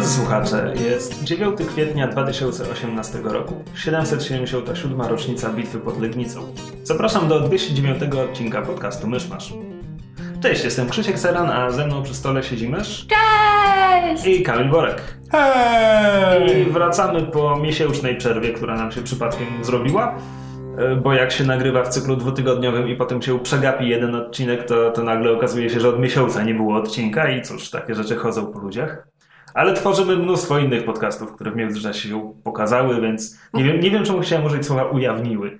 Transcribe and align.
Drodzy 0.00 0.14
słuchacze, 0.14 0.72
jest 0.90 1.24
9 1.24 1.58
kwietnia 1.68 2.08
2018 2.08 3.18
roku, 3.24 3.64
777. 3.74 5.00
rocznica 5.00 5.50
bitwy 5.50 5.78
pod 5.78 6.00
Legnicą. 6.00 6.40
Zapraszam 6.82 7.28
do 7.28 7.40
209 7.40 8.02
odcinka 8.30 8.62
podcastu 8.62 9.08
Myszmasz. 9.08 9.54
Cześć, 10.42 10.64
jestem 10.64 10.88
Krzysiek 10.88 11.18
Seran, 11.18 11.50
a 11.50 11.70
ze 11.70 11.86
mną 11.86 12.02
przy 12.02 12.14
stole 12.14 12.42
siedzi 12.42 12.68
mysz 12.68 13.06
Cześć! 13.06 14.26
i 14.26 14.42
Kamil 14.42 14.70
Borek. 14.70 15.02
Hej! 15.32 16.60
I 16.60 16.70
wracamy 16.70 17.22
po 17.22 17.56
miesięcznej 17.56 18.16
przerwie, 18.16 18.52
która 18.52 18.76
nam 18.76 18.92
się 18.92 19.02
przypadkiem 19.02 19.46
zrobiła, 19.62 20.18
e, 20.78 20.96
bo 20.96 21.12
jak 21.12 21.32
się 21.32 21.44
nagrywa 21.44 21.82
w 21.84 21.88
cyklu 21.88 22.16
dwutygodniowym 22.16 22.88
i 22.88 22.96
potem 22.96 23.22
się 23.22 23.38
przegapi 23.38 23.88
jeden 23.88 24.14
odcinek, 24.14 24.66
to, 24.66 24.90
to 24.90 25.02
nagle 25.02 25.32
okazuje 25.32 25.70
się, 25.70 25.80
że 25.80 25.88
od 25.88 26.00
miesiąca 26.00 26.42
nie 26.42 26.54
było 26.54 26.76
odcinka 26.76 27.30
i 27.30 27.42
cóż, 27.42 27.70
takie 27.70 27.94
rzeczy 27.94 28.16
chodzą 28.16 28.46
po 28.46 28.58
ludziach. 28.58 29.06
Ale 29.54 29.74
tworzymy 29.74 30.16
mnóstwo 30.16 30.58
innych 30.58 30.84
podcastów, 30.84 31.32
które 31.32 31.50
w 31.50 31.56
międzyczasie 31.56 32.08
się 32.08 32.34
pokazały, 32.44 33.00
więc 33.00 33.38
nie 33.54 33.64
wiem, 33.64 33.80
nie 33.80 33.90
wiem 33.90 34.04
czemu 34.04 34.20
chciałem 34.20 34.44
użyć 34.44 34.66
słowa 34.66 34.84
ujawniły. 34.84 35.58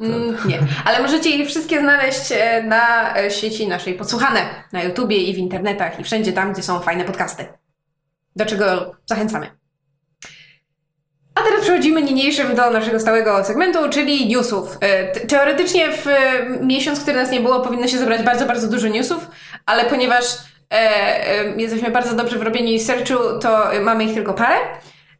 Mm, 0.00 0.36
nie, 0.46 0.58
ale 0.84 1.02
możecie 1.02 1.30
je 1.30 1.46
wszystkie 1.46 1.80
znaleźć 1.80 2.32
e, 2.32 2.62
na 2.62 3.16
e, 3.18 3.30
sieci 3.30 3.68
naszej 3.68 3.94
podsłuchane, 3.94 4.40
na 4.72 4.82
YouTubie 4.82 5.16
i 5.16 5.34
w 5.34 5.38
internetach 5.38 6.00
i 6.00 6.04
wszędzie 6.04 6.32
tam, 6.32 6.52
gdzie 6.52 6.62
są 6.62 6.80
fajne 6.80 7.04
podcasty. 7.04 7.44
Do 8.36 8.46
czego 8.46 8.94
zachęcamy. 9.06 9.50
A 11.34 11.40
teraz 11.42 11.60
przechodzimy 11.60 12.02
niniejszym 12.02 12.54
do 12.56 12.70
naszego 12.70 13.00
stałego 13.00 13.44
segmentu, 13.44 13.78
czyli 13.90 14.28
newsów. 14.28 14.76
E, 14.80 15.12
te- 15.12 15.20
Teoretycznie 15.20 15.88
w 15.92 16.06
miesiąc, 16.62 17.00
który 17.00 17.16
nas 17.16 17.30
nie 17.30 17.40
było, 17.40 17.60
powinno 17.60 17.86
się 17.88 17.98
zebrać 17.98 18.22
bardzo, 18.22 18.46
bardzo 18.46 18.68
dużo 18.68 18.88
newsów, 18.88 19.26
ale 19.66 19.84
ponieważ 19.84 20.24
jesteśmy 21.56 21.90
bardzo 21.90 22.14
dobrze 22.14 22.38
w 22.38 22.42
robieniu 22.42 22.68
to 23.38 23.72
e, 23.72 23.80
mamy 23.80 24.04
ich 24.04 24.14
tylko 24.14 24.34
parę. 24.34 24.56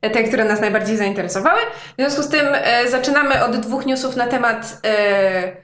e, 0.03 0.11
Te, 0.11 0.23
które 0.23 0.45
nas 0.45 0.61
najbardziej 0.61 0.97
zainteresowały. 0.97 1.61
W 1.99 2.01
związku 2.01 2.23
z 2.23 2.29
tym 2.29 2.47
e, 2.53 2.89
zaczynamy 2.89 3.45
od 3.45 3.57
dwóch 3.57 3.87
newsów 3.87 4.17
na 4.17 4.27
temat 4.27 4.81
e, 4.85 5.57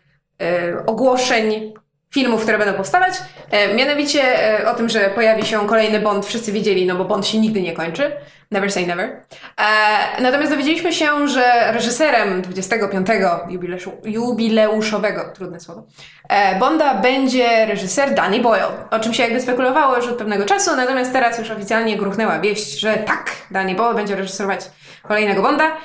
e, 0.43 0.87
ogłoszeń 0.87 1.75
filmów, 2.15 2.43
które 2.43 2.59
będą 2.59 2.75
powstawać. 2.75 3.15
E, 3.51 3.75
mianowicie 3.75 4.51
e, 4.61 4.71
o 4.71 4.75
tym, 4.75 4.89
że 4.89 5.11
pojawi 5.11 5.47
się 5.47 5.67
kolejny 5.67 6.01
Bond, 6.01 6.27
wszyscy 6.27 6.53
wiedzieli, 6.53 6.87
no 6.87 6.95
bo 6.95 7.05
Bond 7.05 7.27
się 7.27 7.39
nigdy 7.39 7.63
nie 7.63 7.73
kończy. 7.73 8.13
Never 8.51 8.73
say 8.73 8.87
never. 8.87 9.05
E, 9.07 10.23
natomiast 10.23 10.53
dowiedzieliśmy 10.53 10.93
się, 10.93 11.29
że 11.29 11.73
reżyserem 11.73 12.43
25. 12.43 13.07
Jubileuszu, 13.49 13.93
jubileuszowego, 14.05 15.25
trudne 15.35 15.61
słowo, 15.61 15.87
Bonda 16.61 16.95
będzie 16.95 17.67
reżyser 17.67 18.15
Danny 18.15 18.41
Boyle, 18.41 18.69
o 18.91 19.01
czym 19.01 19.15
się 19.15 19.23
jakby 19.23 19.41
spekulowało 19.41 19.97
już 19.97 20.07
od 20.07 20.19
pewnego 20.19 20.45
czasu, 20.45 20.77
natomiast 20.77 21.13
teraz 21.13 21.39
już 21.39 21.51
oficjalnie 21.51 21.97
gruchnęła 21.97 22.41
wieść, 22.41 22.81
że 22.81 22.97
tak, 22.97 23.31
Danny 23.51 23.75
Boyle 23.75 23.95
będzie 23.95 24.17
reżyserować 24.17 24.61
kolejnego 25.03 25.43
Bonda 25.43 25.77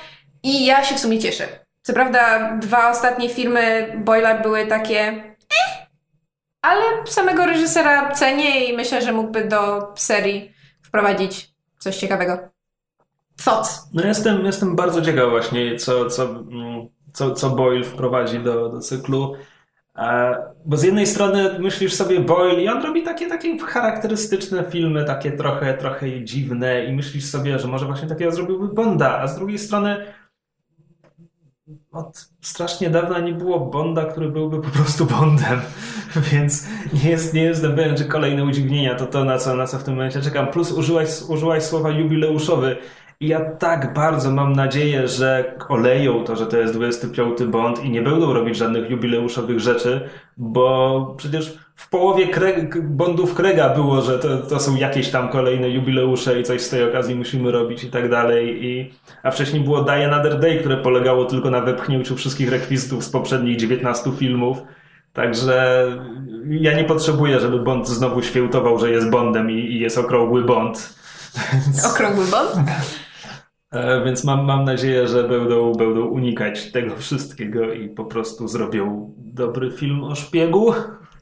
i 0.43 0.65
ja 0.65 0.83
się 0.83 0.95
w 0.95 0.99
sumie 0.99 1.19
cieszę. 1.19 1.47
Co 1.81 1.93
prawda 1.93 2.51
dwa 2.57 2.89
ostatnie 2.89 3.29
filmy 3.29 3.93
Boyla 3.97 4.35
były 4.35 4.67
takie 4.67 4.99
eh, 4.99 5.88
ale 6.61 6.83
samego 7.05 7.45
reżysera 7.45 8.11
cenię 8.11 8.65
i 8.65 8.77
myślę, 8.77 9.01
że 9.01 9.11
mógłby 9.11 9.47
do 9.47 9.93
serii 9.95 10.51
wprowadzić 10.81 11.53
coś 11.79 11.97
ciekawego. 11.97 12.37
Thoughts? 13.45 13.89
No 13.93 14.05
jestem, 14.05 14.45
jestem 14.45 14.75
bardzo 14.75 15.01
ciekaw 15.01 15.29
właśnie, 15.29 15.75
co, 15.75 16.09
co, 16.09 16.23
mm, 16.23 16.87
co, 17.13 17.31
co 17.31 17.49
Boyle 17.49 17.83
wprowadzi 17.83 18.39
do, 18.39 18.69
do 18.69 18.79
cyklu. 18.79 19.35
E, 19.95 20.35
Bo 20.65 20.77
z 20.77 20.83
jednej 20.83 21.07
strony 21.07 21.59
myślisz 21.59 21.93
sobie 21.93 22.19
Boyle 22.19 22.61
i 22.63 22.69
on 22.69 22.83
robi 22.83 23.03
takie, 23.03 23.27
takie 23.27 23.59
charakterystyczne 23.59 24.63
filmy, 24.71 25.05
takie 25.05 25.31
trochę, 25.31 25.73
trochę 25.73 26.23
dziwne 26.23 26.85
i 26.85 26.93
myślisz 26.93 27.25
sobie, 27.25 27.59
że 27.59 27.67
może 27.67 27.85
właśnie 27.85 28.07
takiego 28.07 28.31
zrobiłby 28.31 28.67
Bonda, 28.67 29.19
a 29.19 29.27
z 29.27 29.35
drugiej 29.35 29.59
strony 29.59 30.05
od 31.91 32.29
strasznie 32.41 32.89
dawna 32.89 33.19
nie 33.19 33.33
było 33.33 33.59
Bonda, 33.59 34.05
który 34.05 34.29
byłby 34.29 34.61
po 34.61 34.69
prostu 34.69 35.05
Bondem, 35.05 35.61
więc 36.31 36.67
nie, 37.03 37.09
jest, 37.09 37.33
nie 37.33 37.43
jestem 37.43 37.75
pewien, 37.75 37.97
czy 37.97 38.05
kolejne 38.05 38.43
udziwnienia 38.43 38.95
to 38.95 39.05
to, 39.05 39.25
na 39.25 39.37
co, 39.37 39.55
na 39.55 39.67
co 39.67 39.79
w 39.79 39.83
tym 39.83 39.93
momencie 39.93 40.21
czekam. 40.21 40.47
Plus 40.47 40.71
użyłaś, 40.71 41.09
użyłaś 41.29 41.63
słowa 41.63 41.89
jubileuszowy 41.89 42.77
i 43.19 43.27
ja 43.27 43.51
tak 43.51 43.93
bardzo 43.93 44.31
mam 44.31 44.53
nadzieję, 44.53 45.07
że 45.07 45.57
oleją 45.69 46.23
to, 46.23 46.35
że 46.35 46.47
to 46.47 46.57
jest 46.57 46.73
25 46.73 47.43
Bond 47.43 47.83
i 47.83 47.89
nie 47.89 48.01
będą 48.01 48.33
robić 48.33 48.57
żadnych 48.57 48.89
jubileuszowych 48.89 49.59
rzeczy, 49.59 50.09
bo 50.37 51.15
przecież 51.17 51.57
w 51.79 51.89
połowie 51.89 52.27
Craig, 52.27 52.81
Bondów 52.81 53.33
Krega 53.35 53.69
było, 53.69 54.01
że 54.01 54.19
to, 54.19 54.37
to 54.37 54.59
są 54.59 54.75
jakieś 54.75 55.09
tam 55.09 55.29
kolejne 55.29 55.69
jubileusze 55.69 56.39
i 56.39 56.43
coś 56.43 56.61
z 56.61 56.69
tej 56.69 56.83
okazji 56.89 57.15
musimy 57.15 57.51
robić 57.51 57.83
i 57.83 57.89
tak 57.89 58.09
dalej. 58.09 58.65
I, 58.65 58.93
a 59.23 59.31
wcześniej 59.31 59.63
było 59.63 59.81
Die 59.81 60.07
Another 60.07 60.39
Day, 60.39 60.59
które 60.59 60.77
polegało 60.77 61.25
tylko 61.25 61.49
na 61.49 61.61
wepchnięciu 61.61 62.15
wszystkich 62.15 62.51
rekwizytów 62.51 63.03
z 63.03 63.09
poprzednich 63.09 63.57
19 63.57 64.11
filmów. 64.11 64.57
Także 65.13 65.85
ja 66.49 66.77
nie 66.77 66.83
potrzebuję, 66.83 67.39
żeby 67.39 67.59
Bond 67.59 67.87
znowu 67.87 68.21
świętował, 68.21 68.79
że 68.79 68.91
jest 68.91 69.09
Bondem 69.09 69.51
i, 69.51 69.53
i 69.53 69.79
jest 69.79 69.97
okrągły 69.97 70.43
Bond. 70.43 70.93
Okrągły 71.91 72.25
Bond? 72.25 72.55
E, 73.71 74.05
Więc 74.05 74.23
mam, 74.23 74.45
mam 74.45 74.65
nadzieję, 74.65 75.07
że 75.07 75.23
będą, 75.23 75.73
będą 75.73 76.05
unikać 76.05 76.71
tego 76.71 76.95
wszystkiego 76.95 77.73
i 77.73 77.89
po 77.89 78.05
prostu 78.05 78.47
zrobią 78.47 79.13
dobry 79.17 79.71
film 79.71 80.03
o 80.03 80.15
szpiegu. 80.15 80.73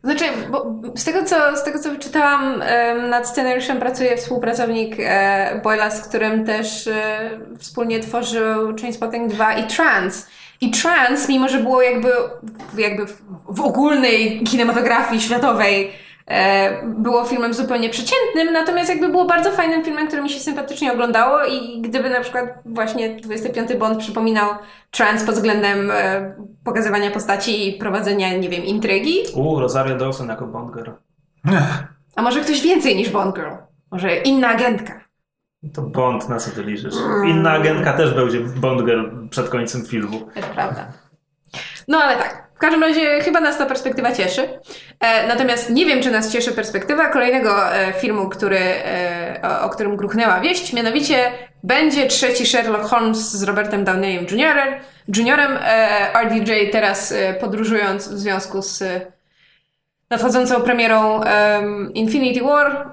Znaczy, 0.07 0.25
bo 0.51 0.75
z 0.95 1.03
tego 1.03 1.23
co, 1.23 1.57
z 1.57 1.63
tego, 1.63 1.79
co 1.79 1.91
wyczytałam, 1.91 2.63
nad 3.09 3.27
scenariuszem 3.27 3.79
pracuje 3.79 4.17
współpracownik 4.17 4.95
e, 4.99 5.61
Boyla, 5.63 5.91
z 5.91 6.07
którym 6.07 6.45
też 6.45 6.87
e, 6.87 7.29
wspólnie 7.57 7.99
tworzył 7.99 8.73
Trainspotting 8.73 9.31
2 9.31 9.53
i 9.53 9.67
Trans. 9.67 10.27
I 10.61 10.71
Trans, 10.71 11.29
mimo 11.29 11.49
że 11.49 11.59
było 11.59 11.81
jakby, 11.81 12.09
jakby 12.77 13.05
w, 13.49 13.61
ogólnej 13.61 14.43
kinematografii 14.43 15.21
światowej, 15.21 15.91
było 16.83 17.25
filmem 17.25 17.53
zupełnie 17.53 17.89
przeciętnym, 17.89 18.53
natomiast 18.53 18.89
jakby 18.89 19.09
było 19.09 19.25
bardzo 19.25 19.51
fajnym 19.51 19.83
filmem, 19.83 20.07
który 20.07 20.21
mi 20.21 20.29
się 20.29 20.39
sympatycznie 20.39 20.93
oglądało 20.93 21.45
i 21.45 21.81
gdyby 21.81 22.09
na 22.09 22.21
przykład 22.21 22.45
właśnie 22.65 23.15
25 23.15 23.73
Bond 23.73 23.99
przypominał 23.99 24.49
Trans 24.91 25.23
pod 25.23 25.35
względem 25.35 25.91
e, 25.91 26.35
pokazywania 26.63 27.11
postaci 27.11 27.69
i 27.69 27.73
prowadzenia, 27.79 28.37
nie 28.37 28.49
wiem, 28.49 28.63
intrygi, 28.63 29.17
U, 29.35 29.59
Rosario 29.59 29.95
Dawson 29.95 30.29
jako 30.29 30.47
Bond 30.47 30.75
Girl. 30.75 30.91
a 32.15 32.21
może 32.21 32.41
ktoś 32.41 32.61
więcej 32.61 32.95
niż 32.95 33.09
Bond 33.09 33.35
Girl? 33.35 33.53
Może 33.91 34.15
inna 34.15 34.47
agentka? 34.47 35.01
To 35.73 35.81
Bond, 35.81 36.29
na 36.29 36.37
co 36.37 36.51
ty 36.51 36.63
liczysz? 36.63 36.95
Inna 37.27 37.51
agentka 37.51 37.93
też 37.93 38.13
będzie 38.13 38.39
Bond 38.39 38.85
Girl 38.85 39.27
przed 39.29 39.49
końcem 39.49 39.85
filmu. 39.85 40.19
To 40.19 40.41
prawda. 40.55 40.87
No 41.87 41.97
ale 41.97 42.17
tak. 42.17 42.47
W 42.55 42.59
każdym 42.59 42.81
razie 42.81 43.19
chyba 43.21 43.39
nas 43.41 43.57
ta 43.57 43.65
perspektywa 43.65 44.11
cieszy. 44.11 44.59
E, 44.99 45.27
natomiast 45.27 45.69
nie 45.69 45.85
wiem, 45.85 46.01
czy 46.01 46.11
nas 46.11 46.31
cieszy 46.31 46.51
perspektywa 46.51 47.07
kolejnego 47.07 47.75
e, 47.75 47.93
filmu, 47.93 48.29
który, 48.29 48.59
e, 48.59 49.61
o, 49.61 49.69
którym 49.69 49.95
gruchnęła 49.95 50.39
wieść. 50.39 50.73
Mianowicie 50.73 51.31
będzie 51.63 52.07
trzeci 52.07 52.45
Sherlock 52.45 52.85
Holmes 52.85 53.31
z 53.31 53.43
Robertem 53.43 53.83
Downeyem 53.83 54.25
Jr. 54.31 54.57
Juniorem. 55.17 55.59
RDJ 56.23 56.51
teraz 56.71 57.13
podróżując 57.39 58.07
w 58.07 58.17
związku 58.17 58.61
z 58.61 58.83
nadchodzącą 60.09 60.61
premierą 60.61 61.23
em, 61.23 61.93
Infinity 61.93 62.43
War 62.43 62.91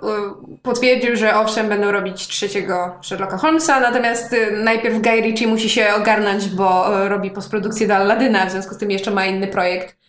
potwierdził, 0.63 1.17
że 1.17 1.37
owszem, 1.37 1.69
będą 1.69 1.93
robić 1.93 2.29
trzeciego 2.29 2.95
Sherlocka 3.03 3.37
Holmesa, 3.37 3.81
natomiast 3.81 4.37
najpierw 4.53 5.01
Guy 5.03 5.21
Ritchie 5.21 5.47
musi 5.47 5.71
się 5.71 5.95
ogarnąć, 5.95 6.49
bo 6.49 6.87
robi 7.09 7.31
postprodukcję 7.31 7.87
do 7.87 7.95
Aladyna, 7.95 8.47
w 8.47 8.51
związku 8.51 8.75
z 8.75 8.79
tym 8.79 8.91
jeszcze 8.91 9.11
ma 9.11 9.27
inny 9.27 9.47
projekt 9.47 10.04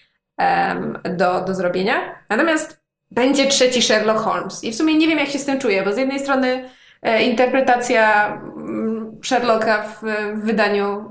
do, 1.18 1.42
do 1.42 1.56
zrobienia. 1.56 1.94
Natomiast 2.30 2.82
będzie 3.12 3.48
trzeci 3.48 3.82
Sherlock 3.82 4.20
Holmes 4.20 4.64
i 4.64 4.72
w 4.72 4.76
sumie 4.76 4.96
nie 4.96 5.08
wiem, 5.08 5.20
jak 5.20 5.30
się 5.30 5.40
z 5.40 5.46
tym 5.46 5.60
czuję, 5.60 5.84
bo 5.84 5.94
z 5.94 5.98
jednej 5.98 6.20
strony 6.20 6.70
e, 7.02 7.24
interpretacja 7.24 8.28
mm, 8.28 9.20
Sherlocka 9.24 9.84
w, 9.84 10.04
w 10.36 10.46
wydaniu 10.46 11.06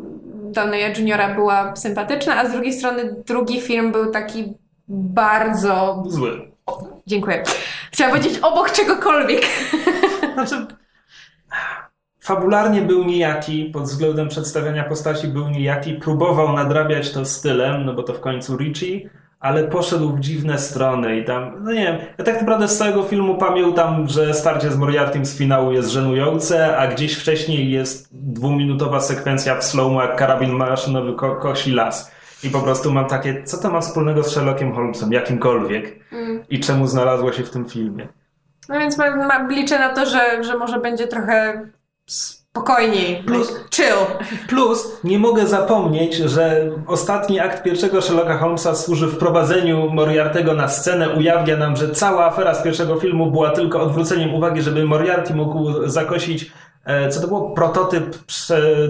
Downeya 0.55 0.99
Juniora 0.99 1.35
była 1.35 1.77
sympatyczna, 1.77 2.37
a 2.37 2.49
z 2.49 2.53
drugiej 2.53 2.73
strony 2.73 3.15
drugi 3.27 3.61
film 3.61 3.93
był 3.93 4.11
taki 4.11 4.55
bardzo. 4.89 6.03
Zły. 6.07 6.53
Dziękuję. 7.07 7.43
Chciałam 7.93 8.17
powiedzieć 8.17 8.39
obok 8.43 8.71
czegokolwiek. 8.71 9.47
Znaczy, 10.35 10.67
fabularnie 12.25 12.83
był 12.83 13.05
nijaki, 13.05 13.65
pod 13.65 13.83
względem 13.83 14.29
przedstawiania 14.29 14.85
postaci 14.85 15.29
był 15.29 15.49
nijaki, 15.49 15.95
próbował 15.95 16.53
nadrabiać 16.53 17.11
to 17.11 17.25
stylem, 17.25 17.85
no 17.85 17.95
bo 17.95 18.03
to 18.03 18.15
w 18.15 18.21
końcu 18.21 18.57
Richie, 18.57 19.11
ale 19.41 19.65
poszedł 19.65 20.17
w 20.17 20.21
dziwne 20.21 20.59
strony 20.59 21.19
i 21.19 21.25
tam, 21.25 21.65
no 21.65 21.73
nie 21.73 21.83
wiem, 21.83 21.97
ja 22.19 22.25
tak 22.25 22.41
naprawdę 22.41 22.69
z 22.69 22.79
całego 22.79 23.03
filmu 23.03 23.35
pamiętam, 23.35 24.09
że 24.09 24.35
starcie 24.35 24.71
z 24.71 24.77
Moriartym 24.77 25.27
z 25.27 25.39
finału 25.39 25.73
jest 25.73 25.91
żenujące, 25.91 26.77
a 26.77 26.87
gdzieś 26.87 27.15
wcześniej 27.15 27.71
jest 27.71 28.09
dwuminutowa 28.13 29.01
sekwencja 29.01 29.57
w 29.57 29.65
slow 29.65 29.93
jak 29.93 30.17
karabin 30.17 30.53
maszynowy 30.53 31.13
ko 31.13 31.37
kosi 31.37 31.73
las. 31.73 32.15
I 32.45 32.51
po 32.51 32.61
prostu 32.61 32.93
mam 32.93 33.07
takie, 33.07 33.45
co 33.45 33.59
to 33.59 33.71
ma 33.71 33.81
wspólnego 33.81 34.23
z 34.23 34.31
Sherlockiem 34.31 34.73
Holmesem, 34.73 35.13
jakimkolwiek? 35.13 36.01
Mm. 36.13 36.45
I 36.49 36.61
czemu 36.61 36.87
znalazło 36.87 37.33
się 37.33 37.43
w 37.43 37.51
tym 37.51 37.65
filmie? 37.65 38.09
No 38.69 38.79
więc 38.79 38.99
ma, 38.99 39.17
ma, 39.17 39.49
liczę 39.49 39.79
na 39.79 39.89
to, 39.89 40.07
że, 40.07 40.45
że 40.45 40.59
może 40.59 40.81
będzie 40.81 41.07
trochę 41.07 41.63
spokojniej. 42.55 43.23
Plus- 43.27 43.53
chill. 43.71 44.27
Plus, 44.49 45.01
nie 45.05 45.19
mogę 45.19 45.47
zapomnieć, 45.47 46.15
że 46.15 46.71
ostatni 46.87 47.41
akt 47.41 47.63
pierwszego 47.63 48.03
Sherlocka 48.03 48.39
Holmesa 48.39 48.75
służy 48.75 49.09
wprowadzeniu 49.09 49.91
Moriartego 49.91 50.55
na 50.55 50.69
scenę, 50.69 51.11
ujawnia 51.11 51.57
nam, 51.57 51.77
że 51.77 51.91
cała 51.91 52.27
afera 52.27 52.55
z 52.55 52.63
pierwszego 52.63 52.97
filmu 52.97 53.31
była 53.31 53.51
tylko 53.51 53.83
odwróceniem 53.83 54.35
uwagi, 54.35 54.63
żeby 54.63 54.85
Moriarty 54.85 55.35
mógł 55.35 55.89
zakosić 55.89 56.53
e, 56.85 57.09
co 57.09 57.21
to 57.21 57.29
było? 57.29 57.51
Prototyp 57.51 58.17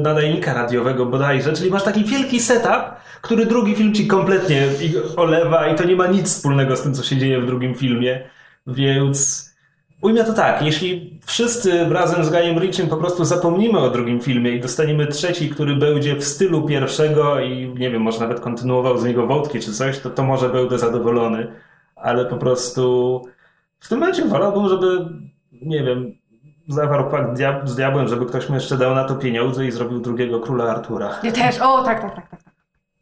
nadajnika 0.00 0.54
radiowego 0.54 1.06
bodajże, 1.06 1.52
czyli 1.52 1.70
masz 1.70 1.84
taki 1.84 2.04
wielki 2.04 2.40
setup, 2.40 2.82
który 3.22 3.46
drugi 3.46 3.74
film 3.74 3.94
ci 3.94 4.06
kompletnie 4.06 4.68
olewa 5.16 5.68
i 5.68 5.74
to 5.74 5.84
nie 5.84 5.96
ma 5.96 6.06
nic 6.06 6.26
wspólnego 6.26 6.76
z 6.76 6.82
tym, 6.82 6.94
co 6.94 7.02
się 7.02 7.16
dzieje 7.16 7.40
w 7.40 7.46
drugim 7.46 7.74
filmie, 7.74 8.30
więc 8.66 9.50
ujmę 10.04 10.24
to 10.24 10.32
tak, 10.32 10.62
jeśli 10.62 11.20
wszyscy 11.26 11.88
razem 11.88 12.24
z 12.24 12.30
Guyem 12.30 12.58
Ritchiem 12.58 12.88
po 12.88 12.96
prostu 12.96 13.24
zapomnimy 13.24 13.78
o 13.78 13.90
drugim 13.90 14.20
filmie 14.20 14.50
i 14.50 14.60
dostaniemy 14.60 15.06
trzeci, 15.06 15.50
który 15.50 15.76
będzie 15.76 16.16
w 16.16 16.24
stylu 16.24 16.62
pierwszego 16.62 17.40
i 17.40 17.74
nie 17.78 17.90
wiem, 17.90 18.02
może 18.02 18.20
nawet 18.20 18.40
kontynuował 18.40 18.98
z 18.98 19.04
niego 19.04 19.26
wątki 19.26 19.60
czy 19.60 19.72
coś, 19.72 19.98
to 19.98 20.10
to 20.10 20.22
może 20.22 20.48
będę 20.48 20.78
zadowolony, 20.78 21.46
ale 21.96 22.24
po 22.24 22.36
prostu 22.36 23.22
w 23.80 23.88
tym 23.88 23.98
momencie 23.98 24.24
wolałbym, 24.24 24.68
żeby 24.68 25.08
nie 25.62 25.84
wiem, 25.84 26.12
zawarł 26.68 27.10
pakt 27.10 27.38
diab- 27.38 27.66
z 27.66 27.76
diabłem, 27.76 28.08
żeby 28.08 28.26
ktoś 28.26 28.48
mu 28.48 28.54
jeszcze 28.54 28.76
dał 28.76 28.94
na 28.94 29.04
to 29.04 29.14
pieniądze 29.14 29.66
i 29.66 29.70
zrobił 29.70 30.00
drugiego 30.00 30.40
króla 30.40 30.64
Artura. 30.64 31.20
Ja 31.22 31.32
też. 31.32 31.58
O, 31.58 31.82
tak, 31.82 32.00
tak, 32.00 32.14
tak. 32.14 32.30
tak. 32.30 32.44
tak. 32.44 32.52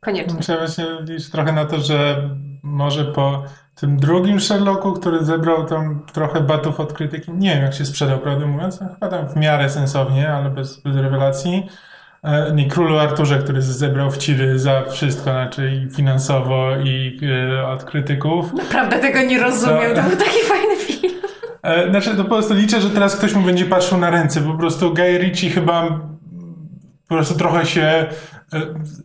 Koniecznie. 0.00 0.34
Muszę 0.34 0.58
właśnie 0.58 0.86
liczyć 1.00 1.30
trochę 1.30 1.52
na 1.52 1.64
to, 1.64 1.78
że 1.78 2.30
może 2.62 3.04
po 3.04 3.42
tym 3.74 3.96
drugim 3.96 4.40
Sherlocku, 4.40 4.92
który 4.92 5.24
zebrał 5.24 5.66
tam 5.66 6.02
trochę 6.12 6.40
batów 6.40 6.80
od 6.80 6.92
krytyki, 6.92 7.32
nie 7.32 7.54
wiem 7.54 7.62
jak 7.62 7.74
się 7.74 7.84
sprzedał, 7.84 8.18
prawdę 8.18 8.46
mówiąc, 8.46 8.78
chyba 8.94 9.08
tam 9.08 9.28
w 9.28 9.36
miarę 9.36 9.70
sensownie, 9.70 10.32
ale 10.32 10.50
bez, 10.50 10.80
bez 10.80 10.96
rewelacji. 10.96 11.66
E, 12.24 12.52
Nie 12.54 12.68
Królu 12.68 12.98
Arturze, 12.98 13.38
który 13.38 13.62
zebrał 13.62 14.10
wciry 14.10 14.58
za 14.58 14.82
wszystko, 14.90 15.22
znaczy 15.24 15.70
i 15.72 15.90
finansowo, 15.94 16.76
i 16.84 17.20
e, 17.58 17.66
od 17.68 17.84
krytyków. 17.84 18.52
Naprawdę 18.54 18.98
tego 18.98 19.22
nie 19.22 19.40
rozumiem. 19.40 19.94
To 19.94 20.02
To- 20.02 20.08
był 20.08 20.18
taki 20.18 20.38
fajny 20.48 20.76
film. 20.76 21.14
E, 21.62 21.90
Znaczy, 21.90 22.16
to 22.16 22.22
po 22.24 22.30
prostu 22.30 22.54
liczę, 22.54 22.80
że 22.80 22.90
teraz 22.90 23.16
ktoś 23.16 23.34
mu 23.34 23.42
będzie 23.42 23.64
patrzył 23.64 23.98
na 23.98 24.10
ręce. 24.10 24.40
Po 24.40 24.54
prostu 24.54 24.94
Guy 24.94 25.18
Ritchie 25.18 25.50
chyba 25.50 26.00
po 27.08 27.14
prostu 27.14 27.34
trochę 27.38 27.66
się, 27.66 28.06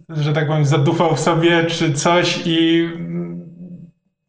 że 0.10 0.34
tak 0.34 0.48
powiem, 0.48 0.66
zadufał 0.66 1.16
w 1.16 1.20
sobie 1.20 1.66
czy 1.66 1.94
coś 1.94 2.42
i 2.46 2.90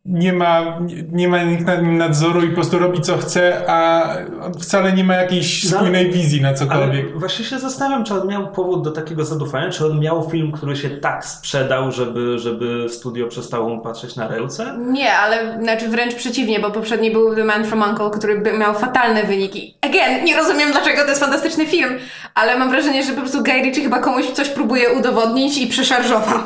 nie 0.08 0.32
ma, 0.32 0.78
nie- 1.12 1.28
ma 1.28 1.42
nikt 1.42 1.66
nad 1.66 1.82
nim 1.82 1.98
nadzoru 1.98 2.42
i 2.42 2.48
po 2.48 2.54
prostu 2.54 2.78
robi 2.78 3.00
co 3.00 3.18
chce, 3.18 3.70
a 3.70 4.04
on 4.42 4.54
wcale 4.54 4.92
nie 4.92 5.04
ma 5.04 5.14
jakiejś 5.14 5.64
No, 5.64 5.70
spójnej 5.78 6.10
wizji 6.10 6.40
na 6.40 6.48
Ale 6.48 6.56
cokolwiek. 6.56 7.18
właśnie 7.18 7.44
się 7.44 7.58
zastanawiam, 7.58 8.04
czy 8.04 8.20
on 8.20 8.28
miał 8.28 8.52
powód 8.52 8.84
do 8.84 8.90
takiego 8.90 9.24
zadufania, 9.24 9.70
czy 9.70 9.86
on 9.86 10.00
miał 10.00 10.30
film, 10.30 10.52
który 10.52 10.76
się 10.76 10.90
tak 10.90 11.24
sprzedał, 11.24 11.92
żeby, 11.92 12.38
żeby 12.38 12.86
studio 12.88 13.26
przestało 13.26 13.68
mu 13.68 13.80
patrzeć 13.82 14.16
na 14.16 14.28
ręce? 14.28 14.78
Nie, 14.78 15.12
ale 15.12 15.58
znaczy 15.62 15.88
wręcz 15.88 16.14
przeciwnie, 16.14 16.60
bo 16.60 16.70
poprzedni 16.70 17.10
był 17.10 17.34
The 17.34 17.44
Man 17.44 17.64
from 17.64 17.82
Uncle, 17.82 18.10
który 18.10 18.40
by 18.40 18.58
miał 18.58 18.74
fatalne 18.74 19.24
wyniki. 19.24 19.74
Again, 19.80 20.24
nie 20.24 20.36
rozumiem 20.36 20.72
dlaczego 20.72 21.02
to 21.02 21.08
jest 21.08 21.20
fantastyczny 21.20 21.66
film, 21.66 21.90
ale 22.34 22.58
mam 22.58 22.70
wrażenie, 22.70 23.02
że 23.04 23.12
po 23.12 23.20
prostu 23.20 23.42
Guy 23.42 23.62
Ritchie 23.62 23.82
chyba 23.82 23.98
komuś 24.00 24.26
coś 24.30 24.48
próbuje 24.48 24.92
udowodnić 24.92 25.58
i 25.58 25.66
przeszarżował. 25.66 26.38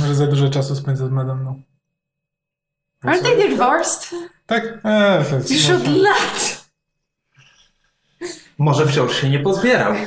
Może 0.00 0.14
za 0.14 0.26
dużo 0.26 0.48
czasu 0.48 0.74
spędza 0.76 1.06
z 1.06 1.10
Madonną. 1.10 1.62
Aren't 3.04 3.22
they 3.22 3.48
divorced? 3.48 4.14
Tak? 4.46 4.64
Eee, 4.84 5.24
jest- 5.34 5.50
Już 5.50 5.70
od 5.70 5.86
lat. 5.96 6.64
Może 8.58 8.86
wciąż 8.86 9.20
się 9.20 9.28
nie 9.30 9.38
pozbierał. 9.40 9.94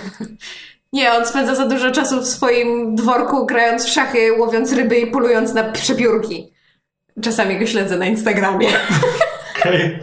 Nie, 0.93 1.13
on 1.13 1.25
spędza 1.27 1.55
za 1.55 1.67
dużo 1.67 1.91
czasu 1.91 2.21
w 2.21 2.27
swoim 2.27 2.95
dworku, 2.95 3.45
grając 3.45 3.85
w 3.85 3.89
szachy, 3.89 4.33
łowiąc 4.39 4.73
ryby 4.73 4.99
i 4.99 5.07
polując 5.11 5.53
na 5.53 5.63
przepiórki. 5.71 6.53
Czasami 7.21 7.59
go 7.59 7.65
śledzę 7.65 7.97
na 7.97 8.05
Instagramie. 8.05 8.67
Okej. 9.59 9.99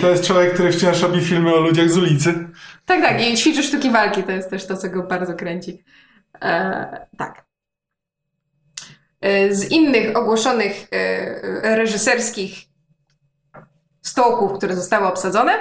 To 0.00 0.10
jest 0.10 0.26
człowiek, 0.26 0.54
który 0.54 0.72
wciąż 0.72 1.02
robi 1.02 1.20
filmy 1.20 1.54
o 1.54 1.60
ludziach 1.60 1.90
z 1.90 1.96
ulicy. 1.96 2.48
Tak, 2.86 3.00
tak. 3.02 3.22
I 3.26 3.36
ćwiczy 3.36 3.62
sztuki 3.62 3.90
walki. 3.90 4.22
To 4.22 4.32
jest 4.32 4.50
też 4.50 4.66
to, 4.66 4.76
co 4.76 4.88
go 4.90 5.02
bardzo 5.02 5.34
kręci. 5.34 5.84
E, 6.42 7.06
tak. 7.18 7.44
E, 9.20 9.54
z 9.54 9.70
innych 9.70 10.16
ogłoszonych 10.16 10.86
e, 10.92 11.76
reżyserskich 11.76 12.58
stołków, 14.02 14.58
które 14.58 14.76
zostały 14.76 15.06
obsadzone, 15.06 15.52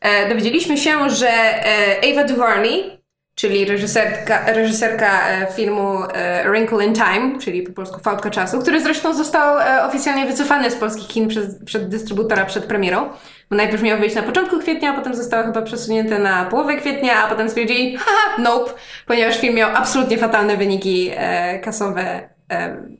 e, 0.00 0.28
dowiedzieliśmy 0.28 0.78
się, 0.78 1.10
że 1.10 1.28
e, 1.28 2.12
Ava 2.12 2.24
DuVernay, 2.24 3.00
czyli 3.34 3.64
reżyserka, 3.64 4.52
reżyserka 4.52 5.28
e, 5.28 5.46
filmu 5.52 5.98
e, 6.12 6.50
Wrinkle 6.50 6.84
in 6.84 6.94
Time, 6.94 7.38
czyli 7.38 7.62
po 7.62 7.72
polsku 7.72 8.00
Fałdka 8.00 8.30
Czasu, 8.30 8.60
który 8.60 8.80
zresztą 8.82 9.14
został 9.14 9.58
e, 9.58 9.84
oficjalnie 9.84 10.26
wycofany 10.26 10.70
z 10.70 10.74
polskich 10.74 11.08
kin 11.08 11.28
przez, 11.28 11.64
przed 11.64 11.88
dystrybutora 11.88 12.44
przed 12.44 12.64
premierą, 12.64 13.08
bo 13.50 13.56
najpierw 13.56 13.82
miał 13.82 13.98
wyjść 13.98 14.16
na 14.16 14.22
początku 14.22 14.58
kwietnia, 14.58 14.90
a 14.90 14.96
potem 14.96 15.14
zostało 15.14 15.44
chyba 15.44 15.62
przesunięte 15.62 16.18
na 16.18 16.44
połowę 16.44 16.76
kwietnia, 16.76 17.24
a 17.24 17.28
potem 17.28 17.48
stwierdzili, 17.48 17.96
haha, 17.96 18.42
nope, 18.42 18.72
ponieważ 19.06 19.38
film 19.38 19.54
miał 19.54 19.76
absolutnie 19.76 20.18
fatalne 20.18 20.56
wyniki 20.56 21.10
e, 21.14 21.58
kasowe 21.58 22.02
e, 22.02 22.39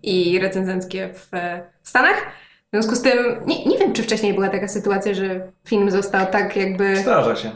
i 0.02 0.38
recenzenckie 0.38 1.14
w 1.14 1.34
e, 1.34 1.62
Stanach. 1.82 2.22
W 2.66 2.70
związku 2.72 2.94
z 2.96 3.02
tym, 3.02 3.18
nie, 3.46 3.64
nie 3.64 3.78
wiem, 3.78 3.92
czy 3.92 4.02
wcześniej 4.02 4.34
była 4.34 4.48
taka 4.48 4.68
sytuacja, 4.68 5.14
że 5.14 5.52
film 5.64 5.90
został 5.90 6.26
tak 6.26 6.56
jakby... 6.56 6.96
Zdarza 6.96 7.36
się. 7.36 7.50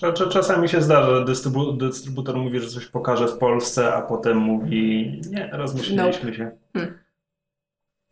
Cza- 0.00 0.12
cza- 0.12 0.28
Czasami 0.28 0.68
się 0.68 0.82
zdarza, 0.82 1.14
że 1.16 1.24
dystrybu 1.24 1.72
dystrybutor 1.72 2.36
mówi, 2.36 2.60
że 2.60 2.68
coś 2.68 2.86
pokaże 2.86 3.28
w 3.28 3.38
Polsce, 3.38 3.94
a 3.94 4.02
potem 4.02 4.36
mówi, 4.36 5.20
nie, 5.30 5.50
rozmyśliliśmy 5.52 6.34
się. 6.34 6.50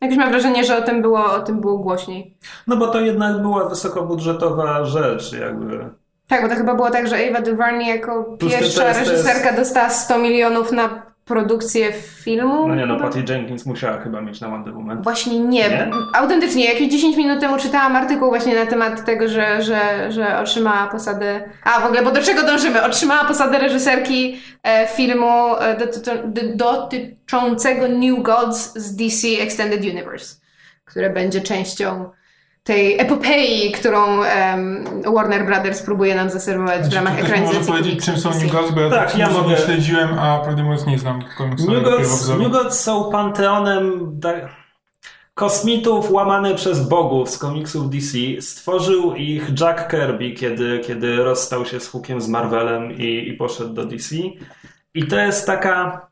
Jakoś 0.01 0.17
mam 0.17 0.29
wrażenie, 0.29 0.63
że 0.63 0.77
o 0.77 0.81
tym 0.81 1.01
było, 1.01 1.25
o 1.33 1.39
tym 1.39 1.61
było 1.61 1.77
głośniej. 1.77 2.37
No 2.67 2.77
bo 2.77 2.87
to 2.87 3.01
jednak 3.01 3.41
była 3.41 3.69
wysokobudżetowa 3.69 4.85
rzecz, 4.85 5.33
jakby. 5.33 5.89
Tak, 6.27 6.41
bo 6.41 6.49
to 6.49 6.55
chyba 6.55 6.75
było 6.75 6.91
tak, 6.91 7.07
że 7.07 7.15
Ava 7.29 7.41
DuVernay 7.41 7.87
jako 7.87 8.23
pierwsza 8.23 8.93
reżyserka 8.93 9.53
dostała 9.53 9.89
100 9.89 10.17
milionów 10.17 10.71
na 10.71 11.04
produkcję 11.25 11.93
filmu. 11.93 12.67
No 12.67 12.75
nie 12.75 12.85
no? 12.85 12.99
Patty 12.99 13.23
Jenkins 13.29 13.65
musiała 13.65 13.97
chyba 13.97 14.21
mieć 14.21 14.41
na 14.41 14.49
Wonder 14.49 14.73
Woman. 14.73 15.01
Właśnie 15.01 15.39
nie. 15.39 15.69
Nie? 15.69 15.91
Autentycznie, 16.13 16.65
jakieś 16.65 16.91
10 16.91 17.17
minut 17.17 17.39
temu 17.39 17.57
czytałam 17.57 17.95
artykuł 17.95 18.29
właśnie 18.29 18.55
na 18.55 18.65
temat 18.65 19.05
tego, 19.05 19.27
że, 19.27 19.61
że, 19.61 20.11
że 20.11 20.39
otrzymała 20.39 20.87
posadę. 20.87 21.49
A 21.63 21.79
w 21.79 21.85
ogóle, 21.85 22.03
bo 22.03 22.11
do 22.11 22.21
czego 22.21 22.43
dążymy? 22.43 22.83
Otrzymała 22.83 23.25
posadę 23.25 23.59
reżyserki 23.59 24.41
e, 24.63 24.87
filmu 24.87 25.55
e, 25.59 25.77
dotyczącego 26.55 27.87
New 27.87 28.23
Gods 28.23 28.75
z 28.75 28.95
DC 28.95 29.27
Extended 29.41 29.81
Universe, 29.81 30.35
które 30.85 31.09
będzie 31.09 31.41
częścią 31.41 32.09
tej 32.65 32.99
epopei, 32.99 33.71
którą 33.71 34.23
em, 34.23 34.85
Warner 35.15 35.45
Brothers 35.45 35.81
próbuje 35.81 36.15
nam 36.15 36.29
zaserwować 36.29 36.79
w 36.79 36.81
Znaczy, 36.81 36.95
ramach 36.95 37.15
czy 37.17 37.23
ktoś 37.23 37.29
może 37.29 37.43
ekranizacji 37.43 37.73
powiedzieć, 37.73 38.05
czym 38.05 38.17
są. 38.17 38.29
New 38.29 38.51
Gods, 38.51 38.71
bo 38.71 38.81
ja 38.81 38.89
Tak, 38.89 39.11
tak 39.11 39.19
ja 39.19 39.29
mogę. 39.29 39.49
nie 39.49 39.57
śledziłem, 39.57 40.19
a 40.19 40.39
prawdę 40.39 40.63
mówiąc 40.63 40.85
nie 40.85 40.99
znam 40.99 41.23
komiksu. 41.37 41.71
New 41.71 41.83
Gods, 41.83 42.29
New 42.29 42.51
Gods 42.51 42.79
są 42.79 43.11
panteonem 43.11 44.19
kosmitów 45.33 46.11
łamane 46.11 46.55
przez 46.55 46.87
bogów 46.87 47.29
z 47.29 47.37
komiksów 47.37 47.89
DC. 47.89 48.17
Stworzył 48.39 49.15
ich 49.15 49.49
Jack 49.61 49.91
Kirby, 49.91 50.31
kiedy, 50.31 50.79
kiedy 50.87 51.15
rozstał 51.15 51.65
się 51.65 51.79
z 51.79 51.87
Hookiem 51.87 52.21
z 52.21 52.27
Marvelem 52.27 52.91
i, 52.91 53.29
i 53.29 53.33
poszedł 53.33 53.73
do 53.73 53.85
DC. 53.85 54.15
I 54.93 55.07
to 55.07 55.19
jest 55.19 55.45
taka... 55.45 56.04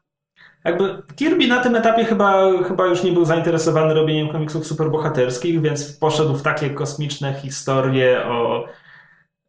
Jakby 0.64 1.02
Kirby 1.16 1.48
na 1.48 1.60
tym 1.64 1.76
etapie 1.76 2.06
chyba, 2.06 2.64
chyba 2.64 2.86
już 2.86 3.04
nie 3.04 3.12
był 3.12 3.26
zainteresowany 3.26 3.94
robieniem 3.94 4.30
komiksów 4.30 4.68
superbohaterskich, 4.68 5.62
więc 5.62 5.94
poszedł 5.94 6.36
w 6.36 6.42
takie 6.42 6.70
kosmiczne 6.70 7.34
historie 7.34 8.26
o 8.26 8.66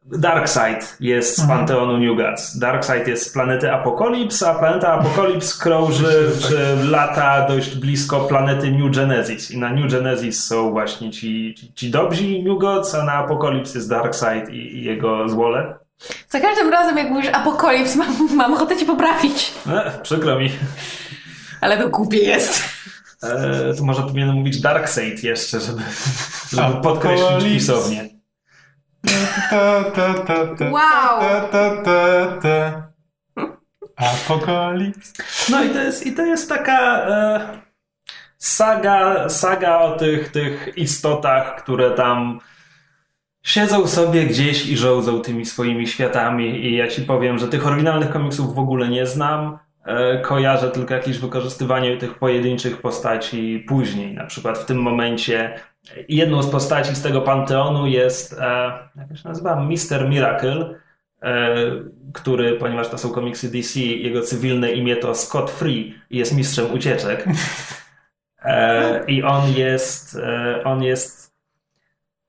Darkseid 0.06 0.97
jest 1.00 1.37
z 1.37 1.40
Mhm. 1.40 1.59
Panteonu 1.59 1.99
New 1.99 2.16
Gods. 2.16 2.59
Darkseid 2.59 3.09
jest 3.09 3.26
z 3.26 3.33
planety 3.33 3.73
Apokolips, 3.73 4.42
a 4.42 4.54
planeta 4.54 4.92
Apokolips 4.92 5.59
krąży 5.59 6.30
czy 6.49 6.76
lata 6.90 7.47
dość 7.49 7.76
blisko 7.76 8.21
planety 8.21 8.71
New 8.71 8.97
Genesis. 8.97 9.50
I 9.50 9.59
na 9.59 9.71
New 9.71 9.92
Genesis 9.92 10.44
są 10.44 10.71
właśnie 10.71 11.11
ci, 11.11 11.54
ci, 11.54 11.73
ci 11.73 11.90
dobrzy 11.90 12.25
New 12.42 12.59
Gods, 12.59 12.94
a 12.94 13.04
na 13.04 13.12
Apokolips 13.12 13.75
jest 13.75 13.90
Darkseid 13.90 14.49
i, 14.49 14.78
i 14.78 14.85
jego 14.85 15.28
złole. 15.28 15.83
Za 16.28 16.40
każdym 16.40 16.70
razem, 16.70 16.96
jak 16.96 17.10
mówisz 17.10 17.30
apokalips, 17.32 17.96
mam, 17.96 18.36
mam 18.36 18.54
ochotę 18.54 18.76
cię 18.76 18.86
poprawić. 18.86 19.52
E, 19.66 20.00
przykro 20.02 20.38
mi. 20.38 20.50
Ale 21.60 21.78
to 21.78 21.88
głupie 21.88 22.18
jest. 22.18 22.64
E, 23.22 23.74
to 23.74 23.84
może 23.84 24.02
powinienem 24.02 24.34
mówić 24.34 24.60
Darkseid 24.60 25.24
jeszcze, 25.24 25.60
żeby, 25.60 25.82
żeby 26.52 26.80
podkreślić 26.82 27.66
ta, 27.66 27.74
Wow. 30.70 31.20
Apokalips. 33.96 35.12
No 35.50 35.64
i 35.64 35.70
to 35.70 35.78
jest, 35.78 36.06
i 36.06 36.12
to 36.12 36.22
jest 36.22 36.48
taka 36.48 37.06
e, 37.06 37.48
saga, 38.38 39.28
saga 39.28 39.78
o 39.78 39.96
tych, 39.96 40.32
tych 40.32 40.78
istotach, 40.78 41.62
które 41.62 41.90
tam 41.90 42.40
siedzą 43.44 43.86
sobie 43.86 44.26
gdzieś 44.26 44.66
i 44.66 44.76
żołdzą 44.76 45.20
tymi 45.20 45.46
swoimi 45.46 45.86
światami. 45.86 46.66
I 46.66 46.76
ja 46.76 46.88
ci 46.88 47.02
powiem, 47.02 47.38
że 47.38 47.48
tych 47.48 47.66
oryginalnych 47.66 48.10
komiksów 48.10 48.54
w 48.54 48.58
ogóle 48.58 48.88
nie 48.88 49.06
znam. 49.06 49.58
E, 49.84 50.18
kojarzę 50.18 50.70
tylko 50.70 50.94
jakieś 50.94 51.18
wykorzystywanie 51.18 51.96
tych 51.96 52.18
pojedynczych 52.18 52.80
postaci 52.80 53.64
później. 53.68 54.14
Na 54.14 54.26
przykład 54.26 54.58
w 54.58 54.64
tym 54.64 54.82
momencie 54.82 55.58
jedną 56.08 56.42
z 56.42 56.50
postaci 56.50 56.96
z 56.96 57.02
tego 57.02 57.20
panteonu 57.20 57.86
jest, 57.86 58.32
e, 58.32 58.72
jak 58.96 59.18
się 59.18 59.28
nazywa, 59.28 59.60
Mister 59.60 60.08
Miracle 60.08 60.74
e, 61.22 61.54
który, 62.12 62.52
ponieważ 62.52 62.88
to 62.88 62.98
są 62.98 63.10
komiksy 63.10 63.50
DC, 63.50 63.80
jego 63.80 64.22
cywilne 64.22 64.72
imię 64.72 64.96
to 64.96 65.14
Scott 65.14 65.50
Free 65.50 65.94
i 66.10 66.18
jest 66.18 66.36
mistrzem 66.36 66.74
ucieczek. 66.74 67.24
I 69.08 69.22
on 69.22 69.52
jest, 69.52 70.18
on 70.64 70.82
jest 70.82 71.23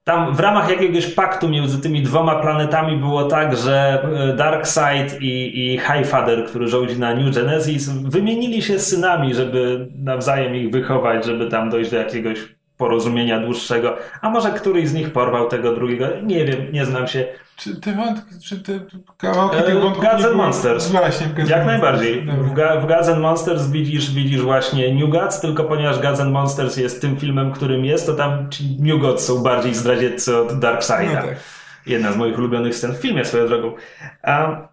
tam 0.06 0.36
w 0.36 0.40
ramach 0.40 0.70
jakiegoś 0.70 1.08
paktu 1.08 1.50
między 1.50 1.82
tymi 1.82 2.02
dwoma 2.02 2.36
planetami 2.36 2.98
było 2.98 3.24
tak, 3.24 3.58
że 3.58 4.04
e, 4.32 4.36
Darkseid 4.36 5.22
i, 5.22 5.60
i 5.60 5.78
Highfather, 5.78 6.46
który 6.46 6.68
rządzi 6.68 7.00
na 7.00 7.16
New 7.16 7.36
Genesis, 7.36 7.90
wymienili 7.90 8.62
się 8.62 8.80
synami, 8.80 9.34
żeby 9.34 9.88
nawzajem 9.96 10.56
ich 10.56 10.72
wychować, 10.72 11.26
żeby 11.26 11.48
tam 11.48 11.70
dojść 11.70 11.92
do 11.92 11.98
jakiegoś 11.98 12.55
porozumienia 12.78 13.40
dłuższego. 13.40 13.98
A 14.22 14.30
może 14.30 14.52
któryś 14.52 14.88
z 14.88 14.94
nich 14.94 15.12
porwał 15.14 15.48
tego 15.48 15.76
drugiego? 15.76 16.06
Nie 16.24 16.46
wiem, 16.46 16.72
nie 16.72 16.86
znam 16.86 17.08
się. 17.08 17.26
Czy 17.56 17.82
te 17.82 17.94
wątki, 17.94 18.36
czy 18.46 18.60
te 18.60 18.80
kawałki 19.18 19.58
E, 19.58 19.64
tych 19.64 19.82
wątków 19.82 20.04
Gods 20.04 20.26
and 20.26 20.36
Monsters. 20.36 20.88
Właśnie, 20.88 21.28
w 21.28 21.34
Gods 21.34 21.50
Jak 21.50 21.66
najbardziej. 21.66 22.22
W, 22.22 22.54
Ga- 22.54 22.82
w 22.82 22.88
Gods 22.88 23.10
and 23.10 23.22
Monsters 23.22 23.68
widzisz, 23.68 24.12
widzisz 24.12 24.42
właśnie 24.42 24.94
New 24.94 25.10
Gods, 25.10 25.40
tylko 25.40 25.64
ponieważ 25.64 26.00
Gods 26.00 26.20
and 26.20 26.32
Monsters 26.32 26.78
jest 26.78 27.02
tym 27.02 27.18
filmem, 27.18 27.52
którym 27.52 27.86
jest, 27.86 28.06
to 28.06 28.14
tam 28.14 28.50
ci 28.50 28.78
New 28.80 29.02
Gods 29.02 29.26
są 29.26 29.44
bardziej 29.44 29.74
zdradzieccy 29.74 30.38
od 30.38 30.60
Darkseida. 30.60 31.22
No 31.22 31.28
tak. 31.28 31.38
Jedna 31.86 32.12
z 32.12 32.18
moich 32.18 32.38
ulubionych 32.38 32.76
scen 32.76 32.94
w 32.94 32.98
filmie 32.98 33.26
swoją 33.26 33.48
drogą. 33.48 33.76
A, 34.24 34.52
e, 34.52 34.68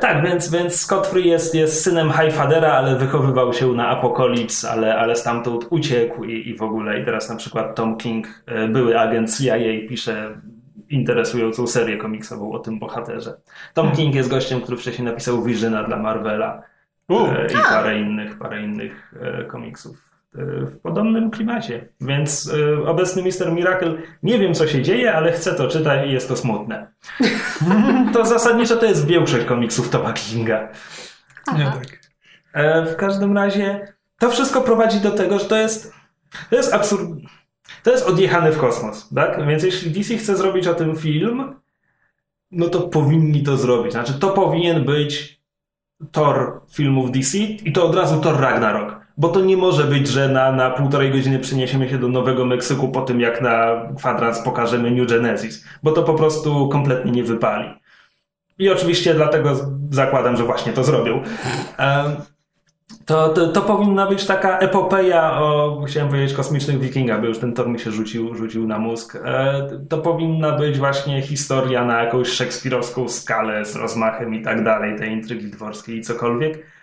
tak, 0.00 0.24
więc, 0.24 0.50
więc 0.50 0.80
Scott 0.80 1.06
Free 1.06 1.28
jest, 1.28 1.54
jest 1.54 1.82
synem 1.82 2.12
Highfathera, 2.12 2.72
ale 2.72 2.96
wychowywał 2.96 3.52
się 3.52 3.72
na 3.72 3.88
Apokalips, 3.88 4.64
ale, 4.64 4.96
ale 4.96 5.16
stamtąd 5.16 5.66
uciekł 5.70 6.24
i, 6.24 6.48
i 6.48 6.56
w 6.56 6.62
ogóle. 6.62 7.00
I 7.00 7.04
teraz 7.04 7.28
na 7.28 7.36
przykład 7.36 7.74
Tom 7.74 7.96
King, 7.96 8.26
e, 8.46 8.68
były 8.68 9.00
agent 9.00 9.38
CIA, 9.38 9.56
pisze 9.88 10.40
interesującą 10.90 11.66
serię 11.66 11.96
komiksową 11.96 12.52
o 12.52 12.58
tym 12.58 12.78
bohaterze. 12.78 13.36
Tom 13.74 13.92
King 13.92 14.14
jest 14.14 14.28
gościem, 14.28 14.60
który 14.60 14.76
wcześniej 14.76 15.04
napisał 15.04 15.42
Visiona 15.42 15.82
dla 15.82 15.96
Marvela 15.96 16.62
U, 17.08 17.26
e, 17.26 17.46
i 17.46 17.56
parę 17.70 18.00
innych, 18.00 18.38
parę 18.38 18.62
innych 18.62 19.14
e, 19.20 19.44
komiksów 19.44 19.96
e, 19.96 20.13
w 20.34 20.78
podobnym 20.82 21.30
klimacie. 21.30 21.88
Więc 22.00 22.52
e, 22.54 22.88
obecny 22.88 23.22
Mister 23.22 23.52
Miracle 23.52 23.94
nie 24.22 24.38
wiem 24.38 24.54
co 24.54 24.66
się 24.66 24.82
dzieje, 24.82 25.14
ale 25.14 25.32
chcę 25.32 25.54
to 25.54 25.68
czytać 25.68 26.08
i 26.08 26.12
jest 26.12 26.28
to 26.28 26.36
smutne. 26.36 26.92
to 28.12 28.26
zasadniczo 28.26 28.76
to 28.76 28.86
jest 28.86 29.06
większość 29.06 29.44
komiksów 29.44 29.88
Toma 29.88 30.12
Kinga. 30.12 30.68
nie 31.58 31.64
tak. 31.64 32.00
E, 32.52 32.86
w 32.86 32.96
każdym 32.96 33.36
razie 33.36 33.94
to 34.18 34.30
wszystko 34.30 34.60
prowadzi 34.60 35.00
do 35.00 35.10
tego, 35.10 35.38
że 35.38 35.44
to 35.44 35.56
jest 35.56 35.94
to 36.50 36.56
jest 36.56 36.74
absurd. 36.74 37.10
To 37.82 37.90
jest 37.90 38.06
odjechane 38.06 38.52
w 38.52 38.58
kosmos, 38.58 39.08
tak? 39.14 39.46
Więc 39.46 39.62
jeśli 39.62 39.90
DC 39.90 40.16
chce 40.16 40.36
zrobić 40.36 40.66
o 40.66 40.74
tym 40.74 40.96
film, 40.96 41.54
no 42.50 42.68
to 42.68 42.80
powinni 42.80 43.42
to 43.42 43.56
zrobić. 43.56 43.92
Znaczy, 43.92 44.14
to 44.14 44.30
powinien 44.30 44.84
być 44.84 45.40
Thor 46.12 46.60
filmów 46.70 47.10
DC 47.10 47.38
i 47.38 47.72
to 47.72 47.86
od 47.86 47.94
razu 47.94 48.20
Thor 48.20 48.40
Ragnarok. 48.40 49.03
Bo 49.16 49.28
to 49.28 49.40
nie 49.40 49.56
może 49.56 49.84
być, 49.84 50.08
że 50.08 50.28
na, 50.28 50.52
na 50.52 50.70
półtorej 50.70 51.10
godziny 51.10 51.38
przeniesiemy 51.38 51.88
się 51.88 51.98
do 51.98 52.08
Nowego 52.08 52.44
Meksyku 52.44 52.88
po 52.88 53.02
tym, 53.02 53.20
jak 53.20 53.42
na 53.42 53.82
kwadrans 53.96 54.40
pokażemy 54.42 54.90
New 54.90 55.08
Genesis. 55.08 55.64
Bo 55.82 55.92
to 55.92 56.02
po 56.02 56.14
prostu 56.14 56.68
kompletnie 56.68 57.12
nie 57.12 57.24
wypali. 57.24 57.68
I 58.58 58.70
oczywiście 58.70 59.14
dlatego 59.14 59.56
zakładam, 59.90 60.36
że 60.36 60.44
właśnie 60.44 60.72
to 60.72 60.84
zrobią. 60.84 61.22
To, 63.06 63.28
to, 63.28 63.48
to 63.48 63.62
powinna 63.62 64.06
być 64.06 64.26
taka 64.26 64.58
epopeja 64.58 65.40
o, 65.40 65.82
chciałem 65.86 66.08
powiedzieć, 66.08 66.36
kosmicznych 66.36 66.80
wikingach, 66.80 67.20
bo 67.20 67.26
już 67.26 67.38
ten 67.38 67.52
tor 67.52 67.68
mi 67.68 67.78
się 67.78 67.90
rzucił, 67.90 68.34
rzucił 68.34 68.66
na 68.66 68.78
mózg. 68.78 69.16
E, 69.24 69.68
to 69.88 69.98
powinna 69.98 70.52
być 70.52 70.78
właśnie 70.78 71.22
historia 71.22 71.84
na 71.84 72.02
jakąś 72.02 72.28
szekspirowską 72.28 73.08
skalę 73.08 73.64
z 73.64 73.76
rozmachem 73.76 74.34
i 74.34 74.42
tak 74.42 74.64
dalej, 74.64 74.98
tej 74.98 75.12
intrygi 75.12 75.46
dworskiej 75.46 75.98
i 75.98 76.02
cokolwiek. 76.02 76.73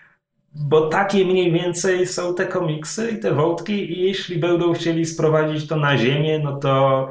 Bo 0.56 0.88
takie 0.88 1.26
mniej 1.26 1.52
więcej 1.52 2.08
są 2.08 2.36
te 2.36 2.46
komiksy 2.46 3.12
i 3.12 3.20
te 3.20 3.34
wątki 3.34 3.92
i 3.92 4.02
jeśli 4.02 4.40
będą 4.40 4.74
chcieli 4.74 5.06
sprowadzić 5.06 5.68
to 5.68 5.76
na 5.76 5.98
ziemię, 5.98 6.40
no 6.40 6.58
to, 6.58 7.08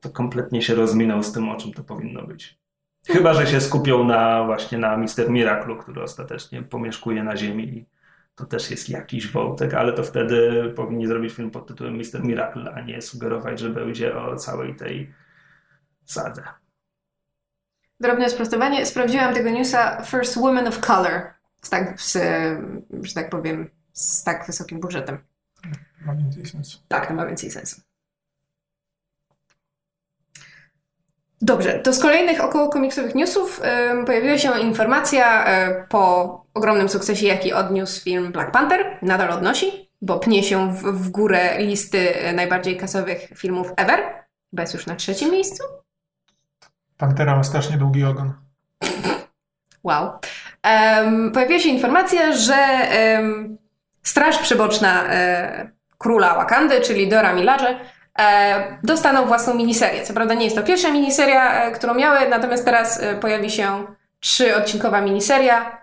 to 0.00 0.10
kompletnie 0.10 0.62
się 0.62 0.74
rozminą 0.74 1.22
z 1.22 1.32
tym, 1.32 1.48
o 1.48 1.56
czym 1.56 1.72
to 1.72 1.84
powinno 1.84 2.22
być. 2.22 2.58
Chyba, 3.06 3.34
że 3.34 3.46
się 3.46 3.60
skupią 3.60 4.04
na 4.04 4.44
właśnie 4.44 4.78
na 4.78 4.96
Mister 4.96 5.30
Miracle, 5.30 5.76
który 5.76 6.02
ostatecznie 6.02 6.62
pomieszkuje 6.62 7.24
na 7.24 7.36
ziemi 7.36 7.86
to 8.34 8.46
też 8.46 8.70
jest 8.70 8.88
jakiś 8.88 9.28
wątek, 9.28 9.74
ale 9.74 9.92
to 9.92 10.02
wtedy 10.02 10.72
powinni 10.76 11.06
zrobić 11.06 11.32
film 11.32 11.50
pod 11.50 11.66
tytułem 11.66 11.98
Mister 11.98 12.24
Miracle, 12.24 12.72
a 12.74 12.80
nie 12.80 13.02
sugerować, 13.02 13.60
że 13.60 13.70
będzie 13.70 14.16
o 14.16 14.36
całej 14.36 14.76
tej 14.76 15.14
sadze. 16.04 16.42
Drobne 18.00 18.30
sprostowanie. 18.30 18.86
Sprawdziłam 18.86 19.34
tego 19.34 19.50
newsa 19.50 20.02
First 20.02 20.38
Woman 20.38 20.66
of 20.66 20.80
Color. 20.80 21.22
Z 21.62 21.70
tak, 21.70 22.00
z, 22.00 22.18
że 23.02 23.14
tak 23.14 23.30
powiem, 23.30 23.70
z 23.92 24.24
tak 24.24 24.46
wysokim 24.46 24.80
budżetem. 24.80 25.18
Ma 26.06 26.14
więcej 26.14 26.46
sensu. 26.46 26.78
Tak, 26.88 27.06
to 27.06 27.14
ma 27.14 27.26
więcej 27.26 27.50
sensu. 27.50 27.80
Dobrze, 31.42 31.78
to 31.78 31.92
z 31.92 31.98
kolejnych 31.98 32.40
około 32.40 32.68
komiksowych 32.68 33.14
newsów 33.14 33.60
pojawiła 34.06 34.38
się 34.38 34.60
informacja 34.60 35.46
e, 35.46 35.86
po 35.88 36.46
ogromnym 36.54 36.88
sukcesie, 36.88 37.26
jaki 37.26 37.52
odniósł 37.52 38.02
film 38.02 38.32
Black 38.32 38.50
Panther. 38.50 38.98
Nadal 39.02 39.30
odnosi, 39.30 39.90
bo 40.02 40.18
pnie 40.18 40.42
się 40.42 40.72
w, 40.72 40.82
w 40.82 41.08
górę 41.08 41.58
listy 41.58 42.16
e, 42.16 42.32
najbardziej 42.32 42.76
kasowych 42.76 43.28
filmów 43.34 43.72
ever. 43.76 44.00
Jest 44.52 44.74
już 44.74 44.86
na 44.86 44.96
trzecim 44.96 45.30
miejscu. 45.30 45.64
Pantera 46.96 47.36
ma 47.36 47.44
strasznie 47.44 47.78
długi 47.78 48.04
ogon. 48.04 48.32
Wow. 49.82 50.10
Em, 50.62 51.30
pojawiła 51.32 51.60
się 51.60 51.68
informacja, 51.68 52.32
że 52.32 52.54
em, 52.54 53.58
Straż 54.02 54.38
Przyboczna 54.38 55.04
e, 55.04 55.70
Króla 55.98 56.34
Wakandy, 56.34 56.80
czyli 56.80 57.08
Dora 57.08 57.32
Milaje, 57.32 57.80
e, 58.18 58.78
dostaną 58.82 59.26
własną 59.26 59.54
miniserię. 59.54 60.02
Co 60.02 60.14
prawda 60.14 60.34
nie 60.34 60.44
jest 60.44 60.56
to 60.56 60.62
pierwsza 60.62 60.90
miniseria, 60.90 61.64
e, 61.64 61.70
którą 61.70 61.94
miały, 61.94 62.28
natomiast 62.28 62.64
teraz 62.64 63.00
pojawi 63.20 63.50
się 63.50 63.86
trzyodcinkowa 64.20 65.00
miniseria. 65.00 65.81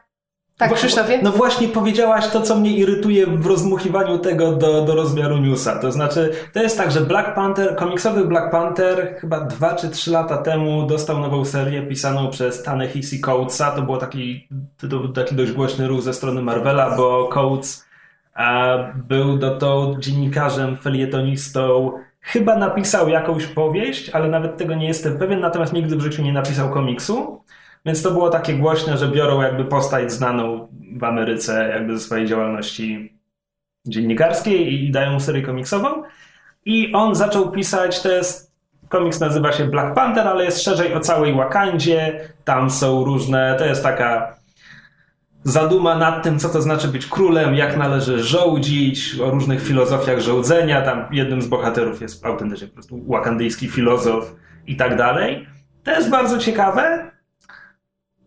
Tak, 0.59 0.73
Krzysztofie? 0.73 1.19
No 1.23 1.31
właśnie 1.31 1.67
powiedziałaś 1.67 2.27
to, 2.27 2.41
co 2.41 2.55
mnie 2.55 2.71
irytuje 2.71 3.27
w 3.27 3.45
rozmuchiwaniu 3.45 4.17
tego 4.17 4.51
do, 4.51 4.81
do 4.81 4.95
rozmiaru 4.95 5.37
newsa. 5.37 5.79
To 5.79 5.91
znaczy, 5.91 6.31
to 6.53 6.61
jest 6.61 6.77
tak, 6.77 6.91
że 6.91 7.01
Black 7.01 7.35
Panther, 7.35 7.75
komiksowy 7.75 8.25
Black 8.25 8.51
Panther 8.51 9.15
chyba 9.19 9.39
dwa 9.39 9.75
czy 9.75 9.89
trzy 9.89 10.11
lata 10.11 10.37
temu 10.37 10.87
dostał 10.87 11.19
nową 11.19 11.45
serię 11.45 11.81
pisaną 11.81 12.29
przez 12.29 12.63
Ta-Nehisi 12.63 13.19
Coatesa. 13.19 13.71
To 13.71 13.81
był 13.81 13.97
taki, 13.97 14.47
to 14.89 15.07
taki 15.07 15.35
dość 15.35 15.51
głośny 15.51 15.87
ruch 15.87 16.01
ze 16.01 16.13
strony 16.13 16.41
Marvela, 16.41 16.97
bo 16.97 17.27
Coates 17.27 17.85
a, 18.33 18.77
był 19.07 19.37
dotąd 19.37 19.99
dziennikarzem, 19.99 20.77
felietonistą. 20.77 21.91
Chyba 22.21 22.55
napisał 22.55 23.09
jakąś 23.09 23.45
powieść, 23.45 24.09
ale 24.09 24.27
nawet 24.27 24.57
tego 24.57 24.75
nie 24.75 24.87
jestem 24.87 25.17
pewien, 25.17 25.39
natomiast 25.39 25.73
nigdy 25.73 25.95
w 25.95 26.01
życiu 26.01 26.21
nie 26.21 26.33
napisał 26.33 26.69
komiksu. 26.69 27.41
Więc 27.85 28.01
to 28.01 28.11
było 28.11 28.29
takie 28.29 28.53
głośne, 28.53 28.97
że 28.97 29.07
biorą 29.07 29.41
jakby 29.41 29.65
postać 29.65 30.11
znaną 30.11 30.67
w 30.97 31.03
Ameryce 31.03 31.69
jakby 31.69 31.97
ze 31.97 32.05
swojej 32.05 32.27
działalności 32.27 33.19
dziennikarskiej 33.87 34.73
i 34.73 34.91
dają 34.91 35.11
mu 35.11 35.19
serię 35.19 35.41
komiksową. 35.41 36.03
I 36.65 36.93
on 36.93 37.15
zaczął 37.15 37.51
pisać, 37.51 38.01
to 38.01 38.11
jest, 38.11 38.51
komiks 38.89 39.19
nazywa 39.19 39.51
się 39.51 39.65
Black 39.65 39.95
Panther, 39.95 40.27
ale 40.27 40.45
jest 40.45 40.63
szerzej 40.63 40.93
o 40.93 40.99
całej 40.99 41.33
Wakandzie. 41.33 42.29
Tam 42.43 42.69
są 42.69 43.03
różne, 43.05 43.55
to 43.57 43.65
jest 43.65 43.83
taka 43.83 44.39
zaduma 45.43 45.95
nad 45.95 46.23
tym, 46.23 46.39
co 46.39 46.49
to 46.49 46.61
znaczy 46.61 46.87
być 46.87 47.05
królem, 47.05 47.55
jak 47.55 47.77
należy 47.77 48.23
żołdzić, 48.23 49.19
o 49.19 49.29
różnych 49.31 49.63
filozofiach 49.63 50.19
żołdzenia. 50.19 50.81
Tam 50.81 51.05
jednym 51.11 51.41
z 51.41 51.47
bohaterów 51.47 52.01
jest 52.01 52.25
autentycznie 52.25 52.67
po 52.67 52.73
prostu 52.73 53.03
wakandyjski 53.07 53.67
filozof 53.67 54.35
i 54.67 54.75
tak 54.75 54.97
dalej. 54.97 55.47
To 55.83 55.91
jest 55.91 56.09
bardzo 56.09 56.37
ciekawe, 56.37 57.11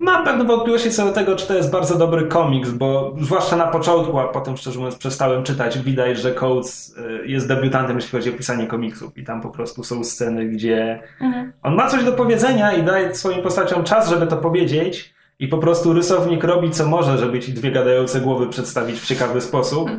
Mam 0.02 0.24
pewne 0.24 0.44
wątpliwości 0.44 0.90
co 0.90 1.04
do 1.04 1.12
tego, 1.12 1.36
czy 1.36 1.46
to 1.46 1.54
jest 1.54 1.70
bardzo 1.70 1.98
dobry 1.98 2.26
komiks, 2.26 2.70
bo 2.70 3.14
zwłaszcza 3.20 3.56
na 3.56 3.66
początku, 3.66 4.18
a 4.18 4.28
potem 4.28 4.56
szczerze 4.56 4.78
mówiąc 4.78 4.96
przestałem 4.96 5.42
czytać, 5.42 5.78
widać, 5.78 6.18
że 6.18 6.32
Coates 6.32 6.96
y, 7.22 7.26
jest 7.26 7.48
debiutantem, 7.48 7.96
jeśli 7.96 8.10
chodzi 8.10 8.30
o 8.30 8.36
pisanie 8.36 8.66
komiksów. 8.66 9.18
I 9.18 9.24
tam 9.24 9.40
po 9.40 9.50
prostu 9.50 9.84
są 9.84 10.04
sceny, 10.04 10.46
gdzie 10.46 11.02
Mhm. 11.20 11.52
on 11.62 11.74
ma 11.74 11.88
coś 11.88 12.04
do 12.04 12.12
powiedzenia 12.12 12.72
i 12.72 12.82
daje 12.82 13.14
swoim 13.14 13.42
postaciom 13.42 13.84
czas, 13.84 14.08
żeby 14.10 14.26
to 14.26 14.36
powiedzieć. 14.36 15.14
I 15.38 15.48
po 15.48 15.58
prostu 15.58 15.92
rysownik 15.92 16.44
robi 16.44 16.70
co 16.70 16.86
może, 16.86 17.18
żeby 17.18 17.40
ci 17.40 17.52
dwie 17.52 17.72
gadające 17.72 18.20
głowy 18.20 18.46
przedstawić 18.48 19.00
w 19.00 19.06
ciekawy 19.06 19.40
sposób, 19.40 19.90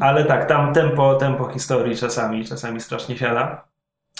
ale 0.00 0.24
tak, 0.24 0.48
tam 0.48 0.72
tempo, 0.74 1.14
tempo 1.14 1.48
historii 1.48 1.96
czasami, 1.96 2.44
czasami 2.44 2.80
strasznie 2.80 3.16
siada. 3.18 3.64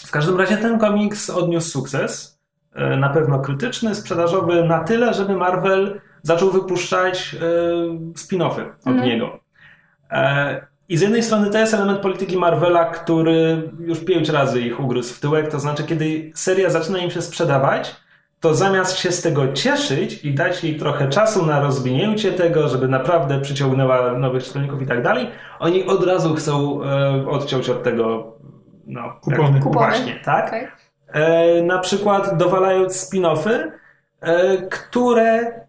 W 0.06 0.10
każdym 0.10 0.36
razie 0.38 0.56
ten 0.56 0.78
komiks 0.78 1.30
odniósł 1.30 1.70
sukces, 1.70 2.39
na 2.98 3.08
pewno 3.08 3.38
krytyczny, 3.38 3.94
sprzedażowy 3.94 4.64
na 4.64 4.84
tyle, 4.84 5.14
żeby 5.14 5.36
Marvel 5.36 6.00
zaczął 6.22 6.50
wypuszczać 6.50 7.34
e, 7.34 7.38
spin-offy 8.14 8.62
od 8.80 8.86
Mhm. 8.86 9.04
niego. 9.08 9.38
E, 10.10 10.66
I 10.88 10.96
z 10.96 11.00
jednej 11.00 11.22
strony 11.22 11.50
to 11.50 11.58
jest 11.58 11.74
element 11.74 12.00
polityki 12.00 12.36
Marvela, 12.36 12.84
który 12.84 13.70
już 13.80 14.04
pięć 14.04 14.28
razy 14.28 14.60
ich 14.60 14.80
ugryzł 14.80 15.14
w 15.14 15.20
tyłek, 15.20 15.48
to 15.50 15.60
znaczy 15.60 15.82
kiedy 15.84 16.32
seria 16.34 16.70
zaczyna 16.70 16.98
im 16.98 17.10
się 17.10 17.22
sprzedawać, 17.22 17.96
to 18.40 18.54
zamiast 18.54 18.96
się 18.98 19.12
z 19.12 19.22
tego 19.22 19.52
cieszyć 19.52 20.24
i 20.24 20.34
dać 20.34 20.64
jej 20.64 20.76
trochę 20.76 21.08
czasu 21.08 21.46
na 21.46 21.60
rozwinięcie 21.60 22.32
tego, 22.32 22.68
żeby 22.68 22.88
naprawdę 22.88 23.40
przyciągnęła 23.40 24.12
nowych 24.12 24.44
czytelników 24.44 24.82
i 24.82 24.86
tak 24.86 25.02
dalej, 25.02 25.26
oni 25.58 25.84
od 25.86 26.06
razu 26.06 26.34
chcą 26.34 26.84
e, 26.84 27.26
odciąć 27.28 27.68
od 27.68 27.82
tego 27.82 28.36
no, 28.86 29.02
Kupony. 29.20 29.42
jak- 29.54 29.62
Kupony. 29.62 29.86
Właśnie, 29.86 30.14
tak? 30.24 30.46
Okej. 30.48 30.68
E, 31.12 31.62
na 31.62 31.78
przykład 31.78 32.36
dowalając 32.36 33.10
spin-offy, 33.10 33.70
e, 34.20 34.56
które 34.56 35.60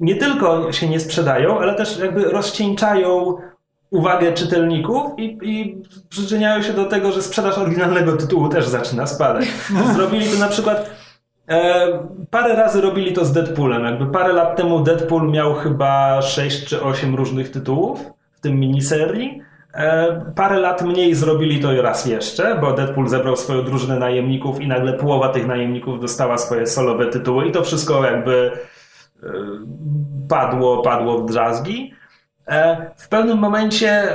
nie 0.00 0.14
tylko 0.14 0.72
się 0.72 0.88
nie 0.88 1.00
sprzedają, 1.00 1.58
ale 1.58 1.74
też 1.74 1.98
jakby 1.98 2.24
rozcieńczają 2.24 3.36
uwagę 3.90 4.32
czytelników 4.32 5.18
i, 5.18 5.38
i 5.42 5.82
przyczyniają 6.08 6.62
się 6.62 6.72
do 6.72 6.84
tego, 6.84 7.12
że 7.12 7.22
sprzedaż 7.22 7.58
oryginalnego 7.58 8.16
tytułu 8.16 8.48
też 8.48 8.66
zaczyna 8.68 9.06
spadać. 9.06 9.44
Zrobili 9.94 10.28
to 10.28 10.38
na 10.38 10.48
przykład 10.48 10.90
e, 11.48 11.88
parę 12.30 12.56
razy 12.56 12.80
robili 12.80 13.12
to 13.12 13.24
z 13.24 13.32
Deadpoolem. 13.32 13.84
Jakby 13.84 14.06
parę 14.06 14.32
lat 14.32 14.56
temu 14.56 14.80
Deadpool 14.80 15.30
miał 15.30 15.54
chyba 15.54 16.22
6 16.22 16.64
czy 16.64 16.82
8 16.82 17.14
różnych 17.14 17.50
tytułów, 17.50 18.00
w 18.32 18.40
tym 18.40 18.60
miniserii. 18.60 19.42
E, 19.76 20.32
parę 20.34 20.58
lat 20.58 20.82
mniej 20.82 21.14
zrobili 21.14 21.60
to 21.60 21.82
raz 21.82 22.06
jeszcze, 22.06 22.58
bo 22.60 22.72
Deadpool 22.72 23.08
zebrał 23.08 23.36
swoją 23.36 23.62
drużynę 23.62 23.98
najemników 23.98 24.60
i 24.60 24.68
nagle 24.68 24.92
połowa 24.92 25.28
tych 25.28 25.46
najemników 25.46 26.00
dostała 26.00 26.38
swoje 26.38 26.66
solowe 26.66 27.06
tytuły 27.06 27.46
i 27.46 27.52
to 27.52 27.62
wszystko 27.62 28.04
jakby 28.04 28.52
e, 29.22 29.28
padło, 30.28 30.82
padło 30.82 31.18
w 31.18 31.26
drzazgi. 31.26 31.94
E, 32.48 32.90
w 32.96 33.08
pewnym 33.08 33.38
momencie 33.38 34.08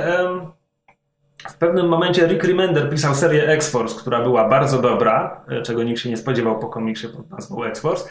w 1.48 1.58
pewnym 1.58 1.88
momencie 1.88 2.26
Rick 2.26 2.44
Remender 2.44 2.90
pisał 2.90 3.14
serię 3.14 3.48
X-Force, 3.48 4.00
która 4.00 4.20
była 4.22 4.48
bardzo 4.48 4.82
dobra, 4.82 5.44
czego 5.62 5.82
nikt 5.82 6.00
się 6.00 6.10
nie 6.10 6.16
spodziewał 6.16 6.58
po 6.58 6.68
komiksie 6.68 7.08
pod 7.08 7.30
nazwą 7.30 7.64
X-Force. 7.64 8.08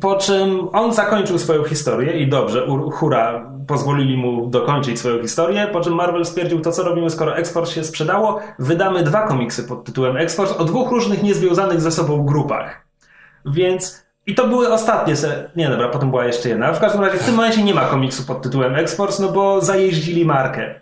Po 0.00 0.16
czym 0.16 0.68
on 0.72 0.92
zakończył 0.92 1.38
swoją 1.38 1.64
historię 1.64 2.12
i 2.12 2.28
dobrze, 2.28 2.66
hura, 2.92 3.50
pozwolili 3.66 4.16
mu 4.16 4.46
dokończyć 4.46 4.98
swoją 4.98 5.22
historię, 5.22 5.68
po 5.72 5.80
czym 5.80 5.94
Marvel 5.94 6.24
stwierdził 6.24 6.60
to, 6.60 6.72
co 6.72 6.82
robimy, 6.82 7.10
skoro 7.10 7.36
X-Force 7.36 7.72
się 7.72 7.84
sprzedało, 7.84 8.40
wydamy 8.58 9.02
dwa 9.02 9.26
komiksy 9.26 9.64
pod 9.64 9.84
tytułem 9.84 10.16
X-Force 10.16 10.58
o 10.58 10.64
dwóch 10.64 10.90
różnych, 10.90 11.22
niezwiązanych 11.22 11.80
ze 11.80 11.92
sobą 11.92 12.26
grupach. 12.26 12.86
Więc 13.46 14.02
i 14.26 14.34
to 14.34 14.48
były 14.48 14.72
ostatnie 14.72 15.16
se... 15.16 15.50
Nie, 15.56 15.68
dobra, 15.68 15.88
potem 15.88 16.10
była 16.10 16.24
jeszcze 16.24 16.48
jedna. 16.48 16.72
W 16.72 16.80
każdym 16.80 17.00
razie 17.00 17.18
w 17.18 17.24
tym 17.24 17.34
momencie 17.34 17.62
nie 17.62 17.74
ma 17.74 17.84
komiksu 17.84 18.26
pod 18.26 18.42
tytułem 18.42 18.74
X-Force, 18.74 19.22
no 19.22 19.28
bo 19.28 19.60
zajeździli 19.60 20.24
markę. 20.24 20.74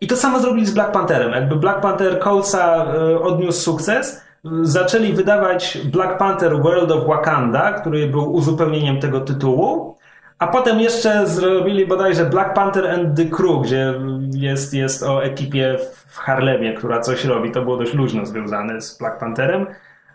I 0.00 0.06
to 0.06 0.16
samo 0.16 0.40
zrobili 0.40 0.66
z 0.66 0.74
Black 0.74 0.92
Pantherem. 0.92 1.32
Jakby 1.32 1.56
Black 1.56 1.80
Panther 1.80 2.20
Coatesa 2.20 2.86
e, 2.86 3.20
odniósł 3.20 3.60
sukces, 3.60 4.22
zaczęli 4.62 5.12
wydawać 5.12 5.78
Black 5.84 6.18
Panther 6.18 6.62
World 6.62 6.90
of 6.90 7.06
Wakanda, 7.06 7.72
który 7.72 8.06
był 8.06 8.32
uzupełnieniem 8.32 9.00
tego 9.00 9.20
tytułu, 9.20 9.98
a 10.38 10.46
potem 10.46 10.80
jeszcze 10.80 11.26
zrobili 11.26 11.86
bodajże 11.86 12.24
Black 12.24 12.54
Panther 12.54 12.86
and 12.86 13.16
the 13.16 13.24
Crew, 13.24 13.62
gdzie 13.62 13.94
jest, 14.34 14.74
jest 14.74 15.02
o 15.02 15.24
ekipie 15.24 15.78
w 16.06 16.18
Harlemie, 16.18 16.74
która 16.74 17.00
coś 17.00 17.24
robi. 17.24 17.50
To 17.50 17.62
było 17.62 17.76
dość 17.76 17.94
luźno 17.94 18.26
związane 18.26 18.80
z 18.80 18.98
Black 18.98 19.18
Pantherem. 19.18 19.66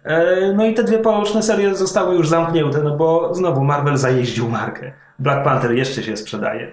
E, 0.04 0.54
No 0.54 0.66
i 0.66 0.74
te 0.74 0.84
dwie 0.84 1.00
poboczne 1.00 1.44
serie 1.44 1.76
zostały 1.76 2.16
już 2.16 2.30
zamknięte, 2.30 2.84
no 2.84 2.98
bo 2.98 3.34
znowu 3.36 3.64
Marvel 3.64 3.98
zajeździł 3.98 4.50
markę. 4.50 4.92
Black 5.20 5.44
Panther 5.44 5.72
jeszcze 5.72 6.04
się 6.04 6.18
sprzedaje. 6.18 6.72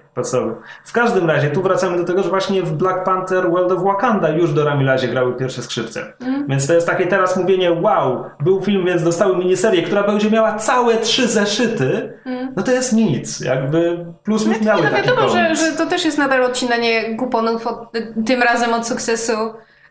W 0.85 0.93
każdym 0.93 1.31
razie, 1.31 1.51
tu 1.51 1.63
wracamy 1.63 1.97
do 1.97 2.05
tego, 2.05 2.23
że 2.23 2.29
właśnie 2.29 2.63
w 2.63 2.73
Black 2.73 3.05
Panther 3.05 3.51
World 3.51 3.73
of 3.73 3.83
Wakanda 3.83 4.29
już 4.29 4.53
do 4.53 4.65
Ramilazie 4.65 5.09
grały 5.09 5.37
pierwsze 5.37 5.63
skrzypce. 5.63 6.13
Więc 6.49 6.67
to 6.67 6.75
jest 6.75 6.87
takie 6.87 7.07
teraz 7.07 7.37
mówienie, 7.37 7.73
wow, 7.73 8.25
był 8.41 8.63
film, 8.63 8.87
więc 8.87 9.03
dostały 9.03 9.37
miniserię, 9.37 9.83
która 9.83 10.03
będzie 10.03 10.31
miała 10.31 10.55
całe 10.55 10.97
trzy 10.97 11.29
zeszyty. 11.29 12.13
No 12.57 12.63
to 12.63 12.73
jest 12.73 12.93
nic. 12.93 13.41
Jakby 13.41 14.07
plus 14.25 14.47
już 14.47 14.61
miały 14.61 14.83
Nie, 14.83 14.91
no 14.91 14.97
taki 14.97 15.09
wiadomo, 15.09 15.29
że, 15.29 15.55
że 15.57 15.73
to 15.73 15.87
też 15.87 16.05
jest 16.05 16.19
nadal 16.19 16.45
odcinanie 16.45 17.17
kuponów 17.17 17.67
od, 17.67 17.93
tym 18.27 18.43
razem 18.43 18.75
od 18.75 18.89
sukcesu 18.89 19.33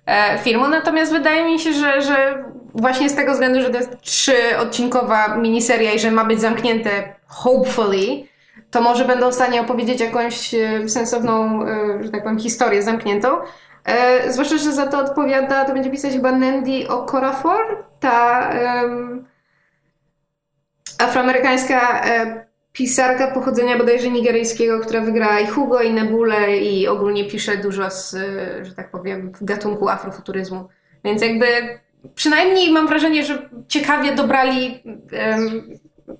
e, 0.05 0.37
filmu, 0.37 0.67
natomiast 0.67 1.11
wydaje 1.11 1.45
mi 1.45 1.59
się, 1.59 1.73
że, 1.73 2.01
że 2.01 2.43
właśnie 2.75 3.09
z 3.09 3.15
tego 3.15 3.31
względu, 3.33 3.61
że 3.61 3.69
to 3.69 3.77
jest 3.77 4.01
trzyodcinkowa 4.01 5.37
miniseria 5.37 5.93
i 5.93 5.99
że 5.99 6.11
ma 6.11 6.25
być 6.25 6.41
zamknięte 6.41 6.89
hopefully, 7.27 8.32
to 8.73 8.81
może 8.81 9.05
będą 9.05 9.31
w 9.31 9.33
stanie 9.33 9.61
opowiedzieć 9.61 10.01
jakąś 10.01 10.53
e, 10.53 10.89
sensowną, 10.89 11.63
e, 11.67 12.03
że 12.03 12.09
tak 12.09 12.23
powiem, 12.23 12.39
historię 12.39 12.83
zamkniętą. 12.83 13.27
E, 13.85 14.31
zwłaszcza, 14.31 14.57
że 14.57 14.73
za 14.73 14.87
to 14.87 14.99
odpowiada, 14.99 15.65
to 15.65 15.73
będzie 15.73 15.91
pisać 15.91 16.13
chyba 16.13 16.31
Nandy 16.31 16.87
Okorafor, 16.87 17.85
ta 17.99 18.49
em, 18.49 19.25
afroamerykańska 20.97 22.01
pisarka 22.71 23.31
pochodzenia 23.31 23.77
bodajże 23.77 24.09
nigeryjskiego, 24.09 24.79
która 24.79 25.01
wygrała 25.01 25.39
i 25.39 25.47
Hugo, 25.47 25.81
i 25.81 25.93
Nebulę 25.93 26.57
i 26.57 26.87
ogólnie 26.87 27.25
pisze 27.25 27.57
dużo 27.57 27.89
z, 27.89 28.11
że 28.61 28.73
tak 28.75 28.91
powiem, 28.91 29.31
w 29.31 29.43
gatunku 29.43 29.89
afrofuturyzmu. 29.89 30.67
Więc 31.03 31.21
jakby 31.21 31.45
przynajmniej 32.15 32.71
mam 32.71 32.87
wrażenie, 32.87 33.23
że 33.23 33.49
ciekawie 33.67 34.15
dobrali 34.15 34.83
em, 35.11 35.63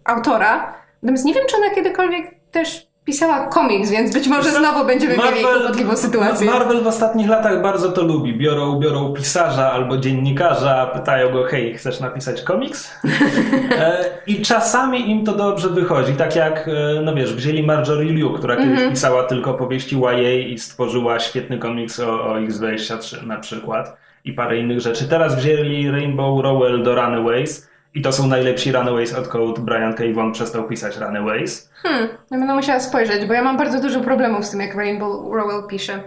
autora. 0.04 0.74
Natomiast 1.04 1.26
nie 1.26 1.34
wiem, 1.34 1.44
czy 1.50 1.58
ona 1.58 1.70
kiedykolwiek 1.70 2.43
też 2.54 2.88
pisała 3.06 3.48
komiks, 3.48 3.90
więc 3.92 4.14
być 4.14 4.28
może 4.28 4.52
znowu 4.52 4.86
będziemy 4.86 5.18
mieli 5.18 5.44
kłopotliwą 5.44 5.96
sytuację. 5.98 6.52
Marvel 6.52 6.84
w 6.84 6.88
ostatnich 6.88 7.30
latach 7.30 7.62
bardzo 7.62 7.92
to 7.92 8.04
lubi. 8.04 8.38
Biorą, 8.38 8.80
biorą 8.80 9.14
pisarza 9.14 9.72
albo 9.72 9.98
dziennikarza, 9.98 10.86
pytają 10.86 11.32
go, 11.32 11.44
hej, 11.44 11.74
chcesz 11.74 12.00
napisać 12.00 12.42
komiks? 12.42 12.92
e, 13.80 14.06
I 14.28 14.42
czasami 14.42 15.12
im 15.12 15.26
to 15.26 15.34
dobrze 15.34 15.70
wychodzi. 15.70 16.14
Tak 16.14 16.36
jak, 16.36 16.68
e, 16.68 17.02
no 17.02 17.16
wiesz, 17.16 17.34
wzięli 17.34 17.64
Marjorie 17.64 18.12
Liu, 18.12 18.34
która 18.34 18.56
kiedyś 18.56 18.72
Mhm. 18.72 18.92
pisała 18.92 19.24
tylko 19.24 19.54
powieści 19.54 20.00
YA 20.00 20.32
i 20.32 20.58
stworzyła 20.58 21.20
świetny 21.20 21.58
komiks 21.58 22.00
o, 22.00 22.24
o 22.32 22.40
X-23 22.40 23.28
na 23.28 23.38
przykład 23.40 23.98
i 24.26 24.34
parę 24.34 24.58
innych 24.58 24.80
rzeczy. 24.80 25.08
Teraz 25.08 25.36
wzięli 25.36 25.92
Rainbow 25.92 26.44
Rowell 26.44 26.84
do 26.84 26.96
Runaways 26.96 27.70
i 27.96 28.02
to 28.02 28.12
są 28.12 28.28
najlepsi 28.28 28.72
Runaways, 28.72 29.14
odkąd 29.14 29.60
Brian 29.60 29.94
K. 29.94 30.04
Vaughan 30.04 30.32
przestał 30.32 30.68
pisać 30.68 30.98
Runaways. 30.98 31.70
Hmm, 31.74 32.10
ja 32.32 32.38
będę 32.38 32.56
musiała 32.56 32.80
spojrzeć, 32.80 33.26
bo 33.26 33.34
ja 33.34 33.44
mam 33.44 33.58
bardzo 33.58 33.82
dużo 33.82 34.02
problemów 34.02 34.46
z 34.46 34.52
tym, 34.52 34.60
jak 34.60 34.76
Rainbow 34.76 35.34
Rowell 35.34 35.68
pisze. 35.70 36.04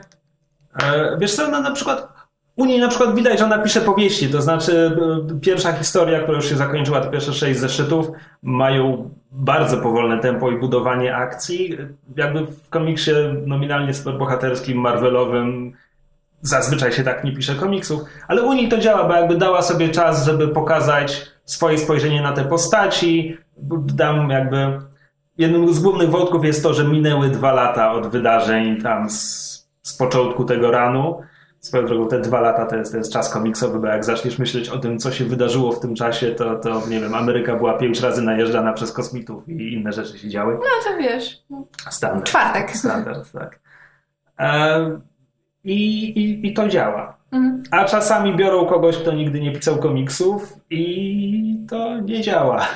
E, 0.83 1.17
Wiesz 1.19 1.35
co, 1.35 1.51
no 1.51 1.61
na 1.61 1.71
przykład 1.71 2.17
u 2.57 2.65
niej 2.65 2.81
na 2.81 2.89
przykład 2.89 3.15
widać, 3.15 3.39
że 3.39 3.45
ona 3.45 3.59
pisze 3.59 3.81
powieści, 3.81 4.29
to 4.29 4.43
znaczy 4.43 4.97
e, 5.33 5.41
pierwsza 5.41 5.73
historia, 5.73 6.21
która 6.21 6.37
już 6.37 6.49
się 6.49 6.57
zakończyła, 6.57 7.01
te 7.01 7.11
pierwsze 7.11 7.33
sześć 7.33 7.61
zeszytów, 7.61 8.07
mają 8.43 9.11
bardzo 9.33 9.77
powolne 9.77 10.19
tempo 10.19 10.51
i 10.51 10.59
budowanie 10.59 11.17
akcji. 11.17 11.79
Jakby 12.17 12.41
w 12.41 12.69
komiksie 12.69 13.11
nominalnie 13.47 13.95
superbohaterskim, 13.95 14.79
marvelowym 14.79 15.73
zazwyczaj 16.43 16.93
się 16.93 17.03
tak 17.05 17.25
nie 17.25 17.33
pisze 17.33 17.55
komiksów, 17.55 18.01
ale 18.29 18.43
u 18.43 18.53
niej 18.53 18.69
to 18.69 18.79
działa, 18.79 19.09
bo 19.09 19.15
jakby 19.15 19.37
dała 19.37 19.63
sobie 19.63 19.89
czas, 19.89 20.25
żeby 20.25 20.49
pokazać 20.49 21.36
swoje 21.47 21.79
spojrzenie 21.79 22.23
na 22.23 22.33
te 22.33 22.45
postaci. 22.45 23.37
Dam 23.87 24.31
jakby... 24.31 24.79
Jednym 25.39 25.75
z 25.75 25.79
głównych 25.79 26.11
wątków 26.11 26.45
jest 26.45 26.63
to, 26.63 26.75
że 26.75 26.85
minęły 26.85 27.29
dwa 27.29 27.53
lata 27.53 27.93
od 27.93 28.07
wydarzeń 28.07 28.83
tam 28.83 29.11
z, 29.11 29.69
z 29.83 29.97
początku 29.97 30.45
tego 30.45 30.71
ranu. 30.71 31.21
Swoją 31.61 31.87
drogą, 31.87 32.09
te 32.09 32.21
dwa 32.21 32.41
lata 32.41 32.67
to 32.67 32.77
jest, 32.77 32.93
to 32.93 32.99
jest 32.99 33.13
czas 33.13 33.31
komiksowy, 33.31 33.79
bo 33.79 33.87
jak 33.87 34.05
zaczniesz 34.05 34.39
myśleć 34.39 34.69
o 34.69 34.79
tym, 34.79 34.99
co 34.99 35.13
się 35.13 35.25
wydarzyło 35.25 35.73
w 35.73 35.81
tym 35.81 35.95
czasie, 35.95 36.31
to, 36.31 36.57
to 36.57 36.89
nie 36.89 37.01
wiem, 37.01 37.15
Ameryka 37.15 37.57
była 37.57 37.79
pięć 37.79 38.01
razy 38.01 38.23
najeżdżana 38.23 38.73
przez 38.73 38.93
kosmitów 38.93 39.49
i 39.49 39.73
inne 39.73 39.93
rzeczy 39.93 40.19
się 40.19 40.29
działy. 40.29 40.55
No 40.55 40.91
to 40.91 40.99
wiesz, 40.99 41.45
Standard. 41.91 42.27
czwartek. 42.27 42.77
Standard, 42.77 43.33
tak. 43.33 43.61
E, 44.39 45.01
i, 45.65 46.05
i, 46.05 46.47
I 46.47 46.55
to 46.55 46.69
działa. 46.69 47.16
Mhm. 47.37 47.63
A 47.71 47.85
czasami 47.85 48.37
biorą 48.37 48.67
kogoś, 48.67 48.97
kto 48.97 49.13
nigdy 49.13 49.41
nie 49.41 49.53
pisał 49.53 49.77
komiksów 49.77 50.57
i 50.71 51.67
to 51.69 52.01
nie 52.01 52.21
działa. 52.23 52.67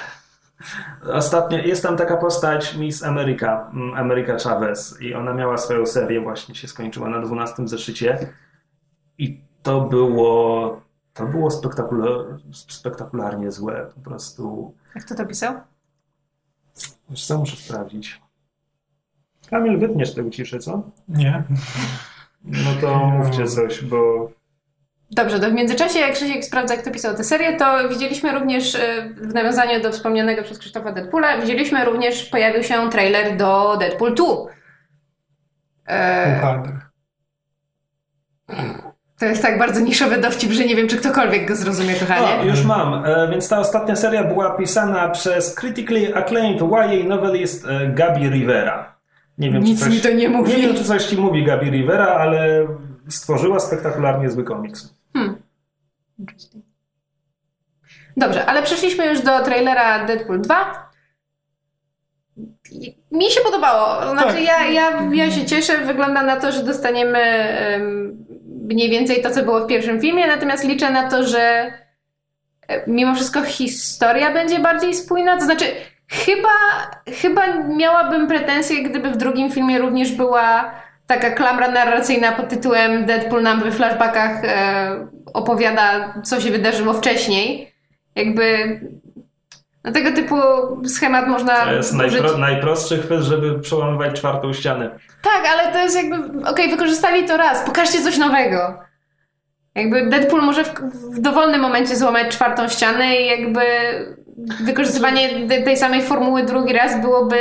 Ostatnio 1.12 1.58
jest 1.58 1.82
tam 1.82 1.96
taka 1.96 2.16
postać 2.16 2.76
Miss 2.76 3.04
America, 3.04 3.70
mm, 3.74 3.94
America 3.94 4.36
Chavez 4.38 5.02
i 5.02 5.14
ona 5.14 5.34
miała 5.34 5.56
swoją 5.56 5.86
serię, 5.86 6.20
właśnie 6.20 6.54
się 6.54 6.68
skończyła 6.68 7.08
na 7.08 7.20
12 7.20 7.68
zeszycie 7.68 8.18
i 9.18 9.40
to 9.62 9.80
było 9.80 10.80
to 11.14 11.26
było 11.26 11.50
spektakular, 11.50 12.16
spektakularnie 12.68 13.52
złe, 13.52 13.86
po 13.94 14.00
prostu. 14.00 14.74
Jak 14.94 15.04
kto 15.04 15.14
to 15.14 15.26
pisał? 15.26 15.54
Wiesz 17.10 17.26
co, 17.26 17.38
muszę 17.38 17.56
sprawdzić. 17.56 18.20
Kamil, 19.50 19.78
wytniesz 19.78 20.14
tego 20.14 20.30
ciszy, 20.30 20.58
co? 20.58 20.82
Nie. 21.08 21.42
No 22.44 22.70
to 22.80 23.06
mówcie 23.06 23.46
coś, 23.46 23.84
bo 23.84 24.30
Dobrze, 25.10 25.40
to 25.40 25.50
w 25.50 25.52
międzyczasie, 25.52 25.98
jak 25.98 26.12
Krzysiek 26.12 26.44
sprawdza, 26.44 26.76
kto 26.76 26.90
pisał 26.90 27.16
tę 27.16 27.24
serię, 27.24 27.56
to 27.56 27.88
widzieliśmy 27.88 28.32
również, 28.32 28.74
e, 28.74 28.80
w 29.16 29.34
nawiązaniu 29.34 29.80
do 29.82 29.92
wspomnianego 29.92 30.42
przez 30.42 30.58
Krzysztofa 30.58 30.92
Deadpoola, 30.92 31.38
widzieliśmy 31.40 31.84
również, 31.84 32.24
pojawił 32.24 32.62
się 32.62 32.90
trailer 32.90 33.36
do 33.36 33.76
Deadpool 33.80 34.14
2. 34.14 34.24
E, 35.88 36.38
Harder. 36.40 36.72
to 39.18 39.26
jest 39.26 39.42
tak 39.42 39.58
bardzo 39.58 39.80
niszowy 39.80 40.18
dowcip, 40.18 40.52
że 40.52 40.64
nie 40.64 40.76
wiem, 40.76 40.88
czy 40.88 40.96
ktokolwiek 40.96 41.48
go 41.48 41.56
zrozumie, 41.56 41.94
O, 41.96 42.00
kochanie. 42.00 42.50
już 42.50 42.64
mam. 42.64 43.04
E, 43.04 43.28
więc 43.30 43.48
ta 43.48 43.58
ostatnia 43.58 43.96
seria 43.96 44.24
była 44.24 44.50
pisana 44.56 45.08
przez 45.08 45.54
critically 45.54 46.14
acclaimed 46.16 46.60
YA 46.60 47.04
novelist 47.08 47.66
e, 47.68 47.88
Gabi 47.88 48.28
Rivera. 48.28 48.96
Nie 49.38 49.50
wiem, 49.50 49.62
Nic 49.62 49.78
czy 49.78 49.84
coś, 49.84 49.94
mi 49.94 50.00
to 50.00 50.10
nie 50.10 50.28
mówi. 50.28 50.52
Nie 50.52 50.58
wiem, 50.62 50.74
czy 50.76 50.84
coś 50.84 51.04
ci 51.04 51.16
mówi 51.16 51.44
Gabi 51.44 51.70
Rivera, 51.70 52.06
ale 52.06 52.66
stworzyła 53.08 53.60
spektakularnie 53.60 54.30
zły 54.30 54.44
komiks. 54.44 54.99
Interesting. 56.20 56.64
Dobrze, 58.16 58.46
ale 58.46 58.62
przeszliśmy 58.62 59.06
już 59.06 59.20
do 59.20 59.40
trailera 59.40 60.04
Deadpool 60.06 60.40
2. 60.40 60.90
I- 62.70 63.00
Mi 63.10 63.30
się 63.30 63.40
podobało. 63.40 64.10
Znaczy, 64.12 64.34
Tak. 64.34 64.44
ja, 64.44 64.64
ja, 64.66 65.02
ja 65.12 65.30
się 65.30 65.46
cieszę. 65.46 65.78
Wygląda 65.78 66.22
na 66.22 66.36
to, 66.40 66.52
że 66.52 66.62
dostaniemy 66.64 67.18
em, 67.18 68.16
mniej 68.68 68.90
więcej 68.90 69.22
to, 69.22 69.30
co 69.30 69.42
było 69.42 69.60
w 69.60 69.66
pierwszym 69.66 70.00
filmie, 70.00 70.26
natomiast 70.26 70.64
liczę 70.64 70.90
na 70.90 71.10
to, 71.10 71.26
że 71.26 71.40
e, 72.68 72.90
mimo 72.90 73.14
wszystko 73.14 73.42
historia 73.42 74.30
będzie 74.32 74.58
bardziej 74.58 74.94
spójna. 74.94 75.38
To 75.38 75.44
znaczy, 75.44 75.64
chyba, 76.10 76.48
chyba 77.22 77.46
miałabym 77.68 78.26
pretensje, 78.26 78.82
gdyby 78.82 79.10
w 79.10 79.16
drugim 79.16 79.50
filmie 79.50 79.78
również 79.78 80.12
była 80.12 80.74
taka 81.10 81.30
klamra 81.30 81.68
narracyjna 81.70 82.32
pod 82.32 82.48
tytułem 82.48 83.06
Deadpool 83.06 83.42
nam 83.42 83.60
we 83.60 83.72
flashbackach 83.72 84.44
e, 84.44 85.08
opowiada, 85.34 86.14
co 86.24 86.40
się 86.40 86.50
wydarzyło 86.50 86.94
wcześniej. 86.94 87.72
Jakby 88.14 88.80
na 89.84 89.92
tego 89.92 90.12
typu 90.12 90.36
schemat 90.88 91.28
można 91.28 91.64
To 91.64 91.72
jest 91.72 91.94
użyć... 91.94 92.12
najpro, 92.12 92.38
najprostszy 92.38 92.98
chwyt, 93.02 93.22
żeby 93.22 93.60
przełamywać 93.60 94.16
czwartą 94.16 94.52
ścianę. 94.52 94.90
Tak, 95.22 95.42
ale 95.52 95.72
to 95.72 95.78
jest 95.78 95.96
jakby, 95.96 96.48
okej, 96.48 96.70
wykorzystali 96.70 97.24
to 97.24 97.36
raz, 97.36 97.62
pokażcie 97.66 98.02
coś 98.02 98.18
nowego. 98.18 98.78
Jakby 99.74 100.06
Deadpool 100.06 100.42
może 100.42 100.64
w, 100.64 100.74
w 101.14 101.20
dowolnym 101.20 101.60
momencie 101.60 101.96
złamać 101.96 102.28
czwartą 102.28 102.68
ścianę 102.68 103.16
i 103.16 103.26
jakby 103.26 103.60
wykorzystywanie 104.64 105.48
te- 105.48 105.62
tej 105.62 105.76
samej 105.76 106.02
formuły 106.02 106.42
drugi 106.42 106.72
raz 106.72 107.00
byłoby 107.00 107.36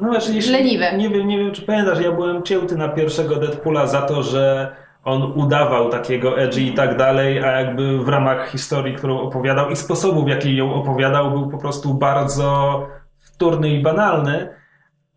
No 0.00 0.12
Leniwe. 0.50 0.96
Nie 0.96 1.08
wiem, 1.08 1.26
nie 1.28 1.38
wiem, 1.38 1.52
czy 1.52 1.62
pamiętasz, 1.62 2.00
ja 2.00 2.12
byłem 2.12 2.42
cięty 2.42 2.76
na 2.76 2.88
pierwszego 2.88 3.36
Deadpoola 3.36 3.86
za 3.86 4.02
to, 4.02 4.22
że 4.22 4.74
on 5.04 5.22
udawał 5.22 5.88
takiego 5.90 6.38
edgy 6.38 6.60
i 6.60 6.74
tak 6.74 6.96
dalej, 6.96 7.44
a 7.44 7.50
jakby 7.60 7.98
w 7.98 8.08
ramach 8.08 8.50
historii, 8.50 8.94
którą 8.94 9.20
opowiadał 9.20 9.70
i 9.70 9.76
sposobu, 9.76 10.24
w 10.24 10.28
jaki 10.28 10.56
ją 10.56 10.74
opowiadał, 10.74 11.30
był 11.30 11.50
po 11.50 11.58
prostu 11.58 11.94
bardzo 11.94 12.80
wtórny 13.18 13.68
i 13.68 13.82
banalny. 13.82 14.48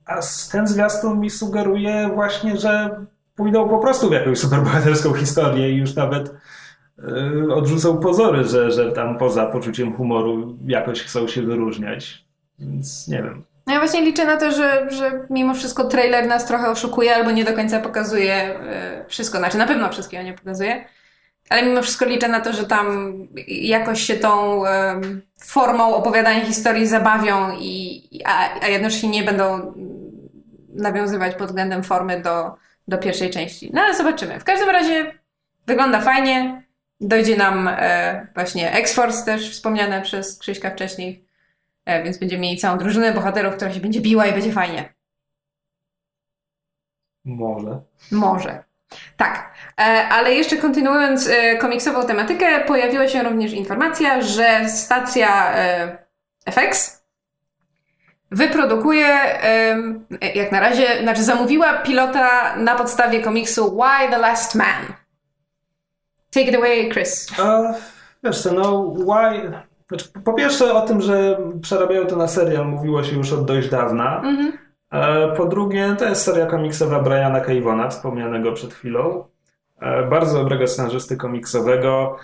A 0.05 0.19
ten 0.51 0.67
zwiastun 0.67 1.19
mi 1.19 1.29
sugeruje 1.29 2.09
właśnie, 2.15 2.57
że 2.57 2.89
pójdą 3.35 3.69
po 3.69 3.79
prostu 3.79 4.09
w 4.09 4.13
jakąś 4.13 4.37
superbohaterską 4.39 5.13
historię 5.13 5.71
i 5.71 5.77
już 5.77 5.95
nawet 5.95 6.33
yy, 6.97 7.53
odrzucą 7.53 7.97
pozory, 7.97 8.43
że, 8.43 8.71
że 8.71 8.91
tam 8.91 9.17
poza 9.17 9.45
poczuciem 9.45 9.95
humoru 9.95 10.57
jakoś 10.67 11.03
chcą 11.03 11.27
się 11.27 11.41
wyróżniać. 11.41 12.25
Więc 12.59 13.07
nie 13.07 13.23
wiem. 13.23 13.43
No 13.67 13.73
ja 13.73 13.79
właśnie 13.79 14.01
liczę 14.01 14.25
na 14.25 14.37
to, 14.37 14.51
że, 14.51 14.87
że 14.89 15.25
mimo 15.29 15.53
wszystko 15.53 15.83
trailer 15.83 16.27
nas 16.27 16.45
trochę 16.45 16.69
oszukuje 16.69 17.15
albo 17.15 17.31
nie 17.31 17.45
do 17.45 17.53
końca 17.53 17.79
pokazuje 17.79 18.33
e, 18.33 19.05
wszystko. 19.07 19.37
Znaczy 19.37 19.57
na 19.57 19.67
pewno 19.67 19.89
wszystkiego 19.89 20.23
nie 20.23 20.33
pokazuje. 20.33 20.85
Ale 21.49 21.63
mimo 21.65 21.81
wszystko 21.81 22.05
liczę 22.05 22.27
na 22.27 22.39
to, 22.39 22.53
że 22.53 22.65
tam 22.65 23.13
jakoś 23.47 24.01
się 24.01 24.13
tą 24.13 24.65
em, 24.65 25.21
formą 25.39 25.95
opowiadania 25.95 26.45
historii 26.45 26.87
zabawią, 26.87 27.51
i, 27.59 28.09
a, 28.25 28.49
a 28.61 28.67
jednocześnie 28.67 29.09
nie 29.09 29.23
będą 29.23 29.73
nawiązywać 30.69 31.35
pod 31.35 31.47
względem 31.47 31.83
formy 31.83 32.21
do, 32.21 32.55
do 32.87 32.97
pierwszej 32.97 33.29
części. 33.29 33.71
No 33.73 33.81
ale 33.81 33.95
zobaczymy. 33.95 34.39
W 34.39 34.43
każdym 34.43 34.69
razie 34.69 35.13
wygląda 35.67 36.01
fajnie. 36.01 36.66
Dojdzie 37.01 37.37
nam 37.37 37.67
e, 37.67 38.27
właśnie 38.35 38.71
X-Force 38.71 39.25
też 39.25 39.51
wspomniane 39.51 40.01
przez 40.01 40.39
Krzyśka 40.39 40.69
wcześniej. 40.69 41.27
E, 41.85 42.03
więc 42.03 42.17
będziemy 42.17 42.41
mieli 42.41 42.57
całą 42.57 42.77
drużynę 42.77 43.11
bohaterów, 43.13 43.55
która 43.55 43.73
się 43.73 43.79
będzie 43.79 44.01
biła 44.01 44.25
i 44.25 44.33
będzie 44.33 44.51
fajnie. 44.51 44.93
Może. 47.25 47.81
Może. 48.11 48.63
Tak. 49.17 49.53
E, 49.79 49.83
ale 50.07 50.33
jeszcze 50.33 50.57
kontynuując 50.57 51.29
komiksową 51.59 52.07
tematykę, 52.07 52.59
pojawiła 52.59 53.07
się 53.07 53.23
również 53.23 53.53
informacja, 53.53 54.21
że 54.21 54.69
stacja 54.69 55.55
FX 56.45 57.03
wyprodukuje, 58.31 59.07
jak 60.35 60.51
na 60.51 60.59
razie, 60.59 61.01
znaczy 61.01 61.23
zamówiła 61.23 61.73
pilota 61.73 62.55
na 62.55 62.75
podstawie 62.75 63.21
komiksu 63.21 63.81
Why 63.81 64.09
the 64.09 64.17
Last 64.17 64.55
Man. 64.55 65.06
Take 66.31 66.47
it 66.49 66.55
away, 66.55 66.89
Chris. 66.91 67.27
A, 67.39 67.73
wiesz 68.23 68.41
co, 68.41 68.53
no, 68.53 68.93
why... 68.93 69.51
Znaczy, 69.87 70.05
po 70.25 70.33
pierwsze 70.33 70.73
o 70.73 70.81
tym, 70.81 71.01
że 71.01 71.37
przerabiają 71.61 72.05
to 72.05 72.15
na 72.15 72.27
serial 72.27 72.67
mówiło 72.67 73.03
się 73.03 73.15
już 73.15 73.33
od 73.33 73.45
dość 73.45 73.69
dawna. 73.69 74.21
Mhm. 74.21 74.51
E, 74.91 75.35
Po 75.35 75.45
drugie, 75.45 75.95
to 75.99 76.05
jest 76.05 76.23
seria 76.23 76.45
komiksowa 76.45 76.99
Briana 76.99 77.39
Cavona, 77.41 77.89
wspomnianego 77.89 78.51
przed 78.51 78.73
chwilą. 78.73 79.23
E, 79.81 80.03
Bardzo 80.09 80.37
dobrego 80.37 80.67
scenarzysty 80.67 81.17
komiksowego. 81.17 82.15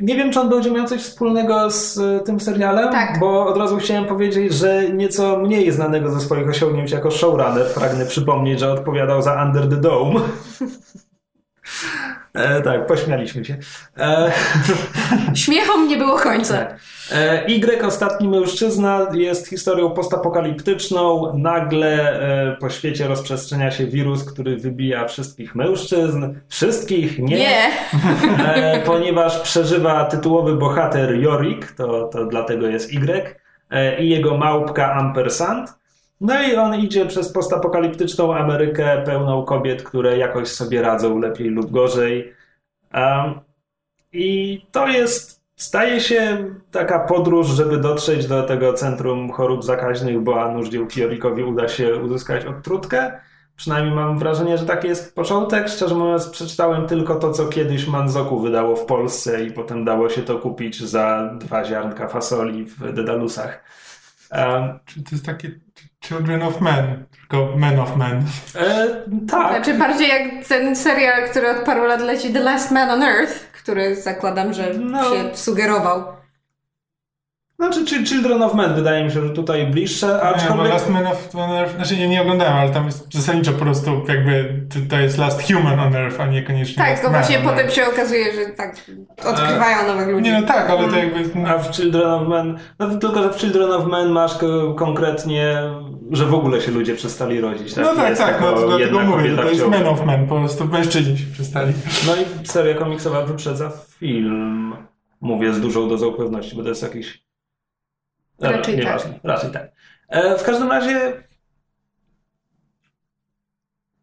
Nie 0.00 0.16
wiem, 0.16 0.32
czy 0.32 0.40
on 0.40 0.48
będzie 0.48 0.70
miał 0.70 0.86
coś 0.86 1.02
wspólnego 1.02 1.70
z 1.70 1.98
e, 1.98 2.20
tym 2.20 2.40
serialem, 2.40 2.92
Tak. 2.92 3.18
bo 3.20 3.46
od 3.46 3.56
razu 3.56 3.76
chciałem 3.76 4.04
powiedzieć, 4.04 4.52
że 4.54 4.90
nieco 4.90 5.36
mniej 5.36 5.72
znanego 5.72 6.10
ze 6.10 6.20
swoich 6.20 6.48
osiągnięć 6.48 6.90
jako 6.90 7.10
showrunner. 7.10 7.66
Pragnę 7.74 8.06
przypomnieć, 8.06 8.60
że 8.60 8.72
odpowiadał 8.72 9.22
za 9.22 9.42
Under 9.44 9.68
the 9.68 9.76
Dome. 9.76 10.20
E, 12.34 12.62
tak, 12.62 12.86
pośmialiśmy 12.86 13.44
się. 13.44 13.56
E, 13.98 14.32
Śmiechom 15.34 15.88
nie 15.88 15.96
było 15.96 16.18
końca. 16.18 16.56
tak. 16.56 16.80
E, 17.12 17.44
Y, 17.46 17.84
ostatni 17.84 18.28
mężczyzna, 18.28 19.06
jest 19.14 19.48
historią 19.48 19.90
postapokaliptyczną. 19.90 21.32
Nagle 21.38 22.20
e, 22.52 22.56
po 22.56 22.70
świecie 22.70 23.08
rozprzestrzenia 23.08 23.70
się 23.70 23.86
wirus, 23.86 24.24
który 24.24 24.56
wybija 24.56 25.08
wszystkich 25.08 25.54
mężczyzn. 25.54 26.34
Wszystkich? 26.48 27.18
Nie. 27.18 27.36
Nie. 27.38 27.70
E, 28.44 28.82
ponieważ 28.86 29.40
przeżywa 29.40 30.04
tytułowy 30.04 30.56
bohater 30.56 31.14
Jorik, 31.20 31.72
to, 31.72 32.08
to 32.08 32.24
dlatego 32.26 32.66
jest 32.66 32.92
Y, 32.92 33.40
e, 33.70 34.02
i 34.02 34.08
jego 34.08 34.38
małpka 34.38 34.92
Ampersand. 34.94 35.81
No 36.22 36.42
i 36.42 36.56
on 36.56 36.74
idzie 36.74 37.06
przez 37.06 37.32
postapokaliptyczną 37.32 38.34
Amerykę 38.34 39.02
pełną 39.06 39.44
kobiet, 39.44 39.82
które 39.82 40.18
jakoś 40.18 40.48
sobie 40.48 40.82
radzą 40.82 41.18
lepiej 41.18 41.48
lub 41.48 41.70
gorzej. 41.70 42.32
Um, 42.94 43.40
I 44.12 44.66
to 44.72 44.88
jest, 44.88 45.42
staje 45.56 46.00
się 46.00 46.44
taka 46.70 46.98
podróż, 47.00 47.46
żeby 47.46 47.76
dotrzeć 47.78 48.26
do 48.26 48.42
tego 48.42 48.72
centrum 48.72 49.32
chorób 49.32 49.64
zakaźnych, 49.64 50.20
bo 50.20 50.42
a 50.42 50.52
nuż 50.52 50.68
dziełki 50.68 51.00
Jorikowi 51.00 51.42
uda 51.42 51.68
się 51.68 51.96
uzyskać 51.96 52.46
odtrutkę. 52.46 53.12
Przynajmniej 53.56 53.94
mam 53.94 54.18
wrażenie, 54.18 54.58
że 54.58 54.66
taki 54.66 54.88
jest 54.88 55.14
początek. 55.14 55.68
Szczerze 55.68 55.94
mówiąc, 55.94 56.28
przeczytałem 56.28 56.86
tylko 56.86 57.14
to, 57.14 57.32
co 57.32 57.46
kiedyś 57.46 57.86
Manzoku 57.86 58.40
wydało 58.40 58.76
w 58.76 58.86
Polsce 58.86 59.44
i 59.44 59.52
potem 59.52 59.84
dało 59.84 60.08
się 60.08 60.22
to 60.22 60.38
kupić 60.38 60.82
za 60.82 61.34
dwa 61.38 61.64
ziarnka 61.64 62.08
fasoli 62.08 62.64
w 62.64 62.92
Dedalusach. 62.92 63.64
Czy 64.84 65.02
to 65.02 65.08
jest 65.12 65.26
takie 65.26 65.50
Children 66.04 66.42
of 66.42 66.60
Men, 66.60 67.04
tylko 67.10 67.56
Men 67.56 67.80
of 67.80 67.96
Men. 67.96 68.22
e, 68.54 68.86
tak. 69.30 69.52
Znaczy 69.54 69.74
bardziej 69.78 70.08
jak 70.08 70.44
ten 70.48 70.76
serial, 70.76 71.28
który 71.30 71.50
od 71.50 71.56
paru 71.64 71.84
lat 71.84 72.00
leci 72.00 72.32
The 72.32 72.40
Last 72.40 72.70
Man 72.70 72.90
on 72.90 73.02
Earth, 73.02 73.52
który 73.52 73.96
zakładam, 73.96 74.52
że 74.52 74.74
No. 74.74 75.04
się 75.04 75.36
sugerował. 75.36 76.04
Znaczy, 77.62 77.84
czy 77.84 78.06
Children 78.06 78.42
of 78.42 78.54
Men 78.54 78.74
wydaje 78.74 79.04
mi 79.04 79.10
się, 79.10 79.22
że 79.22 79.30
tutaj 79.30 79.66
bliższe, 79.66 80.06
Nie, 80.06 80.12
bo 80.12 80.22
aczkolwiek... 80.22 80.72
Last 80.72 80.90
Man 80.90 81.06
of 81.06 81.34
on 81.34 81.50
Earth, 81.50 81.76
znaczy 81.76 81.96
nie, 81.96 82.08
nie 82.08 82.22
oglądałem, 82.22 82.54
ale 82.54 82.70
tam 82.70 82.86
jest 82.86 83.14
zasadniczo 83.14 83.52
po 83.52 83.58
prostu 83.58 84.02
jakby 84.08 84.62
to, 84.68 84.78
to 84.96 85.00
jest 85.00 85.18
Last 85.18 85.52
Human 85.52 85.80
on 85.80 85.96
Earth, 85.96 86.20
a 86.20 86.26
niekoniecznie 86.26 86.76
Tak, 86.76 86.90
Last 86.90 87.02
Man 87.02 87.12
właśnie 87.12 87.38
on 87.38 87.44
potem 87.44 87.70
się 87.70 87.86
okazuje, 87.86 88.24
że 88.34 88.52
tak 88.56 88.76
odkrywają 89.24 89.86
nowych 89.86 90.08
ludzi. 90.08 90.30
Nie 90.30 90.40
no 90.40 90.46
tak, 90.46 90.70
ale 90.70 90.88
to 90.88 90.96
jakby... 90.96 91.48
A 91.48 91.58
w 91.58 91.76
Children 91.76 92.10
of 92.10 92.28
Men, 92.28 92.58
no 92.78 92.98
tylko, 92.98 93.22
że 93.22 93.32
w 93.32 93.36
Children 93.36 93.72
of 93.72 93.86
Men 93.86 94.08
masz 94.08 94.38
ko- 94.38 94.74
konkretnie, 94.74 95.56
że 96.10 96.26
w 96.26 96.34
ogóle 96.34 96.60
się 96.60 96.70
ludzie 96.70 96.94
przestali 96.94 97.40
rodzić. 97.40 97.74
Tak? 97.74 97.84
No 97.84 97.94
tak, 97.94 98.08
Jest 98.08 98.22
tak, 98.22 98.40
no 98.40 98.52
to 98.52 98.66
dlatego 98.68 99.00
mówię, 99.00 99.36
to 99.36 99.50
jest. 99.50 99.68
Men 99.68 99.86
of 99.86 100.04
Men, 100.04 100.26
po 100.26 100.40
prostu 100.40 100.64
mężczyźni 100.64 101.18
się 101.18 101.26
przestali. 101.32 101.72
No 102.06 102.12
i 102.16 102.46
seria 102.46 102.74
komiksowa 102.74 103.22
wyprzedza 103.22 103.70
film. 103.98 104.74
Mówię 105.20 105.52
z 105.52 105.60
dużą 105.60 105.88
dozą 105.88 106.12
pewności, 106.12 106.56
bo 106.56 106.62
to 106.62 106.68
jest 106.68 106.82
jakiś... 106.82 107.22
Raczej 108.40 108.74
tak. 108.74 108.84
nieważne. 108.84 109.20
Raczej 109.24 109.50
tak. 109.50 109.72
E, 110.08 110.38
w 110.38 110.42
każdym 110.42 110.70
razie... 110.70 111.12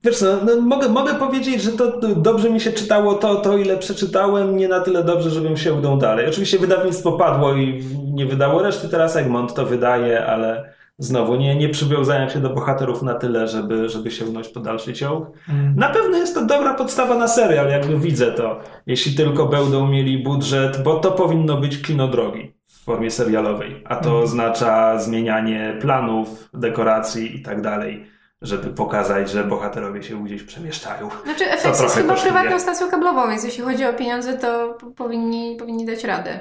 Wiesz 0.03 0.21
no, 0.21 0.37
no 0.45 0.61
mogę, 0.61 0.89
mogę 0.89 1.15
powiedzieć, 1.15 1.61
że 1.61 1.71
to 1.71 1.99
dobrze 2.15 2.49
mi 2.49 2.61
się 2.61 2.71
czytało 2.71 3.13
to, 3.13 3.35
to 3.35 3.57
ile 3.57 3.77
przeczytałem, 3.77 4.57
nie 4.57 4.67
na 4.67 4.79
tyle 4.79 5.03
dobrze, 5.03 5.29
żebym 5.29 5.57
się 5.57 5.73
udał 5.73 5.97
dalej. 5.97 6.29
Oczywiście 6.29 6.59
wydawnictwo 6.59 7.11
padło 7.11 7.53
i 7.53 7.83
nie 8.13 8.25
wydało 8.25 8.61
reszty, 8.61 8.89
teraz 8.89 9.15
Egmont 9.15 9.53
to 9.53 9.65
wydaje, 9.65 10.25
ale 10.25 10.73
znowu 10.97 11.35
nie, 11.35 11.55
nie 11.55 11.69
przywiązałem 11.69 12.29
się 12.29 12.39
do 12.39 12.49
bohaterów 12.49 13.03
na 13.03 13.13
tyle, 13.13 13.47
żeby, 13.47 13.89
żeby 13.89 14.11
się 14.11 14.25
wnąć 14.25 14.47
po 14.47 14.59
dalszy 14.59 14.93
ciąg. 14.93 15.27
Na 15.75 15.89
pewno 15.89 16.17
jest 16.17 16.35
to 16.35 16.45
dobra 16.45 16.73
podstawa 16.73 17.17
na 17.17 17.27
serial, 17.27 17.69
jakby 17.69 17.99
widzę 17.99 18.31
to. 18.31 18.59
Jeśli 18.87 19.15
tylko 19.15 19.45
będą 19.45 19.87
mieli 19.87 20.23
budżet, 20.23 20.83
bo 20.83 20.99
to 20.99 21.11
powinno 21.11 21.57
być 21.57 21.81
kino 21.81 22.07
drogi 22.07 22.58
formie 22.89 23.11
serialowej, 23.11 23.83
a 23.85 23.95
to 23.95 24.19
oznacza 24.19 24.99
zmienianie 24.99 25.77
planów, 25.81 26.49
dekoracji 26.53 27.35
i 27.35 27.41
tak 27.41 27.61
dalej, 27.61 28.05
żeby 28.41 28.69
pokazać, 28.69 29.31
że 29.31 29.43
bohaterowie 29.43 30.03
się 30.03 30.23
gdzieś 30.23 30.43
przemieszczają. 30.43 31.09
Znaczy 31.23 31.45
FX 31.45 31.81
jest 31.81 31.95
chyba 31.95 32.13
kosztuje. 32.13 32.33
prywatną 32.33 32.59
stacją 32.59 32.89
kablową, 32.89 33.29
więc 33.29 33.43
jeśli 33.43 33.63
chodzi 33.63 33.85
o 33.85 33.93
pieniądze, 33.93 34.37
to 34.37 34.77
powinni, 34.95 35.55
powinni 35.59 35.85
dać 35.85 36.03
radę. 36.03 36.39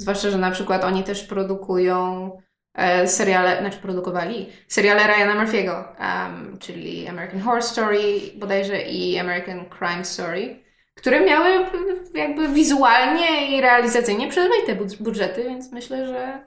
Zwłaszcza, 0.00 0.30
że 0.30 0.38
na 0.38 0.50
przykład 0.50 0.84
oni 0.84 1.04
też 1.04 1.24
produkują 1.24 2.30
e, 2.74 3.08
seriale, 3.08 3.60
znaczy 3.60 3.78
produkowali 3.78 4.48
seriale 4.68 5.06
Ryana 5.06 5.44
Murphy'ego, 5.44 5.84
em, 5.98 6.58
czyli 6.58 7.08
American 7.08 7.40
Horror 7.40 7.62
Story 7.62 7.98
bodajże 8.36 8.82
i 8.82 9.18
American 9.18 9.64
Crime 9.78 10.04
Story, 10.04 10.67
które 10.98 11.20
miały 11.20 11.66
jakby 12.14 12.48
wizualnie 12.48 13.56
i 13.56 13.60
realizacyjnie 13.60 14.28
bud- 14.76 15.02
budżety, 15.02 15.44
więc 15.44 15.72
myślę, 15.72 16.06
że 16.06 16.44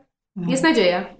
jest 0.48 0.64
nadzieja. 0.64 1.16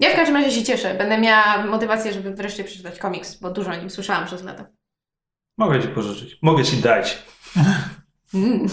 Ja 0.00 0.10
w 0.10 0.16
każdym 0.16 0.36
razie 0.36 0.50
się 0.50 0.64
cieszę. 0.64 0.94
Będę 0.94 1.18
miała 1.18 1.66
motywację, 1.66 2.12
żeby 2.12 2.34
wreszcie 2.34 2.64
przeczytać 2.64 2.98
komiks, 2.98 3.34
bo 3.34 3.50
dużo 3.50 3.70
o 3.70 3.76
nim 3.76 3.90
słyszałam 3.90 4.26
przez 4.26 4.42
lata. 4.42 4.66
Mogę 5.58 5.82
ci 5.82 5.88
pożyczyć. 5.88 6.38
Mogę 6.42 6.64
ci 6.64 6.76
dać. 6.76 7.22
Mm. 8.34 8.66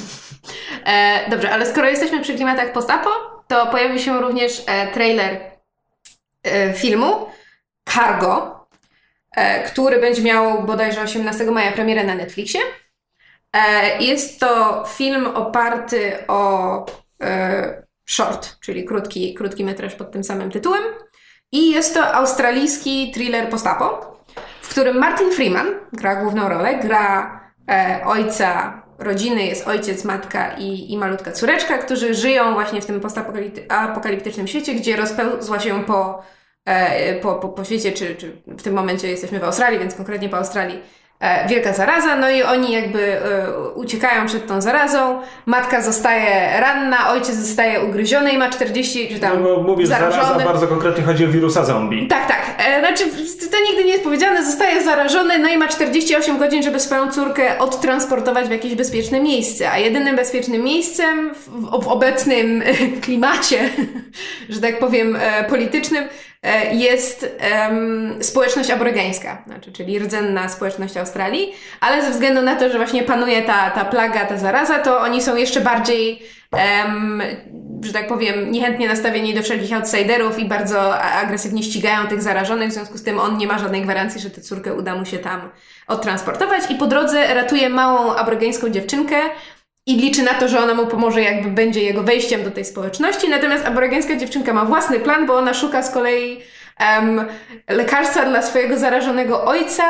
E, 0.85 1.29
dobrze, 1.29 1.51
ale 1.51 1.65
skoro 1.65 1.89
jesteśmy 1.89 2.21
przy 2.21 2.35
klimatach 2.35 2.71
post-apo, 2.71 3.09
to 3.47 3.67
pojawi 3.67 3.99
się 3.99 4.21
również 4.21 4.63
e, 4.67 4.87
trailer 4.87 5.39
e, 6.43 6.73
filmu 6.73 7.27
Cargo, 7.89 8.67
e, 9.35 9.63
który 9.63 10.01
będzie 10.01 10.21
miał 10.21 10.63
bodajże 10.63 11.01
18 11.01 11.51
maja 11.51 11.71
premierę 11.71 12.03
na 12.03 12.15
Netflixie. 12.15 12.59
E, 13.53 13.97
jest 14.03 14.39
to 14.39 14.83
film 14.87 15.27
oparty 15.27 16.27
o 16.27 16.85
e, 17.21 17.83
short, 18.05 18.59
czyli 18.59 18.85
krótki, 18.85 19.33
krótki 19.33 19.63
metraż 19.63 19.95
pod 19.95 20.11
tym 20.11 20.23
samym 20.23 20.51
tytułem. 20.51 20.83
I 21.51 21.71
jest 21.71 21.93
to 21.93 22.13
australijski 22.13 23.11
thriller 23.11 23.49
post-apo, 23.49 24.17
w 24.61 24.69
którym 24.69 24.97
Martin 24.97 25.31
Freeman 25.31 25.67
gra 25.93 26.15
główną 26.15 26.49
rolę, 26.49 26.79
gra 26.79 27.39
e, 27.69 28.01
ojca 28.05 28.81
rodziny, 28.99 29.45
jest 29.45 29.67
ojciec, 29.67 30.05
matka 30.05 30.51
i, 30.57 30.91
i 30.91 30.97
malutka 30.97 31.31
córeczka, 31.31 31.77
którzy 31.77 32.13
żyją 32.13 32.53
właśnie 32.53 32.81
w 32.81 32.85
tym 32.85 32.99
postapokaliptycznym 32.99 34.47
świecie, 34.47 34.73
gdzie 34.75 34.95
rozpełzła 34.95 35.59
się 35.59 35.83
po, 35.83 36.23
po, 37.21 37.35
po, 37.35 37.49
po 37.49 37.63
świecie, 37.63 37.91
czy, 37.91 38.15
czy 38.15 38.41
w 38.47 38.63
tym 38.63 38.73
momencie 38.73 39.07
jesteśmy 39.07 39.39
w 39.39 39.43
Australii, 39.43 39.79
więc 39.79 39.95
konkretnie 39.95 40.29
po 40.29 40.37
Australii, 40.37 40.81
wielka 41.49 41.73
zaraza, 41.73 42.15
no 42.15 42.29
i 42.29 42.43
oni 42.43 42.71
jakby 42.73 43.21
e, 43.21 43.51
uciekają 43.75 44.25
przed 44.25 44.47
tą 44.47 44.61
zarazą, 44.61 45.21
matka 45.45 45.81
zostaje 45.81 46.59
ranna, 46.59 47.09
ojciec 47.09 47.35
zostaje 47.35 47.81
ugryziony 47.83 48.31
i 48.31 48.37
ma 48.37 48.49
40, 48.49 49.07
czy 49.13 49.19
tam 49.19 49.43
No, 49.43 49.55
bo 49.55 49.63
mówisz 49.63 49.87
zaraza, 49.87 50.11
zarażony. 50.11 50.43
bardzo 50.45 50.67
konkretnie 50.67 51.03
chodzi 51.03 51.25
o 51.25 51.27
wirusa 51.27 51.65
zombie. 51.65 52.07
Tak, 52.07 52.27
tak. 52.27 52.41
E, 52.57 52.79
znaczy, 52.79 53.03
to 53.51 53.57
nigdy 53.69 53.83
nie 53.85 53.91
jest 53.91 54.03
powiedziane, 54.03 54.45
zostaje 54.45 54.83
zarażony, 54.83 55.39
no 55.39 55.49
i 55.49 55.57
ma 55.57 55.67
48 55.67 56.37
godzin, 56.37 56.63
żeby 56.63 56.79
swoją 56.79 57.11
córkę 57.11 57.59
odtransportować 57.59 58.47
w 58.47 58.51
jakieś 58.51 58.75
bezpieczne 58.75 59.19
miejsce. 59.21 59.71
A 59.71 59.77
jedynym 59.77 60.15
bezpiecznym 60.15 60.63
miejscem 60.63 61.33
w, 61.35 61.69
w 61.83 61.87
obecnym 61.87 62.61
e, 62.61 62.73
klimacie, 63.05 63.69
że 64.49 64.61
tak 64.61 64.79
powiem, 64.79 65.17
e, 65.21 65.43
politycznym, 65.43 66.03
e, 66.03 66.09
jest 66.71 67.35
em, 67.39 68.23
społeczność 68.23 68.69
aborygeńska, 68.69 69.43
znaczy, 69.47 69.71
czyli 69.71 69.99
rdzenna 69.99 70.49
społeczność 70.49 70.97
Australii, 70.97 71.53
ale 71.81 72.01
ze 72.01 72.11
względu 72.11 72.41
na 72.41 72.55
to, 72.55 72.69
że 72.69 72.77
właśnie 72.77 73.03
panuje 73.03 73.41
ta, 73.41 73.69
ta 73.69 73.85
plaga, 73.85 74.25
ta 74.25 74.37
zaraza, 74.37 74.79
to 74.79 74.99
oni 74.99 75.21
są 75.21 75.35
jeszcze 75.35 75.61
bardziej 75.61 76.21
em, 76.51 77.21
że 77.81 77.93
tak 77.93 78.07
powiem, 78.07 78.51
niechętnie 78.51 78.87
nastawieni 78.87 79.33
do 79.33 79.43
wszelkich 79.43 79.73
outsiderów 79.73 80.39
i 80.39 80.45
bardzo 80.45 80.99
agresywnie 80.99 81.63
ścigają 81.63 82.07
tych 82.07 82.21
zarażonych, 82.21 82.69
w 82.69 82.73
związku 82.73 82.97
z 82.97 83.03
tym 83.03 83.19
on 83.19 83.37
nie 83.37 83.47
ma 83.47 83.59
żadnej 83.59 83.81
gwarancji, 83.81 84.21
że 84.21 84.29
tę 84.29 84.41
córkę 84.41 84.73
uda 84.73 84.95
mu 84.95 85.05
się 85.05 85.17
tam 85.17 85.49
odtransportować. 85.87 86.71
I 86.71 86.75
po 86.75 86.87
drodze 86.87 87.33
ratuje 87.33 87.69
małą 87.69 88.15
aborygeńską 88.15 88.69
dziewczynkę 88.69 89.15
i 89.89 89.95
liczy 89.95 90.23
na 90.23 90.33
to, 90.33 90.47
że 90.47 90.59
ona 90.59 90.73
mu 90.73 90.87
pomoże, 90.87 91.21
jakby 91.21 91.49
będzie 91.49 91.83
jego 91.83 92.03
wejściem 92.03 92.43
do 92.43 92.51
tej 92.51 92.65
społeczności. 92.65 93.29
Natomiast 93.29 93.65
aborygeńska 93.65 94.15
dziewczynka 94.15 94.53
ma 94.53 94.65
własny 94.65 94.99
plan, 94.99 95.25
bo 95.25 95.37
ona 95.37 95.53
szuka 95.53 95.83
z 95.83 95.91
kolei 95.91 96.37
em, 96.79 97.25
lekarstwa 97.69 98.25
dla 98.25 98.41
swojego 98.41 98.77
zarażonego 98.77 99.45
ojca, 99.45 99.83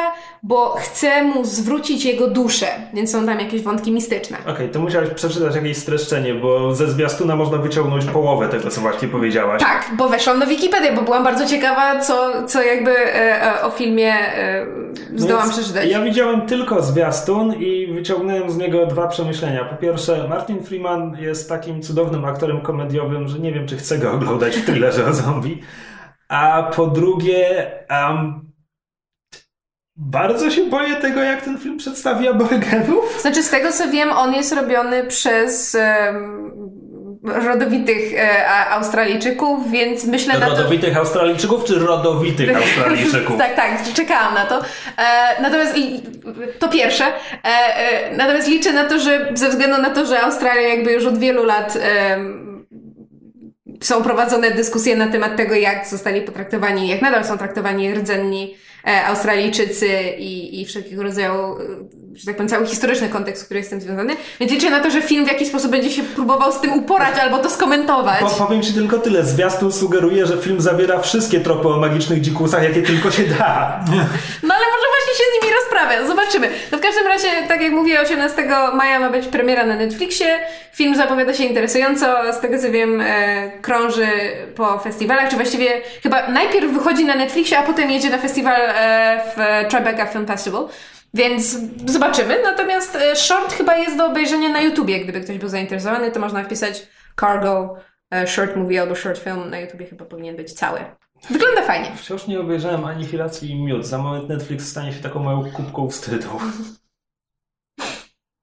bo 0.43 0.75
chce 0.75 1.23
mu 1.23 1.45
zwrócić 1.45 2.06
jego 2.06 2.28
duszę, 2.28 2.67
więc 2.93 3.12
są 3.12 3.25
tam 3.25 3.39
jakieś 3.39 3.62
wątki 3.62 3.91
mistyczne. 3.91 4.38
Okej, 4.47 4.69
to 4.69 4.80
musiałeś 4.80 5.10
przeczytać 5.10 5.56
jakieś 5.56 5.78
streszczenie, 5.78 6.34
bo 6.34 6.75
ze 6.75 6.88
zwiastuna 6.88 7.36
można 7.36 7.58
wyciągnąć 7.58 8.06
połowę 8.06 8.49
tego, 8.49 8.69
co 8.69 8.82
właśnie 8.82 9.08
powiedziałaś. 9.08 9.62
Tak, 9.62 9.91
bo 9.97 10.10
weszłam 10.10 10.39
na 10.39 10.45
Wikipedię, 10.45 10.91
bo 10.91 11.02
byłam 11.02 11.23
bardzo 11.23 11.45
ciekawa, 11.45 11.99
co, 11.99 12.47
co 12.47 12.62
jakby 12.62 12.91
e, 12.91 13.43
e, 13.43 13.63
o 13.63 13.69
filmie 13.69 14.13
e, 14.13 14.65
zdołam 15.15 15.43
Więc 15.43 15.60
przeczytać. 15.60 15.91
Ja 15.91 16.02
widziałem 16.02 16.41
tylko 16.41 16.82
zwiastun 16.82 17.54
i 17.54 17.88
wyciągnąłem 17.93 18.49
z 18.49 18.58
niego 18.58 18.86
dwa 18.86 19.08
przemyślenia. 19.08 19.65
Po 19.65 19.75
pierwsze, 19.75 20.28
Martin 20.30 20.63
Freeman 20.63 21.17
jest 21.19 21.49
takim 21.49 21.82
cudownym 21.82 22.25
aktorem 22.25 22.62
komediowym, 22.62 23.28
że 23.28 23.39
nie 23.39 23.54
wiem, 23.54 23.67
czy 23.67 23.78
chcę 23.78 23.97
go 23.97 24.12
oglądać 24.12 24.56
w 24.56 24.65
thrillerze 24.65 25.06
o 25.06 25.13
zombie. 25.13 25.62
A 26.30 26.63
po 26.76 26.88
drugie, 26.88 27.72
um, 27.89 28.50
bardzo 29.96 30.52
się 30.52 30.65
boję 30.65 30.96
tego, 30.96 31.24
jak 31.24 31.42
ten 31.42 31.58
film 31.58 31.78
przedstawi 31.78 32.28
aborygenów. 32.28 33.22
Znaczy, 33.22 33.44
z 33.44 33.50
tego 33.50 33.72
co 33.72 33.88
wiem, 33.88 34.12
on 34.12 34.34
jest 34.34 34.54
robiony 34.54 35.04
przez 35.04 35.76
em, 35.76 36.52
rodowitych 37.24 38.13
e, 38.20 38.48
Australijczyków, 38.72 39.72
więc 39.72 40.06
myślę 40.06 40.39
na 40.39 40.46
to... 40.46 40.56
Rodowitych 40.56 40.98
Australijczyków 40.98 41.63
czy 41.63 41.80
rodowitych 41.80 42.58
Australijczyków? 42.58 43.38
tak, 43.48 43.56
tak, 43.56 43.94
czekałam 43.94 44.34
na 44.34 44.46
to. 44.46 44.62
E, 44.98 45.42
natomiast 45.42 45.78
i- 45.78 46.02
to 46.60 46.68
pierwsze. 46.70 47.06
E, 47.06 47.12
e, 47.46 48.18
natomiast 48.18 48.48
liczę 48.48 48.74
na 48.74 48.86
to, 48.86 49.00
że 49.00 49.32
ze 49.34 49.50
względu 49.50 49.82
na 49.82 49.89
to, 49.89 50.06
że 50.06 50.22
Australia 50.22 50.68
jakby 50.68 50.92
już 50.92 51.06
od 51.06 51.18
wielu 51.18 51.44
lat 51.44 51.78
są 53.82 54.04
prowadzone 54.04 54.52
dyskusje 54.52 54.96
na 54.96 55.08
temat 55.08 55.38
tego, 55.38 55.56
jak 55.56 55.88
zostali 55.88 56.22
potraktowani, 56.22 56.88
jak 56.88 57.02
nadal 57.02 57.26
są 57.26 57.38
traktowani 57.38 57.94
rdzenni 57.94 58.56
e, 58.88 59.06
Australijczycy 59.06 59.88
i, 60.18 60.62
i 60.62 60.65
wszelkiego 60.65 61.04
rodzaju, 61.04 61.34
e, 61.34 61.58
że 62.15 62.26
tak 62.26 62.36
powiem, 62.36 62.50
cały 62.50 62.68
historyczny 62.68 63.10
kontekst, 63.10 63.46
który 63.46 63.60
jest 63.60 63.70
z 63.70 63.72
tym 63.72 63.82
związany. 63.82 64.15
Więc 64.39 64.52
liczę 64.52 64.70
na 64.70 64.80
to, 64.80 64.92
że 64.92 65.02
film 65.02 65.26
w 65.26 65.28
jakiś 65.28 65.48
sposób 65.48 65.72
będzie 65.72 65.92
się 65.92 66.04
próbował 66.04 66.52
z 66.52 66.62
tym 66.62 66.74
uporać 66.74 67.20
albo 67.20 67.38
to 67.38 67.50
skomentować. 67.50 68.20
Po, 68.20 68.30
powiem 68.30 68.62
ci 68.62 68.74
tylko 68.74 68.98
tyle. 68.98 69.26
Zwiastun 69.26 69.72
sugeruje, 69.72 70.26
że 70.26 70.38
film 70.38 70.62
zawiera 70.62 71.00
wszystkie 71.00 71.39
tropy 71.39 71.68
o 71.68 71.78
magicznych 71.78 72.22
dzikusach, 72.22 72.63
jakie 72.63 72.82
tylko 72.82 73.12
się 73.12 73.24
da. 73.24 73.80
No 74.44 74.54
ale 74.56 74.65
może 74.65 74.89
się 75.20 75.24
z 75.32 75.44
nimi 75.44 75.56
rozprawia. 75.56 76.08
Zobaczymy. 76.08 76.50
No 76.72 76.78
w 76.78 76.82
każdym 76.82 77.08
razie, 77.08 77.28
tak 77.48 77.62
jak 77.62 77.72
mówię, 77.72 78.02
18 78.02 78.48
maja 78.74 79.00
ma 79.00 79.10
być 79.10 79.28
premiera 79.28 79.66
na 79.66 79.76
Netflixie. 79.76 80.40
Film 80.74 80.96
zapowiada 80.96 81.34
się 81.34 81.44
interesująco. 81.44 82.34
Z 82.34 82.40
tego 82.40 82.60
co 82.60 82.72
wiem, 82.72 83.02
e, 83.02 83.52
krąży 83.62 84.08
po 84.56 84.80
festiwalach, 84.80 85.30
czy 85.30 85.36
właściwie 85.36 85.82
chyba 86.04 86.28
najpierw 86.28 86.72
wychodzi 86.72 87.06
na 87.06 87.16
Netflixie, 87.16 87.58
a 87.58 87.64
potem 87.64 87.92
jedzie 87.92 88.10
na 88.10 88.18
festiwal 88.18 88.62
e, 88.62 89.22
w 89.36 89.70
Tribeca 89.70 90.06
Film 90.06 90.28
Festival. 90.28 90.68
Więc 91.14 91.58
zobaczymy. 91.86 92.44
Natomiast 92.44 92.96
e, 92.96 93.16
short 93.16 93.54
chyba 93.54 93.78
jest 93.78 93.98
do 93.98 94.06
obejrzenia 94.06 94.50
na 94.50 94.62
YouTubie. 94.62 95.00
Gdyby 95.00 95.22
ktoś 95.22 95.38
był 95.38 95.50
zainteresowany, 95.50 96.12
to 96.12 96.20
można 96.20 96.44
wpisać 96.44 96.88
Cargo 97.20 97.76
e, 98.12 98.28
short 98.28 98.56
movie 98.56 98.82
albo 98.82 98.96
short 98.96 99.24
film 99.24 99.50
na 99.50 99.60
YouTubie 99.60 99.86
chyba 99.86 100.06
powinien 100.06 100.36
być 100.36 100.54
cały. 100.54 100.80
Wygląda 101.30 101.62
fajnie. 101.62 101.92
Wciąż 101.96 102.28
nie 102.28 102.40
obejrzałem 102.40 102.86
Anihilacji 102.86 103.52
i 103.52 103.56
Miód. 103.56 103.86
Za 103.86 103.98
moment 103.98 104.30
Netflix 104.30 104.68
stanie 104.68 104.94
się 104.94 105.00
taką 105.00 105.20
moją 105.20 105.52
kubką 105.52 105.90
wstydu. 105.90 106.30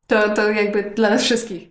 To, 0.06 0.28
to 0.28 0.50
jakby 0.50 0.82
dla 0.82 1.10
nas 1.10 1.22
wszystkich. 1.22 1.68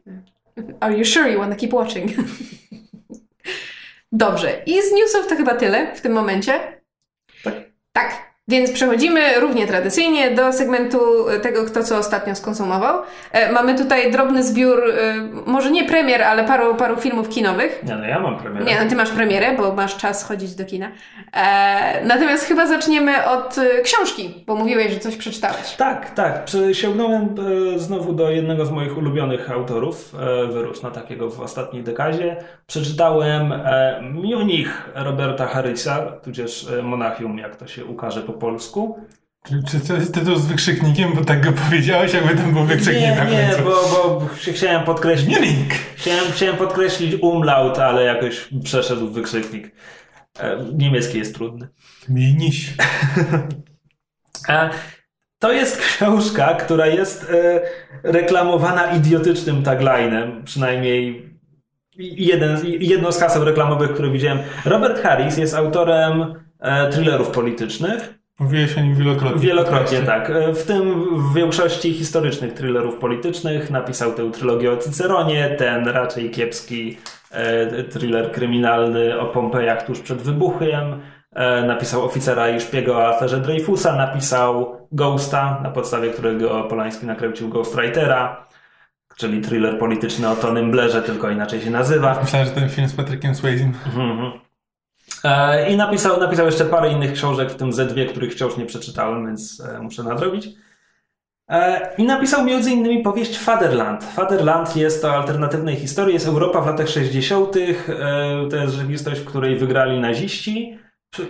Are 0.80 0.98
you 0.98 1.06
sure 1.06 1.32
you 1.32 1.40
want 1.40 1.54
to 1.54 1.60
keep 1.60 1.74
watching? 1.74 2.12
Dobrze. 4.12 4.64
I 4.66 4.82
z 4.82 4.92
newsów 4.92 5.28
to 5.28 5.36
chyba 5.36 5.56
tyle 5.56 5.96
w 5.96 6.02
tym 6.02 6.12
momencie. 6.12 6.82
Tak. 7.44 7.54
Tak. 7.94 8.25
Więc 8.48 8.72
przechodzimy 8.72 9.40
równie 9.40 9.68
tradycyjnie 9.68 10.32
do 10.32 10.54
segmentu 10.54 11.00
tego, 11.42 11.66
kto 11.66 11.84
co 11.84 11.98
ostatnio 11.98 12.36
skonsumował. 12.36 13.02
E, 13.32 13.52
mamy 13.52 13.78
tutaj 13.78 14.12
drobny 14.12 14.44
zbiór, 14.44 14.90
e, 14.90 15.16
może 15.46 15.72
nie 15.72 15.84
premier, 15.86 16.24
ale 16.24 16.44
paru, 16.44 16.76
paru 16.76 16.98
filmów 16.98 17.30
kinowych. 17.30 17.84
Nie, 17.84 17.96
no 17.96 18.06
ja 18.06 18.20
mam 18.20 18.38
premierę. 18.38 18.66
Nie, 18.66 18.84
no 18.84 18.90
ty 18.90 18.96
masz 18.96 19.10
premierę, 19.10 19.56
bo 19.58 19.76
masz 19.76 19.98
czas 19.98 20.24
chodzić 20.24 20.56
do 20.56 20.66
kina. 20.66 20.92
E, 21.34 22.06
natomiast 22.06 22.46
chyba 22.46 22.68
zaczniemy 22.68 23.26
od 23.26 23.58
e, 23.58 23.82
książki, 23.82 24.44
bo 24.48 24.56
mówiłeś, 24.56 24.94
że 24.94 25.00
coś 25.00 25.16
przeczytałeś. 25.16 25.76
Tak, 25.78 26.10
tak. 26.10 26.46
Sięgnąłem 26.74 27.36
e, 27.76 27.80
znowu 27.80 28.14
do 28.14 28.30
jednego 28.30 28.66
z 28.66 28.72
moich 28.72 28.98
ulubionych 28.98 29.52
autorów, 29.52 30.16
e, 30.20 30.48
wyrósł 30.48 30.84
na 30.84 30.92
takiego 30.92 31.30
w 31.30 31.42
ostatniej 31.42 31.84
dekadzie. 31.84 32.38
Przeczytałem 32.68 33.52
e, 33.52 34.00
Munich 34.02 34.90
Roberta 34.96 35.46
Harrisa, 35.46 36.02
tudzież 36.02 36.68
e, 36.80 36.84
Monachium, 36.84 37.38
jak 37.38 37.56
to 37.56 37.68
się 37.68 37.86
ukaże 37.86 38.22
po 38.22 38.35
polsku. 38.36 39.00
Czy, 39.72 39.80
to 39.80 39.94
jest 39.94 40.14
tytuł 40.14 40.36
z 40.36 40.46
wykrzyknikiem, 40.46 41.14
bo 41.14 41.26
tak 41.26 41.46
go 41.46 41.52
powiedziałeś, 41.66 42.14
jakby 42.14 42.36
tam 42.36 42.54
był 42.54 42.64
wykrzyknik 42.64 43.02
Nie, 43.02 43.16
na 43.16 43.24
nie, 43.24 43.48
końcu. 43.48 43.64
bo, 43.64 43.72
bo 43.72 44.28
chciałem 44.54 44.84
podkreślić... 44.84 45.36
Munich! 45.36 45.94
Chciałem, 45.96 46.26
chciałem 46.32 46.58
podkreślić 46.58 47.16
umlaut, 47.22 47.80
ale 47.80 48.04
jakoś 48.04 48.50
przeszedł 48.64 49.12
wykrzyknik. 49.12 49.72
E, 50.40 50.58
Niemiecki 50.74 51.18
jest 51.18 51.36
trudny. 51.36 51.68
Miniś. 52.10 52.70
E, 54.50 54.70
To 55.40 55.52
jest 55.52 55.78
książka, 55.82 56.54
która 56.54 56.88
jest 56.88 57.24
e, 57.30 57.62
reklamowana 58.04 58.92
idiotycznym 58.92 59.64
taglinem, 59.64 60.44
przynajmniej 60.44 61.30
jeden, 61.98 62.60
jedno 62.66 63.12
z 63.12 63.20
haseł 63.20 63.44
reklamowych, 63.46 63.94
które 63.94 64.12
widziałem. 64.12 64.40
Robert 64.66 65.02
Harris 65.02 65.38
jest 65.38 65.54
autorem 65.56 66.34
thrillerów 66.92 67.28
politycznych. 67.30 68.14
Mówiłeś 68.40 68.78
o 68.78 68.82
nim 68.82 68.96
wielokrotnie. 68.96 69.42
Wielokrotnie 69.42 70.00
tak. 70.00 70.30
E, 70.30 70.54
W 70.54 70.64
tym 70.64 71.06
w 71.32 71.34
większości 71.36 71.94
historycznych 71.94 72.54
thrillerów 72.54 72.96
politycznych. 72.96 73.70
Napisał 73.72 74.14
tę 74.14 74.32
trylogię 74.32 74.72
o 74.72 74.78
Cyceronie, 74.78 75.56
ten 75.58 75.88
raczej 75.88 76.30
kiepski 76.32 76.98
e, 77.32 77.84
thriller 77.84 78.32
kryminalny 78.32 79.20
o 79.20 79.26
Pompejach 79.26 79.86
tuż 79.86 80.00
przed 80.00 80.22
wybuchem. 80.22 81.02
E, 81.34 81.64
Napisał 81.68 82.06
Oficera 82.06 82.50
i 82.50 82.62
Szpiego 82.62 82.96
o 82.98 83.08
aferze 83.08 83.38
Dreyfusa. 83.40 83.96
Napisał 83.96 84.78
Ghosta, 84.92 85.60
na 85.64 85.70
podstawie 85.70 86.10
którego 86.10 86.64
Polański 86.64 87.06
nakręcił 87.06 87.50
Ghostwritera, 87.50 88.46
czyli 89.18 89.42
thriller 89.42 89.80
polityczny 89.80 90.30
o 90.30 90.36
Tonym 90.36 90.72
Blerze, 90.72 91.02
tylko 91.02 91.30
inaczej 91.30 91.62
się 91.62 91.70
nazywa. 91.70 92.20
Myślałem, 92.22 92.48
że 92.48 92.54
ten 92.54 92.70
film 92.70 92.88
z 92.88 92.94
Patrykiem 92.96 93.36
Swayze. 93.36 93.64
Mhm. 93.64 94.10
E, 94.20 94.45
I 95.70 95.78
napisał, 95.78 96.20
napisał 96.20 96.46
jeszcze 96.46 96.66
parę 96.66 96.92
innych 96.92 97.14
książek, 97.14 97.52
w 97.52 97.56
tym 97.56 97.74
ze 97.74 97.86
dwie, 97.86 98.06
których 98.06 98.34
wciąż 98.34 98.58
nie 98.58 98.66
przeczytałem, 98.66 99.26
więc 99.26 99.62
e, 99.62 99.80
muszę 99.80 100.04
nadrobić. 100.04 100.48
E, 101.50 101.90
I 101.98 102.04
napisał 102.04 102.46
między 102.46 102.72
innymi 102.72 103.04
powieść 103.04 103.40
Fatherland. 103.40 104.04
Fatherland 104.04 104.76
jest 104.76 105.02
to 105.02 105.14
alternatywnej 105.14 105.76
historii, 105.76 106.14
jest 106.14 106.28
Europa 106.28 106.62
w 106.62 106.68
latach 106.68 106.90
60. 106.90 107.56
e, 107.58 108.50
To 108.50 108.58
jest 108.58 108.74
rzeczywistość, 108.74 109.22
w 109.22 109.26
której 109.26 109.58
wygrali 109.58 110.00
naziści. 110.00 110.80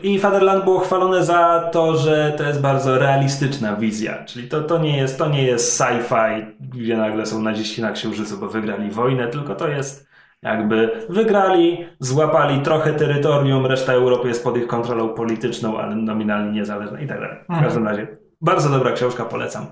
I 0.03 0.19
Fatherland 0.19 0.63
było 0.63 0.79
chwalone 0.79 1.25
za 1.25 1.69
to, 1.71 1.97
że 1.97 2.33
to 2.37 2.43
jest 2.43 2.61
bardzo 2.61 2.99
realistyczna 2.99 3.75
wizja. 3.75 4.23
Czyli 4.25 4.49
to, 4.49 4.61
to 4.61 4.77
nie 4.77 4.97
jest, 4.97 5.17
to 5.17 5.29
nie 5.29 5.43
jest 5.43 5.79
sci-fi, 5.79 6.45
gdzie 6.59 6.97
nagle 6.97 7.25
są 7.25 7.41
naziści 7.41 7.81
na 7.81 7.91
księżycu, 7.91 8.37
bo 8.37 8.47
wygrali 8.47 8.91
wojnę, 8.91 9.27
tylko 9.27 9.55
to 9.55 9.67
jest 9.67 10.07
jakby 10.45 11.05
wygrali, 11.09 11.85
złapali 11.99 12.61
trochę 12.61 12.93
terytorium, 12.93 13.65
reszta 13.65 13.93
Europy 13.93 14.27
jest 14.27 14.43
pod 14.43 14.57
ich 14.57 14.67
kontrolą 14.67 15.09
polityczną, 15.09 15.77
ale 15.77 15.95
nominalnie 15.95 16.51
niezależna 16.51 17.01
i 17.01 17.07
tak 17.07 17.19
dalej. 17.19 17.37
W 17.49 17.63
każdym 17.63 17.87
razie, 17.87 18.07
bardzo 18.41 18.69
dobra 18.69 18.91
książka, 18.91 19.25
polecam. 19.25 19.65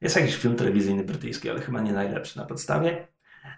Jest 0.00 0.16
jakiś 0.16 0.36
film 0.36 0.56
telewizyjny 0.56 1.04
brytyjski, 1.04 1.50
ale 1.50 1.60
chyba 1.60 1.80
nie 1.80 1.92
najlepszy 1.92 2.38
na 2.38 2.44
podstawie. 2.44 3.08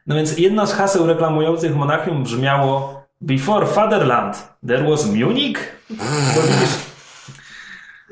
No 0.07 0.14
więc 0.14 0.38
jedno 0.38 0.66
z 0.66 0.72
haseł 0.72 1.07
reklamujących 1.07 1.76
Monachium 1.76 2.22
brzmiało 2.22 3.04
Before 3.20 3.66
Fatherland, 3.66 4.48
there 4.66 4.90
was 4.90 5.07
Munich? 5.07 5.87
Bo 5.90 6.42
widzisz... 6.42 6.85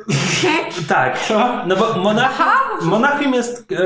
Tak, 0.88 1.32
no 1.66 1.76
bo 1.76 1.94
Monachium, 1.98 2.46
Monachium 2.82 3.34
jest 3.34 3.72
e, 3.72 3.76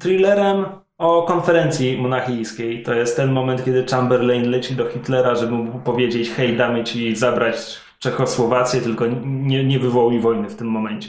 thrillerem 0.00 0.66
o 1.00 1.22
konferencji 1.22 1.98
monachijskiej. 1.98 2.82
To 2.82 2.94
jest 2.94 3.16
ten 3.16 3.32
moment, 3.32 3.64
kiedy 3.64 3.86
Chamberlain 3.90 4.50
leci 4.50 4.74
do 4.74 4.88
Hitlera, 4.88 5.34
żeby 5.34 5.52
mu 5.52 5.80
powiedzieć 5.80 6.30
hej, 6.30 6.56
damy 6.56 6.84
ci 6.84 7.16
zabrać 7.16 7.80
Czechosłowację, 7.98 8.80
tylko 8.80 9.04
nie, 9.24 9.64
nie 9.64 9.78
wywołuj 9.78 10.20
wojny 10.20 10.48
w 10.48 10.56
tym 10.56 10.66
momencie. 10.66 11.08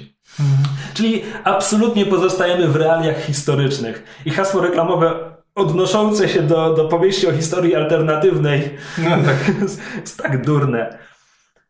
Czyli 0.93 1.21
absolutnie 1.43 2.05
pozostajemy 2.05 2.67
w 2.67 2.75
realiach 2.75 3.25
historycznych. 3.25 4.21
I 4.25 4.29
hasło 4.29 4.61
reklamowe 4.61 5.13
odnoszące 5.55 6.29
się 6.29 6.41
do, 6.41 6.73
do 6.73 6.85
powieści 6.85 7.27
o 7.27 7.31
historii 7.31 7.75
alternatywnej 7.75 8.77
No 8.97 9.09
tak. 9.09 9.61
jest, 9.61 9.81
jest 10.01 10.17
tak 10.23 10.45
durne. 10.45 10.97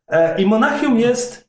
E, 0.08 0.42
I 0.42 0.46
Monachium 0.46 1.00
jest 1.00 1.41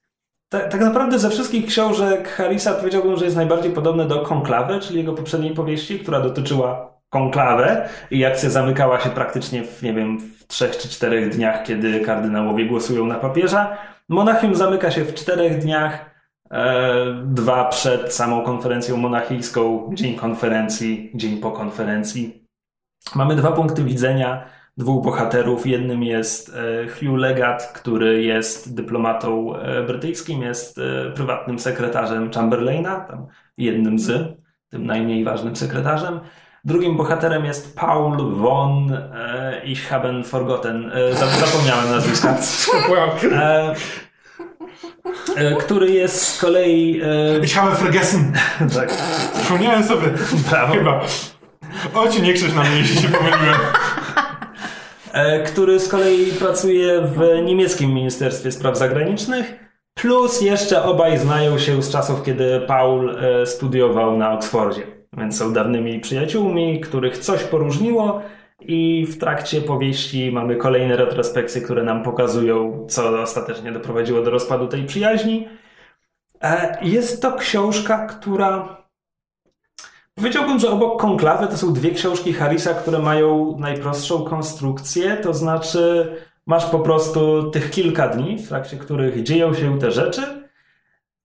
tak, 0.52 0.68
tak 0.68 0.80
naprawdę 0.80 1.18
ze 1.18 1.30
wszystkich 1.30 1.66
książek 1.66 2.28
Harrisa 2.28 2.72
powiedziałbym, 2.72 3.16
że 3.16 3.24
jest 3.24 3.36
najbardziej 3.36 3.72
podobne 3.72 4.04
do 4.04 4.20
Konklawy, 4.20 4.80
czyli 4.80 4.98
jego 4.98 5.12
poprzedniej 5.12 5.54
powieści, 5.54 5.98
która 5.98 6.20
dotyczyła 6.20 6.92
konklawę 7.10 7.88
i 8.10 8.24
akcja 8.24 8.50
zamykała 8.50 9.00
się 9.00 9.10
praktycznie 9.10 9.64
w, 9.64 9.82
nie 9.82 9.94
wiem, 9.94 10.20
w 10.20 10.46
trzech 10.46 10.76
czy 10.76 10.88
czterech 10.88 11.36
dniach, 11.36 11.62
kiedy 11.62 12.00
kardynałowie 12.00 12.66
głosują 12.66 13.06
na 13.06 13.14
papieża. 13.14 13.76
Monachium 14.08 14.54
zamyka 14.54 14.90
się 14.90 15.04
w 15.04 15.14
czterech 15.14 15.58
dniach, 15.58 16.10
e, 16.50 16.94
dwa 17.24 17.64
przed 17.64 18.14
samą 18.14 18.42
konferencją 18.42 18.96
monachijską, 18.96 19.90
dzień 19.94 20.14
konferencji, 20.14 21.10
dzień 21.14 21.36
po 21.36 21.50
konferencji. 21.50 22.46
Mamy 23.14 23.36
dwa 23.36 23.52
punkty 23.52 23.84
widzenia 23.84 24.44
dwóch 24.76 25.04
bohaterów. 25.04 25.66
Jednym 25.66 26.02
jest 26.02 26.48
e, 26.56 26.88
Hugh 26.88 27.18
Legat, 27.18 27.72
który 27.74 28.22
jest 28.22 28.74
dyplomatą 28.74 29.56
e, 29.56 29.82
brytyjskim, 29.82 30.42
jest 30.42 30.78
e, 30.78 31.10
prywatnym 31.10 31.58
sekretarzem 31.58 32.30
Chamberlaina, 32.32 33.00
tam 33.00 33.26
jednym 33.58 33.98
z, 33.98 34.36
tym 34.70 34.86
najmniej 34.86 35.24
ważnym 35.24 35.56
sekretarzem. 35.56 36.20
Drugim 36.64 36.96
bohaterem 36.96 37.44
jest 37.44 37.76
Paul 37.76 38.34
von 38.34 38.92
e, 38.92 39.60
Ich 39.64 39.88
haben 39.88 40.24
forgotten, 40.24 40.90
e, 40.94 41.12
zap- 41.14 41.46
zapomniałem 41.46 41.90
nazwiska, 41.90 42.36
e, 43.32 43.74
e, 45.36 45.56
który 45.56 45.90
jest 45.90 46.22
z 46.22 46.40
kolei... 46.40 47.00
E, 47.04 47.44
Ich 47.44 47.54
habe 47.54 47.76
vergessen. 47.76 48.32
tak, 48.76 48.92
Przypomniałem 49.42 49.84
sobie. 49.84 50.08
brawo. 50.50 50.74
Chyba. 50.74 51.00
Ociu, 51.94 52.22
nie 52.22 52.32
krzycz 52.32 52.54
na 52.54 52.62
mnie, 52.62 52.78
jeśli 52.78 52.96
się 53.02 53.08
pomyliłem. 53.08 53.56
E, 55.12 55.42
który 55.42 55.80
z 55.80 55.88
kolei 55.88 56.26
pracuje 56.38 57.00
w 57.00 57.42
niemieckim 57.44 57.94
Ministerstwie 57.94 58.52
Spraw 58.52 58.78
Zagranicznych. 58.78 59.54
Plus 59.94 60.40
jeszcze 60.40 60.82
obaj 60.82 61.18
znają 61.18 61.58
się 61.58 61.82
z 61.82 61.90
czasów, 61.90 62.22
kiedy 62.22 62.60
Paul 62.60 63.10
e, 63.10 63.46
studiował 63.46 64.16
na 64.16 64.32
Oksfordzie. 64.32 64.82
Więc 65.12 65.38
są 65.38 65.52
dawnymi 65.52 66.00
przyjaciółmi, 66.00 66.80
których 66.80 67.18
coś 67.18 67.44
poróżniło 67.44 68.22
i 68.60 69.06
w 69.06 69.18
trakcie 69.18 69.60
powieści 69.60 70.32
mamy 70.32 70.56
kolejne 70.56 70.96
retrospekcje, 70.96 71.62
które 71.62 71.82
nam 71.82 72.02
pokazują, 72.02 72.86
co 72.88 73.22
ostatecznie 73.22 73.72
doprowadziło 73.72 74.22
do 74.22 74.30
rozpadu 74.30 74.68
tej 74.68 74.84
przyjaźni. 74.84 75.48
E, 76.42 76.78
Jest 76.82 77.22
to 77.22 77.32
książka, 77.32 78.06
która 78.06 78.81
Powiedziałbym, 80.14 80.58
że 80.58 80.70
obok 80.70 81.00
Konklawy 81.00 81.46
to 81.46 81.56
są 81.56 81.72
dwie 81.72 81.90
książki 81.90 82.32
Harrisa, 82.32 82.74
które 82.74 82.98
mają 82.98 83.56
najprostszą 83.58 84.24
konstrukcję, 84.24 85.16
to 85.16 85.34
znaczy 85.34 86.12
masz 86.46 86.66
po 86.66 86.78
prostu 86.78 87.50
tych 87.50 87.70
kilka 87.70 88.08
dni, 88.08 88.38
w 88.38 88.48
trakcie 88.48 88.76
których 88.76 89.22
dzieją 89.22 89.54
się 89.54 89.78
te 89.78 89.90
rzeczy, 89.90 90.22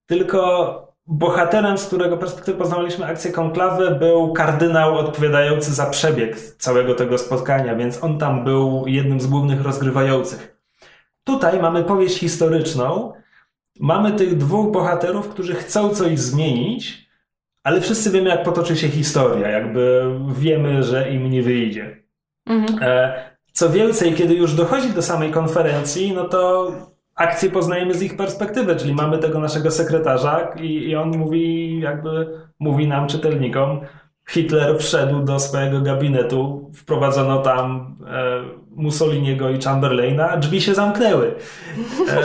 tylko 0.05 0.73
bohaterem, 1.07 1.77
z 1.77 1.85
którego 1.85 2.17
perspektywy 2.17 2.57
poznawaliśmy 2.57 3.05
akcję 3.05 3.31
Konklawy, 3.31 3.95
był 3.99 4.33
kardynał 4.33 4.97
odpowiadający 4.97 5.73
za 5.73 5.85
przebieg 5.85 6.39
całego 6.39 6.95
tego 6.95 7.17
spotkania, 7.17 7.75
więc 7.75 8.03
on 8.03 8.17
tam 8.17 8.43
był 8.43 8.83
jednym 8.87 9.19
z 9.19 9.27
głównych 9.27 9.61
rozgrywających. 9.61 10.57
Tutaj 11.23 11.61
mamy 11.61 11.83
powieść 11.83 12.19
historyczną, 12.19 13.13
mamy 13.79 14.11
tych 14.11 14.37
dwóch 14.37 14.71
bohaterów, 14.71 15.29
którzy 15.29 15.55
chcą 15.55 15.89
coś 15.89 16.19
zmienić, 16.19 17.06
ale 17.63 17.81
wszyscy 17.81 18.11
wiemy, 18.11 18.29
jak 18.29 18.43
potoczy 18.43 18.77
się 18.77 18.87
historia. 18.87 19.49
Jakby 19.49 20.03
wiemy, 20.37 20.83
że 20.83 21.11
im 21.11 21.29
nie 21.29 21.43
wyjdzie. 21.43 22.03
Mhm. 22.45 22.79
E, 22.81 23.37
Co 23.53 23.69
więcej, 23.69 24.13
kiedy 24.13 24.33
już 24.33 24.53
dochodzi 24.53 24.89
do 24.89 25.01
samej 25.01 25.31
konferencji, 25.31 26.13
no 26.13 26.23
to 26.23 26.71
akcję 27.15 27.49
poznajemy 27.49 27.93
z 27.93 28.03
ich 28.03 28.17
perspektywy, 28.17 28.75
czyli 28.75 28.93
mamy 28.93 29.17
tego 29.17 29.39
naszego 29.39 29.71
sekretarza 29.71 30.53
i, 30.59 30.89
i 30.89 30.95
on 30.95 31.17
mówi, 31.17 31.79
jakby 31.79 32.39
mówi 32.59 32.87
nam, 32.87 33.07
czytelnikom, 33.07 33.81
Hitler 34.29 34.77
wszedł 34.79 35.23
do 35.23 35.39
swojego 35.39 35.81
gabinetu, 35.81 36.71
wprowadzono 36.75 37.41
tam 37.41 37.95
e, 38.07 38.43
Mussoliniego 38.69 39.49
i 39.49 39.61
Chamberlaina, 39.61 40.37
drzwi 40.37 40.61
się 40.61 40.73
zamknęły. 40.73 41.35
E, 42.09 42.21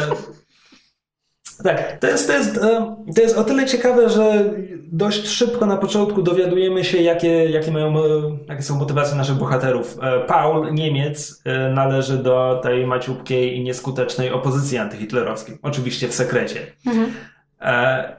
tak, 1.65 1.99
to 2.01 2.07
jest, 2.07 2.27
to, 2.27 2.33
jest, 2.33 2.57
e, 2.57 2.97
to 3.17 3.23
jest 3.23 3.39
o 3.39 3.45
tyle 3.45 3.67
ciekawe, 3.67 4.11
że 4.11 4.45
dość 4.93 5.29
szybko 5.29 5.67
na 5.67 5.77
początku 5.77 6.23
dowiadujemy 6.23 6.85
się, 6.85 6.99
jakie, 6.99 7.51
jakie, 7.51 7.71
mają, 7.71 7.99
e, 7.99 8.03
jakie 8.49 8.63
są 8.63 8.79
motywacje 8.79 9.17
naszych 9.17 9.37
bohaterów. 9.37 9.99
E, 10.03 10.21
Paul, 10.21 10.75
Niemiec, 10.75 11.43
należy 11.75 12.19
do 12.19 12.61
tej 12.63 12.87
maciupkiej 12.87 13.57
i 13.57 13.63
nieskutecznej 13.63 14.31
opozycji 14.31 14.79
antyhitlerowskiej. 14.79 15.59
Oczywiście 15.63 16.09
w 16.09 16.15
sekrecie. 16.15 16.61
Mhm. 16.87 17.07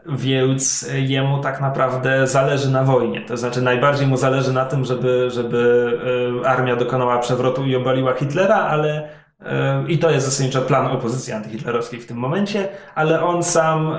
Więc 0.06 0.90
jemu 0.96 1.42
tak 1.42 1.62
naprawdę 1.62 2.28
zależy 2.28 2.72
na 2.72 2.84
wojnie. 2.84 3.22
To 3.22 3.38
znaczy 3.38 3.62
najbardziej 3.62 4.08
mu 4.08 4.18
zależy 4.18 4.54
na 4.54 4.66
tym, 4.66 4.86
żeby, 4.86 5.30
żeby 5.32 5.92
armia 6.46 6.76
dokonała 6.76 7.20
przewrotu 7.20 7.66
i 7.66 7.76
obaliła 7.76 8.14
Hitlera, 8.14 8.56
ale 8.56 9.10
i 9.88 9.98
to 9.98 10.12
jest 10.12 10.26
zasadniczo 10.26 10.62
plan 10.62 10.88
opozycji 10.88 11.34
antyhitlerowskiej 11.34 12.00
w 12.00 12.06
tym 12.06 12.18
momencie, 12.18 12.68
ale 12.96 13.24
on 13.24 13.44
sam 13.44 13.96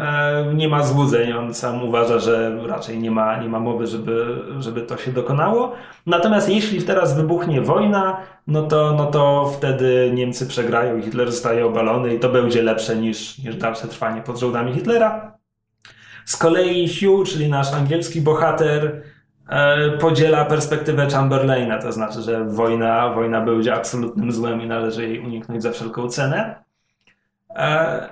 nie 0.55 0.69
ma 0.69 0.83
złudzeń, 0.83 1.33
on 1.33 1.55
sam 1.55 1.85
uważa, 1.85 2.19
że 2.19 2.59
raczej 2.67 2.99
nie 2.99 3.11
ma, 3.11 3.37
nie 3.37 3.49
ma 3.49 3.61
mowy, 3.61 3.87
żeby, 3.87 4.43
żeby 4.59 4.83
to 4.83 4.97
się 4.97 5.13
dokonało. 5.13 5.73
Natomiast 6.07 6.49
jeśli 6.49 6.83
teraz 6.83 7.17
wybuchnie 7.17 7.61
wojna, 7.61 8.17
no 8.47 8.63
to, 8.63 8.93
no 8.93 9.07
to 9.07 9.53
wtedy 9.57 10.11
Niemcy 10.15 10.47
przegrają, 10.47 11.03
Hitler 11.03 11.33
zostaje 11.33 11.67
obalony 11.67 12.15
i 12.15 12.21
to 12.21 12.29
będzie 12.29 12.63
lepsze 12.63 12.97
niż, 12.97 13.39
niż 13.39 13.57
dalsze 13.57 13.89
trwanie 13.89 14.23
pod 14.23 14.39
żołdami 14.39 14.73
Hitlera. 14.73 15.39
Z 16.25 16.37
kolei 16.37 16.89
Hugh, 16.89 17.27
czyli 17.27 17.49
nasz 17.49 17.73
angielski 17.73 18.21
bohater, 18.21 19.03
podziela 20.01 20.45
perspektywę 20.45 21.07
Chamberlaina, 21.07 21.79
to 21.79 21.93
znaczy, 21.93 22.23
że 22.23 22.45
wojna, 22.45 23.11
wojna 23.11 23.41
będzie 23.41 23.75
absolutnym 23.75 24.33
złem 24.33 24.63
i 24.63 24.67
należy 24.67 25.09
jej 25.09 25.21
uniknąć 25.21 25.63
za 25.63 25.73
wszelką 25.73 26.09
cenę. 26.09 26.65
E, 27.51 28.09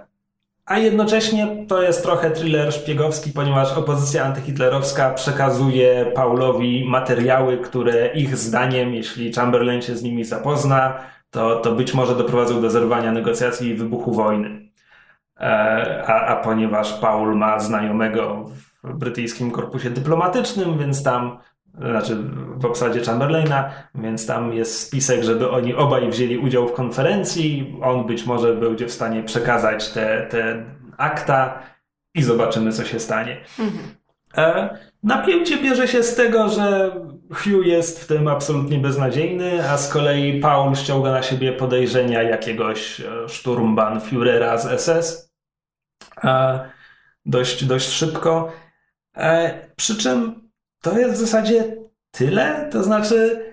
a 0.67 0.79
jednocześnie 0.79 1.67
to 1.69 1.83
jest 1.83 2.03
trochę 2.03 2.31
thriller 2.31 2.73
szpiegowski, 2.73 3.31
ponieważ 3.31 3.73
opozycja 3.73 4.25
antyhitlerowska 4.25 5.11
przekazuje 5.11 6.13
Paulowi 6.15 6.85
materiały, 6.89 7.59
które 7.59 8.07
ich 8.15 8.37
zdaniem, 8.37 8.95
jeśli 8.95 9.33
Chamberlain 9.33 9.83
się 9.83 9.97
z 9.97 10.03
nimi 10.03 10.25
zapozna, 10.25 10.99
to, 11.31 11.57
to 11.57 11.73
być 11.73 11.95
może 11.95 12.15
doprowadzą 12.15 12.61
do 12.61 12.71
zerwania 12.71 13.13
negocjacji 13.13 13.69
i 13.69 13.75
wybuchu 13.75 14.13
wojny. 14.13 14.71
E, 15.41 16.05
a, 16.07 16.27
a 16.27 16.37
ponieważ 16.37 16.93
Paul 16.93 17.37
ma 17.37 17.59
znajomego 17.59 18.45
w 18.45 18.72
brytyjskim 18.85 19.51
korpusie 19.51 19.91
dyplomatycznym, 19.91 20.79
więc 20.79 21.03
tam, 21.03 21.39
znaczy 21.75 22.17
w 22.57 22.65
obsadzie 22.65 23.01
Chamberlaina, 23.01 23.71
więc 23.95 24.27
tam 24.27 24.53
jest 24.53 24.81
spisek, 24.81 25.23
żeby 25.23 25.51
oni 25.51 25.75
obaj 25.75 26.11
wzięli 26.11 26.39
udział 26.39 26.69
w 26.69 26.73
konferencji. 26.73 27.77
On 27.83 28.07
być 28.07 28.27
może 28.27 28.55
będzie 28.55 28.87
w 28.87 28.93
stanie 28.93 29.23
przekazać 29.23 29.89
te, 29.89 30.27
te 30.31 30.65
akta 30.97 31.63
i 32.15 32.23
zobaczymy, 32.23 32.73
co 32.73 32.85
się 32.85 33.01
stanie. 33.01 33.37
Mhm. 33.59 34.03
E, 34.37 34.79
napięcie 35.03 35.59
bierze 35.59 35.89
się 35.89 36.03
z 36.03 36.15
tego, 36.15 36.49
że 36.49 36.97
Hugh 37.31 37.67
jest 37.67 38.05
w 38.05 38.07
tym 38.07 38.29
absolutnie 38.29 38.79
beznadziejny, 38.79 39.71
a 39.71 39.79
z 39.79 39.93
kolei 39.93 40.41
Paul 40.41 40.75
ściąga 40.75 41.13
na 41.13 41.23
siebie 41.23 41.53
podejrzenia 41.53 42.23
jakiegoś 42.23 43.01
e, 43.01 43.29
Sturmbannführera 43.29 44.59
z 44.59 44.81
SS. 44.81 45.33
E, 46.25 46.61
dość, 47.27 47.65
dość 47.65 47.89
szybko. 47.89 48.53
E, 49.17 49.59
przy 49.77 49.97
czym 49.97 50.51
to 50.83 50.99
jest 50.99 51.15
w 51.15 51.21
zasadzie 51.21 51.77
tyle, 52.11 52.69
to 52.73 52.83
znaczy 52.83 53.47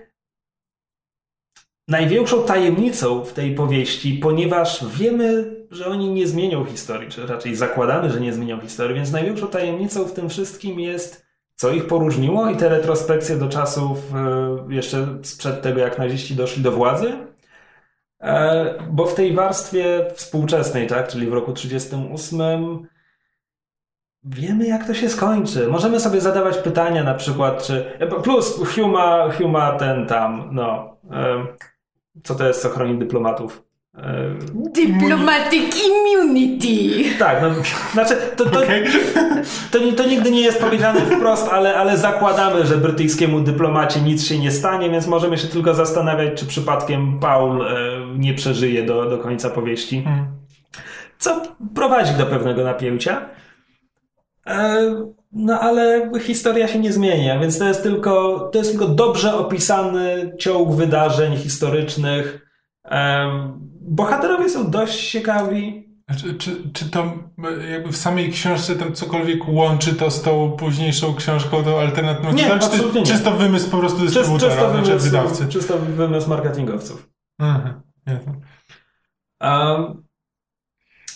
największą 1.88 2.42
tajemnicą 2.42 3.24
w 3.24 3.32
tej 3.32 3.54
powieści, 3.54 4.18
ponieważ 4.22 4.84
wiemy, 4.88 5.56
że 5.70 5.86
oni 5.86 6.10
nie 6.10 6.26
zmienią 6.26 6.64
historii, 6.64 7.08
czy 7.08 7.26
raczej 7.26 7.56
zakładamy, 7.56 8.10
że 8.10 8.20
nie 8.20 8.32
zmienią 8.32 8.60
historii, 8.60 8.94
więc 8.94 9.12
największą 9.12 9.48
tajemnicą 9.48 10.04
w 10.04 10.12
tym 10.12 10.28
wszystkim 10.28 10.80
jest, 10.80 11.26
co 11.54 11.70
ich 11.70 11.86
poróżniło 11.86 12.50
i 12.50 12.56
te 12.56 12.68
retrospekcje 12.68 13.36
do 13.36 13.48
czasów 13.48 13.98
e, 14.14 14.74
jeszcze 14.74 15.18
sprzed 15.22 15.62
tego, 15.62 15.80
jak 15.80 15.98
naziści 15.98 16.34
doszli 16.34 16.62
do 16.62 16.72
władzy. 16.72 17.12
E, 18.20 18.74
bo 18.90 19.06
w 19.06 19.14
tej 19.14 19.34
warstwie 19.34 20.06
współczesnej, 20.14 20.86
tak, 20.86 21.08
czyli 21.08 21.26
w 21.26 21.32
roku 21.32 21.52
1938 21.52 22.86
wiemy, 24.24 24.66
jak 24.66 24.86
to 24.86 24.94
się 24.94 25.08
skończy. 25.08 25.68
Możemy 25.68 26.00
sobie 26.00 26.20
zadawać 26.20 26.58
pytania 26.58 27.04
na 27.04 27.14
przykład, 27.14 27.62
czy... 27.66 27.84
Plus 28.22 28.74
Huma, 28.74 29.32
Huma 29.38 29.72
ten 29.72 30.06
tam, 30.06 30.48
no... 30.52 30.96
Co 32.22 32.34
to 32.34 32.46
jest, 32.46 32.62
co 32.62 32.68
chroni 32.68 32.98
dyplomatów? 32.98 33.62
Diplomatic 34.54 35.76
immunity. 35.86 37.18
Tak, 37.18 37.42
no, 37.42 37.50
znaczy 37.92 38.14
to, 38.36 38.44
to, 38.44 38.58
okay. 38.58 38.84
to, 39.70 39.78
to, 39.96 40.08
nigdy 40.08 40.30
nie 40.30 40.40
jest 40.40 40.60
powiedziane 40.60 41.00
wprost, 41.00 41.48
ale, 41.48 41.76
ale 41.76 41.96
zakładamy, 41.96 42.66
że 42.66 42.76
brytyjskiemu 42.76 43.40
dyplomacie 43.40 44.00
nic 44.00 44.26
się 44.26 44.38
nie 44.38 44.50
stanie, 44.50 44.90
więc 44.90 45.06
możemy 45.06 45.38
się 45.38 45.48
tylko 45.48 45.74
zastanawiać, 45.74 46.40
czy 46.40 46.46
przypadkiem 46.46 47.18
Paul 47.20 47.62
e, 47.62 47.76
nie 48.16 48.34
przeżyje 48.34 48.82
do, 48.82 49.10
do 49.10 49.18
końca 49.18 49.50
powieści. 49.50 50.02
Hmm. 50.02 50.26
Co 51.18 51.42
prowadzi 51.74 52.14
do 52.14 52.26
pewnego 52.26 52.64
napięcia. 52.64 53.28
E, 54.46 54.94
no 55.32 55.60
ale 55.60 56.10
historia 56.20 56.68
się 56.68 56.78
nie 56.78 56.92
zmienia, 56.92 57.38
więc 57.38 57.58
to 57.58 57.68
jest 57.68 57.82
tylko, 57.82 58.40
to 58.52 58.58
jest 58.58 58.70
tylko 58.70 58.88
dobrze 58.88 59.34
opisany 59.34 60.32
ciąg 60.38 60.72
wydarzeń 60.74 61.36
historycznych. 61.36 62.46
Bohaterowie 63.80 64.48
są 64.48 64.70
dość 64.70 65.10
ciekawi. 65.10 65.90
Czy, 66.18 66.34
czy, 66.34 66.70
czy 66.72 66.90
to 66.90 67.12
jakby 67.70 67.92
w 67.92 67.96
samej 67.96 68.30
książce 68.30 68.76
tam 68.76 68.92
cokolwiek 68.92 69.48
łączy 69.48 69.94
to 69.94 70.10
z 70.10 70.22
tą 70.22 70.50
późniejszą 70.50 71.14
książką, 71.14 71.64
tą 71.64 71.80
alternatywną? 71.80 72.32
Nie, 72.32 72.58
czy 72.58 72.68
to 72.68 72.98
jest 72.98 73.12
czysto 73.12 73.30
wymysł 73.30 73.70
po 73.70 73.78
prostu 73.78 74.00
dystrybutora, 74.00 74.52
czysto, 74.52 74.70
wymysł, 74.70 75.04
wydawcy? 75.04 75.48
Czysto 75.48 75.78
wymysł 75.78 76.28
marketingowców. 76.28 77.08
Aha, 77.38 77.82
um, 79.40 80.02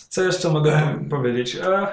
co 0.09 0.23
jeszcze 0.23 0.49
mogę 0.49 1.05
powiedzieć? 1.09 1.55
Uh, 1.55 1.87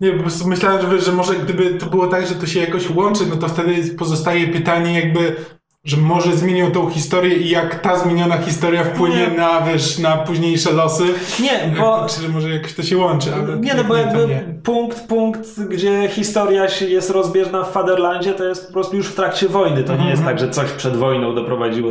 nie, 0.00 0.12
po 0.12 0.22
prostu 0.22 0.48
myślałem, 0.48 0.90
że, 0.90 1.00
że 1.00 1.12
może 1.12 1.34
gdyby 1.34 1.74
to 1.74 1.86
było 1.86 2.06
tak, 2.06 2.26
że 2.26 2.34
to 2.34 2.46
się 2.46 2.60
jakoś 2.60 2.90
łączy, 2.90 3.26
no 3.30 3.36
to 3.36 3.48
wtedy 3.48 3.94
pozostaje 3.94 4.48
pytanie 4.48 5.00
jakby, 5.00 5.36
że 5.84 5.96
może 5.96 6.36
zmienią 6.36 6.70
tą 6.70 6.90
historię 6.90 7.36
i 7.36 7.50
jak 7.50 7.80
ta 7.80 7.98
zmieniona 7.98 8.38
historia 8.38 8.84
wpłynie 8.84 9.28
nie. 9.30 9.36
na, 9.36 9.60
wiesz, 9.60 9.98
na 9.98 10.16
późniejsze 10.16 10.72
losy. 10.72 11.04
Nie, 11.40 11.74
bo... 11.78 12.06
Czy 12.20 12.28
może 12.28 12.50
jakoś 12.50 12.74
to 12.74 12.82
się 12.82 12.96
łączy, 12.96 13.34
ale... 13.34 13.56
Nie, 13.56 13.74
no 13.74 13.84
bo 13.84 13.96
jakby 13.96 14.44
punkt, 14.62 15.06
punkt, 15.06 15.60
gdzie 15.60 16.08
historia 16.08 16.66
jest 16.88 17.10
rozbieżna 17.10 17.62
w 17.62 17.72
Faderlandzie, 17.72 18.32
to 18.32 18.44
jest 18.44 18.66
po 18.66 18.72
prostu 18.72 18.96
już 18.96 19.06
w 19.06 19.14
trakcie 19.14 19.48
wojny. 19.48 19.84
To 19.84 19.96
nie 19.96 20.08
jest 20.10 20.22
mhm. 20.22 20.36
tak, 20.36 20.46
że 20.46 20.52
coś 20.52 20.70
przed 20.70 20.96
wojną 20.96 21.34
doprowadziło 21.34 21.90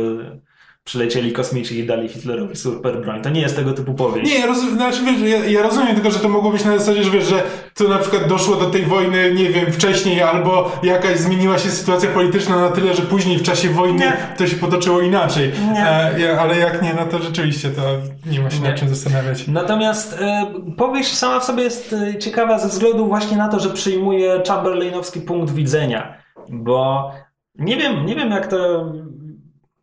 przylecieli 0.84 1.32
kosmici 1.32 1.78
i 1.78 1.86
dali 1.86 2.08
Hitlerowi 2.08 2.56
super 2.56 3.00
broń. 3.00 3.22
To 3.22 3.30
nie 3.30 3.40
jest 3.40 3.56
tego 3.56 3.72
typu 3.72 3.94
powieść. 3.94 4.30
Nie, 4.30 4.38
ja, 4.38 4.54
znaczy, 4.54 5.04
wiesz, 5.04 5.30
ja, 5.30 5.44
ja, 5.44 5.62
rozumiem 5.62 5.94
tylko, 5.94 6.10
że 6.10 6.18
to 6.18 6.28
mogło 6.28 6.50
być 6.50 6.64
na 6.64 6.78
zasadzie, 6.78 7.04
że 7.04 7.10
wiesz, 7.10 7.24
że 7.24 7.42
to 7.74 7.88
na 7.88 7.98
przykład 7.98 8.28
doszło 8.28 8.56
do 8.56 8.70
tej 8.70 8.86
wojny, 8.86 9.34
nie 9.34 9.48
wiem, 9.48 9.72
wcześniej, 9.72 10.22
albo 10.22 10.72
jakaś 10.82 11.18
zmieniła 11.18 11.58
się 11.58 11.70
sytuacja 11.70 12.10
polityczna 12.10 12.60
na 12.60 12.68
tyle, 12.68 12.94
że 12.94 13.02
później 13.02 13.38
w 13.38 13.42
czasie 13.42 13.68
wojny 13.68 13.98
nie. 13.98 14.16
to 14.38 14.46
się 14.46 14.56
potoczyło 14.56 15.00
inaczej. 15.00 15.52
E, 15.76 16.40
ale 16.40 16.58
jak 16.58 16.82
nie, 16.82 16.94
no 16.94 17.06
to 17.06 17.18
rzeczywiście 17.18 17.70
to 17.70 17.82
nie 18.30 18.40
ma 18.40 18.50
się 18.50 18.60
nie. 18.60 18.68
nad 18.68 18.78
czym 18.78 18.88
zastanawiać. 18.88 19.48
Natomiast 19.48 20.18
e, 20.20 20.46
powieść 20.76 21.16
sama 21.18 21.40
w 21.40 21.44
sobie 21.44 21.62
jest 21.62 21.92
e, 21.92 22.18
ciekawa 22.18 22.58
ze 22.58 22.68
względu 22.68 23.06
właśnie 23.06 23.36
na 23.36 23.48
to, 23.48 23.60
że 23.60 23.70
przyjmuje 23.70 24.42
Chamberlainowski 24.48 25.20
punkt 25.20 25.54
widzenia, 25.54 26.14
bo 26.48 27.10
nie 27.58 27.76
wiem, 27.76 28.06
nie 28.06 28.16
wiem 28.16 28.30
jak 28.30 28.46
to 28.46 28.92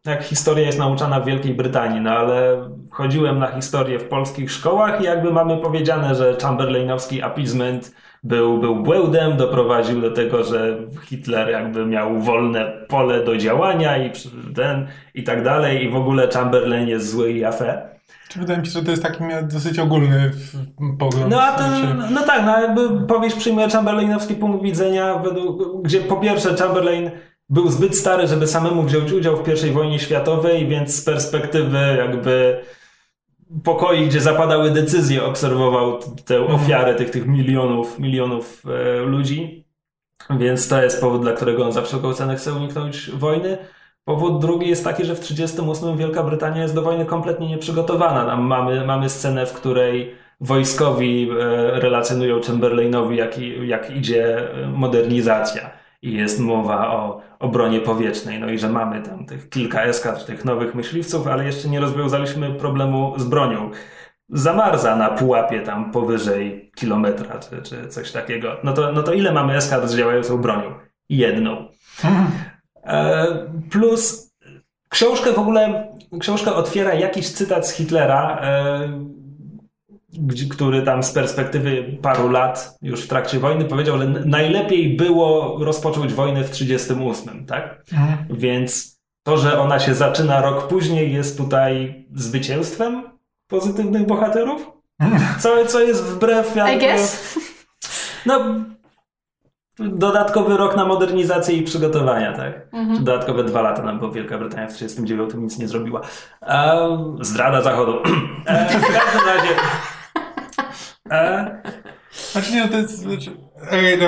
jak 0.06 0.24
historia 0.24 0.66
jest 0.66 0.80
nauczana 0.80 1.20
w 1.20 1.26
Wielkiej 1.26 1.54
Brytanii, 1.54 2.02
no 2.02 2.12
ale 2.12 2.70
chodziłem 2.92 3.40
na 3.40 3.48
historię 3.48 4.00
w 4.00 4.08
polskich 4.08 4.52
szkołach 4.52 5.02
i 5.02 5.04
jakby 5.04 5.32
mamy 5.32 5.58
powiedziane, 5.58 6.16
że 6.16 6.38
Chamberlainowski 6.42 7.24
appeasement 7.24 7.96
był, 8.24 8.58
był 8.58 8.76
błędem, 8.76 9.38
doprowadził 9.38 10.02
do 10.02 10.12
tego, 10.12 10.44
że 10.44 10.78
Hitler 11.04 11.50
jakby 11.50 11.86
miał 11.86 12.20
wolne 12.20 12.86
pole 12.88 13.24
do 13.24 13.38
działania 13.38 13.98
i 13.98 14.12
ten 14.56 14.88
i 15.14 15.24
tak 15.24 15.44
dalej 15.44 15.84
i 15.86 15.90
w 15.90 15.96
ogóle 15.96 16.28
Chamberlain 16.28 16.88
jest 16.88 17.12
zły 17.12 17.32
i 17.32 17.46
afę. 17.46 17.90
Czy 18.30 18.40
wydaje 18.40 18.60
mi 18.60 18.66
się, 18.66 18.72
że 18.72 18.84
to 18.84 18.92
jest 18.92 19.04
taki 19.04 19.24
dosyć 19.44 19.80
ogólny 19.80 20.32
pogląd. 21.00 21.30
No, 21.30 21.42
a 21.42 21.52
to, 21.52 21.64
no 22.12 22.22
tak, 22.22 22.46
no 22.46 22.62
jakby 22.62 23.08
powieść 23.08 23.36
przyjmuje 23.36 23.70
Chamberlainowski 23.70 24.36
punkt 24.36 24.64
widzenia, 24.64 25.16
według, 25.16 25.84
gdzie 25.84 26.00
po 26.00 26.16
pierwsze 26.18 26.56
Chamberlain 26.56 27.12
był 27.50 27.70
zbyt 27.70 27.98
stary, 27.98 28.28
żeby 28.28 28.48
samemu 28.48 28.84
wziąć 28.84 29.12
udział 29.12 29.44
w 29.44 29.66
I 29.68 29.72
wojnie 29.72 30.00
światowej, 30.00 30.68
więc 30.68 30.96
z 30.96 31.04
perspektywy 31.04 31.96
jakby 31.98 32.62
pokoi, 33.64 34.08
gdzie 34.08 34.22
zapadały 34.22 34.72
decyzje, 34.72 35.24
obserwował 35.26 36.00
tę 36.26 36.38
Mhm. 36.38 36.56
ofiarę 36.56 36.96
tych, 36.96 37.10
tych 37.10 37.26
milionów, 37.26 38.00
milionów 38.00 38.64
e, 38.66 39.00
ludzi. 39.00 39.66
Więc 40.30 40.68
to 40.68 40.84
jest 40.84 41.02
powód, 41.02 41.22
dla 41.22 41.34
którego 41.34 41.66
on 41.66 41.72
za 41.72 41.82
wszelką 41.82 42.14
cenę 42.14 42.36
chce 42.36 42.54
uniknąć 42.54 43.12
wojny. 43.12 43.58
Powód 44.06 44.42
drugi 44.42 44.70
jest 44.70 44.84
taki, 44.84 45.06
że 45.06 45.16
w 45.16 45.20
1938 45.20 45.98
Wielka 45.98 46.24
Brytania 46.24 46.62
jest 46.62 46.76
do 46.76 46.82
wojny 46.82 47.06
kompletnie 47.06 47.48
nieprzygotowana. 47.48 48.26
Tam 48.26 48.42
mamy, 48.42 48.86
mamy 48.86 49.10
scenę, 49.10 49.46
w 49.46 49.54
której 49.54 50.16
wojskowi 50.42 51.30
e, 51.32 51.36
relacjonują 51.80 52.42
Chamberlainowi, 52.42 53.18
jak, 53.18 53.38
jak 53.66 53.96
idzie 53.96 54.52
e, 54.54 54.68
modernizacja. 54.68 55.70
I 56.02 56.14
jest 56.14 56.40
mowa 56.40 56.92
o 56.92 57.22
obronie 57.40 57.80
powietrznej. 57.80 58.40
No 58.40 58.50
i 58.50 58.60
że 58.60 58.70
mamy 58.70 59.02
tam 59.02 59.26
tych 59.26 59.50
kilka 59.50 59.84
eskadr, 59.84 60.26
tych 60.26 60.46
nowych 60.46 60.76
myśliwców, 60.76 61.28
ale 61.28 61.46
jeszcze 61.46 61.70
nie 61.70 61.80
rozwiązaliśmy 61.80 62.54
problemu 62.54 63.14
z 63.18 63.24
bronią. 63.24 63.72
Zamarza 64.30 64.96
na 64.96 65.10
pułapie 65.10 65.62
tam 65.62 65.92
powyżej 65.92 66.72
kilometra, 66.76 67.40
czy, 67.40 67.62
czy 67.62 67.88
coś 67.88 68.12
takiego. 68.12 68.58
No 68.64 68.74
to, 68.74 68.92
no 68.92 69.04
to 69.04 69.14
ile 69.14 69.32
mamy 69.32 69.56
eskadr 69.56 69.88
z 69.88 69.98
działającą 69.98 70.38
bronią? 70.38 70.74
Jedną. 71.10 71.68
E, 72.84 73.28
Plus 73.72 74.30
książkę 74.90 75.32
w 75.32 75.40
ogóle, 75.40 75.88
książkę 76.20 76.54
otwiera 76.54 76.94
jakiś 76.94 77.32
cytat 77.32 77.68
z 77.68 77.72
Hitlera, 77.72 78.40
e, 78.42 79.19
który 80.52 80.82
tam 80.82 81.04
z 81.04 81.12
perspektywy 81.12 81.98
paru 82.02 82.30
lat 82.30 82.78
już 82.82 83.02
w 83.02 83.08
trakcie 83.08 83.40
wojny 83.40 83.66
powiedział, 83.66 83.98
że 83.98 84.08
najlepiej 84.08 84.98
było 84.98 85.58
rozpocząć 85.66 86.14
wojnę 86.14 86.44
w 86.44 86.50
38, 86.50 87.46
tak? 87.46 87.84
Więc 88.30 89.00
to, 89.24 89.38
że 89.38 89.60
ona 89.60 89.80
się 89.80 89.96
zaczyna 89.96 90.42
rok 90.42 90.68
później 90.68 91.14
jest 91.14 91.38
tutaj 91.38 92.06
zwycięstwem 92.16 93.04
pozytywnych 93.48 94.06
bohaterów? 94.06 94.72
Co, 95.40 95.66
co 95.66 95.80
jest 95.80 96.04
wbrew... 96.04 96.56
I 96.76 96.80
guess. 96.80 97.40
no, 98.26 98.56
dodatkowy 99.80 100.58
rok 100.58 100.76
na 100.76 100.86
modernizację 100.86 101.56
i 101.56 101.64
przygotowania, 101.64 102.34
tak? 102.34 102.68
Mhm. 102.72 103.04
Dodatkowe 103.04 103.44
dwa 103.44 103.62
lata 103.62 103.84
nam, 103.84 104.00
bo 104.00 104.12
Wielka 104.12 104.38
Brytania 104.38 104.68
w 104.68 104.74
1939 104.74 105.44
nic 105.44 105.60
nie 105.60 105.68
zrobiła. 105.68 106.02
E, 106.42 107.16
zdrada 107.22 107.62
Zachodu. 107.62 107.94
E, 108.46 108.66
w 108.70 108.72
każdym 108.72 109.28
razie... 109.28 109.50
E, 111.12 111.62
Znaczy 112.32 112.52
nie, 112.54 112.62
no 112.62 112.68
to 112.68 112.78
jest... 112.78 112.98
Znaczy, 113.00 113.32
ej, 113.72 113.98
no, 113.98 114.06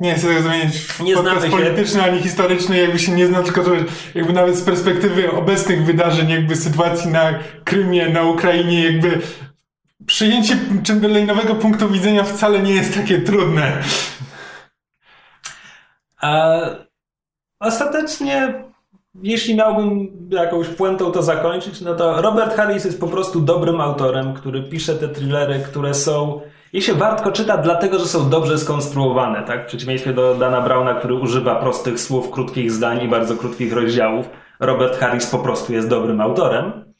nie 0.00 0.14
chcę 0.14 0.26
tego 0.28 0.42
zamienić 0.42 0.76
w 0.78 1.00
Nie 1.00 1.14
podcast 1.14 1.44
się. 1.44 1.50
polityczny 1.50 2.02
ani 2.02 2.22
historyczny, 2.22 2.78
jakby 2.78 2.98
się 2.98 3.12
nie 3.12 3.26
zna, 3.26 3.42
tylko 3.42 3.64
to 3.64 3.70
jakby 4.14 4.32
nawet 4.32 4.56
z 4.56 4.62
perspektywy 4.62 5.30
obecnych 5.32 5.84
wydarzeń, 5.84 6.30
jakby 6.30 6.56
sytuacji 6.56 7.10
na 7.10 7.38
Krymie, 7.64 8.08
na 8.08 8.22
Ukrainie, 8.22 8.84
jakby 8.92 9.20
przyjęcie 10.06 10.56
Chamberlainowego 10.88 11.54
punktu 11.54 11.88
widzenia 11.88 12.24
wcale 12.24 12.58
nie 12.62 12.74
jest 12.74 12.94
takie 12.94 13.20
trudne. 13.20 13.82
A 16.20 16.58
ostatecznie, 17.60 18.64
jeśli 19.14 19.54
miałbym 19.54 20.08
jakąś 20.30 20.68
puentą 20.68 21.12
to 21.12 21.22
zakończyć, 21.22 21.80
no 21.80 21.94
to 21.94 22.22
Robert 22.22 22.54
Harris 22.54 22.84
jest 22.84 23.00
po 23.00 23.08
prostu 23.08 23.40
dobrym 23.40 23.80
autorem, 23.80 24.34
który 24.34 24.62
pisze 24.62 24.94
te 24.94 25.08
thrillery, 25.08 25.60
które 25.60 25.94
są. 25.94 26.40
Je 26.72 26.82
się 26.82 26.94
wartko 26.94 27.32
czyta, 27.32 27.56
dlatego 27.56 27.98
że 27.98 28.06
są 28.06 28.30
dobrze 28.30 28.58
skonstruowane, 28.58 29.42
tak? 29.42 29.64
W 29.64 29.66
przeciwieństwie 29.66 30.12
do 30.12 30.34
Dana 30.34 30.60
Browna, 30.60 30.94
który 30.94 31.14
używa 31.14 31.54
prostych 31.54 32.00
słów, 32.00 32.30
krótkich 32.30 32.72
zdań 32.72 33.02
i 33.04 33.08
bardzo 33.08 33.36
krótkich 33.36 33.72
rozdziałów. 33.72 34.28
Robert 34.60 34.98
Harris 34.98 35.26
po 35.26 35.38
prostu 35.38 35.72
jest 35.72 35.88
dobrym 35.88 36.20
autorem. 36.20 36.94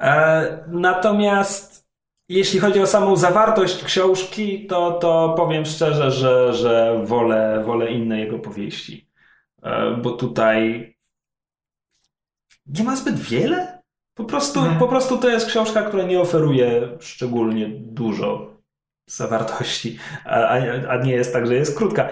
E, 0.00 0.64
natomiast 0.68 1.88
jeśli 2.28 2.60
chodzi 2.60 2.80
o 2.80 2.86
samą 2.86 3.16
zawartość 3.16 3.84
książki, 3.84 4.66
to, 4.66 4.92
to 4.92 5.34
powiem 5.36 5.64
szczerze, 5.64 6.10
że, 6.10 6.54
że 6.54 7.00
wolę, 7.04 7.62
wolę 7.66 7.92
inne 7.92 8.20
jego 8.20 8.38
powieści. 8.38 9.10
E, 9.62 9.96
Bo 10.02 10.10
tutaj 10.10 10.97
nie 12.68 12.84
ma 12.84 12.96
zbyt 12.96 13.18
wiele. 13.18 13.78
Po 14.14 14.24
prostu, 14.24 14.60
po 14.78 14.88
prostu 14.88 15.18
to 15.18 15.28
jest 15.28 15.46
książka, 15.46 15.82
która 15.82 16.02
nie 16.02 16.20
oferuje 16.20 16.88
szczególnie 17.00 17.68
dużo 17.68 18.56
zawartości, 19.10 19.98
a, 20.24 20.34
a, 20.34 20.54
a 20.88 21.02
nie 21.02 21.12
jest 21.12 21.32
tak, 21.32 21.46
że 21.46 21.54
jest 21.54 21.76
krótka. 21.78 22.08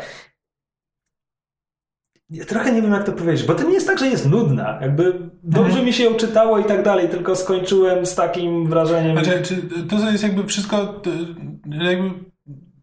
Ja 2.31 2.45
trochę 2.45 2.73
nie 2.73 2.83
wiem, 2.83 2.93
jak 2.93 3.05
to 3.05 3.13
powiedzieć, 3.13 3.47
bo 3.47 3.55
to 3.55 3.63
nie 3.63 3.75
jest 3.75 3.87
tak, 3.87 3.99
że 3.99 4.07
jest 4.07 4.29
nudna. 4.29 4.79
Jakby 4.83 5.31
dobrze 5.43 5.69
Mhm. 5.69 5.87
mi 5.87 5.93
się 5.93 6.05
ją 6.05 6.15
czytało 6.15 6.59
i 6.59 6.65
tak 6.65 6.83
dalej, 6.83 7.09
tylko 7.09 7.37
skończyłem 7.37 8.07
z 8.07 8.15
takim 8.15 8.67
wrażeniem. 8.71 9.25
Znaczy, 9.25 9.43
czy 9.43 9.57
to 9.89 10.11
jest 10.11 10.23
jakby 10.23 10.45
wszystko, 10.47 11.03
jakby 11.67 12.11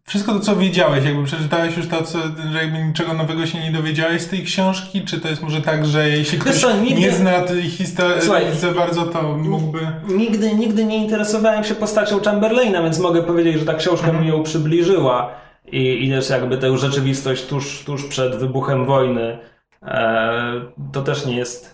wszystko 0.06 0.32
to, 0.32 0.40
co 0.40 0.56
wiedziałeś, 0.56 1.04
jakby 1.04 1.24
przeczytałeś 1.24 1.76
już 1.76 1.88
to, 1.88 2.02
co, 2.02 2.18
że 2.52 2.58
jakby 2.62 2.82
niczego 2.82 3.14
nowego 3.14 3.46
się 3.46 3.60
nie 3.60 3.72
dowiedziałeś 3.72 4.22
z 4.22 4.28
tej 4.28 4.44
książki, 4.44 5.02
czy 5.02 5.20
to 5.20 5.28
jest 5.28 5.42
może 5.42 5.62
tak, 5.62 5.86
że 5.86 6.08
jeśli 6.08 6.38
ktoś 6.38 6.60
co, 6.60 6.76
nigdy- 6.76 7.00
nie 7.00 7.12
zna 7.12 7.40
tej 7.42 7.62
historii 7.62 8.22
Słuchaj, 8.22 8.56
za 8.56 8.72
bardzo, 8.72 9.02
to 9.06 9.22
mógłby... 9.22 9.78
Nigdy, 10.08 10.54
nigdy 10.54 10.84
nie 10.84 10.96
interesowałem 10.96 11.64
się 11.64 11.74
postacią 11.74 12.20
Chamberlaina, 12.20 12.82
więc 12.82 12.98
mogę 12.98 13.22
powiedzieć, 13.22 13.58
że 13.58 13.66
ta 13.66 13.74
książka 13.74 14.12
mi 14.12 14.28
ją 14.28 14.42
przybliżyła 14.42 15.30
i, 15.72 16.06
i 16.06 16.10
też 16.10 16.30
jakby 16.30 16.58
tę 16.58 16.78
rzeczywistość 16.78 17.46
tuż, 17.46 17.82
tuż 17.84 18.04
przed 18.04 18.36
wybuchem 18.36 18.86
wojny. 18.86 19.38
E, 19.82 20.52
to 20.92 21.02
też 21.02 21.26
nie 21.26 21.36
jest. 21.36 21.73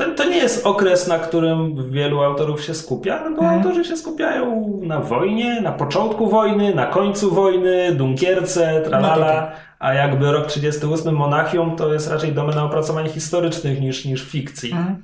To, 0.00 0.14
to 0.14 0.24
nie 0.24 0.36
jest 0.36 0.66
okres, 0.66 1.08
na 1.08 1.18
którym 1.18 1.90
wielu 1.90 2.22
autorów 2.22 2.64
się 2.64 2.74
skupia, 2.74 3.20
no 3.24 3.36
bo 3.36 3.42
Mhm. 3.42 3.58
autorzy 3.58 3.84
się 3.84 3.96
skupiają 3.96 4.78
na 4.82 5.00
wojnie, 5.00 5.60
na 5.60 5.72
początku 5.72 6.28
wojny, 6.30 6.74
na 6.74 6.86
końcu 6.86 7.34
wojny, 7.34 7.94
Dunkierce, 7.94 8.82
tralala, 8.84 9.50
No 9.50 9.56
a 9.78 9.94
jakby 9.94 10.32
rok 10.32 10.46
38 10.46 11.14
Monachium 11.14 11.76
to 11.76 11.92
jest 11.92 12.10
raczej 12.10 12.32
domena 12.32 12.64
opracowań 12.64 13.08
historycznych 13.08 13.80
niż, 13.80 14.04
niż 14.04 14.24
fikcji. 14.28 14.72
Mhm. 14.72 15.02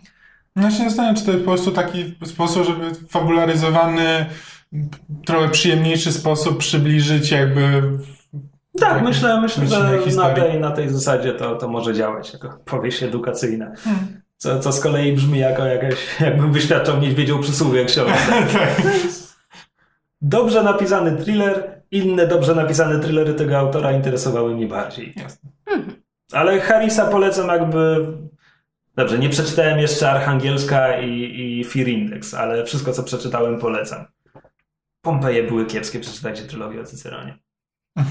No 0.57 0.71
się 0.71 0.85
zastanawiam, 0.85 1.17
czy 1.17 1.25
to 1.25 1.31
jest 1.31 1.45
po 1.45 1.51
prostu 1.51 1.71
taki 1.71 2.15
sposób, 2.25 2.65
żeby 2.67 2.95
fabularyzowany, 3.09 4.27
trochę 5.25 5.49
przyjemniejszy 5.49 6.13
sposób 6.13 6.59
przybliżyć 6.59 7.31
jakby... 7.31 7.83
Tak, 8.81 9.03
myślę, 9.03 9.41
myślę 9.41 9.67
że 9.67 9.99
na 10.17 10.31
tej, 10.31 10.61
na 10.61 10.71
tej 10.71 10.89
zasadzie 10.89 11.33
to, 11.33 11.57
to 11.57 11.69
może 11.69 11.95
działać 11.95 12.33
jako 12.33 12.59
powieść 12.65 13.03
edukacyjna. 13.03 13.67
Hmm. 13.77 14.26
Co, 14.37 14.61
co 14.61 14.73
z 14.73 14.81
kolei 14.81 15.13
brzmi 15.13 15.39
jako 15.39 15.65
jakaś, 15.65 16.21
jakbym 16.21 16.53
wyświadczał 16.53 17.01
niedźwiedzią 17.01 17.43
przysługie 17.43 17.85
książce. 17.85 18.33
tak. 18.53 18.83
Dobrze 20.21 20.63
napisany 20.63 21.17
thriller, 21.17 21.83
inne 21.91 22.27
dobrze 22.27 22.55
napisane 22.55 23.01
thrillery 23.01 23.35
tego 23.35 23.59
autora 23.59 23.93
interesowały 23.93 24.55
mnie 24.55 24.67
bardziej. 24.67 25.15
Jasne. 25.17 25.51
Ale 26.33 26.61
Harrisa 26.61 27.07
polecam 27.07 27.49
jakby... 27.49 28.07
Dobrze, 28.97 29.19
nie 29.19 29.29
przeczytałem 29.29 29.79
jeszcze 29.79 30.11
Archangielska 30.11 31.01
i, 31.01 31.11
i 31.41 31.65
Fear 31.65 31.89
Index, 31.89 32.35
ale 32.35 32.65
wszystko 32.65 32.93
co 32.93 33.03
przeczytałem 33.03 33.59
polecam. 33.59 34.05
Pompeje 35.03 35.43
były 35.43 35.67
kiepskie, 35.67 36.01
przeczytajcie 36.01 36.43
trylogię 36.43 36.81
o 36.81 36.85
Cyceronie. 36.85 37.39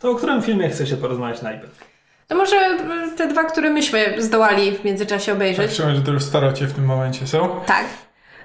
To 0.00 0.10
o 0.10 0.14
którym 0.14 0.42
filmie 0.42 0.68
chce 0.68 0.86
się 0.86 0.96
porozmawiać 0.96 1.42
najpierw? 1.42 1.89
To 2.30 2.36
może 2.36 2.56
y, 2.56 3.16
te 3.16 3.28
dwa, 3.28 3.44
które 3.44 3.70
myśmy 3.70 4.14
zdołali 4.18 4.72
w 4.78 4.84
międzyczasie 4.84 5.26
Tak, 5.26 5.34
obejrzeć. 5.36 5.76
czułem, 5.76 5.96
że 5.96 6.02
to 6.02 6.12
już 6.12 6.22
starocie 6.24 6.66
w 6.66 6.72
tym 6.72 6.84
momencie 6.84 7.26
są. 7.26 7.60
Tak. 7.66 7.84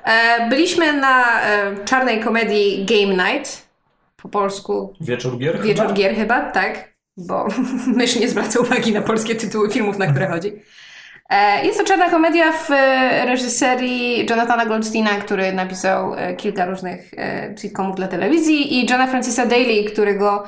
E, 0.04 0.50
byliśmy 0.50 0.94
na 0.94 1.42
e, 1.42 1.76
czarnej 1.86 2.20
komedii 2.20 2.86
Game 2.86 3.30
Night. 3.34 3.68
Po 4.16 4.30
polsku 4.30 4.94
Wieczór 5.02 5.38
gier? 5.38 5.62
Wieczór 5.62 5.84
chyba? 5.84 5.94
gier 5.94 6.16
chyba, 6.16 6.42
tak. 6.52 6.94
Bo 7.18 7.48
mysz 7.98 8.16
nie 8.16 8.30
zwraca 8.30 8.60
uwagi 8.60 8.94
na 8.94 9.02
polskie 9.02 9.36
tytuły 9.36 9.72
filmów, 9.72 9.98
na 9.98 10.08
które 10.08 10.28
chodzi. 10.28 10.54
E, 11.30 11.66
Jest 11.66 11.80
to 11.80 11.86
czarna 11.86 12.10
komedia 12.10 12.52
w 12.52 12.72
e, 12.72 13.26
reżyserii 13.26 14.26
Jonathana 14.30 14.66
Goldsteina, 14.66 15.10
który 15.10 15.54
napisał 15.54 16.14
e, 16.16 16.36
kilka 16.36 16.66
różnych 16.66 17.12
sitcomów 17.62 17.96
dla 17.96 18.08
telewizji 18.08 18.80
i 18.80 18.90
Johna 18.90 19.08
Francisa 19.08 19.46
Daly, 19.46 19.84
którego 19.84 20.44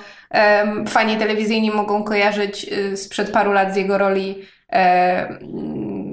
fani 0.88 1.18
telewizyjni 1.18 1.72
mogą 1.72 2.04
kojarzyć 2.04 2.70
sprzed 2.96 3.32
paru 3.32 3.52
lat 3.52 3.74
z 3.74 3.76
jego 3.76 3.98
roli 3.98 4.46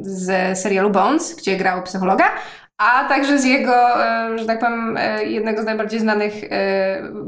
z 0.00 0.58
serialu 0.58 0.90
Bones, 0.90 1.36
gdzie 1.36 1.56
grał 1.56 1.82
psychologa, 1.82 2.24
a 2.78 3.04
także 3.08 3.38
z 3.38 3.44
jego, 3.44 3.74
że 4.36 4.46
tak 4.46 4.60
powiem, 4.60 4.98
jednego 5.26 5.62
z 5.62 5.64
najbardziej 5.64 6.00
znanych 6.00 6.34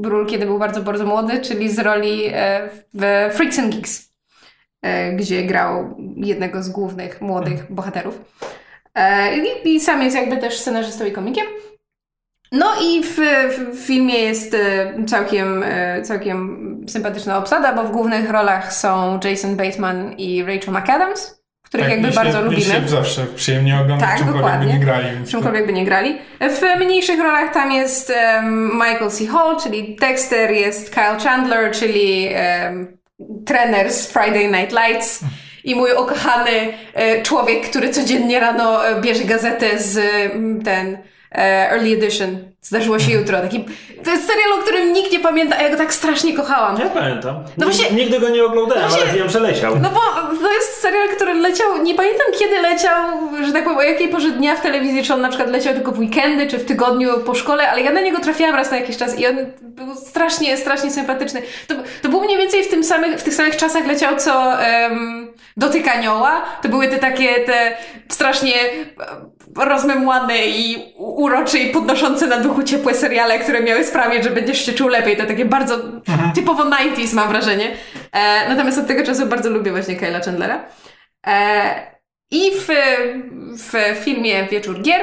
ról, 0.05 0.26
kiedy 0.26 0.47
był 0.47 0.59
bardzo, 0.59 0.82
bardzo 0.82 1.07
młody, 1.07 1.41
czyli 1.41 1.68
z 1.70 1.78
roli 1.78 2.32
w 2.95 3.30
Freaks 3.34 3.59
and 3.59 3.74
Geeks, 3.74 4.16
gdzie 5.16 5.43
grał 5.43 5.97
jednego 6.16 6.62
z 6.62 6.68
głównych 6.68 7.20
młodych 7.20 7.72
bohaterów. 7.72 8.20
E, 8.95 9.37
I, 9.37 9.74
I 9.74 9.80
sam 9.80 10.03
jest 10.03 10.16
jakby 10.16 10.37
też 10.37 10.59
scenarzystą 10.59 11.05
i 11.05 11.12
komikiem. 11.12 11.47
No 12.53 12.66
i 12.82 13.03
w, 13.03 13.18
w 13.72 13.87
filmie 13.87 14.18
jest 14.18 14.55
e, 14.55 14.93
całkiem, 15.07 15.62
e, 15.66 16.03
całkiem 16.03 16.66
sympatyczna 16.89 17.39
obsada, 17.39 17.72
bo 17.72 17.84
w 17.84 17.91
głównych 17.91 18.30
rolach 18.30 18.72
są 18.72 19.20
Jason 19.24 19.57
Bateman 19.57 20.12
i 20.12 20.43
Rachel 20.43 20.74
McAdams, 20.74 21.43
których 21.62 21.89
jakby 21.89 22.07
mi 22.07 22.12
się, 22.12 22.20
bardzo 22.20 22.43
lubimy. 22.43 22.62
się 22.62 22.89
zawsze 22.89 23.26
przyjemnie 23.26 23.80
ogląda, 23.80 24.07
Tak, 24.07 24.18
czymkolwiek 24.18 24.59
by 24.59 24.66
nie 24.66 24.78
grali. 24.78 25.07
Czymkolwiek 25.28 25.66
by 25.66 25.72
nie 25.72 25.84
grali. 25.84 26.18
W 26.41 26.80
mniejszych 26.80 27.20
rolach 27.20 27.53
tam 27.53 27.72
jest 27.72 28.11
em, 28.16 28.70
Michael 28.72 29.11
C. 29.11 29.26
Hall, 29.26 29.61
czyli 29.62 29.97
Dexter, 30.01 30.51
jest 30.51 30.95
Kyle 30.95 31.18
Chandler, 31.24 31.72
czyli 31.72 32.28
em, 32.30 32.97
trener 33.47 33.93
z 33.93 34.07
Friday 34.07 34.49
Night 34.49 34.73
Lights 34.73 35.21
i 35.64 35.75
mój 35.75 35.91
ukochany 35.93 36.51
e, 36.95 37.23
człowiek, 37.23 37.71
który 37.71 37.91
codziennie 37.91 38.41
rano 38.41 38.89
e, 38.89 39.01
bierze 39.01 39.25
gazetę 39.25 39.79
z 39.79 39.99
mm, 39.99 40.62
ten 40.62 40.99
e, 41.33 41.71
Early 41.71 41.97
Edition. 41.97 42.56
Zdarzyło 42.67 42.99
się 42.99 43.12
jutro. 43.12 43.41
Taki, 43.41 43.64
to 44.05 44.11
jest 44.11 44.27
serial, 44.27 44.53
o 44.53 44.62
którym 44.62 44.93
nikt 44.93 45.12
nie 45.12 45.21
pamięta, 45.21 45.57
a 45.59 45.62
ja 45.62 45.71
go 45.71 45.77
tak 45.77 45.95
strasznie 45.95 46.35
kochałam. 46.37 46.81
Ja 46.81 46.89
pamiętam. 46.91 47.45
No 47.57 47.67
właśnie- 47.67 47.91
Nigdy 47.91 48.21
go 48.21 48.29
nie 48.29 48.45
oglądałem, 48.45 48.83
No 48.83 48.89
właśnie- 48.89 49.09
ale 49.11 49.19
wiem, 49.19 49.31
że 49.31 49.41
leciał. 49.41 49.79
No 49.79 49.91
bo 49.91 50.01
to 50.43 50.53
jest 50.53 50.81
serial, 50.81 51.09
który 51.09 51.35
leciał, 51.35 51.83
nie 51.83 51.95
pamiętam 51.95 52.27
kiedy 52.39 52.61
leciał, 52.61 53.07
że 53.47 53.53
tak 53.53 53.64
powiem, 53.64 53.79
o 53.79 53.83
jakiej 53.83 54.09
porze 54.09 54.31
dnia 54.31 54.57
w 54.57 54.61
telewizji, 54.61 55.03
czy 55.05 55.14
on 55.14 55.21
na 55.21 55.29
przykład 55.29 55.51
leciał 55.51 55.75
tylko 55.75 55.93
w 55.93 55.99
weekendy, 55.99 56.47
czy 56.47 56.59
w 56.59 56.64
tygodniu 56.64 57.21
po 57.21 57.35
szkole, 57.35 57.71
ale 57.71 57.81
ja 57.83 57.93
na 57.93 58.01
niego 58.01 58.21
trafiłam 58.21 58.55
raz 58.55 58.71
na 58.71 58.77
jakiś 58.77 58.97
czas 58.97 59.19
i 59.19 59.27
on 59.27 59.37
był 59.61 59.95
strasznie, 59.95 60.57
strasznie 60.57 60.91
sympatyczny. 60.91 61.43
To, 61.69 61.75
to 62.03 62.09
był 62.09 62.21
mniej 62.21 62.37
więcej 62.39 62.64
w, 62.64 62.69
tym 62.69 62.85
samych, 62.85 63.19
w 63.21 63.23
tych 63.23 63.35
samych 63.35 63.57
czasach 63.57 63.87
leciał, 63.87 64.17
co 64.17 64.53
um, 64.89 65.33
Dotyk 65.57 65.89
Anioła. 65.89 66.43
To 66.62 66.69
były 66.69 66.89
te 66.89 66.99
takie, 66.99 67.35
te 67.35 67.77
strasznie 68.09 68.53
rozmemłane 69.57 70.47
i 70.47 70.92
urocze 70.97 71.59
i 71.59 71.70
podnoszące 71.70 72.26
na 72.26 72.36
duchu 72.36 72.62
ciepłe 72.62 72.94
seriale, 72.94 73.38
które 73.38 73.61
miały 73.61 73.84
sprawić, 73.84 74.24
że 74.24 74.30
będziesz 74.30 74.66
się 74.66 74.72
czuł 74.72 74.88
lepiej. 74.88 75.16
To 75.16 75.26
takie 75.26 75.44
bardzo 75.44 75.78
typowo 76.34 76.64
90s 76.64 77.14
mam 77.14 77.28
wrażenie. 77.28 77.70
E, 78.12 78.49
natomiast 78.49 78.78
od 78.78 78.86
tego 78.86 79.05
czasu 79.05 79.26
bardzo 79.26 79.51
lubię 79.51 79.70
właśnie 79.70 79.97
Kyla 79.97 80.20
Chandlera. 80.20 80.64
E, 81.26 81.70
I 82.30 82.51
w, 82.51 82.68
w 83.53 84.05
filmie 84.05 84.44
Wieczór 84.44 84.82
Gier 84.82 85.01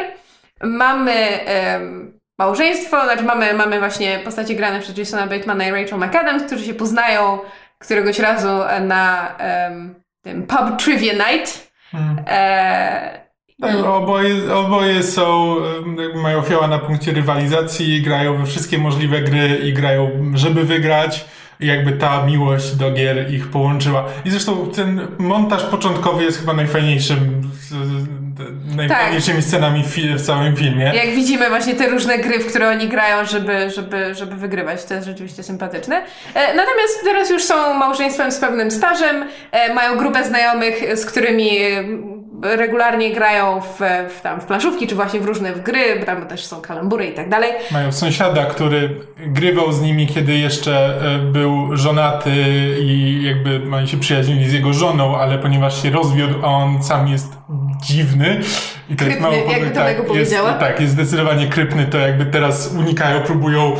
mamy 0.63 1.45
em, 1.45 2.19
małżeństwo, 2.39 3.03
znaczy 3.03 3.23
mamy, 3.23 3.53
mamy 3.53 3.79
właśnie 3.79 4.19
postacie 4.19 4.55
grane 4.55 4.79
przez 4.79 4.97
Jasona 4.97 5.27
Batemana 5.27 5.67
i 5.67 5.71
Rachel 5.71 5.99
McAdams, 5.99 6.43
którzy 6.43 6.65
się 6.65 6.73
poznają 6.73 7.39
któregoś 7.79 8.19
razu 8.19 8.59
na 8.81 9.35
tym 10.21 10.47
pub 10.47 10.77
trivia 10.77 11.13
night. 11.13 11.71
Mm. 11.93 12.25
E, 12.27 13.22
Tak, 13.63 13.85
oboje, 13.85 14.55
oboje 14.55 15.03
są, 15.03 15.55
mają 16.15 16.41
fioła 16.41 16.67
na 16.67 16.79
punkcie 16.79 17.11
rywalizacji, 17.11 18.01
grają 18.01 18.37
we 18.37 18.45
wszystkie 18.45 18.77
możliwe 18.77 19.21
gry 19.21 19.59
i 19.63 19.73
grają, 19.73 20.09
żeby 20.33 20.63
wygrać. 20.63 21.25
I 21.59 21.67
jakby 21.67 21.91
ta 21.91 22.25
miłość 22.25 22.75
do 22.75 22.91
gier 22.91 23.31
ich 23.31 23.47
połączyła. 23.47 24.05
I 24.25 24.29
zresztą 24.29 24.71
ten 24.75 25.07
montaż 25.17 25.63
początkowy 25.63 26.23
jest 26.23 26.39
chyba 26.39 26.53
najfajniejszym, 26.53 27.41
najfajniejszymi 28.75 29.41
scenami 29.41 29.83
w, 30.17 30.21
całym 30.21 30.55
filmie. 30.55 30.91
Jak 30.95 31.15
widzimy 31.15 31.49
właśnie 31.49 31.75
te 31.75 31.89
różne 31.89 32.17
gry, 32.17 32.39
w 32.39 32.47
które 32.47 32.69
oni 32.69 32.87
grają, 32.87 33.25
żeby, 33.25 33.69
żeby, 33.69 34.15
żeby 34.15 34.35
wygrywać, 34.35 34.85
to 34.85 34.93
jest 34.93 35.07
rzeczywiście 35.07 35.43
sympatyczne. 35.43 35.95
E, 36.33 36.55
Natomiast 36.55 37.03
teraz 37.03 37.29
już 37.29 37.43
są 37.43 37.73
małżeństwem 37.73 38.31
z 38.31 38.39
pewnym 38.39 38.71
stażem, 38.71 39.25
e, 39.51 39.73
mają 39.73 39.97
grupę 39.97 40.23
znajomych, 40.23 40.97
z 40.97 41.05
którymi 41.05 41.49
regularnie 42.43 43.13
grają 43.13 43.61
w, 43.61 43.79
w, 44.17 44.21
tam, 44.21 44.41
w 44.41 44.45
planszówki, 44.45 44.87
czy 44.87 44.95
właśnie 44.95 45.19
w 45.19 45.25
różne 45.25 45.53
w 45.53 45.61
gry, 45.61 45.99
bo 45.99 46.05
tam 46.05 46.27
też 46.27 46.45
są 46.45 46.61
kalambury 46.61 47.05
i 47.05 47.13
tak 47.13 47.29
dalej. 47.29 47.51
Mają 47.71 47.91
sąsiada, 47.91 48.45
który 48.45 48.89
grywał 49.17 49.73
z 49.73 49.81
nimi, 49.81 50.07
kiedy 50.07 50.33
jeszcze 50.33 51.01
e, 51.01 51.19
był 51.19 51.77
żonaty 51.77 52.31
i 52.81 53.21
jakby 53.23 53.75
oni 53.75 53.87
się 53.87 53.99
przyjaźnili 53.99 54.49
z 54.49 54.53
jego 54.53 54.73
żoną, 54.73 55.17
ale 55.17 55.37
ponieważ 55.37 55.81
się 55.81 55.89
rozwiódł, 55.89 56.45
a 56.45 56.47
on 56.47 56.83
sam 56.83 57.07
jest 57.07 57.33
dziwny. 57.81 58.39
I 58.89 58.95
to 58.95 59.05
jest 59.05 59.17
Krypny, 59.17 59.37
mało 59.37 59.51
jakby 59.51 59.69
to 59.69 59.75
tak, 59.75 60.15
jest, 60.15 60.35
tak, 60.59 60.79
jest 60.79 60.93
zdecydowanie 60.93 61.47
krypny, 61.47 61.85
to 61.85 61.97
jakby 61.97 62.25
teraz 62.25 62.73
unikają, 62.79 63.21
próbują, 63.21 63.73
e, 63.73 63.75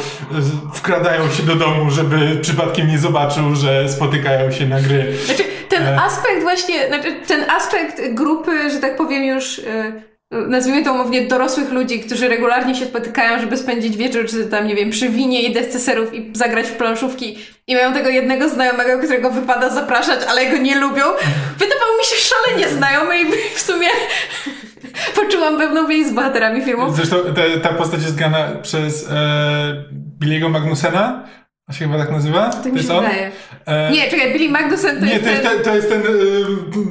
wkradają 0.73 1.29
się 1.31 1.43
do 1.43 1.55
domu, 1.55 1.91
żeby 1.91 2.37
przypadkiem 2.41 2.87
nie 2.87 2.99
zobaczył, 2.99 3.55
że 3.55 3.89
spotykają 3.89 4.51
się 4.51 4.65
na 4.65 4.81
gry. 4.81 5.17
Znaczy, 5.25 5.43
ten 5.73 5.87
E. 5.87 6.01
aspekt 6.01 6.41
właśnie, 6.41 6.87
znaczy, 6.87 7.15
ten 7.27 7.49
aspekt 7.49 8.01
grupy, 8.13 8.69
że 8.69 8.77
tak 8.77 8.95
powiem 8.95 9.23
już, 9.23 9.59
e, 9.59 9.93
nazwijmy 10.31 10.83
to 10.83 10.93
umownie, 10.93 11.21
dorosłych 11.27 11.71
ludzi, 11.71 11.99
którzy 11.99 12.27
regularnie 12.27 12.75
się 12.75 12.85
spotykają, 12.85 13.39
żeby 13.39 13.57
spędzić 13.57 13.97
wieczór, 13.97 14.25
czy 14.29 14.45
tam, 14.45 14.67
nie 14.67 14.75
wiem, 14.75 14.89
przy 14.89 15.09
winie 15.09 15.41
i 15.41 15.53
desce 15.53 15.79
serów 15.79 16.13
i 16.13 16.31
zagrać 16.33 16.67
w 16.67 16.73
planszówki 16.73 17.37
i 17.67 17.75
mają 17.75 17.93
tego 17.93 18.09
jednego 18.09 18.49
znajomego, 18.49 18.97
którego 18.97 19.31
wypada 19.31 19.69
zapraszać, 19.69 20.19
ale 20.29 20.45
go 20.45 20.57
nie 20.57 20.75
lubią, 20.75 21.03
wydawał 21.57 21.97
mi 21.99 22.05
się 22.05 22.15
szalenie 22.15 22.69
znajomy 22.69 23.21
i 23.21 23.25
w 23.55 23.61
sumie 23.61 23.87
poczułam 25.15 25.57
pewną 25.57 25.87
więź 25.87 26.07
z 26.07 26.11
bohaterami 26.11 26.61
filmu. 26.61 26.93
Zresztą 26.93 27.17
ta, 27.35 27.69
ta 27.69 27.75
postać 27.75 28.01
jest 28.01 28.15
grana 28.15 28.47
przez 28.61 29.09
e, 29.09 29.13
Billy'ego 30.21 30.49
Magnusena, 30.49 31.23
on 31.69 31.75
się 31.75 31.85
chyba 31.85 31.97
tak 31.97 32.11
nazywa? 32.11 32.49
Tak 32.49 32.73
mi 32.73 32.79
się 32.83 32.87
wydaje. 32.87 33.31
E, 33.65 33.91
Nie, 33.91 34.09
czekaj, 34.11 34.33
Billy 34.33 34.49
Magnussen 34.51 34.99
to 34.99 35.05
Nie, 35.05 35.11
jest 35.13 35.23
to 35.23 35.29
jest 35.31 35.43
ten... 35.43 35.51
ten, 35.53 35.63
to 35.63 35.75
jest 35.75 35.89
ten 35.89 36.01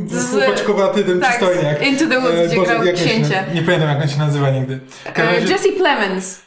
Z- 0.06 0.32
yy, 0.34 0.40
chłopaczkowaty, 0.40 1.04
ten 1.04 1.20
tak, 1.20 1.30
przystojniak. 1.30 1.86
Into 1.86 2.06
the 2.06 2.20
Woods, 2.20 2.34
E, 2.38 2.46
gdzie 2.46 2.56
Boże, 2.56 2.70
grał 2.80 2.94
księcia. 2.94 3.20
nazywa? 3.20 3.54
Nie 3.54 3.62
pamiętam, 3.62 3.88
jak 3.88 4.02
on 4.02 4.08
się 4.08 4.18
nazywa 4.18 4.50
nigdy. 4.50 4.80
E, 5.16 5.22
razie- 5.34 5.52
Jesse 5.52 5.68
Plemons. 5.72 6.42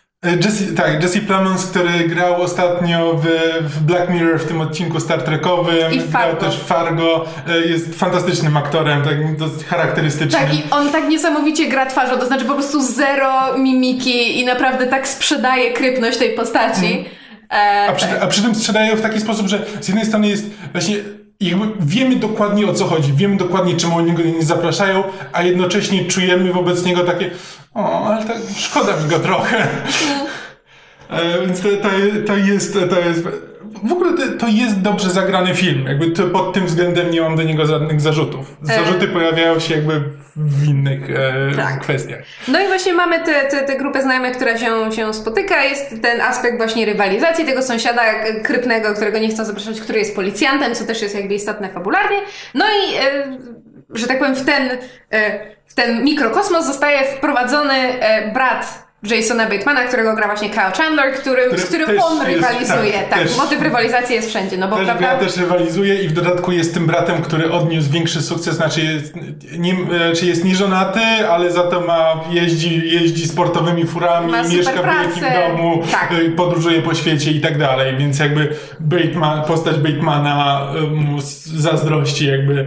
Jesse, 0.45 0.63
tak, 0.75 1.03
Jesse 1.03 1.19
Plemons, 1.19 1.65
który 1.65 1.89
grał 1.89 2.41
ostatnio 2.41 3.13
w, 3.13 3.25
w 3.61 3.79
Black 3.79 4.09
Mirror 4.09 4.39
w 4.39 4.45
tym 4.47 4.61
odcinku 4.61 4.99
Star 4.99 5.21
Trekowym. 5.23 5.93
I 5.93 5.99
Grał 5.99 6.35
też 6.35 6.59
Fargo. 6.59 7.25
Jest 7.65 7.95
fantastycznym 7.99 8.57
aktorem, 8.57 9.01
tak 9.03 9.37
dosyć 9.37 9.63
charakterystycznym. 9.67 10.41
Tak, 10.41 10.53
i 10.53 10.63
on 10.71 10.89
tak 10.89 11.07
niesamowicie 11.07 11.67
gra 11.67 11.85
twarzą, 11.85 12.17
to 12.17 12.25
znaczy 12.25 12.45
po 12.45 12.53
prostu 12.53 12.81
zero 12.83 13.57
mimiki 13.57 14.39
i 14.39 14.45
naprawdę 14.45 14.87
tak 14.87 15.07
sprzedaje 15.07 15.73
krypność 15.73 16.17
tej 16.17 16.29
postaci. 16.35 17.05
E. 17.49 17.87
A 17.89 17.93
przy, 17.93 18.21
a 18.21 18.27
przy 18.27 18.41
tym 18.41 18.55
sprzedają 18.55 18.95
w 18.95 19.01
taki 19.01 19.21
sposób, 19.21 19.47
że 19.47 19.65
z 19.81 19.87
jednej 19.87 20.05
strony 20.05 20.27
jest 20.27 20.45
właśnie 20.71 20.95
jakby 21.39 21.65
wiemy 21.79 22.15
dokładnie 22.15 22.67
o 22.67 22.73
co 22.73 22.85
chodzi, 22.85 23.13
wiemy 23.13 23.37
dokładnie 23.37 23.75
czemu 23.75 23.97
oni 23.97 24.13
go 24.13 24.23
nie 24.23 24.43
zapraszają, 24.43 25.03
a 25.33 25.43
jednocześnie 25.43 26.05
czujemy 26.05 26.53
wobec 26.53 26.85
niego 26.85 27.03
takie 27.03 27.31
o, 27.73 28.05
ale 28.05 28.25
tak 28.25 28.37
szkoda 28.57 28.97
mi 28.97 29.09
go 29.09 29.19
trochę. 29.19 29.67
E, 31.09 31.41
Więc 31.41 31.61
to, 31.61 31.69
to, 31.69 31.89
to 32.27 32.37
jest, 32.37 32.73
to 32.73 32.99
jest, 32.99 33.27
w 33.83 33.91
ogóle 33.91 34.13
to, 34.13 34.37
to 34.39 34.47
jest 34.47 34.81
dobrze 34.81 35.09
zagrany 35.09 35.55
film. 35.55 35.85
Jakby 35.87 36.11
to, 36.11 36.23
pod 36.27 36.53
tym 36.53 36.65
względem 36.65 37.11
nie 37.11 37.21
mam 37.21 37.35
do 37.35 37.43
niego 37.43 37.65
żadnych 37.65 38.01
zarzutów. 38.01 38.57
Zarzuty 38.61 39.07
pojawiają 39.07 39.59
się 39.59 39.75
jakby 39.75 40.01
w 40.35 40.67
innych 40.67 41.09
e, 41.09 41.55
Tak. 41.55 41.79
kwestiach. 41.79 42.19
No 42.47 42.61
i 42.61 42.67
właśnie 42.67 42.93
mamy 42.93 43.19
tę 43.67 43.75
grupę 43.77 44.01
znajomych, 44.01 44.35
która 44.35 44.57
się, 44.57 44.91
się 44.91 45.13
spotyka. 45.13 45.63
Jest 45.63 46.01
ten 46.01 46.21
aspekt 46.21 46.57
właśnie 46.57 46.85
rywalizacji 46.85 47.45
tego 47.45 47.61
sąsiada 47.61 48.01
krypnego, 48.43 48.93
którego 48.93 49.19
nie 49.19 49.29
chcą 49.29 49.45
zapraszać, 49.45 49.81
który 49.81 49.99
jest 49.99 50.15
policjantem, 50.15 50.75
co 50.75 50.85
też 50.85 51.01
jest 51.01 51.15
jakby 51.15 51.33
istotne 51.33 51.69
fabularnie. 51.69 52.17
No 52.53 52.65
i, 52.65 52.95
e, 52.95 53.37
że 53.89 54.07
tak 54.07 54.19
powiem, 54.19 54.35
w 54.35 54.45
ten, 54.45 54.69
e, 55.11 55.39
w 55.65 55.73
ten 55.73 56.03
mikrokosmos 56.03 56.65
zostaje 56.65 57.03
wprowadzony 57.03 57.73
e, 57.73 58.31
brat 58.33 58.84
Jasona 59.13 59.49
Batemana, 59.49 59.83
którego 59.83 60.15
gra 60.15 60.25
właśnie 60.27 60.49
Kyle 60.49 60.71
Chandler, 60.77 61.13
którym, 61.13 61.45
Który 61.45 61.61
z 61.61 61.65
którym 61.65 61.89
on 62.03 62.17
jest- 62.17 62.27
rywalizuje. 62.27 62.93
tak, 62.93 63.09
Tak, 63.09 63.19
też- 63.19 63.37
motyw 63.37 63.61
rywalizacji 63.61 64.15
jest 64.15 64.29
wszędzie, 64.29 64.57
no 64.57 64.67
bo 64.67 64.75
Też 64.75 64.85
prawda... 64.85 65.03
gra 65.07 65.15
też 65.17 65.37
rywalizuje 65.37 65.95
i 66.03 66.07
w 66.07 66.13
dodatku 66.13 66.51
jest 66.51 66.73
tym 66.73 66.85
bratem, 66.87 67.21
który 67.21 67.51
odniósł 67.51 67.89
większy 67.91 68.21
sukces, 68.21 68.55
znaczy 68.55 68.81
jest, 68.81 69.13
nie, 69.57 69.73
e, 69.73 70.13
czy 70.13 70.25
jest 70.25 70.45
nieżonaty, 70.45 70.99
ale 71.29 71.51
za 71.51 71.63
to 71.63 71.81
ma, 71.81 72.21
jeździ, 72.31 72.81
jeździ 72.93 73.27
sportowymi 73.27 73.85
furami, 73.85 74.31
Ma 74.31 74.43
mieszka 74.43 74.81
w 74.81 74.85
wielkim 74.85 75.23
domu, 75.33 75.83
Tak. 75.91 76.11
e, 76.11 76.29
podróżuje 76.29 76.81
po 76.81 76.93
świecie 76.93 77.31
i 77.31 77.41
tak 77.41 77.57
dalej, 77.57 77.97
więc 77.97 78.19
jakby 78.19 78.55
Bateman, 78.79 79.43
postać 79.43 79.75
Batemana 79.77 80.61
e, 80.77 80.81
mu 80.81 81.17
zazdrości 81.55 82.27
jakby. 82.27 82.65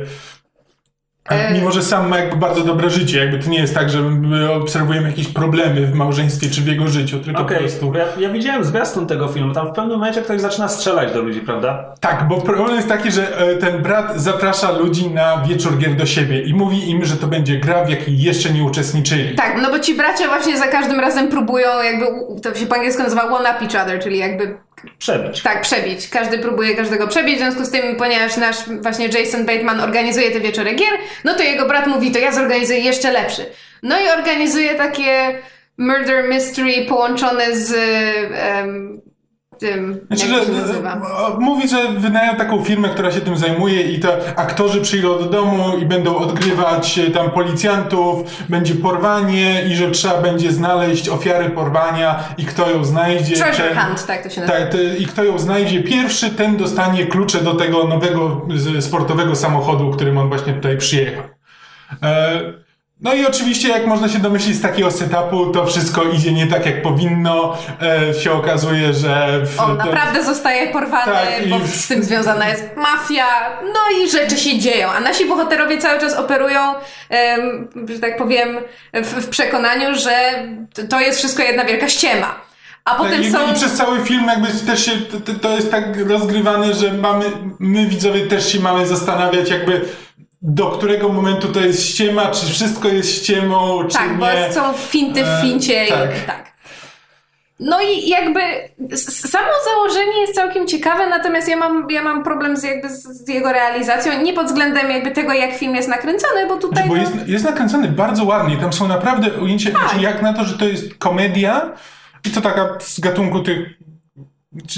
E- 1.28 1.52
Mimo, 1.52 1.70
że 1.70 1.82
sam 1.82 2.08
ma 2.08 2.18
jakby 2.18 2.36
bardzo 2.36 2.60
dobre 2.64 2.90
życie, 2.90 3.18
jakby 3.18 3.38
to 3.38 3.50
nie 3.50 3.58
jest 3.58 3.74
tak, 3.74 3.90
że 3.90 4.02
my 4.02 4.52
obserwujemy 4.52 5.08
jakieś 5.08 5.28
problemy 5.28 5.86
w 5.86 5.94
małżeństwie 5.94 6.50
czy 6.50 6.60
w 6.60 6.66
jego 6.66 6.88
życiu, 6.88 7.18
tylko 7.18 7.42
Okej, 7.42 7.56
po 7.56 7.62
prostu... 7.62 7.92
ja, 7.94 8.04
ja 8.18 8.28
widziałem 8.28 8.64
zwiastun 8.64 9.06
tego 9.06 9.28
filmu. 9.28 9.54
Tam 9.54 9.68
w 9.68 9.72
pewnym 9.72 9.98
momencie 9.98 10.22
ktoś 10.22 10.40
zaczyna 10.40 10.68
strzelać 10.68 11.12
do 11.12 11.22
ludzi, 11.22 11.40
prawda? 11.40 11.94
Tak, 12.00 12.28
bo 12.28 12.40
problem 12.40 12.76
jest 12.76 12.88
taki, 12.88 13.10
że 13.10 13.38
e, 13.38 13.56
ten 13.56 13.82
brat 13.82 14.20
zaprasza 14.20 14.70
ludzi 14.72 15.10
na 15.10 15.42
wieczór 15.48 15.78
gier 15.78 15.94
do 15.96 16.06
siebie 16.06 16.42
i 16.42 16.54
mówi 16.54 16.90
im, 16.90 17.04
że 17.04 17.16
to 17.16 17.26
będzie 17.26 17.56
gra, 17.56 17.84
w 17.84 17.90
jakiej 17.90 18.18
jeszcze 18.22 18.50
nie 18.50 18.64
uczestniczyli. 18.64 19.34
Tak, 19.34 19.56
no 19.62 19.70
bo 19.70 19.78
ci 19.78 19.94
bracia 19.94 20.28
właśnie 20.28 20.58
za 20.58 20.66
każdym 20.66 21.00
razem 21.00 21.28
próbują 21.28 21.68
jakby, 21.84 22.06
to 22.42 22.54
się 22.54 22.66
po 22.66 22.74
angielsku 22.74 23.02
nazywa 23.02 23.22
one 23.22 23.50
up 23.50 23.64
each 23.64 23.84
other, 23.84 24.00
czyli 24.02 24.18
jakby 24.18 24.58
Przebić. 24.98 25.42
tak, 25.42 25.62
przebić. 25.62 26.08
Każdy 26.08 26.38
próbuje 26.38 26.74
każdego 26.74 27.08
przebić, 27.08 27.36
w 27.36 27.38
związku 27.38 27.64
z 27.64 27.70
tym, 27.70 27.96
ponieważ 27.96 28.36
nasz 28.36 28.56
właśnie 28.80 29.06
Jason 29.06 29.46
Bateman 29.46 29.80
organizuje 29.80 30.30
te 30.30 30.40
wieczory 30.40 30.74
gier, 30.74 30.98
no 31.24 31.34
to 31.34 31.42
jego 31.42 31.66
brat 31.66 31.86
mówi, 31.86 32.10
to 32.10 32.18
ja 32.18 32.32
zorganizuję 32.32 32.78
jeszcze 32.78 33.12
lepszy. 33.12 33.46
No 33.82 34.00
i 34.00 34.08
organizuje 34.08 34.74
takie 34.74 35.38
murder 35.78 36.24
mystery 36.28 36.86
połączone 36.88 37.56
z 37.56 37.74
em, 38.34 39.00
tym, 39.58 40.00
Znaczy, 40.06 40.28
jak 40.28 40.40
że, 40.40 40.46
się 40.46 40.52
nazywa? 40.52 40.94
e, 40.94 41.38
mówi, 41.40 41.68
że 41.68 41.88
wynają 41.92 42.36
taką 42.36 42.64
firmę, 42.64 42.88
która 42.88 43.10
się 43.10 43.20
tym 43.20 43.36
zajmuje 43.36 43.82
i 43.82 44.00
to 44.00 44.08
aktorzy 44.36 44.80
przyjdą 44.80 45.18
do 45.18 45.24
domu 45.24 45.78
i 45.78 45.86
będą 45.86 46.16
odgrywać 46.16 46.98
e, 46.98 47.10
tam 47.10 47.30
policjantów, 47.30 48.20
będzie 48.48 48.74
porwanie 48.74 49.62
i 49.62 49.74
że 49.76 49.90
trzeba 49.90 50.22
będzie 50.22 50.52
znaleźć 50.52 51.08
ofiarę 51.08 51.50
porwania 51.50 52.24
i 52.38 52.44
kto 52.44 52.70
ją 52.70 52.84
znajdzie. 52.84 53.36
Treasure 53.36 53.68
ten- 53.68 53.78
Hunt, 53.78 54.06
tak 54.06 54.22
to 54.22 54.30
się 54.30 54.40
nazywa. 54.40 54.58
Tak, 54.58 54.74
i 54.98 55.06
kto 55.06 55.24
ją 55.24 55.38
znajdzie 55.38 55.82
pierwszy, 55.82 56.30
ten 56.30 56.56
dostanie 56.56 57.06
klucze 57.06 57.40
do 57.40 57.54
tego 57.54 57.84
nowego 57.84 58.46
sportowego 58.80 59.36
samochodu, 59.36 59.90
którym 59.90 60.18
on 60.18 60.28
właśnie 60.28 60.52
tutaj 60.52 60.76
przyjechał. 60.76 61.24
E, 62.02 62.40
no 63.00 63.14
i 63.14 63.26
oczywiście, 63.26 63.68
jak 63.68 63.86
można 63.86 64.08
się 64.08 64.18
domyślić 64.18 64.56
z 64.56 64.60
takiego 64.62 64.90
setupu, 64.90 65.46
to 65.46 65.66
wszystko 65.66 66.02
idzie 66.04 66.32
nie 66.32 66.46
tak, 66.46 66.66
jak 66.66 66.82
powinno. 66.82 67.56
E, 67.82 68.14
się 68.14 68.32
okazuje, 68.32 68.92
że... 68.92 69.40
W, 69.46 69.60
On 69.60 69.66
to- 69.66 69.74
naprawdę 69.84 70.24
zostaje 70.24 70.72
porwany, 70.72 71.12
Tak, 71.12 71.48
bo 71.50 71.58
w- 71.58 71.66
z 71.68 71.88
tym 71.88 72.02
związana 72.04 72.48
jest 72.48 72.64
mafia, 72.76 73.26
no 73.62 73.80
i 74.04 74.10
rzeczy 74.10 74.36
się 74.36 74.58
dzieją. 74.58 74.88
A 74.90 75.00
nasi 75.00 75.24
bohaterowie 75.24 75.78
cały 75.78 76.00
czas 76.00 76.14
operują, 76.14 76.60
em, 77.10 77.68
że 77.88 77.98
tak 77.98 78.16
powiem, 78.18 78.58
w, 78.94 79.06
w 79.06 79.28
przekonaniu, 79.28 79.94
że 79.94 80.18
to- 80.90 81.00
jest 81.00 81.18
wszystko 81.18 81.42
jedna 81.42 81.64
wielka 81.64 81.88
ściema. 81.88 82.34
A 82.84 82.90
Tak, 82.90 82.98
potem 82.98 83.22
i, 83.22 83.30
są... 83.30 83.50
I 83.50 83.54
przez 83.54 83.72
cały 83.72 84.00
film 84.04 84.26
jakby 84.26 84.48
też 84.66 84.86
się, 84.86 84.92
to, 84.92 85.32
to 85.42 85.56
jest 85.56 85.70
tak 85.70 85.84
rozgrywane, 86.08 86.74
że 86.74 86.92
mamy, 86.92 87.24
my 87.58 87.86
widzowie 87.86 88.26
też 88.26 88.52
się 88.52 88.60
mamy 88.60 88.86
zastanawiać 88.86 89.50
jakby 89.50 89.80
do 90.42 90.66
którego 90.70 91.08
momentu 91.08 91.48
to 91.52 91.60
jest 91.60 91.86
ściema, 91.86 92.26
czy 92.30 92.46
wszystko 92.46 92.88
jest 92.88 93.22
ściemą, 93.22 93.84
czy 93.88 93.96
Tak, 93.96 94.18
bo 94.18 94.26
nie. 94.32 94.52
są 94.52 94.72
finty 94.72 95.24
w 95.24 95.28
E, 95.28 95.42
fincie 95.42 95.84
i 95.86 95.88
tak. 95.88 96.10
tak. 96.26 96.48
No 97.60 97.80
i 97.80 98.08
jakby 98.08 98.40
samo 98.98 99.46
założenie 99.74 100.20
jest 100.20 100.34
całkiem 100.34 100.66
ciekawe, 100.66 101.06
natomiast 101.08 101.48
ja 101.48 101.56
mam, 101.56 101.86
ja 101.90 102.02
mam 102.02 102.24
problem 102.24 102.56
z, 102.56 102.62
jakby 102.62 102.88
z 102.90 103.28
jego 103.28 103.52
realizacją, 103.52 104.22
nie 104.22 104.32
pod 104.32 104.46
względem 104.46 104.90
jakby 104.90 105.10
tego, 105.10 105.32
jak 105.32 105.54
film 105.54 105.74
jest 105.74 105.88
nakręcony, 105.88 106.46
bo 106.48 106.56
tutaj... 106.56 106.84
Znaczy, 106.86 106.88
bo 106.88 106.94
no, 107.10 107.16
jest, 107.18 107.28
jest 107.28 107.44
nakręcony 107.44 107.88
bardzo 107.88 108.24
ładnie. 108.24 108.56
Tam 108.56 108.72
są 108.72 108.88
naprawdę 108.88 109.32
ujęcia, 109.32 109.70
Tak. 109.70 109.80
znaczy 109.80 110.00
jak 110.04 110.22
na 110.22 110.32
to, 110.32 110.44
że 110.44 110.58
to 110.58 110.64
jest 110.64 110.94
komedia 110.94 111.72
i 112.26 112.30
to 112.30 112.40
taka 112.40 112.76
z 112.80 113.00
gatunku 113.00 113.40
tych 113.40 113.77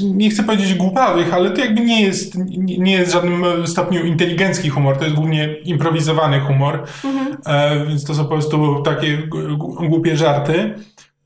nie 0.02 0.30
chcę 0.30 0.42
powiedzieć 0.42 0.74
głupawych, 0.74 1.34
ale 1.34 1.50
to 1.50 1.60
jakby 1.60 1.80
nie 1.80 2.02
jest, 2.02 2.34
nie 2.58 2.92
jest 2.92 3.10
w 3.10 3.12
żadnym 3.14 3.66
stopniu 3.66 4.04
inteligencki 4.04 4.68
humor, 4.68 4.96
to 4.96 5.04
jest 5.04 5.16
głównie 5.16 5.54
improwizowany 5.54 6.40
humor, 6.40 6.84
e, 7.46 7.86
więc 7.86 8.04
to 8.04 8.14
są 8.14 8.22
po 8.22 8.30
prostu 8.30 8.82
takie 8.82 9.18
głupie 9.88 10.16
żarty. 10.16 10.74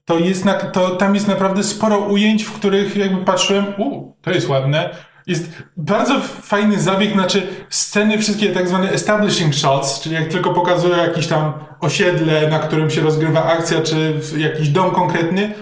To 0.05 0.19
jest 0.19 0.45
na, 0.45 0.55
to 0.55 0.91
tam 0.91 1.15
jest 1.15 1.29
naprawdę 1.29 1.63
sporo 1.63 1.99
ujęć, 1.99 2.45
w 2.45 2.53
których 2.53 2.97
jakby 2.97 3.25
patrzyłem, 3.25 3.65
u, 3.79 4.13
to 4.23 4.31
jest 4.31 4.49
ładne. 4.49 4.91
Jest 5.27 5.63
bardzo 5.77 6.21
fajny 6.21 6.81
zabieg, 6.81 7.13
znaczy 7.13 7.47
sceny 7.71 8.19
wszystkie 8.19 8.49
tak 8.49 8.69
zwane 8.69 8.91
establishing 8.91 9.55
shots, 9.55 10.01
czyli 10.01 10.15
jak 10.15 10.29
tylko 10.29 10.55
pokazują 10.55 10.97
jakieś 10.97 11.27
tam 11.27 11.53
osiedle, 11.81 12.51
na 12.51 12.59
którym 12.59 12.91
się 12.91 13.01
rozgrywa 13.01 13.45
akcja, 13.45 13.83
czy 13.83 14.21
jakiś 14.37 14.69
dom 14.69 14.91
konkretny, 14.91 15.55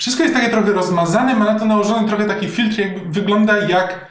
wszystko 0.00 0.22
jest 0.22 0.34
takie 0.34 0.48
trochę 0.48 0.72
rozmazane, 0.72 1.34
ma 1.34 1.44
na 1.44 1.58
to 1.58 1.64
nałożony 1.64 2.08
trochę 2.08 2.24
taki 2.24 2.48
filtr, 2.48 2.78
jakby 2.78 3.10
wygląda 3.20 3.58
jak 3.58 4.06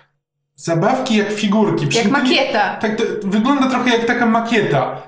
zabawki, 0.56 1.16
jak 1.18 1.32
figurki. 1.32 1.88
Przy 1.88 1.98
jak 1.98 2.08
tym 2.08 2.16
to 2.16 2.22
nie- 2.22 2.30
makieta. 2.36 2.76
Tak, 2.76 2.96
to 2.98 3.04
wygląda 3.24 3.70
trochę 3.70 3.90
jak 3.90 4.06
taka 4.06 4.26
makieta. 4.26 5.02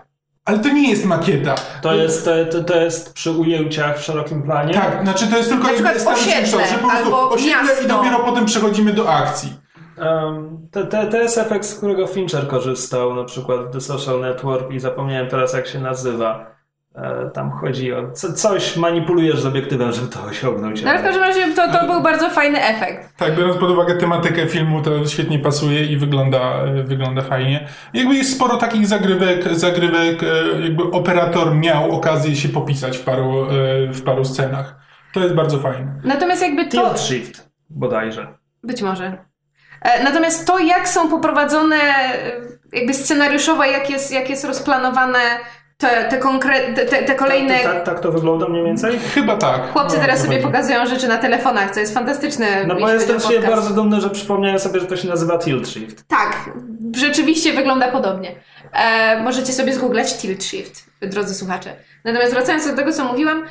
Ale 0.45 0.59
to 0.59 0.69
nie 0.69 0.89
jest 0.89 1.05
makieta. 1.05 1.55
To 1.81 1.95
jest, 1.95 2.25
to, 2.25 2.31
to, 2.51 2.63
to 2.63 2.75
jest 2.81 3.13
przy 3.13 3.31
ujęciach 3.31 3.99
w 3.99 4.03
szerokim 4.03 4.43
planie. 4.43 4.73
Tak, 4.73 5.03
znaczy 5.03 5.27
to 5.27 5.37
jest 5.37 5.49
tylko 5.49 5.63
Na 5.63 5.71
jakby 5.71 5.89
przykład 5.89 6.17
osiedle, 6.17 6.67
że 6.67 6.75
po 6.75 6.87
prostu 6.87 7.05
albo 7.05 7.29
osiedle 7.29 7.63
miasto. 7.63 7.83
i 7.83 7.87
dopiero 7.87 8.19
potem 8.19 8.45
przechodzimy 8.45 8.93
do 8.93 9.09
akcji. 9.13 9.53
Um, 9.97 10.67
to, 10.71 10.85
to, 10.85 11.05
to 11.05 11.17
jest 11.17 11.37
efekt, 11.37 11.65
z 11.65 11.75
którego 11.75 12.07
Fincher 12.07 12.47
korzystał, 12.47 13.15
na 13.15 13.23
przykład 13.23 13.59
w 13.61 13.71
The 13.73 13.81
Social 13.81 14.19
Network 14.21 14.71
i 14.71 14.79
zapomniałem 14.79 15.27
teraz 15.29 15.53
jak 15.53 15.67
się 15.67 15.79
nazywa. 15.79 16.50
E, 16.95 17.29
tam 17.33 17.51
chodzi 17.51 17.93
o 17.93 18.11
co, 18.11 18.33
coś, 18.33 18.77
manipulujesz 18.77 19.41
z 19.41 19.45
obiektywem, 19.45 19.91
żeby 19.91 20.07
to 20.07 20.23
osiągnąć. 20.23 20.83
No 20.83 20.89
ale 20.89 20.99
w 20.99 21.03
każdym 21.03 21.23
razie 21.23 21.55
to, 21.55 21.71
to 21.71 21.85
był 21.85 22.01
bardzo 22.01 22.29
fajny 22.29 22.63
efekt. 22.63 23.17
Tak, 23.17 23.35
biorąc 23.35 23.57
pod 23.57 23.71
uwagę 23.71 23.95
tematykę 23.95 24.47
filmu, 24.47 24.81
to 24.81 25.05
świetnie 25.05 25.39
pasuje 25.39 25.85
i 25.85 25.97
wygląda, 25.97 26.39
e, 26.39 26.83
wygląda 26.83 27.21
fajnie. 27.21 27.67
Jakby 27.93 28.15
jest 28.15 28.35
sporo 28.35 28.57
takich 28.57 28.87
zagrywek, 28.87 29.53
zagrywek, 29.53 30.23
e, 30.23 30.61
jakby 30.61 30.83
operator 30.83 31.55
miał 31.55 31.91
okazję 31.91 32.35
się 32.35 32.49
popisać 32.49 32.97
w 32.97 33.03
paru, 33.03 33.47
w 33.91 34.01
paru 34.05 34.25
scenach. 34.25 34.75
To 35.13 35.19
jest 35.19 35.35
bardzo 35.35 35.59
fajne. 35.59 36.01
Natomiast 36.03 36.41
jakby 36.41 36.65
to... 36.65 36.71
Tilt 36.71 36.99
Shift 36.99 37.49
bodajże. 37.69 38.27
Być 38.63 38.81
może. 38.81 39.17
Natomiast 40.03 40.47
to, 40.47 40.59
jak 40.59 40.87
są 40.87 41.09
poprowadzone 41.09 41.75
jakby 42.73 42.93
scenariuszowo, 42.93 43.63
jak 43.63 43.89
jest, 43.89 44.11
jak 44.11 44.29
jest 44.29 44.45
rozplanowane 44.45 45.19
te, 45.81 46.03
te, 46.09 46.17
konkre- 46.19 46.73
te, 46.73 46.85
te, 47.03 47.15
kolejne... 47.15 47.59
Tak, 47.59 47.73
tak, 47.73 47.83
tak 47.85 47.99
to 47.99 48.11
wygląda 48.11 48.47
mniej 48.49 48.63
więcej? 48.63 48.99
Chyba 49.13 49.37
tak. 49.37 49.71
Chłopcy 49.73 49.95
No, 49.97 50.01
teraz 50.03 50.19
sobie 50.21 50.33
chodzi. 50.35 50.45
pokazują 50.47 50.85
rzeczy 50.85 51.07
na 51.07 51.17
telefonach, 51.17 51.71
co 51.71 51.79
jest 51.79 51.93
fantastyczne. 51.93 52.63
No 52.67 52.75
bo 52.75 52.89
jestem 52.89 53.19
się 53.19 53.39
bardzo 53.39 53.69
dumny, 53.73 54.01
że 54.01 54.09
przypomniałem 54.09 54.59
sobie, 54.59 54.79
że 54.79 54.85
to 54.85 54.97
się 54.97 55.07
nazywa 55.07 55.37
Tilt 55.37 55.69
Shift. 55.69 56.07
Tak, 56.07 56.49
rzeczywiście 56.95 57.53
wygląda 57.53 57.91
podobnie. 57.91 58.35
E, 58.73 59.23
możecie 59.23 59.53
sobie 59.53 59.73
zgooglać 59.73 60.17
Tilt 60.17 60.43
Shift, 60.43 60.90
drodzy 61.01 61.35
słuchacze. 61.35 61.75
Natomiast 62.03 62.33
wracając 62.33 62.67
do 62.67 62.75
tego, 62.75 62.93
co 62.93 63.05
mówiłam, 63.05 63.45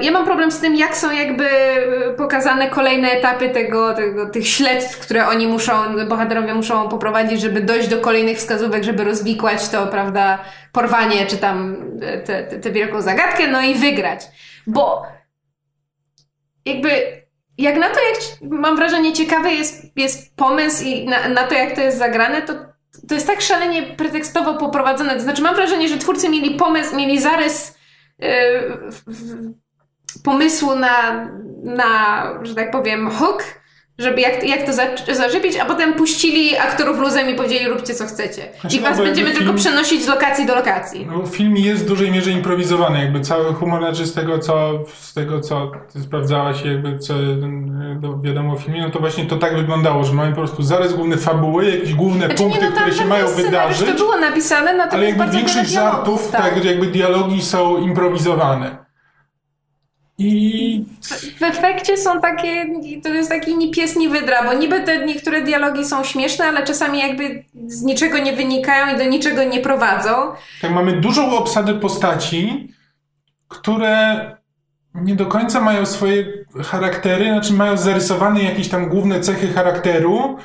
ja 0.00 0.12
mam 0.12 0.24
problem 0.24 0.50
z 0.50 0.60
tym, 0.60 0.76
jak 0.76 0.96
są 0.96 1.12
jakby 1.12 1.48
e, 1.48 2.14
pokazane 2.16 2.70
kolejne 2.70 3.10
etapy 3.10 3.50
tego, 3.50 3.94
tego, 3.94 4.30
tych 4.30 4.48
śledztw, 4.48 4.98
które 4.98 5.28
oni 5.28 5.46
muszą, 5.46 5.72
bohaterowie 6.08 6.54
muszą 6.54 6.88
poprowadzić, 6.88 7.40
żeby 7.40 7.60
dojść 7.60 7.88
do 7.88 8.00
kolejnych 8.00 8.38
wskazówek, 8.38 8.84
żeby 8.84 9.04
rozwikłać 9.04 9.68
to, 9.68 9.86
prawda, 9.86 10.38
porwanie, 10.72 11.26
czy 11.26 11.36
tam 11.36 11.76
e, 12.02 12.58
tę 12.58 12.70
wielką 12.70 13.02
zagadkę, 13.02 13.48
no 13.48 13.62
i 13.62 13.74
wygrać. 13.74 14.20
Bo 14.66 15.02
jakby 16.64 17.24
jak 17.58 17.76
na 17.76 17.90
to, 17.90 18.00
jak 18.00 18.50
mam 18.50 18.76
wrażenie, 18.76 19.12
ciekawy 19.12 19.52
jest, 19.52 19.96
jest 19.96 20.36
pomysł 20.36 20.84
i 20.84 21.06
na, 21.06 21.28
na 21.28 21.42
to, 21.42 21.54
jak 21.54 21.74
to 21.74 21.80
jest 21.80 21.98
zagrane, 21.98 22.42
to, 22.42 22.73
to 23.08 23.14
jest 23.14 23.26
tak 23.26 23.40
szalenie 23.40 23.82
pretekstowo 23.82 24.54
poprowadzone. 24.54 25.14
To 25.14 25.20
znaczy, 25.20 25.42
mam 25.42 25.54
wrażenie, 25.54 25.88
że 25.88 25.98
twórcy 25.98 26.28
mieli 26.28 26.56
pomysł, 26.56 26.96
mieli 26.96 27.20
zarys 27.20 27.78
yy, 28.18 28.28
w, 28.90 29.02
w, 29.06 29.54
pomysłu 30.22 30.76
na, 30.76 31.28
na, 31.62 32.24
że 32.42 32.54
tak 32.54 32.70
powiem, 32.70 33.10
hook, 33.10 33.44
żeby 33.98 34.20
jak, 34.20 34.44
jak 34.48 34.62
to 34.66 34.72
za- 34.72 35.62
a 35.62 35.64
potem 35.64 35.94
puścili 35.94 36.58
aktorów 36.58 36.98
luzem 36.98 37.30
i 37.30 37.34
powiedzieli, 37.34 37.68
róbcie 37.68 37.94
co 37.94 38.06
chcecie. 38.06 38.42
Znaczy, 38.60 38.76
I 38.76 38.80
was 38.80 38.98
będziemy 38.98 39.28
jakby 39.28 39.44
tylko 39.44 39.58
film- 39.58 39.72
przenosić 39.72 40.04
z 40.04 40.08
lokacji 40.08 40.46
do 40.46 40.54
lokacji. 40.54 41.06
No, 41.10 41.26
film 41.26 41.56
jest 41.56 41.84
w 41.84 41.88
dużej 41.88 42.10
mierze 42.10 42.30
improwizowany, 42.30 42.98
jakby 42.98 43.20
cały 43.20 43.54
humor, 43.54 43.80
znaczy 43.80 44.06
z 44.06 44.14
tego 44.14 44.38
co, 44.38 44.70
z 44.94 45.14
tego 45.14 45.40
co 45.40 45.72
sprawdzałaś, 46.04 46.64
jakby 46.64 46.98
co 46.98 47.14
no, 48.02 48.20
wiadomo 48.20 48.52
o 48.52 48.56
filmie, 48.56 48.82
no 48.82 48.90
to 48.90 48.98
właśnie 48.98 49.26
to 49.26 49.36
tak 49.36 49.56
wyglądało, 49.56 50.04
że 50.04 50.12
mamy 50.12 50.30
po 50.30 50.36
prostu 50.36 50.62
zarys 50.62 50.92
główny 50.92 51.16
fabuły, 51.16 51.70
jakieś 51.70 51.94
główne 51.94 52.26
Znaczy, 52.26 52.42
punkty, 52.42 52.60
nie, 52.60 52.70
no, 52.70 52.76
które 52.76 52.92
się 52.92 53.04
mają 53.04 53.28
wydarzyć, 53.28 53.88
To 53.88 53.94
było 53.94 54.16
napisane, 54.16 54.72
natomiast 54.76 54.94
ale 54.94 55.06
jakby 55.06 55.26
większość 55.36 55.70
żartów, 55.70 56.30
tak, 56.30 56.64
jakby 56.64 56.86
dialogi 56.86 57.42
są 57.42 57.76
improwizowane. 57.78 58.84
I 60.18 60.84
W 61.38 61.42
efekcie 61.42 61.96
są 61.96 62.20
takie, 62.20 62.66
to 63.02 63.08
jest 63.08 63.28
taki 63.28 63.56
ni 63.56 63.70
pies, 63.70 63.96
ni 63.96 64.08
wydra, 64.08 64.44
bo 64.44 64.52
niby 64.52 64.80
te 64.80 65.06
niektóre 65.06 65.42
dialogi 65.42 65.84
są 65.84 66.04
śmieszne, 66.04 66.44
ale 66.44 66.66
czasami 66.66 66.98
jakby 66.98 67.44
z 67.66 67.82
niczego 67.82 68.18
nie 68.18 68.32
wynikają 68.32 68.94
i 68.94 68.98
do 68.98 69.04
niczego 69.04 69.44
nie 69.44 69.60
prowadzą. 69.60 70.10
tak 70.62 70.70
mamy 70.70 71.00
dużą 71.00 71.38
obsadę 71.38 71.74
postaci, 71.74 72.68
które 73.48 74.30
nie 74.94 75.14
do 75.14 75.26
końca 75.26 75.60
mają 75.60 75.86
swoje 75.86 76.44
charaktery, 76.64 77.24
znaczy 77.24 77.52
mają 77.52 77.76
zarysowane 77.76 78.42
jakieś 78.42 78.68
tam 78.68 78.88
główne 78.88 79.20
cechy 79.20 79.48
charakteru, 79.48 80.36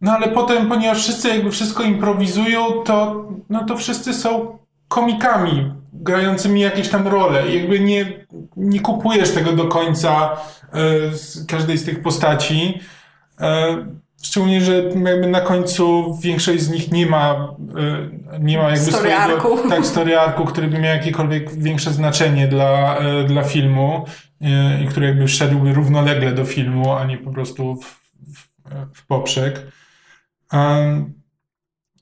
no 0.00 0.12
ale 0.12 0.28
potem, 0.28 0.68
ponieważ 0.68 1.02
wszyscy 1.02 1.28
jakby 1.28 1.50
wszystko 1.50 1.82
improwizują, 1.82 2.72
to, 2.84 3.28
no 3.50 3.64
to 3.64 3.76
wszyscy 3.76 4.14
są 4.14 4.58
komikami 4.88 5.81
grającymi 5.92 6.60
jakieś 6.60 6.88
tam 6.88 7.08
role. 7.08 7.50
Jakby 7.50 7.80
nie, 7.80 8.26
nie 8.56 8.80
kupujesz 8.80 9.30
tego 9.30 9.52
do 9.52 9.64
końca 9.64 10.36
e, 10.72 11.16
z 11.16 11.46
każdej 11.46 11.78
z 11.78 11.84
tych 11.84 12.02
postaci. 12.02 12.80
E, 13.40 13.76
szczególnie, 14.22 14.60
że 14.60 14.82
jakby 14.82 15.26
na 15.26 15.40
końcu 15.40 16.14
większość 16.22 16.62
z 16.62 16.70
nich 16.70 16.92
nie 16.92 17.06
ma, 17.06 17.54
e, 18.32 18.38
nie 18.40 18.58
ma 18.58 18.64
jakby 18.70 18.92
Story 18.92 18.96
swojego 18.96 19.18
arku. 19.18 19.58
tak, 19.68 19.86
story 19.86 20.18
arku, 20.18 20.44
który 20.44 20.68
by 20.68 20.78
miał 20.78 20.96
jakiekolwiek 20.96 21.54
większe 21.54 21.92
znaczenie 21.92 22.48
dla, 22.48 22.98
dla 23.26 23.42
filmu 23.42 24.04
i 24.84 24.86
który 24.86 25.06
jakby 25.06 25.28
szedłby 25.28 25.72
równolegle 25.72 26.32
do 26.32 26.44
filmu, 26.44 26.92
a 26.92 27.04
nie 27.04 27.18
po 27.18 27.30
prostu 27.30 27.76
w, 27.76 27.86
w, 28.34 28.48
w 28.94 29.06
poprzek. 29.06 29.66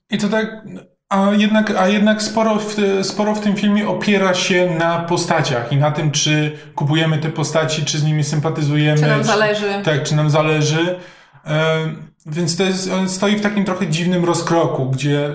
I 0.09 0.17
to 0.17 0.29
tak, 0.29 0.65
A 1.11 1.31
jednak, 1.31 1.71
a 1.71 1.87
jednak 1.87 2.21
sporo, 2.21 2.55
w, 2.55 2.75
sporo 3.01 3.35
w 3.35 3.39
tym 3.39 3.55
filmie 3.55 3.87
opiera 3.89 4.33
się 4.33 4.75
na 4.79 4.99
postaciach 4.99 5.71
i 5.71 5.77
na 5.77 5.91
tym, 5.91 6.11
czy 6.11 6.57
kupujemy 6.75 7.17
te 7.17 7.29
postaci, 7.29 7.85
czy 7.85 7.99
z 7.99 8.03
nimi 8.03 8.23
sympatyzujemy. 8.23 8.99
Czy 9.01 9.07
nam 9.07 9.23
zależy. 9.23 9.81
Tak, 9.85 10.03
czy 10.03 10.15
nam 10.15 10.29
zależy. 10.29 10.99
E, 11.45 11.77
więc 12.25 12.57
to 12.57 12.63
jest, 12.63 12.91
on 12.91 13.09
stoi 13.09 13.35
w 13.35 13.41
takim 13.41 13.65
trochę 13.65 13.87
dziwnym 13.87 14.25
rozkroku, 14.25 14.89
gdzie 14.89 15.29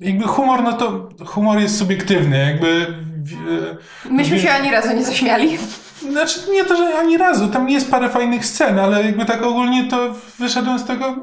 jakby 0.00 0.24
humor, 0.24 0.62
no 0.62 0.72
to 0.72 1.08
humor 1.26 1.58
jest 1.58 1.78
subiektywny, 1.78 2.38
jakby... 2.38 2.86
e, 4.06 4.10
Myśmy 4.10 4.40
się 4.40 4.50
ani 4.50 4.70
razu 4.70 4.96
nie 4.96 5.04
zaśmiali. 5.04 5.58
Znaczy, 6.10 6.40
nie 6.52 6.64
to, 6.64 6.76
że 6.76 6.98
ani 6.98 7.18
razu. 7.18 7.48
Tam 7.48 7.70
jest 7.70 7.90
parę 7.90 8.08
fajnych 8.08 8.46
scen, 8.46 8.78
ale 8.78 9.04
jakby 9.04 9.24
tak 9.24 9.42
ogólnie 9.42 9.90
to 9.90 10.14
wyszedłem 10.38 10.78
z 10.78 10.84
tego 10.84 11.06
e, 11.06 11.14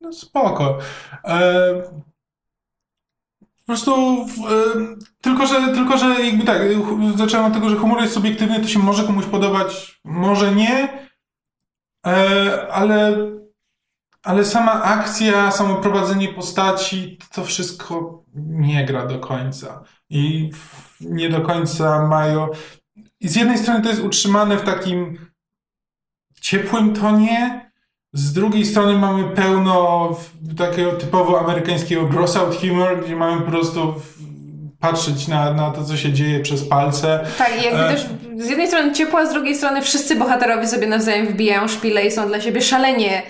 no 0.00 0.12
spoko. 0.12 0.78
E, 1.24 1.42
po 3.62 3.66
prostu 3.66 4.26
tylko, 5.20 5.46
że, 5.46 5.74
tylko, 5.74 5.98
że 5.98 6.26
jakby 6.26 6.44
tak, 6.44 6.62
zacząłem 7.16 7.46
od 7.46 7.52
tego, 7.54 7.70
że 7.70 7.76
humor 7.76 8.00
jest 8.00 8.14
subiektywny, 8.14 8.60
to 8.60 8.68
się 8.68 8.78
może 8.78 9.04
komuś 9.04 9.24
podobać, 9.24 10.00
może 10.04 10.54
nie, 10.54 10.88
e, 12.06 12.68
ale, 12.72 13.16
ale 14.22 14.44
sama 14.44 14.82
akcja, 14.82 15.50
samo 15.50 15.74
prowadzenie 15.74 16.28
postaci, 16.28 17.18
to 17.32 17.44
wszystko 17.44 18.24
nie 18.34 18.86
gra 18.86 19.06
do 19.06 19.18
końca. 19.18 19.84
I 20.10 20.50
nie 21.00 21.28
do 21.28 21.40
końca 21.40 22.06
mają. 22.08 22.48
I 23.20 23.28
z 23.28 23.36
jednej 23.36 23.58
strony 23.58 23.82
to 23.82 23.88
jest 23.88 24.02
utrzymane 24.02 24.56
w 24.56 24.62
takim 24.62 25.26
ciepłym 26.40 26.94
tonie, 26.94 27.70
z 28.12 28.32
drugiej 28.32 28.66
strony 28.66 28.98
mamy 28.98 29.24
pełno 29.24 30.08
takiego 30.58 30.92
typowo 30.92 31.40
amerykańskiego 31.40 32.04
gross 32.04 32.36
out 32.36 32.56
humor, 32.60 33.04
gdzie 33.04 33.16
mamy 33.16 33.40
po 33.40 33.50
prostu 33.50 33.94
patrzeć 34.80 35.28
na, 35.28 35.54
na 35.54 35.70
to, 35.70 35.84
co 35.84 35.96
się 35.96 36.12
dzieje 36.12 36.40
przez 36.40 36.68
palce. 36.68 37.26
Tak, 37.38 37.62
i 37.62 37.64
jakby 37.64 37.80
E. 37.80 37.92
też 37.92 38.06
z 38.36 38.48
jednej 38.48 38.66
strony 38.66 38.92
ciepło, 38.92 39.20
a 39.20 39.26
z 39.26 39.32
drugiej 39.32 39.54
strony 39.54 39.82
wszyscy 39.82 40.16
bohaterowie 40.16 40.68
sobie 40.68 40.86
nawzajem 40.86 41.26
wbijają 41.26 41.68
szpile 41.68 42.06
i 42.06 42.10
są 42.10 42.28
dla 42.28 42.40
siebie 42.40 42.62
szalenie 42.62 43.22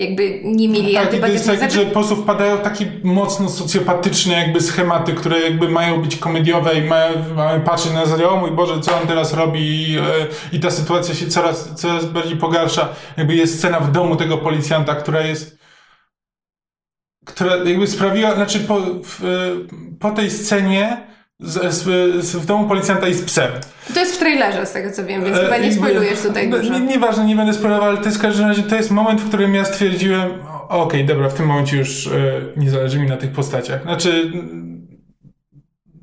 jakby 0.00 0.40
niemili, 0.44 0.94
Tak, 0.94 1.14
i 1.14 1.20
to 1.20 1.26
jest 1.26 1.46
antypatyczni. 1.46 1.46
tak, 1.46 1.58
Znaczy, 1.58 1.74
że 1.74 1.86
po 1.86 1.92
prostu 1.92 2.16
wpadają 2.16 2.58
takie 2.58 2.92
mocno 3.04 3.48
socjopatyczne 3.48 4.34
jakby 4.34 4.60
schematy, 4.60 5.12
które 5.12 5.40
jakby 5.40 5.68
mają 5.68 6.02
być 6.02 6.16
komediowe 6.16 6.74
i 6.78 6.82
mają, 6.82 7.34
mamy 7.36 7.60
patrzeć 7.60 7.92
na 7.92 8.04
zasadzie, 8.06 8.28
o 8.28 8.36
mój 8.36 8.50
Boże, 8.50 8.80
co 8.80 9.00
on 9.00 9.06
teraz 9.06 9.34
robi 9.34 9.60
i, 9.60 9.98
e, 9.98 10.02
i 10.52 10.60
ta 10.60 10.70
sytuacja 10.70 11.14
się 11.14 11.26
coraz, 11.26 11.74
coraz 11.74 12.04
bardziej 12.06 12.36
pogarsza. 12.36 12.88
Jakby 13.16 13.34
jest 13.34 13.58
scena 13.58 13.80
w 13.80 13.92
domu 13.92 14.16
tego 14.16 14.38
policjanta, 14.38 14.94
która 14.94 15.20
jest 15.20 15.60
która 17.24 17.56
jakby 17.56 17.86
sprawiła, 17.86 18.34
znaczy 18.34 18.60
po, 18.60 18.80
w, 19.04 19.24
e, 19.24 19.28
po 20.00 20.10
tej 20.10 20.30
scenie 20.30 21.06
z, 21.42 21.74
z, 21.74 21.84
z, 22.24 22.36
w 22.36 22.46
domu 22.46 22.68
policjanta 22.68 23.08
jest 23.08 23.24
psem. 23.26 23.50
To 23.94 24.00
jest 24.00 24.14
w 24.14 24.18
trailerze, 24.18 24.66
z 24.66 24.72
tego 24.72 24.90
co 24.90 25.04
wiem, 25.04 25.24
więc 25.24 25.36
chyba 25.36 25.56
E, 25.56 25.60
nie 25.60 25.66
jakby- 25.66 25.80
spoilujesz 25.80 26.20
tutaj 26.20 26.48
no, 26.48 26.58
dużo. 26.58 26.78
Nie, 26.78 26.80
nieważne, 26.86 27.24
nie 27.24 27.36
będę 27.36 27.54
spoilował, 27.54 27.88
ale 27.88 27.98
to 27.98 28.04
jest 28.04 28.18
w 28.18 28.22
każdym 28.22 28.46
razie, 28.48 28.62
to 28.62 28.76
jest 28.76 28.90
moment, 28.90 29.20
w 29.20 29.28
którym 29.28 29.54
ja 29.54 29.64
stwierdziłem, 29.64 30.30
okej, 30.68 31.04
dobra, 31.04 31.28
w 31.28 31.34
tym 31.34 31.46
momencie 31.46 31.76
już 31.76 32.06
e, 32.06 32.10
nie 32.56 32.70
zależy 32.70 32.98
mi 32.98 33.08
na 33.08 33.16
tych 33.16 33.30
postaciach. 33.32 33.82
Znaczy, 33.82 34.32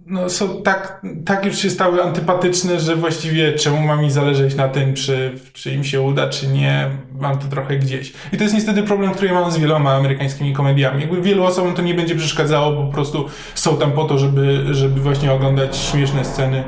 no 0.10 0.30
są 0.30 0.62
tak, 0.62 1.02
tak 1.26 1.46
już 1.46 1.58
się 1.58 1.70
stały 1.70 2.04
antypatyczne, 2.04 2.80
że 2.80 2.96
właściwie 2.96 3.54
czemu 3.54 3.82
ma 3.82 3.96
mi 3.96 4.12
zależeć 4.12 4.56
na 4.56 4.68
tym, 4.68 4.94
czy, 4.94 5.40
czy 5.54 5.72
im 5.72 5.84
się 5.84 6.02
uda, 6.02 6.30
czy 6.30 6.48
nie, 6.48 6.90
mam 7.20 7.40
to 7.40 7.48
trochę 7.48 7.78
gdzieś. 7.78 8.14
I 8.34 8.38
to 8.38 8.44
jest 8.44 8.56
niestety 8.56 8.84
problem, 8.84 9.12
który 9.12 9.28
ja 9.28 9.34
mam 9.34 9.52
z 9.52 9.58
wieloma 9.58 9.94
amerykańskimi 9.94 10.54
komediami. 10.54 11.02
Jakby 11.02 11.22
wielu 11.22 11.44
osobom 11.44 11.74
to 11.74 11.82
nie 11.82 11.94
będzie 11.94 12.16
przeszkadzało, 12.16 12.86
po 12.86 12.94
prostu 12.94 13.26
są 13.56 13.78
tam 13.78 13.92
po 13.92 14.04
to, 14.04 14.18
żeby, 14.18 14.66
żeby 14.72 15.02
właśnie 15.02 15.34
oglądać 15.34 15.78
śmieszne 15.78 16.26
sceny, 16.26 16.64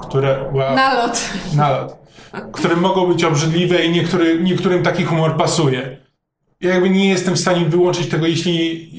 które... 0.00 0.44
Wow 0.52 0.76
Nalot. 0.76 1.30
nalot, 1.56 1.96
które 2.52 2.76
mogą 2.76 3.06
być 3.06 3.24
obrzydliwe 3.24 3.84
i 3.84 3.90
niektóry, 3.90 4.42
niektórym 4.42 4.82
taki 4.82 5.04
humor 5.04 5.36
pasuje. 5.36 5.96
Ja 6.60 6.70
jakby 6.70 6.90
nie 6.90 7.08
jestem 7.08 7.34
w 7.34 7.40
stanie 7.40 7.64
wyłączyć 7.64 8.08
tego, 8.08 8.26
jeśli, 8.26 8.90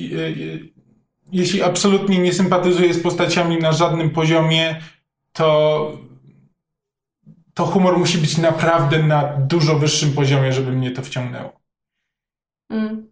jeśli 1.32 1.64
absolutnie 1.64 2.20
nie 2.20 2.34
sympatyzuję 2.34 2.94
z 2.94 3.04
postaciami 3.04 3.58
na 3.58 3.72
żadnym 3.72 4.10
poziomie, 4.10 4.82
to, 5.34 5.98
to 7.54 7.66
humor 7.66 7.98
musi 7.98 8.18
być 8.18 8.38
naprawdę 8.38 9.04
na 9.04 9.38
dużo 9.38 9.80
wyższym 9.80 10.14
poziomie, 10.14 10.54
żeby 10.54 10.72
mnie 10.72 10.92
to 10.92 11.02
wciągnęło. 11.02 11.62
Mm. 12.70 13.12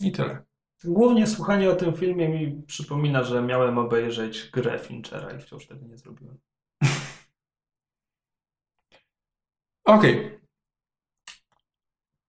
I 0.00 0.12
tyle. 0.12 0.42
Głównie 0.84 1.26
słuchanie 1.26 1.70
o 1.70 1.76
tym 1.76 1.94
filmie 1.94 2.28
mi 2.28 2.62
przypomina, 2.66 3.24
że 3.24 3.42
miałem 3.42 3.78
obejrzeć 3.78 4.50
grę 4.52 4.78
Finchera 4.78 5.36
i 5.36 5.40
wciąż 5.40 5.66
tego 5.66 5.86
nie 5.86 5.96
zrobiłem. 5.96 6.38
Okej. 9.84 10.38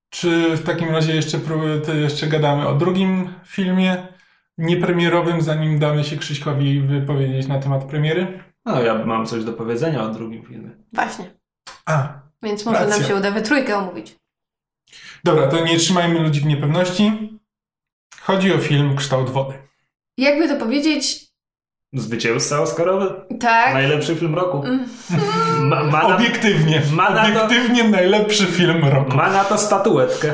Czy 0.10 0.58
w 0.58 0.64
takim 0.64 0.90
razie 0.90 1.16
jeszcze, 1.16 1.38
pró- 1.38 1.86
to 1.86 1.94
jeszcze 1.94 2.28
gadamy 2.28 2.68
o 2.68 2.76
drugim 2.76 3.34
filmie 3.46 4.13
niepremierowym, 4.58 5.42
zanim 5.42 5.80
damy 5.80 6.04
się 6.04 6.18
Krzyśkowi 6.18 6.82
wypowiedzieć 6.82 7.48
na 7.48 7.60
temat 7.60 7.84
premiery? 7.84 8.44
No, 8.66 8.82
ja 8.82 9.06
mam 9.06 9.26
coś 9.26 9.44
do 9.44 9.54
powiedzenia 9.54 10.04
o 10.04 10.10
drugim 10.10 10.44
filmie. 10.44 10.70
Właśnie. 10.94 11.34
A, 11.86 12.20
Więc 12.44 12.66
może 12.66 12.80
nam 12.80 12.90
Racja. 12.90 13.06
się 13.08 13.16
uda 13.16 13.32
we 13.32 13.42
trójkę 13.42 13.78
omówić. 13.78 14.16
dobra, 15.24 15.48
to 15.48 15.66
nie 15.66 15.78
trzymajmy 15.78 16.20
ludzi 16.20 16.42
w 16.42 16.46
niepewności. 16.46 17.30
Chodzi 18.22 18.54
o 18.54 18.58
film 18.58 18.96
Kształt 18.96 19.30
Wody. 19.30 19.54
Jakby 20.18 20.48
to 20.48 20.56
powiedzieć, 20.56 21.33
Zwycięzca 21.94 22.62
Oscarowy? 22.62 23.14
tak. 23.40 23.74
Najlepszy 23.74 24.16
film 24.16 24.36
roku. 24.36 24.64
Mm. 24.66 24.86
Ma, 25.70 25.84
ma, 25.84 26.08
na, 26.08 26.16
Obiektywnie, 26.16 26.82
ma 26.94 27.10
na 27.10 27.24
to- 27.26 27.30
obiektywnie 27.46 27.84
najlepszy 27.84 28.46
film 28.46 28.86
roku. 28.86 29.18
ma 29.18 29.30
na 29.30 29.44
to 29.44 29.58
statuetkę. 29.58 30.34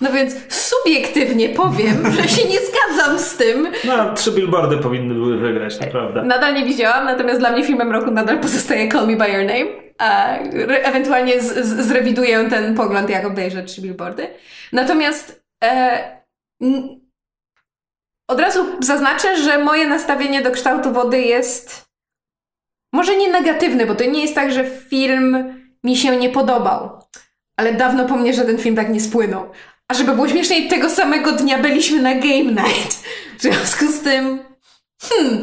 No 0.00 0.12
więc 0.12 0.34
subiektywnie 0.54 1.48
powiem, 1.48 2.12
że 2.12 2.28
się 2.28 2.48
nie 2.48 2.58
zgadzam 2.58 3.18
z 3.18 3.36
tym. 3.36 3.68
No, 3.84 4.14
trzy 4.14 4.32
billboardy 4.32 4.76
powinny 4.76 5.14
były 5.14 5.38
wygrać, 5.38 5.78
to 5.78 5.84
prawda. 5.86 6.22
Nadal 6.24 6.54
nie 6.54 6.64
widziałam, 6.64 7.04
natomiast 7.04 7.38
dla 7.40 7.52
mnie 7.52 7.64
filmem 7.64 7.92
roku 7.92 8.10
nadal 8.10 8.38
pozostaje 8.40 8.88
Call 8.88 9.06
Me 9.06 9.16
By 9.16 9.28
Your 9.30 9.44
Name. 9.44 9.84
A 9.98 10.38
re- 10.52 10.82
ewentualnie 10.82 11.40
z, 11.40 11.66
z, 11.66 11.86
zrewiduję 11.86 12.50
ten 12.50 12.74
pogląd, 12.74 13.10
jak 13.10 13.24
obejrzę 13.26 13.62
trzy 13.62 13.80
billboardy. 13.82 14.26
Natomiast 14.72 15.44
e, 15.64 15.98
n- 16.62 17.00
od 18.28 18.40
razu 18.40 18.66
zaznaczę, 18.80 19.36
że 19.36 19.58
moje 19.58 19.86
nastawienie 19.86 20.42
do 20.42 20.50
kształtu 20.50 20.92
wody 20.92 21.22
jest 21.22 21.84
może 22.94 23.16
nie 23.16 23.30
negatywne, 23.30 23.86
bo 23.86 23.94
to 23.94 24.04
nie 24.04 24.22
jest 24.22 24.34
tak, 24.34 24.52
że 24.52 24.64
film 24.64 25.54
mi 25.84 25.96
się 25.96 26.16
nie 26.16 26.28
podobał. 26.28 27.00
Ale 27.56 27.72
dawno 27.72 28.04
po 28.04 28.16
mnie 28.16 28.34
żaden 28.34 28.58
film 28.58 28.76
tak 28.76 28.90
nie 28.90 29.00
spłynął. 29.00 29.50
A 29.88 29.94
żeby 29.94 30.12
było 30.12 30.28
śmieszniej, 30.28 30.68
tego 30.68 30.90
samego 30.90 31.32
dnia 31.32 31.58
byliśmy 31.58 32.02
na 32.02 32.14
Game 32.14 32.44
Night. 32.44 33.04
W 33.38 33.42
związku 33.42 33.86
z 33.86 34.00
tym... 34.00 34.38
Hmm, 35.02 35.42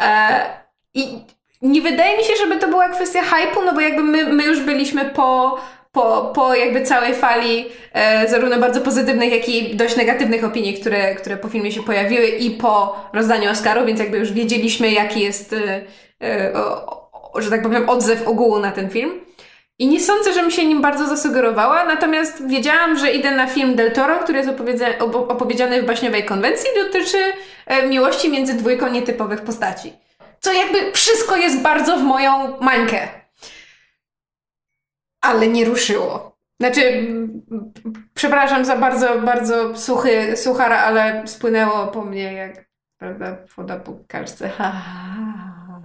e, 0.00 0.46
I 0.94 1.18
nie 1.62 1.82
wydaje 1.82 2.18
mi 2.18 2.24
się, 2.24 2.36
żeby 2.36 2.56
to 2.56 2.68
była 2.68 2.88
kwestia 2.88 3.22
hype'u, 3.22 3.64
no 3.66 3.72
bo 3.72 3.80
jakby 3.80 4.02
my, 4.02 4.24
my 4.24 4.44
już 4.44 4.60
byliśmy 4.60 5.04
po, 5.04 5.60
po, 5.92 6.32
po 6.34 6.54
jakby 6.54 6.82
całej 6.82 7.14
fali 7.14 7.66
e, 7.92 8.28
zarówno 8.28 8.58
bardzo 8.58 8.80
pozytywnych, 8.80 9.32
jak 9.32 9.48
i 9.48 9.76
dość 9.76 9.96
negatywnych 9.96 10.44
opinii, 10.44 10.74
które, 10.80 11.14
które 11.14 11.36
po 11.36 11.48
filmie 11.48 11.72
się 11.72 11.82
pojawiły 11.82 12.26
i 12.26 12.50
po 12.50 12.96
rozdaniu 13.12 13.50
Oscaru, 13.50 13.86
więc 13.86 14.00
jakby 14.00 14.18
już 14.18 14.32
wiedzieliśmy, 14.32 14.90
jaki 14.90 15.20
jest, 15.20 15.52
e, 15.52 15.82
e, 16.22 16.52
o, 16.54 17.32
o, 17.32 17.40
że 17.40 17.50
tak 17.50 17.62
powiem, 17.62 17.88
odzew 17.88 18.28
ogółu 18.28 18.58
na 18.58 18.72
ten 18.72 18.90
film. 18.90 19.10
I 19.78 19.88
nie 19.88 20.00
sądzę, 20.00 20.32
żebym 20.32 20.50
się 20.50 20.66
nim 20.66 20.82
bardzo 20.82 21.06
zasugerowała, 21.06 21.84
natomiast 21.84 22.48
wiedziałam, 22.48 22.98
że 22.98 23.10
idę 23.12 23.30
na 23.30 23.46
film 23.46 23.74
Del 23.74 23.92
Toro, 23.92 24.18
który 24.18 24.38
jest 24.38 24.50
opowiedziany 25.28 25.82
w 25.82 25.86
baśniowej 25.86 26.24
konwencji 26.24 26.68
i 26.70 26.84
dotyczy 26.84 27.18
e, 27.66 27.86
miłości 27.86 28.30
między 28.30 28.54
dwójką 28.54 28.88
nietypowych 28.88 29.40
postaci. 29.40 29.92
Co 30.40 30.52
jakby 30.52 30.92
wszystko 30.92 31.36
jest 31.36 31.62
bardzo 31.62 31.96
w 31.96 32.02
moją 32.02 32.56
mańkę. 32.60 33.19
Ale 35.20 35.48
nie 35.48 35.64
ruszyło. 35.64 36.36
Znaczy, 36.60 37.08
przepraszam 38.14 38.64
za 38.64 38.76
bardzo, 38.76 39.20
bardzo 39.20 39.76
suchy, 39.78 40.36
suchar, 40.36 40.72
ale 40.72 41.22
spłynęło 41.26 41.86
po 41.86 42.04
mnie 42.04 42.32
jak, 42.32 42.64
prawda, 42.98 43.36
woda 43.56 43.76
po 43.76 43.92
kaczce. 44.08 44.48
Ha, 44.48 44.70
ha, 44.70 44.80
ha. 45.56 45.80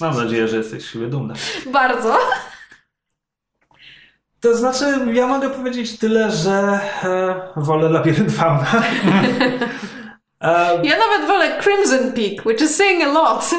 Mam 0.00 0.16
nadzieję, 0.16 0.48
że 0.48 0.56
jesteś 0.56 0.82
z 0.84 0.90
siebie 0.92 1.06
dumna. 1.06 1.34
Bardzo. 1.72 2.18
To 4.40 4.56
znaczy, 4.56 4.84
ja 5.12 5.26
mogę 5.26 5.50
powiedzieć 5.50 5.98
tyle, 5.98 6.30
że 6.30 6.80
e, 7.04 7.40
wolę 7.56 7.88
Labirynt 7.88 8.32
Fauna. 8.38 8.66
e, 10.40 10.80
Ja 10.86 10.96
nawet 10.98 11.26
wolę 11.26 11.62
Crimson 11.62 12.12
Peak, 12.12 12.46
which 12.46 12.62
is 12.62 12.76
saying 12.76 13.04
a 13.04 13.12
lot. 13.12 13.50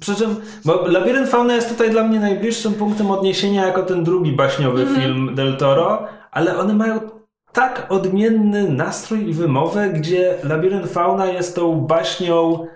Przy 0.00 0.14
czym, 0.14 0.36
bo 0.64 0.86
Labirynt 0.86 1.28
Fauna 1.28 1.54
jest 1.54 1.68
tutaj 1.68 1.90
dla 1.90 2.04
mnie 2.04 2.20
najbliższym 2.20 2.74
punktem 2.74 3.10
odniesienia 3.10 3.66
jako 3.66 3.82
ten 3.82 4.04
drugi 4.04 4.32
baśniowy 4.32 4.86
film 4.86 5.34
Del 5.34 5.56
Toro, 5.56 6.06
ale 6.30 6.58
one 6.58 6.74
mają 6.74 7.00
tak 7.52 7.86
odmienny 7.88 8.68
nastrój 8.68 9.28
i 9.30 9.32
wymowę, 9.32 9.88
gdzie 9.88 10.34
Labirynt 10.44 10.90
Fauna 10.90 11.26
jest 11.26 11.54
tą 11.56 11.80
baśnią 11.80 12.66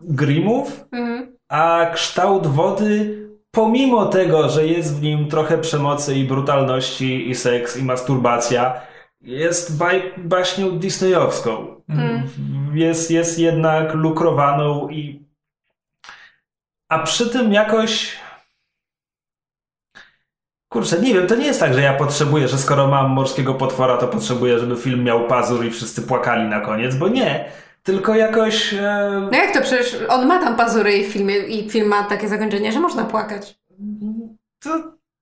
Grimmów, 0.00 0.84
Mhm. 0.92 1.36
a 1.48 1.86
kształt 1.94 2.46
wody, 2.46 3.24
pomimo 3.50 4.06
tego, 4.06 4.48
że 4.48 4.66
jest 4.66 4.98
w 4.98 5.02
nim 5.02 5.28
trochę 5.28 5.58
przemocy 5.58 6.14
i 6.14 6.24
brutalności 6.24 7.30
i 7.30 7.34
seks 7.34 7.76
i 7.76 7.82
masturbacja, 7.82 8.80
jest 9.20 9.78
baj, 9.78 10.02
baśnią 10.16 10.70
disneyowską. 10.78 11.66
Jest, 12.74 13.10
jest 13.10 13.38
jednak 13.38 13.94
lukrowaną 13.94 14.88
i 14.88 15.23
a 16.94 16.98
przy 16.98 17.30
tym 17.30 17.52
jakoś 17.52 18.16
Kurczę, 20.68 21.00
nie 21.00 21.14
wiem, 21.14 21.26
to 21.26 21.34
nie 21.34 21.46
jest 21.46 21.60
tak, 21.60 21.74
że 21.74 21.80
ja 21.80 21.94
potrzebuję, 21.94 22.48
że 22.48 22.58
skoro 22.58 22.88
mam 22.88 23.10
morskiego 23.10 23.54
potwora, 23.54 23.96
to 23.96 24.08
potrzebuję, 24.08 24.58
żeby 24.58 24.76
film 24.76 25.04
miał 25.04 25.26
pazur 25.26 25.64
i 25.64 25.70
wszyscy 25.70 26.02
płakali 26.02 26.48
na 26.48 26.60
koniec, 26.60 26.94
bo 26.94 27.08
nie. 27.08 27.52
Tylko 27.82 28.14
jakoś. 28.14 28.74
E, 28.74 29.28
No 29.32 29.38
jak 29.38 29.52
to 29.52 29.60
przecież 29.60 29.96
on 30.08 30.26
ma 30.26 30.38
tam 30.38 30.56
pazury 30.56 30.92
i 30.92 31.04
w 31.04 31.12
filmie 31.12 31.38
i 31.38 31.70
film 31.70 31.88
ma 31.88 32.02
takie 32.02 32.28
zakończenie, 32.28 32.72
że 32.72 32.80
można 32.80 33.04
płakać. 33.04 33.58
to, 34.62 34.70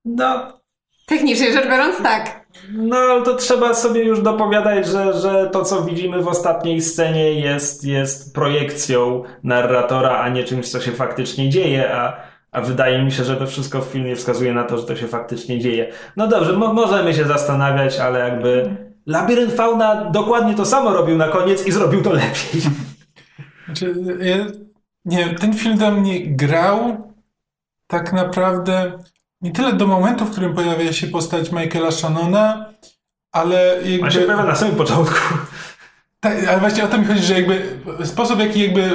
no, 0.04 0.60
Technicznie 1.06 1.52
rzecz 1.52 1.64
biorąc, 1.64 2.02
tak. 2.02 2.41
No, 2.72 2.96
ale 2.96 3.22
to 3.22 3.34
trzeba 3.34 3.74
sobie 3.74 4.04
już 4.04 4.22
dopowiadać, 4.22 4.86
że, 4.86 5.20
że 5.20 5.50
to, 5.52 5.64
co 5.64 5.82
widzimy 5.82 6.22
w 6.22 6.28
ostatniej 6.28 6.80
scenie, 6.80 7.32
jest, 7.32 7.84
jest 7.84 8.34
projekcją 8.34 9.22
narratora, 9.44 10.18
a 10.18 10.28
nie 10.28 10.44
czymś, 10.44 10.68
co 10.68 10.80
się 10.80 10.92
faktycznie 10.92 11.50
dzieje, 11.50 11.94
a, 11.96 12.16
a 12.52 12.60
wydaje 12.60 13.04
mi 13.04 13.12
się, 13.12 13.24
że 13.24 13.36
to 13.36 13.46
wszystko 13.46 13.80
w 13.80 13.84
filmie 13.84 14.16
wskazuje 14.16 14.54
na 14.54 14.64
to, 14.64 14.78
że 14.78 14.86
to 14.86 14.96
się 14.96 15.08
faktycznie 15.08 15.58
dzieje. 15.58 15.92
No 16.16 16.28
dobrze, 16.28 16.52
mo- 16.52 16.72
możemy 16.72 17.14
się 17.14 17.24
zastanawiać, 17.24 17.98
ale 17.98 18.18
jakby. 18.18 18.76
Labirynt 19.06 19.52
Fauna 19.52 20.10
dokładnie 20.10 20.54
to 20.54 20.66
samo 20.66 20.90
robił 20.90 21.16
na 21.16 21.28
koniec 21.28 21.66
i 21.66 21.72
zrobił 21.72 22.02
to 22.02 22.12
lepiej. 22.12 22.60
Znaczy, 23.66 23.94
nie 25.04 25.34
ten 25.34 25.54
film 25.54 25.78
do 25.78 25.90
mnie 25.90 26.26
grał 26.26 26.96
tak 27.86 28.12
naprawdę 28.12 28.92
nie 29.42 29.52
tyle 29.52 29.72
do 29.72 29.86
momentu, 29.86 30.24
w 30.24 30.30
którym 30.30 30.54
pojawia 30.54 30.92
się 30.92 31.06
postać 31.06 31.52
Michaela 31.52 31.90
Shannona, 31.90 32.66
ale 33.32 33.78
jakby... 33.84 34.06
On 34.06 34.10
się 34.10 34.20
pojawia 34.20 34.44
na 34.44 34.56
samym 34.56 34.76
początku. 34.76 35.18
Tak, 36.20 36.48
ale 36.48 36.60
właśnie 36.60 36.84
o 36.84 36.88
to 36.88 36.98
mi 36.98 37.04
chodzi, 37.04 37.22
że 37.22 37.34
jakby 37.34 37.62
sposób, 38.04 38.36
w 38.36 38.40
jaki 38.40 38.60
jakby 38.60 38.82
e, 38.82 38.90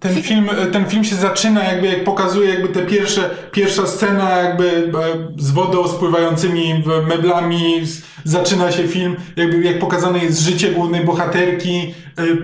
ten 0.00 0.22
film, 0.22 0.50
e, 0.50 0.66
ten 0.66 0.86
film 0.86 1.04
się 1.04 1.16
zaczyna, 1.16 1.64
jakby 1.64 1.86
jak 1.86 2.04
pokazuje 2.04 2.48
jakby 2.48 2.68
te 2.68 2.86
pierwsze, 2.86 3.30
pierwsza 3.52 3.86
scena 3.86 4.30
jakby 4.30 4.68
e, 4.68 4.90
z 5.38 5.50
wodą, 5.50 5.88
spływającymi 5.88 6.84
meblami, 7.08 7.82
zaczyna 8.24 8.72
się 8.72 8.88
film, 8.88 9.16
jakby 9.36 9.62
jak 9.62 9.78
pokazane 9.78 10.18
jest 10.18 10.40
życie 10.40 10.70
głównej 10.72 11.04
bohaterki, 11.04 11.94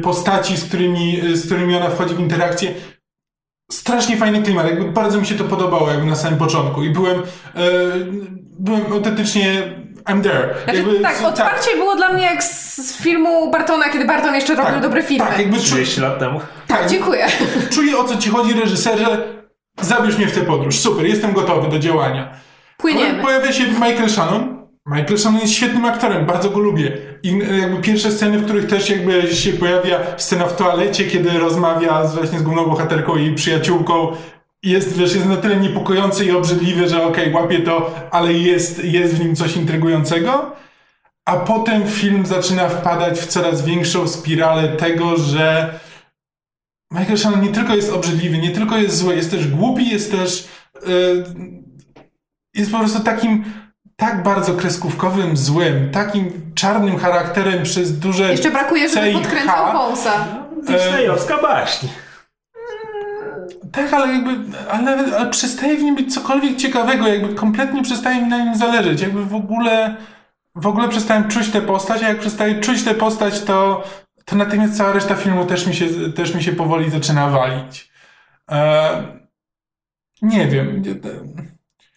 postaci, 0.02 0.56
z 0.56 0.64
którymi, 0.64 1.20
z 1.32 1.46
którymi 1.46 1.76
ona 1.76 1.90
wchodzi 1.90 2.14
w 2.14 2.20
interakcję. 2.20 2.74
Strasznie 3.72 4.16
fajny 4.16 4.42
klimat, 4.42 4.66
jakby 4.66 4.84
bardzo 4.84 5.20
mi 5.20 5.26
się 5.26 5.34
to 5.34 5.44
podobało 5.44 5.90
jakby 5.90 6.06
na 6.06 6.16
samym 6.16 6.38
początku 6.38 6.82
i 6.82 6.90
byłem, 6.90 7.18
e, 7.18 7.22
byłem 8.58 8.92
autentycznie 8.92 9.62
I'm 10.04 10.22
there. 10.22 10.54
Znaczy, 10.64 10.78
Jakby- 10.78 11.00
tak, 11.00 11.22
otwarcie 11.24 11.76
było 11.76 11.96
dla 11.96 12.12
mnie 12.12 12.24
jak 12.24 12.44
z, 12.44 12.76
z 12.76 12.96
filmu 12.96 13.50
Bartona, 13.50 13.88
kiedy 13.88 14.04
Barton 14.04 14.34
jeszcze 14.34 14.54
robił 14.54 14.72
tak, 14.72 14.82
dobre 14.82 15.02
filmy. 15.02 15.24
Tak, 15.26 15.38
jakby 15.38 15.56
czu, 15.56 15.62
30 15.62 16.00
lat 16.00 16.18
temu. 16.18 16.40
tak, 16.66 16.90
Dziękuję. 16.90 17.26
Czuję 17.74 17.98
o 17.98 18.04
co 18.04 18.16
ci 18.16 18.30
chodzi, 18.30 18.52
reżyserze. 18.60 19.36
Zabierz 19.80 20.16
mnie 20.18 20.26
w 20.26 20.32
tę 20.34 20.40
podróż. 20.40 20.78
Super, 20.78 21.06
jestem 21.06 21.32
gotowy 21.32 21.68
do 21.68 21.78
działania. 21.78 22.30
Płyniemy. 22.76 23.22
Pojawia 23.22 23.52
się 23.52 23.64
Michael 23.66 24.10
Shannon. 24.10 24.55
Michael 24.86 25.18
Shannon 25.18 25.40
jest 25.40 25.52
świetnym 25.52 25.84
aktorem, 25.84 26.26
bardzo 26.26 26.50
go 26.50 26.60
lubię. 26.60 26.98
I 27.22 27.42
e, 27.42 27.58
jakby 27.58 27.82
pierwsze 27.82 28.12
sceny, 28.12 28.38
w 28.38 28.44
których 28.44 28.66
też 28.66 28.90
jakby 28.90 29.34
się 29.34 29.52
pojawia 29.52 30.00
scena 30.16 30.46
w 30.46 30.56
toalecie, 30.56 31.04
kiedy 31.04 31.38
rozmawia 31.38 32.06
z, 32.06 32.14
właśnie 32.14 32.38
z 32.38 32.42
główną 32.42 32.66
bohaterką 32.66 33.16
i 33.16 33.34
przyjaciółką. 33.34 34.12
Jest, 34.62 34.96
wiesz, 34.96 35.14
jest 35.14 35.26
na 35.26 35.36
tyle 35.36 35.56
niepokojący 35.56 36.24
i 36.24 36.30
obrzydliwy, 36.30 36.88
że 36.88 37.02
okej, 37.02 37.32
łapie 37.32 37.58
to, 37.58 37.94
ale 38.10 38.32
jest, 38.32 38.84
jest 38.84 39.14
w 39.14 39.24
nim 39.24 39.36
coś 39.36 39.56
intrygującego. 39.56 40.52
A 41.24 41.36
potem 41.36 41.86
film 41.86 42.26
zaczyna 42.26 42.68
wpadać 42.68 43.20
w 43.20 43.26
coraz 43.26 43.64
większą 43.64 44.08
spiralę 44.08 44.68
tego, 44.68 45.16
że 45.16 45.78
Michael 46.92 47.18
Shannon 47.18 47.40
nie 47.40 47.52
tylko 47.52 47.74
jest 47.74 47.92
obrzydliwy, 47.92 48.38
nie 48.38 48.50
tylko 48.50 48.76
jest 48.76 48.96
zły, 48.96 49.16
jest 49.16 49.30
też 49.30 49.48
głupi, 49.48 49.90
jest 49.90 50.10
też. 50.10 50.48
Yy, 50.86 51.24
jest 52.54 52.72
po 52.72 52.78
prostu 52.78 53.00
takim 53.00 53.44
tak 53.96 54.22
bardzo 54.22 54.54
kreskówkowym, 54.54 55.36
złym, 55.36 55.90
takim 55.90 56.52
czarnym 56.54 56.98
charakterem 56.98 57.62
przez 57.62 57.98
duże. 57.98 58.30
Jeszcze 58.30 58.50
brakuje, 58.50 58.88
żeby 58.88 59.12
podkręcał 59.12 59.72
wąsa. 59.72 60.26
Disneyowska 60.66 61.42
baśń. 61.42 61.86
Tak, 63.72 63.92
ale 63.92 64.12
jakby, 64.12 64.58
ale, 64.70 65.16
ale 65.16 65.30
przestaje 65.30 65.76
w 65.76 65.82
nim 65.82 65.96
być 65.96 66.14
cokolwiek 66.14 66.56
ciekawego, 66.56 67.06
jakby 67.08 67.34
kompletnie 67.34 67.82
przestaje 67.82 68.22
mi 68.22 68.28
na 68.28 68.44
nim 68.44 68.56
zależeć, 68.56 69.00
jakby 69.00 69.24
w 69.24 69.34
ogóle, 69.34 69.96
w 70.54 70.66
ogóle 70.66 70.88
przestałem 70.88 71.28
czuć 71.28 71.50
tę 71.50 71.62
postać, 71.62 72.02
a 72.02 72.08
jak 72.08 72.18
przestaję 72.18 72.60
czuć 72.60 72.84
tę 72.84 72.94
postać, 72.94 73.40
to, 73.42 73.84
to 74.24 74.36
natychmiast 74.36 74.76
cała 74.76 74.92
reszta 74.92 75.14
filmu 75.14 75.44
też 75.46 75.66
mi 75.66 75.74
się, 75.74 75.86
też 76.16 76.34
mi 76.34 76.42
się 76.42 76.52
powoli 76.52 76.90
zaczyna 76.90 77.30
walić. 77.30 77.90
E, 78.50 79.02
nie 80.22 80.46
wiem. 80.46 80.82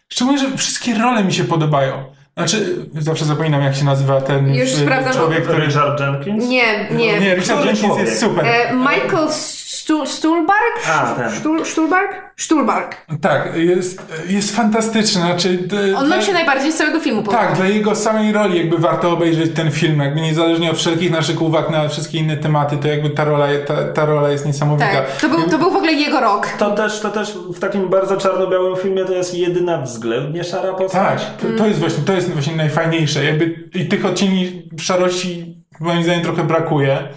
Szczególnie, 0.09 0.39
że 0.39 0.57
wszystkie 0.57 0.93
role 0.93 1.23
mi 1.23 1.33
się 1.33 1.43
podobają. 1.43 2.03
Znaczy, 2.37 2.75
zawsze 2.93 3.25
zapominam, 3.25 3.61
jak 3.61 3.75
się 3.75 3.85
nazywa 3.85 4.21
ten 4.21 4.55
Już 4.55 4.69
sprawdzam. 4.69 5.13
człowiek, 5.13 5.43
który... 5.43 5.65
Richard 5.65 5.99
Jenkins? 5.99 6.45
Nie, 6.47 6.89
nie. 6.91 7.19
Nie, 7.19 7.35
Richard 7.35 7.65
Jenkins 7.65 7.97
jest 7.97 8.19
super. 8.19 8.45
E, 8.45 8.73
Michael 8.73 9.29
Stu- 9.69 10.05
Stuhlbarg? 10.05 10.89
A, 10.89 11.15
ten. 11.15 11.65
Stuhlbarg? 11.65 12.15
Stuhlbarg. 12.37 12.97
Tak, 13.21 13.55
jest, 13.55 14.01
jest 14.29 14.55
fantastyczny. 14.55 15.21
Znaczy, 15.21 15.67
On 15.97 16.09
nam 16.09 16.21
się 16.21 16.33
najbardziej 16.33 16.71
z 16.71 16.77
całego 16.77 16.99
filmu 16.99 17.23
podoba. 17.23 17.43
Tak, 17.43 17.55
dla 17.55 17.65
jego 17.65 17.95
samej 17.95 18.31
roli 18.31 18.57
jakby 18.57 18.77
warto 18.77 19.11
obejrzeć 19.11 19.55
ten 19.55 19.71
film, 19.71 19.99
jakby 19.99 20.21
niezależnie 20.21 20.71
od 20.71 20.77
wszelkich 20.77 21.11
naszych 21.11 21.41
uwag 21.41 21.69
na 21.69 21.89
wszystkie 21.89 22.17
inne 22.17 22.37
tematy, 22.37 22.77
to 22.77 22.87
jakby 22.87 23.09
ta 23.09 23.23
rola, 23.25 23.47
ta, 23.67 23.83
ta 23.93 24.05
rola 24.05 24.29
jest 24.29 24.45
niesamowita. 24.45 24.91
Tak. 24.91 25.17
To 25.21 25.29
był, 25.29 25.49
to 25.49 25.57
był 25.57 25.71
w 25.71 25.75
ogóle 25.75 25.93
jego 25.93 26.19
rok. 26.19 26.47
To 26.59 26.71
też, 26.71 26.99
to 26.99 27.09
też 27.09 27.33
w 27.55 27.59
takim 27.59 27.89
bardzo 27.89 28.17
czarno-białym 28.17 28.77
filmie 28.77 29.05
to 29.05 29.13
jest 29.13 29.33
jedyna 29.33 29.81
względnie 29.81 30.43
szara 30.43 30.73
postać. 30.73 31.25
Tak, 31.25 31.37
to, 31.37 31.47
to 31.57 31.67
jest 31.67 31.79
właśnie, 31.79 32.03
to 32.03 32.13
jest 32.13 32.33
właśnie 32.33 32.55
najfajniejsze. 32.55 33.25
Jakby 33.25 33.69
i 33.73 33.85
tych 33.87 34.05
odcieni 34.05 34.69
szarości 34.79 35.57
moim 35.79 36.03
zdaniem 36.03 36.23
trochę 36.23 36.43
brakuje. 36.43 37.07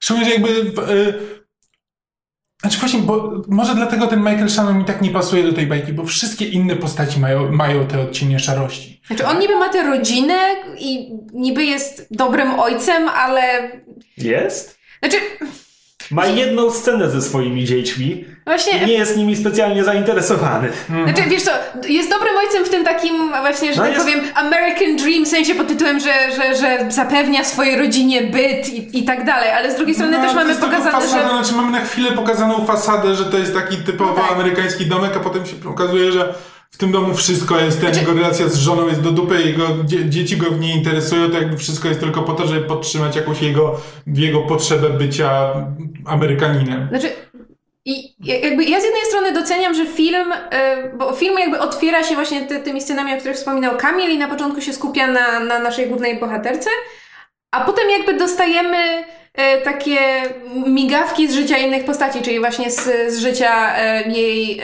Szczególnie, 0.00 0.28
że 0.28 0.34
jakby 0.34 0.64
w, 0.64 0.78
y, 0.90 1.43
znaczy 2.64 2.78
właśnie, 2.78 3.00
bo 3.00 3.42
może 3.48 3.74
dlatego 3.74 4.06
ten 4.06 4.18
Michael 4.18 4.50
Shannon 4.50 4.78
mi 4.78 4.84
tak 4.84 5.02
nie 5.02 5.10
pasuje 5.10 5.42
do 5.42 5.52
tej 5.52 5.66
bajki, 5.66 5.92
bo 5.92 6.04
wszystkie 6.04 6.44
inne 6.44 6.76
postaci 6.76 7.20
mają, 7.20 7.52
mają 7.52 7.86
te 7.86 8.00
odcienie 8.00 8.38
szarości. 8.38 9.00
Znaczy 9.06 9.26
on 9.26 9.38
niby 9.38 9.56
ma 9.56 9.68
tę 9.68 9.82
rodzinę 9.82 10.34
i 10.78 11.10
niby 11.34 11.64
jest 11.64 12.06
dobrym 12.10 12.60
ojcem, 12.60 13.08
ale... 13.08 13.70
Jest? 14.18 14.78
Znaczy, 14.98 15.16
Ma 16.10 16.26
jedną 16.26 16.70
scenę 16.70 17.10
ze 17.10 17.22
swoimi 17.22 17.64
dziećmi 17.64 18.24
właśnie... 18.44 18.86
nie 18.86 18.92
jest 18.92 19.16
nimi 19.16 19.36
specjalnie 19.36 19.84
zainteresowany. 19.84 20.68
Znaczy, 21.04 21.22
wiesz 21.30 21.42
co, 21.42 21.50
jest 21.88 22.10
dobrym 22.10 22.36
ojcem 22.36 22.64
w 22.64 22.68
tym 22.68 22.84
takim 22.84 23.28
właśnie, 23.28 23.72
że 23.74 23.78
No 23.80 23.84
tak 23.86 23.94
jest- 23.94 24.06
powiem, 24.06 24.20
American 24.34 24.96
Dream, 24.96 25.24
w 25.24 25.28
sensie 25.28 25.54
pod 25.54 25.68
tytułem, 25.68 26.00
że, 26.00 26.12
że, 26.36 26.56
że 26.56 26.90
zapewnia 26.90 27.44
swojej 27.44 27.78
rodzinie 27.78 28.22
byt 28.22 28.68
i, 28.68 28.98
i 28.98 29.04
tak 29.04 29.24
dalej, 29.26 29.50
ale 29.50 29.72
z 29.72 29.76
drugiej 29.76 29.94
strony 29.94 30.18
No, 30.18 30.24
też 30.24 30.34
mamy 30.34 30.54
pokazane, 30.54 30.90
fasada, 30.90 31.22
że... 31.22 31.28
Znaczy 31.28 31.52
mamy 31.54 31.70
na 31.72 31.84
chwilę 31.84 32.12
pokazaną 32.12 32.66
fasadę, 32.66 33.14
że 33.14 33.24
to 33.24 33.38
jest 33.38 33.54
taki 33.54 33.76
typowo 33.76 34.14
No 34.16 34.22
tak. 34.22 34.32
amerykański 34.32 34.86
domek, 34.86 35.16
a 35.16 35.20
potem 35.20 35.46
się 35.46 35.54
okazuje, 35.68 36.12
że 36.12 36.34
w 36.70 36.76
tym 36.76 36.92
domu 36.92 37.14
wszystko 37.14 37.58
jest, 37.60 37.80
ten, 37.80 37.88
Znaczy- 37.94 38.00
jego 38.08 38.22
relacja 38.22 38.48
z 38.48 38.56
żoną 38.56 38.88
jest 38.88 39.00
do 39.00 39.10
dupy, 39.10 39.42
jego 39.42 39.66
dzie 39.84 40.10
dzieci 40.10 40.36
go 40.36 40.46
nie 40.48 40.74
interesują, 40.76 41.30
to 41.30 41.38
jakby 41.38 41.56
wszystko 41.56 41.88
jest 41.88 42.00
tylko 42.00 42.22
po 42.22 42.32
to, 42.32 42.46
żeby 42.46 42.60
podtrzymać 42.60 43.16
jakąś 43.16 43.42
jego, 43.42 43.80
jego 44.06 44.40
potrzebę 44.40 44.90
bycia 44.90 45.30
Amerykaninem. 46.06 46.88
Znaczy, 46.88 47.08
i 47.84 48.14
jakby 48.24 48.64
ja 48.64 48.80
z 48.80 48.84
jednej 48.84 49.02
strony 49.08 49.32
doceniam, 49.32 49.74
że 49.74 49.86
film, 49.86 50.32
e, 50.50 50.88
bo 50.88 51.12
film 51.12 51.38
jakby 51.38 51.58
otwiera 51.58 52.02
się 52.02 52.14
właśnie 52.14 52.42
ty, 52.42 52.60
tymi 52.60 52.80
scenami, 52.80 53.14
o 53.14 53.16
których 53.16 53.36
wspominał 53.36 53.76
Kamil 53.76 54.10
i 54.10 54.18
na 54.18 54.28
początku 54.28 54.60
się 54.60 54.72
skupia 54.72 55.06
na, 55.06 55.40
na 55.40 55.58
naszej 55.58 55.86
głównej 55.86 56.18
bohaterce, 56.18 56.70
a 57.50 57.60
potem 57.60 57.90
jakby 57.90 58.14
dostajemy 58.14 59.04
e, 59.34 59.60
takie 59.60 59.98
migawki 60.66 61.28
z 61.28 61.34
życia 61.34 61.58
innych 61.58 61.84
postaci, 61.84 62.22
czyli 62.22 62.40
właśnie 62.40 62.70
z, 62.70 63.12
z 63.14 63.18
życia 63.18 63.76
e, 63.76 64.02
jej 64.02 64.60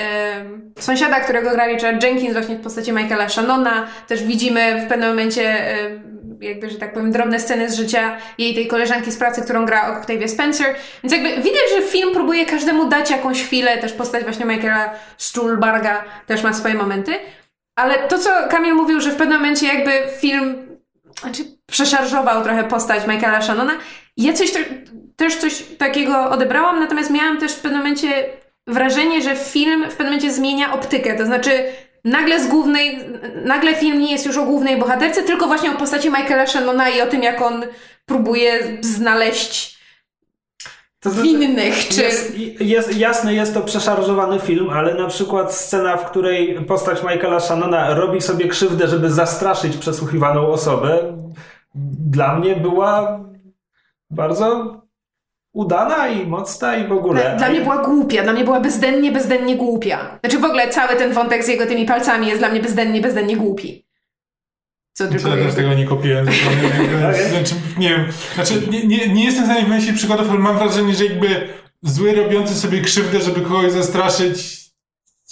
sąsiada, 0.78 1.20
którego 1.20 1.50
gra 1.50 1.66
Richard 1.66 2.04
Jenkins 2.04 2.32
właśnie 2.32 2.56
w 2.56 2.62
postaci 2.62 2.92
Michaela 2.92 3.28
Shannona. 3.28 3.86
Też 4.08 4.24
widzimy 4.24 4.82
w 4.86 4.88
pewnym 4.88 5.08
momencie 5.08 5.64
jakby, 6.40 6.70
że 6.70 6.78
tak 6.78 6.92
powiem, 6.92 7.12
drobne 7.12 7.40
sceny 7.40 7.70
z 7.70 7.76
życia 7.76 8.16
jej 8.38 8.54
tej 8.54 8.66
koleżanki 8.66 9.12
z 9.12 9.16
pracy, 9.16 9.42
którą 9.42 9.66
gra 9.66 9.98
Octavia 9.98 10.28
Spencer. 10.28 10.74
Więc 11.02 11.12
jakby 11.12 11.42
widać, 11.42 11.62
że 11.76 11.82
film 11.82 12.14
próbuje 12.14 12.46
każdemu 12.46 12.88
dać 12.88 13.10
jakąś 13.10 13.42
chwilę, 13.42 13.78
też 13.78 13.92
postać 13.92 14.24
właśnie 14.24 14.46
Michaela 14.46 14.94
Stuhlbarga 15.18 16.04
też 16.26 16.42
ma 16.42 16.52
swoje 16.52 16.74
momenty. 16.74 17.12
Ale 17.76 17.94
to, 18.08 18.18
co 18.18 18.30
Kamil 18.50 18.74
mówił, 18.74 19.00
że 19.00 19.10
w 19.10 19.16
pewnym 19.16 19.38
momencie 19.38 19.66
jakby 19.66 19.92
film 20.20 20.70
znaczy 21.20 21.44
przeszarżował 21.66 22.44
trochę 22.44 22.64
postać 22.64 23.06
Michaela 23.06 23.42
Shannona. 23.42 23.72
Ja 24.16 24.32
coś 24.32 24.52
też 25.16 25.36
coś 25.36 25.62
takiego 25.78 26.30
odebrałam, 26.30 26.80
natomiast 26.80 27.10
miałam 27.10 27.38
też 27.38 27.52
w 27.52 27.60
pewnym 27.60 27.80
momencie 27.80 28.30
wrażenie, 28.66 29.22
że 29.22 29.36
film 29.36 29.84
w 29.84 29.88
pewnym 29.88 30.06
momencie 30.06 30.32
zmienia 30.32 30.72
optykę, 30.72 31.16
to 31.18 31.26
znaczy 31.26 31.64
nagle 32.04 32.40
z 32.40 32.48
głównej, 32.48 32.98
nagle 33.44 33.74
film 33.74 34.00
nie 34.00 34.12
jest 34.12 34.26
już 34.26 34.36
o 34.36 34.44
głównej 34.44 34.78
bohaterce, 34.78 35.22
tylko 35.22 35.46
właśnie 35.46 35.70
o 35.70 35.74
postaci 35.74 36.08
Michaela 36.08 36.46
Shannona 36.46 36.88
i 36.88 37.00
o 37.00 37.06
tym, 37.06 37.22
jak 37.22 37.42
on 37.42 37.64
próbuje 38.06 38.78
znaleźć 38.80 39.80
to 41.00 41.10
znaczy, 41.10 41.28
winnych, 41.28 41.88
czy... 41.88 42.02
Jest, 42.02 42.38
jest, 42.60 42.96
jasne, 42.96 43.34
jest 43.34 43.54
to 43.54 43.60
przeszarżowany 43.60 44.38
film, 44.38 44.70
ale 44.70 44.94
na 44.94 45.06
przykład 45.06 45.54
scena, 45.54 45.96
w 45.96 46.10
której 46.10 46.64
postać 46.64 47.02
Michaela 47.02 47.40
Shannona 47.40 47.94
robi 47.94 48.20
sobie 48.20 48.48
krzywdę, 48.48 48.88
żeby 48.88 49.10
zastraszyć 49.10 49.76
przesłuchiwaną 49.76 50.46
osobę, 50.46 50.98
dla 52.10 52.38
mnie 52.38 52.56
była 52.56 53.20
bardzo 54.10 54.79
udana 55.52 56.08
i 56.08 56.26
mocna 56.26 56.76
i 56.76 56.88
w 56.88 56.92
ogóle. 56.92 57.34
Dla 57.38 57.50
mnie 57.50 57.60
była 57.60 57.84
głupia, 57.84 58.22
dla 58.22 58.32
mnie 58.32 58.44
była 58.44 58.60
bezdennie, 58.60 59.12
bezdennie 59.12 59.56
głupia. 59.56 60.18
Znaczy 60.20 60.38
w 60.38 60.44
ogóle 60.44 60.68
cały 60.68 60.96
ten 60.96 61.12
wątek 61.12 61.44
z 61.44 61.48
jego 61.48 61.66
tymi 61.66 61.86
palcami 61.86 62.26
jest 62.26 62.40
dla 62.40 62.48
mnie 62.48 62.60
bezdennie, 62.60 63.00
bezdennie 63.00 63.36
głupi. 63.36 63.86
Co 64.92 65.08
tylko 65.08 65.28
ja 65.28 65.44
też 65.44 65.54
tego 65.54 65.74
nie 65.74 65.86
kopiłem. 65.86 66.26
znaczy, 67.30 67.54
nie 67.78 67.88
wiem, 67.88 68.04
znaczy 68.34 68.54
nie, 68.70 68.86
nie, 68.86 69.08
nie 69.08 69.24
jestem 69.24 69.44
w 69.44 69.46
stanie 69.46 69.66
wymyślić 69.66 69.96
przykładów, 69.96 70.30
ale 70.30 70.38
mam 70.38 70.58
wrażenie, 70.58 70.94
że 70.94 71.04
jakby 71.04 71.48
zły 71.82 72.14
robiący 72.14 72.54
sobie 72.54 72.80
krzywdę, 72.80 73.20
żeby 73.20 73.40
kogoś 73.40 73.72
zastraszyć 73.72 74.69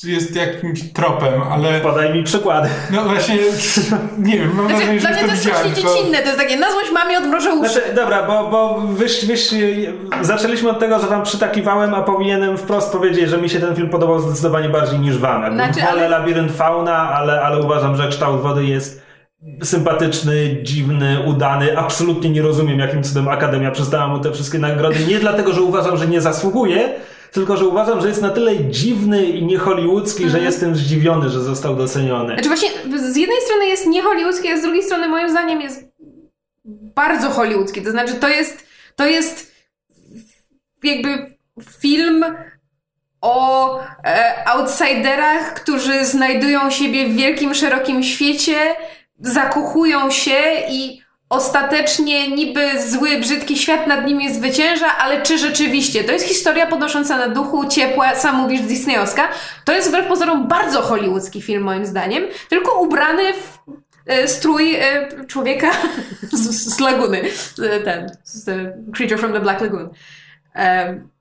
jest 0.04 0.36
jakimś 0.36 0.92
tropem, 0.92 1.42
ale... 1.42 1.80
Podaj 1.80 2.14
mi 2.14 2.22
przykłady. 2.22 2.68
No 2.90 3.02
właśnie, 3.02 3.36
nie 4.18 4.38
wiem, 4.38 4.54
mam 4.54 4.68
znaczy, 4.68 4.84
wrażenie, 4.84 5.00
że 5.00 5.08
Dla 5.08 5.16
mnie 5.16 5.24
to 5.24 5.30
jest 5.30 5.42
strasznie 5.42 5.72
dziecinne, 5.72 6.18
to 6.18 6.26
jest 6.26 6.38
takie, 6.38 6.56
na 6.56 6.72
złość 6.72 6.92
mamie 6.92 7.18
odmrożę 7.18 7.52
uszy. 7.52 7.72
Znaczy, 7.72 7.94
dobra, 7.94 8.22
bo, 8.22 8.48
bo 8.50 8.80
wyś, 8.80 9.24
wyś, 9.24 9.50
zaczęliśmy 10.20 10.70
od 10.70 10.78
tego, 10.78 10.98
że 10.98 11.06
wam 11.06 11.22
przytakiwałem, 11.22 11.94
a 11.94 12.02
powinienem 12.02 12.58
wprost 12.58 12.92
powiedzieć, 12.92 13.30
że 13.30 13.38
mi 13.38 13.50
się 13.50 13.60
ten 13.60 13.76
film 13.76 13.90
podobał 13.90 14.20
zdecydowanie 14.20 14.68
bardziej 14.68 14.98
niż 14.98 15.18
wam. 15.18 15.54
Znaczy, 15.54 15.80
Wolę 15.80 15.90
ale... 15.90 16.08
Labirynt 16.08 16.52
Fauna, 16.52 17.10
ale, 17.10 17.42
ale 17.42 17.62
uważam, 17.62 17.96
że 17.96 18.08
kształt 18.08 18.40
wody 18.40 18.64
jest 18.64 19.02
sympatyczny, 19.62 20.62
dziwny, 20.62 21.20
udany. 21.26 21.78
Absolutnie 21.78 22.30
nie 22.30 22.42
rozumiem, 22.42 22.78
jakim 22.78 23.02
cudem 23.02 23.28
Akademia 23.28 23.70
przestała 23.70 24.08
mu 24.08 24.18
te 24.18 24.32
wszystkie 24.32 24.58
nagrody. 24.58 25.06
Nie 25.08 25.18
dlatego, 25.18 25.52
że 25.52 25.62
uważam, 25.62 25.96
że 25.96 26.06
nie 26.06 26.20
zasługuje, 26.20 26.88
tylko 27.32 27.56
że 27.56 27.68
uważam, 27.68 28.00
że 28.00 28.08
jest 28.08 28.22
na 28.22 28.30
tyle 28.30 28.64
dziwny 28.64 29.24
i 29.24 29.46
niehollywoodzki, 29.46 30.24
mhm. 30.24 30.40
że 30.40 30.46
jestem 30.46 30.76
zdziwiony, 30.76 31.30
że 31.30 31.40
został 31.40 31.76
doceniony. 31.76 32.34
Znaczy 32.34 32.48
właśnie, 32.48 32.68
z 32.98 33.16
jednej 33.16 33.40
strony 33.40 33.66
jest 33.66 33.86
niehollywoodzki, 33.86 34.48
a 34.48 34.56
z 34.56 34.62
drugiej 34.62 34.82
strony 34.82 35.08
moim 35.08 35.30
zdaniem 35.30 35.60
jest 35.60 35.84
bardzo 36.94 37.30
hollywoodzki. 37.30 37.82
To 37.82 37.90
znaczy, 37.90 38.14
to 38.14 38.28
jest, 38.28 38.66
to 38.96 39.06
jest 39.06 39.52
jakby 40.82 41.36
film 41.80 42.24
o 43.20 43.78
e, 44.04 44.44
outsiderach, 44.48 45.54
którzy 45.54 46.04
znajdują 46.04 46.70
siebie 46.70 47.06
w 47.06 47.16
wielkim, 47.16 47.54
szerokim 47.54 48.02
świecie, 48.02 48.56
zakochują 49.20 50.10
się 50.10 50.42
i 50.70 51.02
ostatecznie 51.28 52.28
niby 52.28 52.82
zły, 52.82 53.18
brzydki 53.18 53.56
świat 53.56 53.86
nad 53.86 54.06
nimi 54.06 54.34
zwycięża, 54.34 54.98
ale 54.98 55.22
czy 55.22 55.38
rzeczywiście? 55.38 56.04
To 56.04 56.12
jest 56.12 56.24
historia 56.24 56.66
podnosząca 56.66 57.16
na 57.16 57.28
duchu, 57.28 57.68
ciepła, 57.68 58.14
sam 58.14 58.36
mówisz 58.36 58.60
disneyowska. 58.60 59.28
To 59.64 59.72
jest 59.72 59.88
wbrew 59.88 60.06
pozorom 60.06 60.48
bardzo 60.48 60.82
hollywoodzki 60.82 61.42
film 61.42 61.62
moim 61.62 61.86
zdaniem, 61.86 62.24
tylko 62.48 62.80
ubrany 62.80 63.32
w 63.32 63.58
e, 64.06 64.28
strój 64.28 64.74
e, 64.74 65.08
człowieka 65.26 65.70
z, 66.32 66.74
z 66.74 66.80
laguny. 66.80 67.22
E, 67.62 67.80
ten, 67.80 68.16
z 68.24 68.46
Creature 68.94 69.18
from 69.18 69.32
the 69.32 69.40
Black 69.40 69.60
Lagoon. 69.60 69.90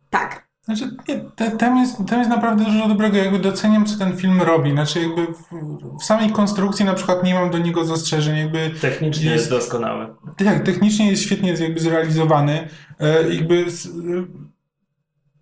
Tak. 0.10 0.47
Znaczy, 0.68 0.90
nie, 1.08 1.50
tam, 1.50 1.78
jest, 1.78 1.98
tam 2.10 2.20
jest 2.20 2.30
naprawdę 2.30 2.66
dużo 2.66 2.88
dobrego. 2.88 3.18
Jakby 3.18 3.40
doceniam, 3.40 3.86
co 3.86 3.98
ten 3.98 4.18
film 4.18 4.42
robi. 4.42 4.72
Znaczy, 4.72 5.02
jakby 5.02 5.28
w, 5.28 5.44
w 6.00 6.04
samej 6.04 6.32
konstrukcji 6.32 6.86
na 6.86 6.94
przykład 6.94 7.24
nie 7.24 7.34
mam 7.34 7.50
do 7.50 7.58
niego 7.58 7.86
zastrzeżeń. 7.86 8.38
Jakby 8.38 8.70
technicznie 8.82 9.26
jest, 9.26 9.36
jest 9.36 9.50
doskonały. 9.50 10.08
Tak, 10.38 10.64
technicznie 10.64 11.10
jest 11.12 11.24
świetnie 11.24 11.54
jakby 11.54 11.80
zrealizowany. 11.80 12.68
E, 13.00 13.34
jakby 13.34 13.72
z, 13.72 13.90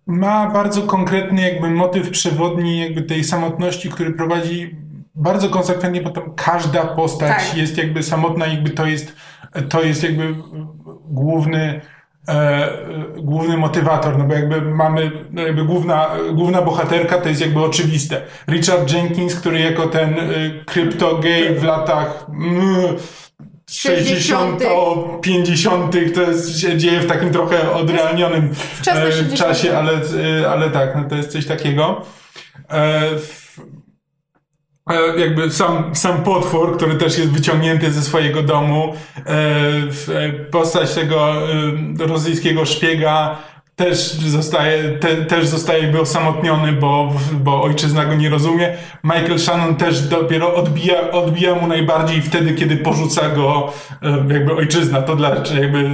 ma 0.06 0.50
bardzo 0.50 0.82
konkretny 0.82 1.42
jakby 1.42 1.70
motyw 1.70 2.10
przewodni 2.10 2.80
jakby 2.80 3.02
tej 3.02 3.24
samotności, 3.24 3.88
który 3.88 4.12
prowadzi 4.12 4.76
bardzo 5.14 5.48
konsekwentnie, 5.48 6.02
bo 6.02 6.10
tam 6.10 6.34
każda 6.36 6.86
postać 6.86 7.48
tak. 7.48 7.56
jest 7.56 7.78
jakby 7.78 8.02
samotna, 8.02 8.46
jakby 8.46 8.70
to 8.70 8.86
jest, 8.86 9.16
to 9.68 9.82
jest 9.82 10.02
jakby 10.02 10.34
główny 11.08 11.80
e, 12.28 12.68
główny 13.16 13.56
motywator, 13.56 14.18
no 14.18 14.24
bo 14.24 14.34
jakby 14.34 14.60
mamy, 14.60 15.10
no 15.30 15.42
jakby 15.42 15.64
główna, 15.64 16.10
główna 16.32 16.62
bohaterka 16.62 17.18
to 17.18 17.28
jest 17.28 17.40
jakby 17.40 17.60
oczywiste. 17.60 18.22
Richard 18.48 18.92
Jenkins, 18.92 19.34
który 19.34 19.60
jako 19.60 19.86
ten 19.86 20.18
y, 20.18 20.64
kryptogej 20.66 21.54
w 21.54 21.64
latach 21.64 22.26
mm, 22.28 22.96
60, 23.70 24.62
50 25.22 25.94
to 26.14 26.22
jest, 26.22 26.60
się 26.60 26.78
dzieje 26.78 27.00
w 27.00 27.06
takim 27.06 27.32
trochę 27.32 27.72
odrealnionym 27.72 28.54
e, 28.86 29.36
czasie, 29.36 29.78
ale, 29.78 29.92
y, 29.92 30.48
ale 30.48 30.70
tak, 30.70 30.96
no 30.96 31.04
to 31.08 31.14
jest 31.14 31.32
coś 31.32 31.46
takiego. 31.46 32.02
E, 32.02 32.26
E, 32.70 33.10
jakby 35.18 35.50
sam, 35.50 35.94
sam 35.94 36.22
potwór, 36.22 36.76
który 36.76 36.94
też 36.94 37.18
jest 37.18 37.30
wyciągnięty 37.30 37.92
ze 37.92 38.02
swojego 38.02 38.42
domu, 38.42 38.94
e, 39.16 39.30
e, 40.14 40.32
postać 40.32 40.94
tego 40.94 41.34
rosyjskiego 41.98 42.64
szpiega 42.64 43.38
też 43.76 43.98
zostaje, 44.12 44.82
te, 44.82 45.16
też 45.16 45.46
zostaje 45.46 46.00
osamotniony, 46.00 46.72
bo, 46.72 47.12
bo 47.32 47.62
ojczyzna 47.62 48.04
go 48.04 48.14
nie 48.14 48.30
rozumie. 48.30 48.74
Michael 49.04 49.38
Shannon 49.38 49.76
też 49.76 50.00
dopiero 50.00 50.54
odbija, 50.54 51.10
odbija 51.10 51.54
mu 51.54 51.66
najbardziej 51.66 52.22
wtedy, 52.22 52.54
kiedy 52.54 52.76
porzuca 52.76 53.28
go 53.28 53.72
jakby 54.32 54.54
ojczyzna. 54.54 55.02
To 55.02 55.16
dla, 55.16 55.36
jakby 55.60 55.90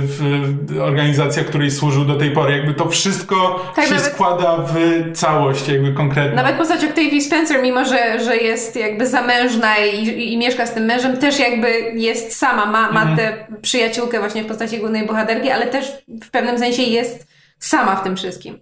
organizacja, 0.83 1.45
której 1.45 1.71
służył 1.71 2.05
do 2.05 2.15
tej 2.15 2.31
pory. 2.31 2.57
Jakby 2.57 2.75
to 2.75 2.89
wszystko 2.89 3.65
tak, 3.77 3.85
się 3.85 3.95
nawet, 3.95 4.13
składa 4.13 4.57
w 4.57 4.75
całość 5.13 5.69
jakby 5.69 5.93
konkretnie. 5.93 6.37
Nawet 6.37 6.57
postać 6.57 6.85
Octavia 6.85 7.21
Spencer, 7.21 7.63
mimo 7.63 7.85
że, 7.85 8.25
że 8.25 8.37
jest 8.37 8.77
jakby 8.77 9.07
zamężna 9.07 9.77
i, 9.79 10.09
i, 10.09 10.33
i 10.33 10.39
mieszka 10.39 10.67
z 10.67 10.75
tym 10.75 10.85
mężem, 10.85 11.17
też 11.17 11.39
jakby 11.39 11.71
jest 11.95 12.37
sama, 12.37 12.67
ma, 12.67 12.93
ma 12.93 13.03
mhm. 13.03 13.17
tę 13.17 13.47
przyjaciółkę 13.63 14.19
właśnie 14.19 14.43
w 14.43 14.47
postaci 14.47 14.79
głównej 14.79 15.07
bohaterki, 15.07 15.51
ale 15.51 15.67
też 15.67 15.93
w 16.23 16.31
pewnym 16.31 16.59
sensie 16.59 16.83
jest 16.83 17.32
sama 17.65 17.97
w 17.97 18.03
tym 18.03 18.17
wszystkim. 18.17 18.59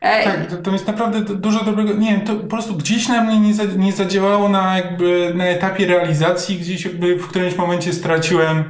E, 0.00 0.24
tak, 0.24 0.46
to, 0.46 0.56
to 0.56 0.70
jest 0.70 0.86
naprawdę 0.86 1.20
dużo 1.20 1.64
dobrego. 1.64 1.92
Nie 1.92 2.10
wiem, 2.10 2.20
to 2.20 2.36
po 2.36 2.46
prostu 2.46 2.74
gdzieś 2.74 3.08
na 3.08 3.24
mnie 3.24 3.40
nie, 3.40 3.54
za, 3.54 3.64
nie 3.64 3.92
zadziałało 3.92 4.48
na 4.48 4.76
jakby 4.76 5.32
na 5.34 5.44
etapie 5.44 5.86
realizacji, 5.86 6.58
gdzieś 6.58 6.84
jakby 6.84 7.16
w 7.16 7.28
którymś 7.28 7.56
momencie 7.56 7.92
straciłem 7.92 8.64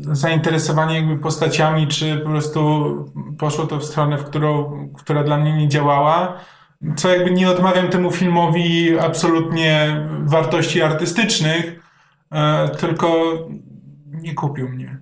zainteresowanie 0.00 0.96
jakby 0.96 1.18
postaciami, 1.18 1.88
czy 1.88 2.18
po 2.18 2.30
prostu 2.30 2.90
poszło 3.38 3.66
to 3.66 3.78
w 3.78 3.84
stronę, 3.84 4.18
w 4.18 4.24
którą, 4.24 4.88
która 4.96 5.24
dla 5.24 5.38
mnie 5.38 5.56
nie 5.56 5.68
działała. 5.68 6.40
Co 6.96 7.08
jakby 7.08 7.30
nie 7.30 7.50
odmawiam 7.50 7.88
temu 7.88 8.10
filmowi 8.10 8.98
absolutnie 8.98 9.96
wartości 10.20 10.82
artystycznych, 10.82 11.80
e, 12.32 12.68
tylko 12.68 13.08
nie 14.06 14.34
kupił 14.34 14.68
mnie. 14.68 14.99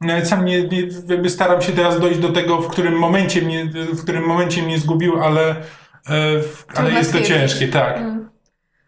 Nawet 0.00 0.28
sam 0.28 0.44
nie, 0.44 0.68
nie, 0.68 1.30
staram 1.30 1.62
się 1.62 1.72
teraz 1.72 2.00
dojść 2.00 2.20
do 2.20 2.28
tego, 2.28 2.62
w 2.62 2.68
którym 2.68 2.98
momencie 2.98 3.42
mnie, 3.42 3.64
w 3.92 4.02
którym 4.02 4.24
momencie 4.24 4.62
mnie 4.62 4.78
zgubił, 4.78 5.22
ale, 5.22 5.50
e, 5.50 6.40
ale 6.74 6.92
jest 6.92 7.12
to 7.12 7.20
ciężkie, 7.20 7.68
tak. 7.68 7.94
Hmm. 7.94 8.30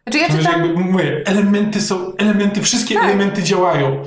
Znaczy 0.03 0.19
ja 0.19 0.29
czytam... 0.29 0.63
jakby 0.63 0.85
mówię, 0.85 1.23
elementy 1.27 1.81
są, 1.81 2.17
elementy, 2.17 2.63
wszystkie 2.63 2.95
tak. 2.95 3.05
elementy 3.05 3.43
działają, 3.43 4.03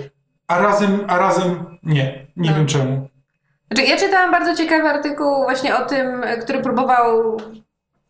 a 0.48 0.60
razem, 0.60 1.00
a 1.08 1.18
razem 1.18 1.66
nie. 1.84 2.26
Nie 2.36 2.50
no. 2.52 2.58
wiem 2.58 2.68
czemu. 2.68 3.10
Znaczy, 3.72 3.90
ja 3.90 3.98
czytałam 3.98 4.32
bardzo 4.32 4.56
ciekawy 4.56 4.90
artykuł 4.90 5.44
właśnie 5.44 5.76
o 5.76 5.86
tym, 5.86 6.24
który 6.42 6.62
próbował 6.62 7.38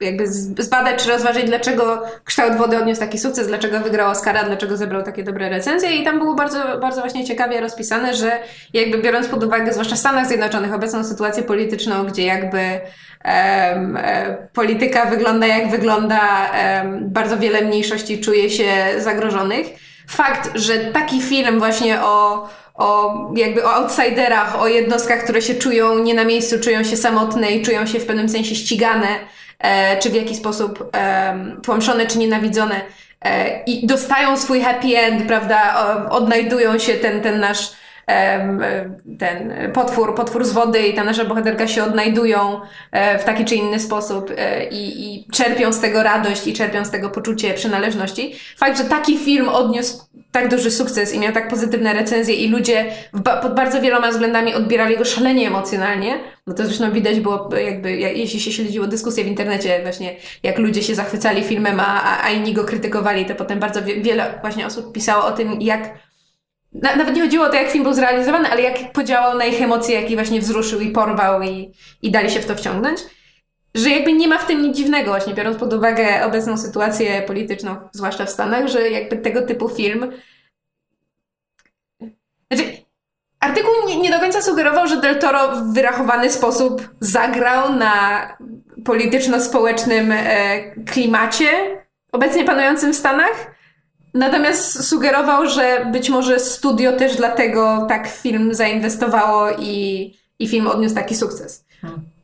jakby 0.02 0.28
zbadać 0.64 1.04
czy 1.04 1.10
rozważyć, 1.10 1.46
dlaczego 1.46 2.04
kształt 2.24 2.56
wody 2.56 2.78
odniósł 2.78 3.00
taki 3.00 3.20
sukces, 3.20 3.48
dlaczego 3.48 3.80
wygrał 3.80 4.12
Oscara, 4.12 4.44
dlaczego 4.44 4.78
zebrał 4.78 5.04
takie 5.04 5.24
dobre 5.24 5.50
recenzje 5.50 5.96
i 5.96 6.04
tam 6.04 6.20
było 6.20 6.36
bardzo, 6.36 6.60
bardzo 6.82 7.02
właśnie 7.02 7.26
ciekawie 7.26 7.62
rozpisane, 7.62 8.16
że 8.16 8.32
jakby 8.74 8.98
biorąc 8.98 9.28
pod 9.28 9.44
uwagę, 9.44 9.74
zwłaszcza 9.74 9.96
w 9.96 10.00
Stanach 10.00 10.28
Zjednoczonych, 10.28 10.74
obecną 10.74 11.04
sytuację 11.04 11.44
polityczną, 11.44 12.06
gdzie 12.06 12.24
jakby 12.24 12.80
um, 13.26 13.98
polityka 14.54 15.06
wygląda 15.06 15.48
jak 15.48 15.70
wygląda, 15.70 16.52
um, 16.82 17.10
bardzo 17.10 17.38
wiele 17.38 17.62
mniejszości 17.62 18.22
czuje 18.22 18.50
się 18.50 18.68
zagrożonych. 18.98 19.68
Fakt, 20.08 20.50
że 20.56 20.78
taki 20.78 21.22
film 21.22 21.60
właśnie 21.60 22.02
o 22.02 22.48
o 22.76 23.14
jakby 23.36 23.66
o 23.66 23.74
outsiderach, 23.74 24.62
o 24.62 24.68
jednostkach, 24.68 25.24
które 25.24 25.42
się 25.42 25.56
czują 25.56 26.00
nie 26.00 26.14
na 26.14 26.24
miejscu, 26.24 26.60
czują 26.60 26.84
się 26.84 26.98
samotne 26.98 27.52
i 27.52 27.62
czują 27.62 27.86
się 27.86 28.00
w 28.00 28.06
pewnym 28.06 28.30
sensie 28.30 28.56
ścigane, 28.56 29.08
czy 30.00 30.10
w 30.10 30.14
jakiś 30.14 30.38
sposób 30.38 30.90
e, 30.96 31.36
tłamszone, 31.64 32.08
czy 32.08 32.18
nienawidzone, 32.18 32.82
e, 33.22 33.64
i 33.64 33.88
dostają 33.88 34.38
swój 34.38 34.62
happy 34.62 34.98
end, 34.98 35.28
prawda, 35.28 35.76
odnajdują 36.10 36.80
się 36.80 36.94
ten, 36.94 37.22
ten 37.22 37.40
nasz 37.40 37.72
e, 37.72 37.76
ten 39.20 39.54
potwór, 39.74 40.16
potwór 40.16 40.46
z 40.46 40.52
wody 40.52 40.88
i 40.88 40.94
ta 40.94 41.04
nasza 41.04 41.26
bohaterka 41.26 41.68
się 41.68 41.84
odnajdują 41.84 42.62
e, 42.92 43.20
w 43.20 43.24
taki 43.24 43.46
czy 43.46 43.56
inny 43.56 43.80
sposób 43.80 44.32
e, 44.38 44.70
i, 44.70 45.16
i 45.16 45.28
czerpią 45.32 45.74
z 45.74 45.80
tego 45.80 46.04
radość 46.04 46.48
i 46.48 46.54
czerpią 46.54 46.86
z 46.86 46.92
tego 46.92 47.10
poczucie 47.10 47.54
przynależności. 47.54 48.36
Fakt, 48.58 48.78
że 48.78 48.84
taki 48.84 49.18
film 49.18 49.50
odniósł 49.50 50.06
tak 50.32 50.50
duży 50.50 50.72
sukces 50.72 51.14
i 51.14 51.20
miał 51.20 51.34
tak 51.34 51.48
pozytywne 51.48 51.94
recenzje 51.94 52.36
i 52.36 52.50
ludzie 52.50 52.86
pod 53.42 53.56
bardzo 53.56 53.82
wieloma 53.82 54.12
względami 54.12 54.54
odbierali 54.54 54.98
go 54.98 55.06
szalenie 55.06 55.48
emocjonalnie, 55.48 56.20
no 56.48 56.54
to 56.54 56.66
zresztą 56.66 56.92
widać 56.92 57.20
było 57.20 57.50
jakby, 57.58 57.98
jak, 57.98 58.18
jeśli 58.18 58.40
się 58.40 58.52
śledziło 58.52 58.88
dyskusje 58.88 59.24
w 59.24 59.28
internecie 59.28 59.80
właśnie, 59.84 60.16
jak 60.44 60.58
ludzie 60.58 60.84
się 60.84 60.96
zachwycali 60.96 61.44
filmem, 61.44 61.80
a, 61.80 62.24
a, 62.24 62.30
inni 62.30 62.54
go 62.54 62.64
krytykowali, 62.64 63.26
to 63.26 63.36
potem 63.36 63.60
bardzo 63.60 63.84
wie, 63.84 64.02
wiele 64.02 64.40
właśnie 64.42 64.66
osób 64.66 64.94
pisało 64.94 65.26
o 65.26 65.32
tym, 65.32 65.62
jak 65.62 65.90
na, 66.82 66.96
nawet 66.96 67.16
nie 67.16 67.22
chodziło 67.22 67.46
o 67.46 67.50
to, 67.50 67.56
jak 67.56 67.70
film 67.70 67.84
był 67.84 67.94
zrealizowany, 67.94 68.50
ale 68.50 68.62
jak 68.62 68.92
podziałał 68.92 69.38
na 69.38 69.46
ich 69.46 69.62
emocje, 69.62 70.02
jak 70.02 70.10
ich 70.10 70.16
właśnie 70.16 70.40
wzruszył 70.40 70.82
i 70.82 70.90
porwał 70.90 71.42
i, 71.42 71.72
i 72.02 72.12
dali 72.12 72.32
się 72.32 72.40
w 72.40 72.46
to 72.46 72.56
wciągnąć. 72.56 73.00
Że 73.76 73.90
jakby 73.90 74.14
nie 74.14 74.28
ma 74.28 74.38
w 74.38 74.48
tym 74.48 74.62
nic 74.62 74.78
dziwnego, 74.78 75.12
właśnie 75.12 75.34
biorąc 75.34 75.58
pod 75.58 75.74
uwagę 75.74 76.26
obecną 76.26 76.58
sytuację 76.58 77.22
polityczną, 77.22 77.76
zwłaszcza 77.92 78.26
w 78.26 78.30
Stanach, 78.30 78.68
że 78.68 78.90
jakby 78.90 79.18
tego 79.18 79.42
typu 79.42 79.70
film. 79.70 80.12
Znaczy, 82.52 82.72
artykuł 83.40 83.72
nie, 83.88 83.98
nie 84.00 84.12
do 84.12 84.20
końca 84.20 84.42
sugerował, 84.42 84.88
że 84.88 84.98
Del 84.98 85.20
Toro 85.20 85.56
w 85.56 85.74
wyrachowany 85.74 86.32
sposób 86.32 86.90
zagrał 87.00 87.76
na 87.76 88.28
polityczno-społecznym 88.86 90.12
e, 90.12 90.72
klimacie 90.86 91.48
obecnie 92.12 92.44
panującym 92.44 92.94
w 92.94 92.96
Stanach. 92.96 93.55
Natomiast 94.16 94.88
sugerował, 94.90 95.50
że 95.50 95.86
być 95.92 96.10
może 96.10 96.40
studio 96.40 96.94
też 96.94 97.16
dlatego 97.16 97.86
tak 97.90 98.10
w 98.10 98.12
film 98.12 98.54
zainwestowało 98.54 99.50
i, 99.60 100.14
i 100.40 100.48
film 100.48 100.68
odniósł 100.68 100.96
taki 100.96 101.16
sukces. 101.16 101.66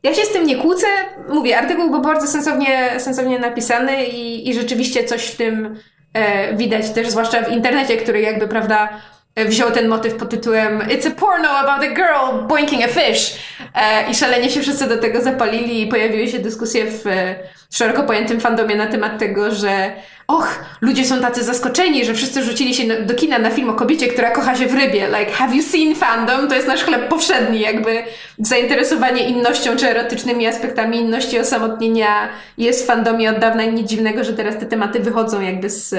Ja 0.02 0.14
się 0.14 0.22
z 0.22 0.32
tym 0.32 0.46
nie 0.46 0.56
kłócę. 0.56 0.86
Mówię, 1.28 1.58
artykuł 1.58 1.90
był 1.90 2.02
bardzo 2.02 2.26
sensownie, 2.26 2.90
sensownie 2.98 3.38
napisany 3.38 4.04
i, 4.04 4.48
i 4.48 4.54
rzeczywiście 4.54 5.04
coś 5.04 5.26
w 5.26 5.36
tym 5.36 5.76
e, 6.14 6.56
widać 6.56 6.90
też, 6.90 7.10
zwłaszcza 7.10 7.42
w 7.42 7.52
internecie, 7.52 7.96
który 7.96 8.20
jakby, 8.20 8.48
prawda, 8.48 8.88
wziął 9.36 9.70
ten 9.70 9.88
motyw 9.88 10.14
pod 10.14 10.30
tytułem 10.30 10.78
It's 10.78 11.08
a 11.08 11.10
porno 11.10 11.48
about 11.48 11.90
a 11.90 11.94
girl 11.94 12.46
boinking 12.48 12.84
a 12.84 12.88
fish. 12.88 13.34
E, 13.74 14.10
I 14.10 14.14
szalenie 14.14 14.50
się 14.50 14.60
wszyscy 14.60 14.88
do 14.88 14.98
tego 14.98 15.22
zapalili 15.22 15.82
i 15.82 15.86
pojawiły 15.86 16.28
się 16.28 16.38
dyskusje 16.38 16.90
w 16.90 17.06
e, 17.06 17.34
szeroko 17.70 18.02
pojętym 18.02 18.40
fandomie 18.40 18.76
na 18.76 18.86
temat 18.86 19.18
tego, 19.18 19.54
że 19.54 19.92
och, 20.26 20.48
ludzie 20.80 21.04
są 21.04 21.20
tacy 21.20 21.44
zaskoczeni, 21.44 22.04
że 22.04 22.14
wszyscy 22.14 22.42
rzucili 22.42 22.74
się 22.74 23.04
do 23.04 23.14
kina 23.14 23.38
na 23.38 23.50
film 23.50 23.70
o 23.70 23.74
kobiecie, 23.74 24.08
która 24.08 24.30
kocha 24.30 24.56
się 24.56 24.66
w 24.66 24.74
rybie. 24.74 25.06
Like, 25.06 25.32
have 25.32 25.54
you 25.54 25.62
seen 25.62 25.94
fandom? 25.94 26.48
To 26.48 26.54
jest 26.54 26.68
nasz 26.68 26.84
chleb 26.84 27.08
powszedni, 27.08 27.60
jakby 27.60 28.02
zainteresowanie 28.38 29.28
innością 29.28 29.76
czy 29.76 29.88
erotycznymi 29.88 30.46
aspektami 30.46 30.98
inności 30.98 31.38
osamotnienia 31.38 32.28
jest 32.58 32.84
w 32.84 32.86
fandomie 32.86 33.30
od 33.30 33.38
dawna 33.38 33.62
i 33.62 33.72
nic 33.72 33.88
dziwnego, 33.88 34.24
że 34.24 34.32
teraz 34.32 34.58
te 34.58 34.66
tematy 34.66 35.00
wychodzą 35.00 35.40
jakby 35.40 35.70
z, 35.70 35.94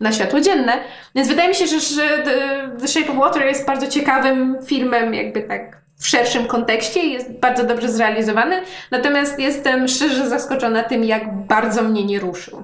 na 0.00 0.12
światło 0.12 0.40
dzienne. 0.40 0.72
Więc 1.14 1.28
wydaje 1.28 1.48
mi 1.48 1.54
się, 1.54 1.66
że, 1.66 1.80
że 1.80 2.18
The, 2.18 2.70
The 2.80 2.88
Shape 2.88 3.12
of 3.12 3.16
Water 3.16 3.46
jest 3.46 3.66
bardzo 3.66 3.86
ciekawym 3.86 4.56
filmem, 4.66 5.14
jakby 5.14 5.42
tak 5.42 5.80
w 6.00 6.06
szerszym 6.06 6.46
kontekście 6.46 7.00
jest 7.00 7.32
bardzo 7.32 7.64
dobrze 7.64 7.88
zrealizowany. 7.88 8.62
Natomiast 8.90 9.38
jestem 9.38 9.88
szczerze 9.88 10.28
zaskoczona 10.28 10.82
tym, 10.82 11.04
jak 11.04 11.46
bardzo 11.46 11.82
mnie 11.82 12.04
nie 12.04 12.20
ruszył. 12.20 12.62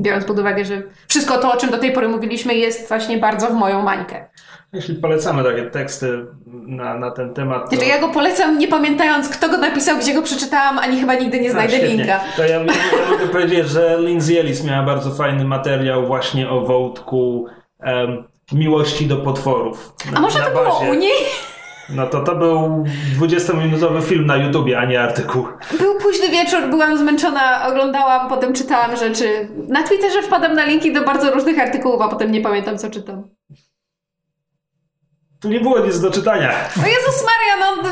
Biorąc 0.00 0.24
pod 0.24 0.38
uwagę, 0.38 0.64
że 0.64 0.82
wszystko 1.08 1.38
to, 1.38 1.52
o 1.52 1.56
czym 1.56 1.70
do 1.70 1.78
tej 1.78 1.92
pory 1.92 2.08
mówiliśmy, 2.08 2.54
jest 2.54 2.88
właśnie 2.88 3.18
bardzo 3.18 3.46
w 3.46 3.54
moją 3.54 3.82
mańkę. 3.82 4.28
Jeśli 4.72 4.94
polecamy 4.94 5.44
takie 5.44 5.62
teksty 5.62 6.26
na, 6.46 6.98
na 6.98 7.10
ten 7.10 7.34
temat. 7.34 7.70
To... 7.70 7.76
Znaczy, 7.76 7.90
ja 7.90 8.00
go 8.00 8.08
polecam, 8.08 8.58
nie 8.58 8.68
pamiętając, 8.68 9.28
kto 9.28 9.48
go 9.48 9.56
napisał, 9.56 9.98
gdzie 9.98 10.14
go 10.14 10.22
przeczytałam, 10.22 10.78
ani 10.78 11.00
chyba 11.00 11.14
nigdy 11.14 11.40
nie 11.40 11.50
znajdę 11.50 11.74
A, 11.74 11.78
świetnie. 11.78 11.96
linka. 11.96 12.20
To 12.36 12.42
ja, 12.42 12.48
ja 12.48 12.64
mogę 13.10 13.26
powiedzieć, 13.32 13.68
że 13.68 13.96
Lindsay 14.00 14.38
Ellis 14.38 14.64
miała 14.64 14.82
bardzo 14.86 15.10
fajny 15.10 15.44
materiał 15.44 16.06
właśnie 16.06 16.50
o 16.50 16.60
wątku 16.60 17.46
em, 17.80 18.24
miłości 18.52 19.06
do 19.06 19.16
potworów. 19.16 19.92
A 20.16 20.20
może 20.20 20.38
na 20.38 20.44
to 20.44 20.50
było 20.50 20.64
bazie. 20.64 20.90
u 20.90 20.94
niej? 20.94 21.12
No 21.88 22.06
to 22.06 22.20
to 22.20 22.34
był 22.34 22.84
20-minutowy 23.20 24.02
film 24.02 24.26
na 24.26 24.36
YouTubie, 24.36 24.78
a 24.78 24.84
nie 24.84 25.02
artykuł. 25.02 25.48
Był 25.78 25.98
późny 25.98 26.28
wieczór, 26.28 26.60
byłam 26.70 26.98
zmęczona, 26.98 27.66
oglądałam, 27.68 28.28
potem 28.28 28.52
czytałam 28.52 28.96
rzeczy. 28.96 29.48
Na 29.68 29.82
Twitterze 29.82 30.22
wpadam 30.22 30.54
na 30.54 30.64
linki 30.64 30.92
do 30.92 31.04
bardzo 31.04 31.30
różnych 31.30 31.58
artykułów, 31.58 32.02
a 32.02 32.08
potem 32.08 32.32
nie 32.32 32.40
pamiętam, 32.40 32.78
co 32.78 32.90
czytam. 32.90 33.22
Tu 35.40 35.48
nie 35.48 35.60
było 35.60 35.78
nic 35.78 36.00
do 36.00 36.10
czytania. 36.10 36.50
No 36.76 36.82
Jezus 36.86 37.24
Maria, 37.24 37.66
no 37.66 37.82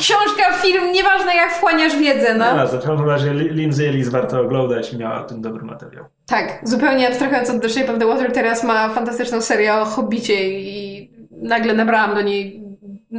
książka, 0.00 0.52
film, 0.62 0.92
nieważne 0.92 1.34
jak 1.36 1.52
wchłaniasz 1.52 1.96
wiedzę, 1.96 2.34
no. 2.34 2.56
No, 2.56 2.66
w 2.66 2.70
każdym 2.70 3.08
razie 3.08 3.30
Li- 3.30 3.50
Lindsay 3.54 3.88
Ellis 3.88 4.08
warto 4.08 4.40
oglądać 4.40 4.92
i 4.92 4.96
miała 4.98 5.22
tym 5.24 5.42
dobry 5.42 5.64
materiał. 5.64 6.04
Tak, 6.26 6.58
zupełnie 6.62 7.08
abstrahując 7.08 7.50
od 7.50 7.62
The 7.62 7.68
Shape 7.68 7.92
of 7.92 7.98
the 7.98 8.06
Water, 8.06 8.32
teraz 8.32 8.64
ma 8.64 8.88
fantastyczną 8.88 9.40
serię 9.40 9.74
o 9.74 9.84
Hobbicie 9.84 10.50
i 10.60 11.10
nagle 11.42 11.74
nabrałam 11.74 12.14
do 12.14 12.22
niej 12.22 12.63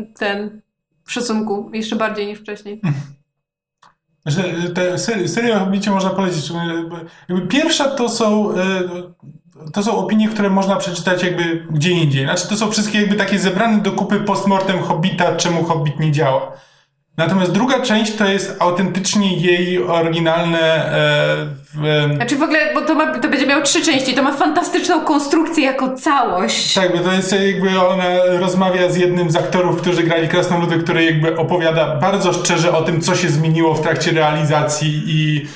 ten 0.03 0.61
szacunku 1.07 1.69
jeszcze 1.73 1.95
bardziej 1.95 2.27
niż 2.27 2.39
wcześniej. 2.39 2.81
Że 4.25 4.43
te 4.73 4.97
serie, 5.27 5.55
o 5.55 5.59
Hobbicie 5.59 5.91
można 5.91 6.09
polecić. 6.09 6.51
Jakby 7.29 7.47
pierwsza 7.47 7.85
to 7.85 8.09
są, 8.09 8.51
e, 8.51 8.81
to 9.73 9.83
są 9.83 9.97
opinie, 9.97 10.27
które 10.27 10.49
można 10.49 10.75
przeczytać 10.75 11.23
jakby 11.23 11.67
gdzie 11.71 11.91
indziej. 11.91 12.25
Znaczy 12.25 12.47
to 12.47 12.57
są 12.57 12.71
wszystkie 12.71 13.01
jakby 13.01 13.15
takie 13.15 13.39
zebrane 13.39 13.81
do 13.81 13.91
kupy 13.91 14.19
postmortem 14.19 14.79
Hobbita, 14.79 15.35
czemu 15.35 15.63
Hobbit 15.63 15.99
nie 15.99 16.11
działa. 16.11 16.51
Natomiast 17.17 17.51
druga 17.51 17.81
część 17.81 18.15
to 18.15 18.25
jest 18.25 18.55
autentycznie 18.59 19.37
jej 19.37 19.83
oryginalne 19.83 20.91
e, 21.83 22.15
Znaczy 22.15 22.35
w 22.35 22.43
ogóle, 22.43 22.73
bo 22.73 22.81
to, 22.81 22.95
ma, 22.95 23.19
to 23.19 23.29
będzie 23.29 23.47
miało 23.47 23.61
trzy 23.63 23.81
części, 23.85 24.13
to 24.13 24.23
ma 24.23 24.31
fantastyczną 24.33 25.01
konstrukcję 25.01 25.63
jako 25.63 25.95
całość. 25.95 26.73
Tak, 26.73 26.97
bo 26.97 27.03
to 27.03 27.11
jest 27.13 27.35
jakby 27.45 27.79
ona 27.79 28.05
rozmawia 28.39 28.89
z 28.89 28.97
jednym 28.97 29.31
z 29.31 29.35
aktorów, 29.35 29.81
którzy 29.81 30.03
grali 30.03 30.27
Krasnoludy, 30.27 30.77
który 30.77 31.05
jakby 31.05 31.37
opowiada 31.37 31.95
bardzo 31.95 32.33
szczerze 32.33 32.77
o 32.77 32.81
tym, 32.81 33.01
co 33.01 33.15
się 33.15 33.29
zmieniło 33.29 33.73
w 33.73 33.81
trakcie 33.81 34.11
realizacji 34.11 35.03
i, 35.05 35.47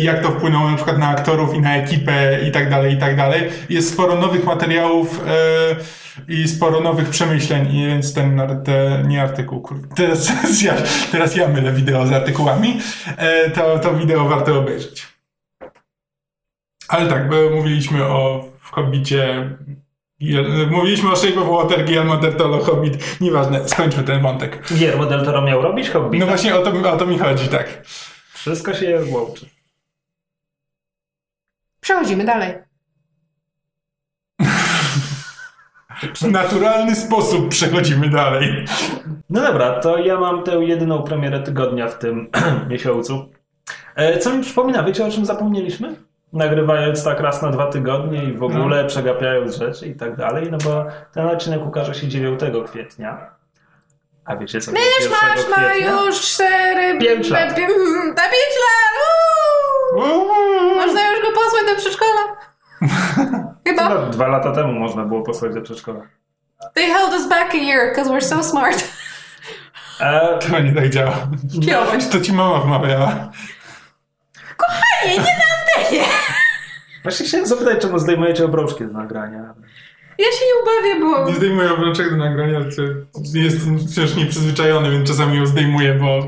i 0.00 0.02
jak 0.02 0.22
to 0.22 0.28
wpłynęło 0.28 0.70
na 0.70 0.76
przykład 0.76 0.98
na 0.98 1.08
aktorów 1.08 1.54
i 1.54 1.60
na 1.60 1.76
ekipę 1.76 2.38
i 2.48 2.52
tak 2.52 2.70
dalej, 2.70 2.94
i 2.94 2.98
tak 2.98 3.16
dalej. 3.16 3.42
Jest 3.70 3.92
sporo 3.92 4.14
nowych 4.14 4.44
materiałów 4.44 5.20
e, 5.26 5.98
i 6.28 6.48
sporo 6.48 6.80
nowych 6.80 7.08
przemyśleń, 7.08 7.74
i 7.76 7.86
więc 7.86 8.14
ten, 8.14 8.42
te, 8.64 9.02
nie 9.06 9.22
artykuł, 9.22 9.60
kur- 9.60 9.88
teraz, 9.96 10.26
teraz, 10.42 10.62
ja, 10.62 10.74
teraz 11.12 11.36
ja 11.36 11.48
mylę 11.48 11.72
wideo 11.72 12.06
z 12.06 12.12
artykułami, 12.12 12.80
e, 13.16 13.50
to, 13.50 13.78
to 13.78 13.94
wideo 13.94 14.24
warto 14.24 14.58
obejrzeć. 14.58 15.17
Ale 16.88 17.08
tak, 17.08 17.28
bo 17.28 17.36
mówiliśmy 17.56 18.04
o 18.04 18.44
w 18.60 18.70
Hobbicie 18.70 19.50
Mówiliśmy 20.70 21.10
o 21.10 21.16
Shape 21.16 21.40
of 21.40 21.48
Water, 21.48 21.84
Guillermo 21.84 22.16
del 22.16 22.34
Toro, 22.34 22.58
Hobbit. 22.58 23.20
Nieważne, 23.20 23.68
skończmy 23.68 24.02
ten 24.02 24.22
wątek. 24.22 24.68
Guillermo 24.70 25.06
del 25.06 25.24
Toro 25.24 25.42
miał 25.42 25.62
robić 25.62 25.90
Hobbita? 25.90 26.24
No 26.24 26.28
właśnie 26.28 26.56
o 26.56 26.62
to, 26.62 26.90
o 26.92 26.96
to 26.96 27.06
mi 27.06 27.18
chodzi, 27.18 27.48
tak. 27.48 27.82
Wszystko 28.32 28.74
się 28.74 29.00
łączy. 29.10 29.46
Przechodzimy 31.80 32.24
dalej. 32.24 32.54
W 36.14 36.22
naturalny 36.40 36.96
sposób 36.96 37.48
przechodzimy 37.48 38.08
dalej. 38.10 38.64
No 39.30 39.42
dobra, 39.42 39.80
to 39.80 39.98
ja 39.98 40.20
mam 40.20 40.42
tę 40.42 40.64
jedyną 40.64 41.02
premierę 41.02 41.42
tygodnia 41.42 41.88
w 41.88 41.98
tym 41.98 42.30
miesiącu. 42.70 43.30
E, 43.94 44.18
Co 44.18 44.36
mi 44.36 44.42
przypomina, 44.42 44.82
wiecie 44.82 45.06
o 45.06 45.10
czym 45.10 45.26
zapomnieliśmy? 45.26 46.07
Nagrywając 46.32 47.04
tak 47.04 47.20
raz 47.20 47.42
na 47.42 47.50
dwa 47.50 47.66
tygodnie 47.66 48.24
i 48.24 48.32
w 48.32 48.42
ogóle 48.42 48.84
przegapiając 48.84 49.56
rzeczy 49.56 49.86
i 49.86 49.94
tak 49.94 50.16
dalej, 50.16 50.48
no 50.50 50.58
bo 50.58 50.84
ten 51.12 51.26
odcinek 51.26 51.66
ukaże 51.66 51.94
się 51.94 52.08
9 52.08 52.40
kwietnia. 52.66 53.30
A 54.24 54.36
wiecie 54.36 54.60
co? 54.60 54.72
Mysz 54.72 55.10
masz 55.22 55.38
1 55.38 55.50
ma 55.50 55.74
już 55.74 56.20
cztery... 56.20 56.98
Pięć 56.98 57.30
lat. 57.30 57.50
Na 57.50 57.54
pięć 57.56 58.54
lat! 58.64 58.98
Można 60.76 61.10
już 61.10 61.20
go 61.22 61.32
posłać 61.32 61.62
do 61.66 61.76
przedszkola. 61.76 62.20
Chyba. 63.66 63.88
No, 63.88 64.06
dwa 64.06 64.28
lata 64.28 64.52
temu 64.52 64.72
można 64.72 65.04
było 65.04 65.22
posłać 65.22 65.54
do 65.54 65.62
przedszkola. 65.62 66.00
They 66.74 66.86
held 66.86 67.12
us 67.12 67.28
back 67.28 67.54
a 67.54 67.56
year, 67.56 67.88
because 67.88 68.10
we're 68.10 68.24
so 68.24 68.42
smart. 68.44 68.84
E, 70.00 70.38
To 70.38 70.60
nie 70.60 70.72
tak 70.72 70.88
działa. 70.88 71.28
To 72.12 72.20
ci 72.20 72.32
mama 72.32 72.60
wmawiała. 72.60 73.30
Nie, 75.06 75.16
nie. 75.16 75.47
Właśnie 77.02 77.26
chciałem 77.26 77.46
zapytać, 77.46 77.80
czemu 77.82 77.98
zdejmujecie 77.98 78.44
obrączki 78.44 78.84
do 78.84 78.92
nagrania. 78.92 79.54
Ja 80.18 80.24
się 80.24 80.44
nie 80.46 80.62
ubawię, 80.62 81.00
bo... 81.00 81.28
Nie 81.28 81.36
zdejmuję 81.36 81.72
obrączek 81.72 82.10
do 82.10 82.16
nagrania, 82.16 82.60
to 82.60 82.82
jestem 83.34 83.78
wciąż 83.78 84.16
nieprzyzwyczajony, 84.16 84.90
więc 84.90 85.08
czasami 85.08 85.36
ją 85.36 85.46
zdejmuję, 85.46 85.94
bo... 85.94 86.22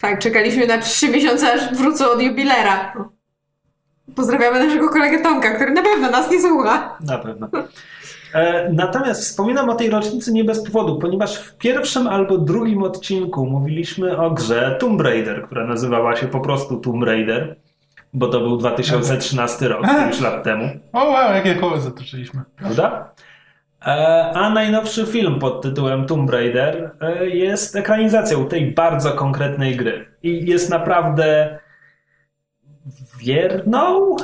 Tak, 0.00 0.18
czekaliśmy 0.18 0.66
na 0.66 0.78
trzy 0.78 1.08
miesiące, 1.08 1.52
aż 1.52 1.74
wrócę 1.74 2.10
od 2.10 2.22
jubilera. 2.22 2.92
Pozdrawiamy 4.14 4.66
naszego 4.66 4.88
kolegę 4.88 5.22
Tomka, 5.22 5.54
który 5.54 5.72
na 5.72 5.82
pewno 5.82 6.10
nas 6.10 6.30
nie 6.30 6.40
słucha. 6.40 6.98
Na 7.00 7.18
pewno. 7.18 7.48
E, 8.34 8.70
natomiast 8.72 9.22
wspominam 9.22 9.70
o 9.70 9.74
tej 9.74 9.90
rocznicy 9.90 10.32
nie 10.32 10.44
bez 10.44 10.64
powodu, 10.64 10.98
ponieważ 10.98 11.38
w 11.38 11.56
pierwszym 11.56 12.06
albo 12.06 12.38
drugim 12.38 12.82
odcinku 12.82 13.46
mówiliśmy 13.46 14.18
o 14.18 14.30
grze 14.30 14.76
Tomb 14.80 15.00
Raider, 15.00 15.42
która 15.42 15.66
nazywała 15.66 16.16
się 16.16 16.26
po 16.26 16.40
prostu 16.40 16.80
Tomb 16.80 17.02
Raider, 17.02 17.56
bo 18.12 18.28
to 18.28 18.40
był 18.40 18.56
2013 18.56 19.68
rok, 19.68 19.86
5 19.86 20.20
lat 20.20 20.44
temu. 20.44 20.68
O 20.92 21.04
wow, 21.04 21.34
jakie 21.34 21.54
koło 21.54 21.80
zatoczyliśmy. 21.80 22.42
Prawda? 22.56 23.14
E, 23.86 24.30
A 24.34 24.50
najnowszy 24.50 25.06
film 25.06 25.38
pod 25.38 25.62
tytułem 25.62 26.06
Tomb 26.06 26.30
Raider 26.30 26.90
e, 27.00 27.26
jest 27.26 27.76
ekranizacją 27.76 28.48
tej 28.48 28.72
bardzo 28.72 29.12
konkretnej 29.12 29.76
gry. 29.76 30.06
I 30.22 30.46
jest 30.46 30.70
naprawdę 30.70 31.58
wierną, 33.18 34.16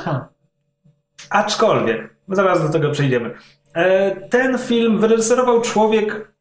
aczkolwiek, 1.29 2.15
zaraz 2.27 2.63
do 2.63 2.69
tego 2.69 2.91
przejdziemy. 2.91 3.33
E, 3.73 4.15
Ten 4.15 4.57
film 4.57 4.99
wyreżyserował 4.99 5.61
człowiek. 5.61 6.31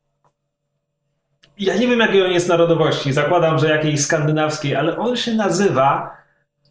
Ja 1.59 1.77
nie 1.77 1.89
wiem, 1.89 2.01
jakiej 2.01 2.23
on 2.25 2.31
jest 2.33 2.49
narodowości. 2.49 3.12
Zakładam, 3.12 3.59
że 3.59 3.69
jakiejś 3.69 4.01
skandynawskiej, 4.01 4.77
ale 4.77 4.97
on 4.99 5.16
się 5.16 5.35
nazywa 5.35 6.16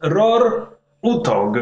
Ror 0.01 0.67
Utog. 1.01 1.57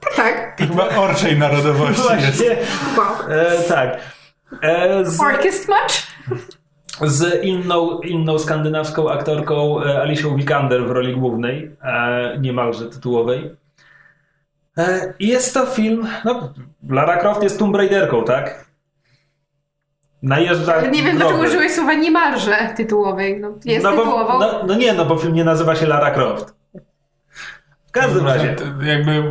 Tak, 0.00 0.16
tak. 0.16 0.58
To 0.58 0.66
chyba 0.66 0.88
orczej 0.88 1.38
narodowości 1.38 2.02
jest. 2.12 2.38
Właśnie. 2.38 2.56
Wow. 2.96 3.30
E, 3.30 3.62
tak. 3.68 3.98
E, 4.62 5.04
z, 5.04 5.20
Orkest 5.20 5.68
Match? 5.68 5.94
z 7.02 7.44
inną, 7.44 8.00
inną 8.00 8.38
skandynawską 8.38 9.10
aktorką 9.10 9.82
e, 9.82 10.00
Alicją 10.00 10.36
Vikander 10.36 10.84
w 10.84 10.90
roli 10.90 11.16
głównej, 11.16 11.76
e, 11.82 12.38
niemalże 12.40 12.90
tytułowej. 12.90 13.56
E, 14.78 15.14
jest 15.20 15.54
to 15.54 15.66
film. 15.66 16.06
No, 16.24 16.52
Lara 16.88 17.16
Croft 17.16 17.42
jest 17.42 17.58
Tomb 17.58 17.76
Raiderką, 17.76 18.24
tak? 18.24 18.64
Najeżdża. 20.24 20.74
Ale 20.74 20.90
nie 20.90 21.02
wiem, 21.02 21.16
dlaczego 21.16 21.40
użyłeś 21.40 21.72
słowa 21.72 21.94
niemalże 21.94 22.56
tytułowej. 22.76 23.40
No, 23.40 23.48
jest 23.64 23.84
no, 23.84 23.90
bo, 23.92 23.96
tytułową. 24.04 24.38
no, 24.38 24.60
no 24.66 24.74
nie, 24.74 24.92
no 24.92 25.04
bo 25.04 25.16
film 25.16 25.34
nie 25.34 25.44
nazywa 25.44 25.76
się 25.76 25.86
Lara 25.86 26.10
Croft. 26.10 26.54
W 27.86 27.90
każdym 27.90 28.26
razie. 28.26 28.54
T- 28.54 28.64
Jakby 28.86 29.24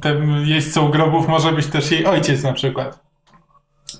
tym 0.00 0.36
jeźdźcą 0.44 0.88
grobów 0.90 1.28
może 1.28 1.52
być 1.52 1.66
też 1.66 1.90
jej 1.90 2.06
ojciec 2.06 2.42
na 2.42 2.52
przykład. 2.52 3.04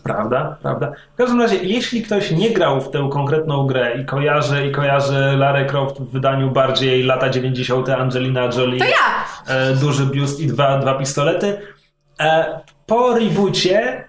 Prawda, 0.02 0.56
prawda. 0.62 0.92
W 1.14 1.16
każdym 1.16 1.40
razie, 1.40 1.56
jeśli 1.56 2.02
ktoś 2.02 2.30
nie 2.30 2.50
grał 2.50 2.80
w 2.80 2.90
tę 2.90 3.08
konkretną 3.12 3.66
grę 3.66 3.94
i 4.00 4.04
kojarzy, 4.04 4.66
i 4.66 4.72
kojarzy 4.72 5.32
Lara 5.36 5.64
Croft 5.64 6.00
w 6.00 6.10
wydaniu 6.10 6.50
bardziej 6.50 7.02
lata 7.02 7.28
90. 7.30 7.88
Angelina 7.88 8.42
Jolie, 8.56 8.78
To 8.78 8.84
ja! 8.84 9.54
e, 9.56 9.74
duży 9.74 10.06
biust 10.06 10.40
i 10.40 10.46
dwa, 10.46 10.78
dwa 10.78 10.94
pistolety, 10.94 11.58
e, 12.20 12.60
po 12.86 13.14
reboocie 13.14 14.04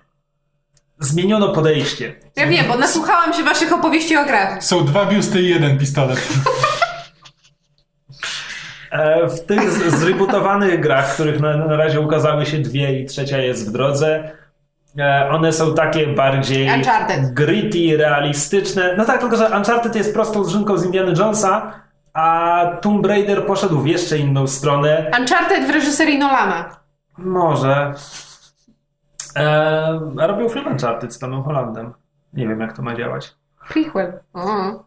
zmieniono 0.99 1.49
podejście. 1.49 2.15
Ja 2.35 2.47
wiem, 2.47 2.65
bo 2.67 2.77
nasłuchałam 2.77 3.33
się 3.33 3.43
waszych 3.43 3.73
opowieści 3.73 4.17
o 4.17 4.25
grach. 4.25 4.63
Są 4.63 4.85
dwa 4.85 5.05
biusty 5.05 5.41
i 5.41 5.49
jeden 5.49 5.77
pistolet. 5.77 6.27
E, 8.91 9.27
w 9.27 9.39
tych 9.45 9.71
zrebootowanych 9.71 10.79
grach, 10.79 11.13
których 11.13 11.39
na, 11.39 11.57
na 11.57 11.75
razie 11.77 11.99
ukazały 12.01 12.45
się 12.45 12.57
dwie 12.57 12.99
i 12.99 13.05
trzecia 13.05 13.37
jest 13.37 13.69
w 13.69 13.71
drodze, 13.71 14.31
e, 14.99 15.29
one 15.29 15.53
są 15.53 15.73
takie 15.75 16.07
bardziej 16.07 16.69
Uncharted. 16.69 17.33
gritty, 17.33 17.97
realistyczne. 17.97 18.95
No 18.97 19.05
tak, 19.05 19.19
tylko 19.21 19.37
że 19.37 19.49
Uncharted 19.57 19.95
jest 19.95 20.13
prostą 20.13 20.43
zrzynką 20.43 20.77
z 20.77 20.85
Indiana 20.85 21.11
Jonesa, 21.17 21.71
a 22.13 22.61
Tomb 22.81 23.05
Raider 23.05 23.45
poszedł 23.45 23.79
w 23.81 23.87
jeszcze 23.87 24.17
inną 24.17 24.47
stronę. 24.47 25.11
Uncharted 25.19 25.67
w 25.67 25.69
reżyserii 25.69 26.19
Nolana. 26.19 26.69
Może. 27.17 27.93
E, 29.35 29.99
a 30.21 30.27
robił 30.27 30.49
film 30.49 30.67
Uncharted 30.67 31.13
z 31.13 31.19
Tomem 31.19 31.43
Hollandem. 31.43 31.93
Nie 32.33 32.47
wiem, 32.47 32.59
jak 32.59 32.75
to 32.75 32.81
ma 32.81 32.95
działać. 32.95 33.35
Prequel. 33.69 34.19
O. 34.33 34.85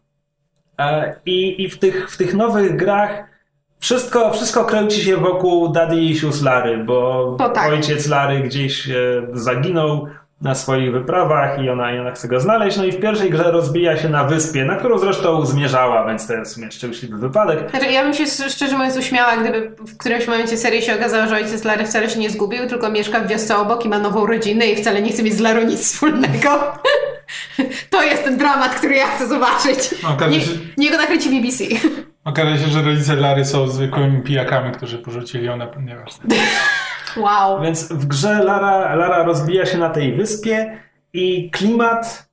E, 0.79 1.15
I, 1.25 1.63
i 1.63 1.69
w, 1.69 1.79
tych, 1.79 2.11
w 2.11 2.17
tych 2.17 2.33
nowych 2.33 2.75
grach 2.75 3.23
wszystko, 3.79 4.33
wszystko 4.33 4.65
kręci 4.65 5.01
się 5.01 5.17
wokół 5.17 5.69
Daddy 5.69 5.95
Issues 5.95 6.41
Lary, 6.41 6.83
bo 6.83 7.35
tak. 7.39 7.71
ojciec 7.71 8.07
Lary 8.07 8.39
gdzieś 8.39 8.89
e, 8.89 8.93
zaginął 9.33 10.07
na 10.41 10.55
swoich 10.55 10.91
wyprawach 10.91 11.63
i 11.63 11.69
ona, 11.69 11.95
i 11.95 11.99
ona 11.99 12.11
chce 12.11 12.27
go 12.27 12.39
znaleźć. 12.39 12.77
No 12.77 12.85
i 12.85 12.91
w 12.91 12.99
pierwszej 12.99 13.29
grze 13.29 13.51
rozbija 13.51 13.97
się 13.97 14.09
na 14.09 14.23
wyspie, 14.23 14.65
na 14.65 14.75
którą 14.75 14.97
zresztą 14.97 15.45
zmierzała, 15.45 16.07
więc 16.07 16.27
to 16.27 16.33
jest 16.33 16.51
w 16.51 16.55
sumie 16.55 16.71
szczęśliwy 16.71 17.17
wypadek. 17.17 17.69
Znaczy, 17.69 17.85
ja 17.85 18.03
bym 18.03 18.13
się 18.13 18.25
szczerze 18.49 18.77
mówiąc 18.77 18.97
uśmiała, 18.97 19.37
gdyby 19.37 19.71
w 19.79 19.97
którymś 19.97 20.27
momencie 20.27 20.57
serii 20.57 20.81
się 20.81 20.95
okazało, 20.95 21.27
że 21.27 21.35
ojciec 21.35 21.63
Lary 21.63 21.85
wcale 21.85 22.09
się 22.09 22.19
nie 22.19 22.29
zgubił, 22.29 22.67
tylko 22.67 22.91
mieszka 22.91 23.19
w 23.19 23.27
wiosce 23.27 23.57
obok 23.57 23.85
i 23.85 23.89
ma 23.89 23.99
nową 23.99 24.25
rodzinę 24.25 24.65
i 24.65 24.75
wcale 24.75 25.01
nie 25.01 25.11
chce 25.11 25.23
mieć 25.23 25.33
z 25.33 25.39
Larą 25.39 25.61
nic 25.65 25.79
wspólnego. 25.93 26.49
To 27.89 28.03
jest 28.03 28.23
ten 28.23 28.37
dramat, 28.37 28.75
który 28.75 28.95
ja 28.95 29.07
chcę 29.07 29.27
zobaczyć. 29.27 29.95
Okaże 30.13 30.31
Nie, 30.31 30.41
się, 30.41 30.51
niech 30.77 30.91
go 30.91 30.97
nakręci 30.97 31.29
BBC. 31.29 31.63
okaże 32.23 32.57
się, 32.57 32.67
że 32.67 32.81
rodzice 32.81 33.15
Lary 33.15 33.45
są 33.45 33.67
zwykłymi 33.67 34.21
pijakami, 34.21 34.71
którzy 34.71 34.97
porzucili 34.97 35.49
one, 35.49 35.67
nieważne. 35.85 36.25
Wow. 37.17 37.61
Więc 37.61 37.93
w 37.93 38.05
grze 38.05 38.43
Lara, 38.43 38.95
Lara 38.95 39.23
rozbija 39.23 39.65
się 39.65 39.77
na 39.77 39.89
tej 39.89 40.13
wyspie 40.13 40.77
i 41.13 41.51
klimat, 41.51 42.29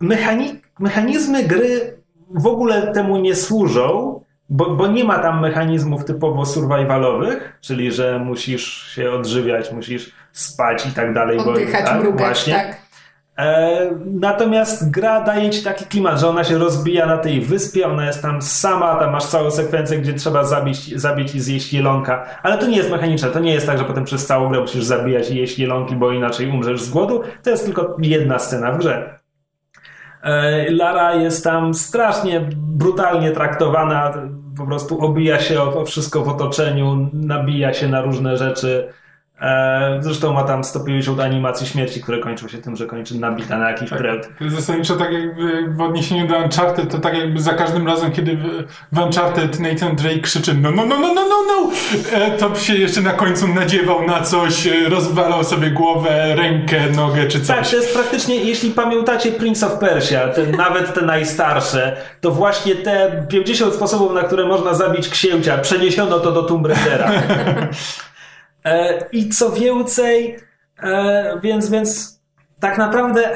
mechani, 0.00 0.60
mechanizmy 0.78 1.42
gry 1.42 1.96
w 2.30 2.46
ogóle 2.46 2.92
temu 2.92 3.16
nie 3.18 3.34
służą, 3.34 4.20
bo, 4.48 4.70
bo 4.70 4.86
nie 4.86 5.04
ma 5.04 5.18
tam 5.18 5.40
mechanizmów 5.40 6.04
typowo 6.04 6.46
survivalowych, 6.46 7.58
czyli 7.60 7.92
że 7.92 8.18
musisz 8.18 8.86
się 8.94 9.10
odżywiać, 9.10 9.72
musisz 9.72 10.12
spać 10.32 10.86
i 10.86 10.90
tak 10.90 11.14
dalej. 11.14 11.36
bo- 11.38 11.50
Oddychać, 11.50 11.84
tak, 11.84 12.00
mrugać, 12.00 12.26
właśnie. 12.26 12.54
tak. 12.54 12.85
E, 13.38 13.90
natomiast 14.06 14.90
gra 14.90 15.20
daje 15.20 15.50
ci 15.50 15.64
taki 15.64 15.84
klimat, 15.84 16.20
że 16.20 16.28
ona 16.28 16.44
się 16.44 16.58
rozbija 16.58 17.06
na 17.06 17.18
tej 17.18 17.40
wyspie, 17.40 17.86
ona 17.86 18.06
jest 18.06 18.22
tam 18.22 18.42
sama, 18.42 18.94
tam 18.94 19.12
masz 19.12 19.24
całą 19.24 19.50
sekwencję, 19.50 19.98
gdzie 19.98 20.14
trzeba 20.14 20.44
zabić, 20.44 21.00
zabić 21.00 21.34
i 21.34 21.40
zjeść 21.40 21.72
jelonka, 21.72 22.24
ale 22.42 22.58
to 22.58 22.66
nie 22.66 22.76
jest 22.76 22.90
mechaniczne, 22.90 23.28
to 23.28 23.40
nie 23.40 23.54
jest 23.54 23.66
tak, 23.66 23.78
że 23.78 23.84
potem 23.84 24.04
przez 24.04 24.26
całą 24.26 24.48
grę 24.48 24.60
musisz 24.60 24.84
zabijać 24.84 25.30
i 25.30 25.36
jeść 25.36 25.58
jelonki, 25.58 25.96
bo 25.96 26.12
inaczej 26.12 26.50
umrzesz 26.50 26.82
z 26.82 26.90
głodu, 26.90 27.22
to 27.42 27.50
jest 27.50 27.64
tylko 27.64 27.96
jedna 27.98 28.38
scena 28.38 28.72
w 28.72 28.78
grze. 28.78 29.18
E, 30.22 30.70
Lara 30.70 31.14
jest 31.14 31.44
tam 31.44 31.74
strasznie 31.74 32.48
brutalnie 32.56 33.30
traktowana, 33.30 34.12
po 34.56 34.66
prostu 34.66 35.04
obija 35.04 35.40
się 35.40 35.62
o, 35.62 35.80
o 35.80 35.84
wszystko 35.84 36.24
w 36.24 36.28
otoczeniu, 36.28 37.10
nabija 37.12 37.74
się 37.74 37.88
na 37.88 38.00
różne 38.00 38.36
rzeczy. 38.36 38.88
E, 39.40 39.98
Zresztą 40.00 40.32
ma 40.32 40.42
tam 40.42 40.64
150 40.64 41.20
animacji 41.20 41.66
śmierci, 41.66 42.02
które 42.02 42.18
kończą 42.18 42.48
się 42.48 42.58
tym, 42.58 42.76
że 42.76 42.86
kończy 42.86 43.18
nabita 43.18 43.58
na 43.58 43.70
jakiś. 43.70 43.90
To 44.38 44.44
jest 44.44 44.56
zasadniczo 44.56 44.96
tak 44.96 45.12
jakby 45.12 45.68
w 45.68 45.80
odniesieniu 45.80 46.26
do 46.28 46.38
Uncharted, 46.38 46.90
to 46.90 46.98
tak 46.98 47.18
jakby 47.18 47.40
za 47.40 47.54
każdym 47.54 47.86
razem, 47.86 48.12
kiedy 48.12 48.36
w, 48.92 48.98
Uncharted 48.98 49.60
Nathan 49.60 49.96
Drake 49.96 50.18
krzyczy 50.20 50.54
no, 50.54 50.70
no, 50.70 50.86
no, 50.86 50.98
no, 50.98 51.14
no, 51.14 51.26
no, 51.28 51.36
no, 51.48 51.70
e, 52.12 52.30
to 52.30 52.54
się 52.54 52.74
jeszcze 52.74 53.00
na 53.00 53.12
końcu 53.12 53.48
nadziewał 53.48 54.06
na 54.06 54.20
coś, 54.20 54.66
e, 54.66 54.88
rozwalał 54.88 55.44
sobie 55.44 55.70
głowę, 55.70 56.34
rękę, 56.36 56.80
nogę 56.96 57.26
czy 57.26 57.40
Tak, 57.40 57.58
coś. 57.58 57.70
to 57.70 57.76
jest 57.76 57.94
praktycznie, 57.94 58.34
jeśli 58.36 58.70
pamiętacie 58.70 59.32
Prince 59.32 59.62
of 59.62 59.78
Persia, 59.78 60.20
nawet 60.56 60.94
te 60.94 61.02
najstarsze, 61.02 61.96
to 62.20 62.30
właśnie 62.30 62.74
te 62.74 63.26
50 63.28 63.74
sposobów, 63.74 64.12
na 64.14 64.22
które 64.22 64.44
można 64.46 64.74
zabić 64.74 65.08
księcia, 65.08 65.58
przeniesiono 65.58 66.18
to 66.18 66.32
do 66.32 66.42
Tomb 66.42 66.66
Raidera. 66.66 67.10
E, 68.66 69.08
I 69.12 69.28
co 69.28 69.50
więcej, 69.50 70.36
e, 70.82 71.40
więc, 71.42 71.70
więc 71.70 72.20
tak 72.60 72.78
naprawdę, 72.78 73.30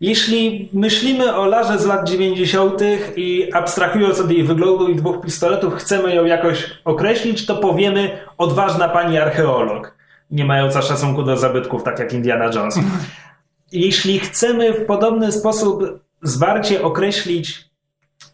jeśli 0.00 0.68
myślimy 0.72 1.36
o 1.36 1.46
Larze 1.46 1.78
z 1.78 1.86
lat 1.86 2.08
90. 2.08 2.82
i 3.16 3.52
abstrahując 3.52 4.20
od 4.20 4.30
jej 4.30 4.44
wyglądu 4.44 4.88
i 4.88 4.96
dwóch 4.96 5.20
pistoletów, 5.20 5.74
chcemy 5.74 6.14
ją 6.14 6.24
jakoś 6.24 6.80
określić, 6.84 7.46
to 7.46 7.56
powiemy 7.56 8.18
odważna 8.38 8.88
pani 8.88 9.18
archeolog, 9.18 9.96
nie 10.30 10.44
mająca 10.44 10.82
szacunku 10.82 11.22
do 11.22 11.36
zabytków, 11.36 11.82
tak 11.82 11.98
jak 11.98 12.12
Indiana 12.12 12.50
Jones. 12.54 12.78
Jeśli 13.72 14.20
chcemy 14.20 14.72
w 14.72 14.86
podobny 14.86 15.32
sposób 15.32 15.82
zwarcie 16.22 16.82
określić 16.82 17.69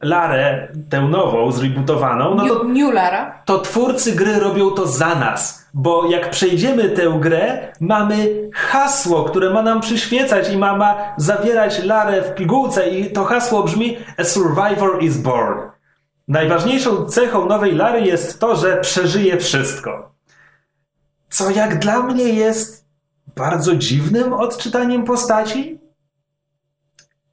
Larę, 0.03 0.69
tę 0.91 1.01
nową, 1.01 1.53
zrebootowaną, 1.53 2.35
no 2.35 2.47
to 2.49 2.65
New, 2.65 2.95
Lara. 2.95 3.43
to 3.45 3.59
twórcy 3.59 4.13
gry 4.13 4.39
robią 4.39 4.71
to 4.71 4.87
za 4.87 5.15
nas. 5.15 5.67
Bo 5.75 6.11
jak 6.11 6.31
przejdziemy 6.31 6.89
tę 6.89 7.03
grę, 7.21 7.73
mamy 7.81 8.49
hasło, 8.55 9.25
które 9.25 9.51
ma 9.51 9.63
nam 9.63 9.81
przyświecać 9.81 10.51
i 10.53 10.57
ma, 10.57 10.77
ma 10.77 11.15
zawierać 11.17 11.85
Larę 11.85 12.23
w 12.23 12.35
pigułce 12.35 12.91
i 12.91 13.13
to 13.13 13.25
hasło 13.25 13.63
brzmi 13.63 13.99
A 14.19 14.25
survivor 14.25 15.03
is 15.03 15.17
born. 15.17 15.61
Najważniejszą 16.29 17.05
cechą 17.05 17.47
nowej 17.47 17.75
Lary 17.75 18.01
jest 18.01 18.41
to, 18.41 18.57
że 18.57 18.77
przeżyje 18.77 19.39
wszystko. 19.39 20.13
Co 21.29 21.51
jak 21.51 21.79
dla 21.79 22.03
mnie 22.03 22.25
jest 22.25 22.87
bardzo 23.37 23.77
dziwnym 23.77 24.33
odczytaniem 24.33 25.05
postaci. 25.05 25.81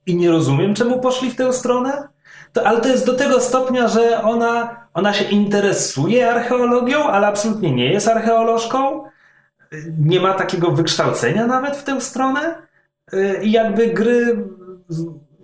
I 0.06 0.16
nie 0.16 0.32
rozumiem, 0.32 0.76
czemu 0.76 1.00
poszli 1.00 1.32
w 1.32 1.36
tę 1.36 1.54
stronę. 1.54 2.08
To, 2.54 2.68
ale 2.68 2.82
to 2.82 2.88
jest 2.88 3.06
do 3.06 3.14
tego 3.14 3.40
stopnia, 3.40 3.88
że 3.88 4.22
ona, 4.24 4.76
ona 4.94 5.14
się 5.14 5.26
interesuje 5.26 6.32
archeologią, 6.32 7.04
ale 7.04 7.28
absolutnie 7.28 7.72
nie 7.72 7.94
jest 7.94 8.08
archeolożką. 8.08 9.04
Nie 10.00 10.20
ma 10.20 10.34
takiego 10.34 10.72
wykształcenia 10.72 11.48
nawet 11.48 11.76
w 11.78 11.84
tę 11.84 12.02
stronę. 12.02 12.56
Y, 13.14 13.40
I 13.44 13.52
jakby 13.52 13.88
gry 13.88 14.38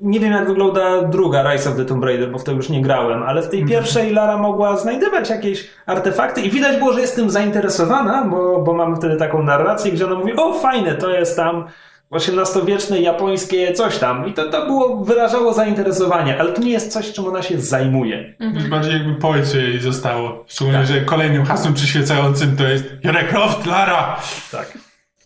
nie 0.01 0.19
wiem, 0.19 0.31
jak 0.31 0.47
wygląda 0.47 1.01
druga 1.01 1.51
Rise 1.51 1.69
of 1.69 1.75
the 1.75 1.85
Tomb 1.85 2.03
Raider, 2.03 2.31
bo 2.31 2.37
w 2.37 2.43
to 2.43 2.51
już 2.51 2.69
nie 2.69 2.81
grałem, 2.81 3.23
ale 3.23 3.41
w 3.41 3.49
tej 3.49 3.61
Mhm. 3.61 3.79
pierwszej 3.79 4.13
Lara 4.13 4.37
mogła 4.37 4.77
znajdywać 4.77 5.29
jakieś 5.29 5.69
artefakty 5.85 6.41
i 6.41 6.49
widać 6.49 6.77
było, 6.77 6.93
że 6.93 7.01
jest 7.01 7.15
tym 7.15 7.29
zainteresowana, 7.29 8.23
bo, 8.25 8.61
bo 8.61 8.73
mamy 8.73 8.95
wtedy 8.95 9.15
taką 9.17 9.43
narrację, 9.43 9.91
gdzie 9.91 10.05
ona 10.05 10.15
mówi, 10.15 10.33
o 10.35 10.53
fajne, 10.53 10.95
to 10.95 11.09
jest 11.09 11.35
tam 11.35 11.67
XVIII-wieczne 12.11 13.01
japońskie 13.01 13.73
coś 13.73 13.97
tam. 13.97 14.27
I 14.27 14.33
to, 14.33 14.49
to 14.49 14.65
było, 14.65 14.97
wyrażało 15.05 15.53
zainteresowanie, 15.53 16.39
ale 16.39 16.51
to 16.53 16.61
nie 16.61 16.71
jest 16.71 16.91
coś, 16.91 17.11
czym 17.13 17.25
ona 17.25 17.41
się 17.41 17.59
zajmuje. 17.61 18.33
Bardziej 18.69 18.93
jakby 18.93 19.15
po 19.15 19.29
ojcu 19.29 19.57
jej 19.57 19.79
zostało. 19.79 20.43
Szczególnie, 20.47 20.79
Tak. 20.79 20.87
że 20.87 21.01
kolejnym 21.01 21.45
hasłem 21.45 21.73
przyświecającym 21.73 22.57
to 22.57 22.63
jest 22.63 22.85
Jurek 23.03 23.29
Croft, 23.29 23.65
Lara! 23.65 24.19
Tak. 24.51 24.77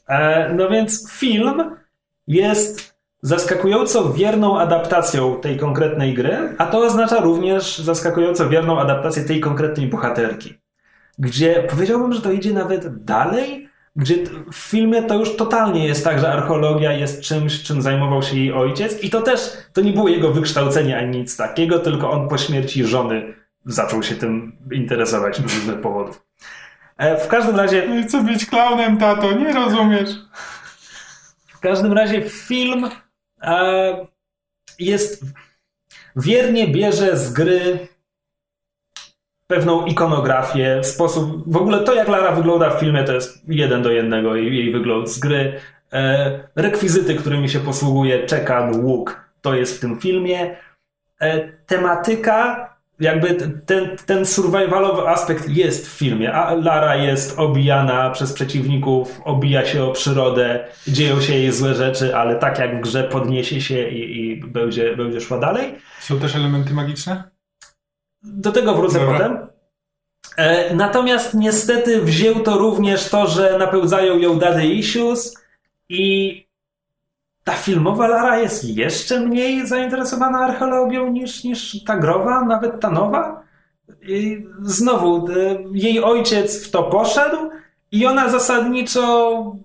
E, 0.09 0.53
no 0.53 0.69
więc 0.69 1.11
film 1.11 1.75
jest 2.27 2.93
zaskakująco 3.21 4.13
wierną 4.13 4.59
adaptacją 4.59 5.41
tej 5.41 5.57
konkretnej 5.57 6.13
gry, 6.13 6.55
a 6.57 6.65
to 6.65 6.79
oznacza 6.79 7.19
również 7.21 7.77
zaskakująco 7.77 8.49
wierną 8.49 8.79
adaptację 8.79 9.23
tej 9.23 9.39
konkretnej 9.39 9.87
bohaterki. 9.87 10.53
Gdzie 11.19 11.67
powiedziałbym, 11.69 12.13
że 12.13 12.21
to 12.21 12.31
idzie 12.31 12.53
nawet 12.53 13.03
dalej, 13.03 13.69
gdzie 13.95 14.15
w 14.51 14.55
filmie 14.55 15.03
to 15.03 15.19
już 15.19 15.35
totalnie 15.35 15.87
jest 15.87 16.03
tak, 16.03 16.19
że 16.19 16.33
archeologia 16.33 16.91
jest 16.91 17.21
czymś, 17.21 17.63
czym 17.63 17.81
zajmował 17.81 18.23
się 18.23 18.37
jej 18.37 18.53
ojciec 18.53 19.03
i 19.03 19.09
to 19.09 19.21
też, 19.21 19.57
to 19.73 19.81
nie 19.81 19.93
było 19.93 20.07
jego 20.09 20.31
wykształcenie 20.31 20.97
ani 20.97 21.17
nic 21.17 21.37
takiego, 21.37 21.79
tylko 21.79 22.11
on 22.11 22.29
po 22.29 22.37
śmierci 22.37 22.85
żony 22.85 23.33
zaczął 23.65 24.03
się 24.03 24.15
tym 24.15 24.57
interesować 24.71 25.37
z 25.37 25.41
różnych 25.41 25.81
powodów. 25.81 26.25
E, 26.97 27.17
W 27.17 27.27
każdym 27.27 27.55
razie 27.55 27.87
Nie 27.87 28.03
chcę 28.03 28.23
być 28.23 28.45
klaunem, 28.45 28.97
tato, 28.97 29.31
nie 29.31 29.53
rozumiesz. 29.53 30.09
W 31.47 31.59
każdym 31.59 31.93
razie 31.93 32.21
film 32.29 32.89
e, 33.41 34.07
jest 34.79 35.23
wiernie 36.15 36.67
bierze 36.67 37.17
z 37.17 37.33
gry 37.33 37.87
pewną 39.47 39.85
ikonografię, 39.85 40.83
sposób, 40.83 41.53
w 41.53 41.57
ogóle 41.57 41.79
to 41.79 41.93
jak 41.93 42.07
Lara 42.07 42.31
wygląda 42.31 42.69
w 42.69 42.79
filmie 42.79 43.03
to 43.03 43.13
jest 43.13 43.49
jeden 43.49 43.81
do 43.81 43.91
jednego 43.91 44.35
jej, 44.35 44.57
jej 44.57 44.71
wygląd 44.71 45.09
z 45.09 45.19
gry. 45.19 45.59
E, 45.93 46.39
rekwizyty, 46.55 47.15
którymi 47.15 47.49
się 47.49 47.59
posługuje, 47.59 48.25
czekan, 48.25 48.85
łuk, 48.85 49.29
to 49.41 49.55
jest 49.55 49.77
w 49.77 49.79
tym 49.79 49.99
filmie. 49.99 50.55
E, 51.21 51.49
tematyka, 51.49 52.69
jakby 52.99 53.35
ten, 53.65 53.97
ten 54.05 54.25
survivalowy 54.25 55.07
aspekt 55.07 55.49
jest 55.49 55.89
w 55.89 55.97
filmie, 55.97 56.33
a 56.33 56.53
Lara 56.53 56.95
jest 56.95 57.39
obijana 57.39 58.09
przez 58.09 58.33
przeciwników, 58.33 59.21
obija 59.23 59.65
się 59.65 59.83
o 59.83 59.91
przyrodę, 59.91 60.67
dzieją 60.87 61.21
się 61.21 61.33
jej 61.33 61.51
złe 61.51 61.75
rzeczy, 61.75 62.15
ale 62.15 62.35
tak 62.35 62.59
jak 62.59 62.77
w 62.77 62.81
grze 62.81 63.03
podniesie 63.03 63.61
się 63.61 63.89
i, 63.89 64.21
i 64.21 64.35
będzie, 64.35 64.97
będzie 64.97 65.21
szła 65.21 65.39
dalej. 65.39 65.75
Są 65.99 66.19
też 66.19 66.35
elementy 66.35 66.73
magiczne? 66.73 67.32
Do 68.23 68.51
tego 68.51 68.75
wrócę 68.75 68.99
Dobra. 68.99 69.17
potem. 69.17 69.47
E, 70.37 70.75
natomiast 70.75 71.33
niestety 71.33 72.01
wziął 72.01 72.39
to 72.39 72.57
również 72.57 73.09
to, 73.09 73.27
że 73.27 73.57
napełdzają 73.57 74.17
ją 74.17 74.39
daddy 74.39 74.65
issues 74.65 75.37
i 75.89 76.43
ta 77.43 77.53
filmowa 77.53 78.07
Lara 78.07 78.39
jest 78.39 78.63
jeszcze 78.63 79.19
mniej 79.19 79.67
zainteresowana 79.67 80.39
archeologią 80.39 81.09
niż, 81.09 81.43
niż 81.43 81.83
ta 81.83 81.97
growa, 81.97 82.45
nawet 82.45 82.79
ta 82.79 82.89
nowa. 82.89 83.43
I 84.01 84.45
znowu, 84.61 85.27
e, 85.27 85.31
jej 85.73 86.03
ojciec 86.03 86.67
w 86.67 86.71
to 86.71 86.83
poszedł 86.83 87.37
i 87.91 88.05
ona 88.05 88.29
zasadniczo 88.29 89.55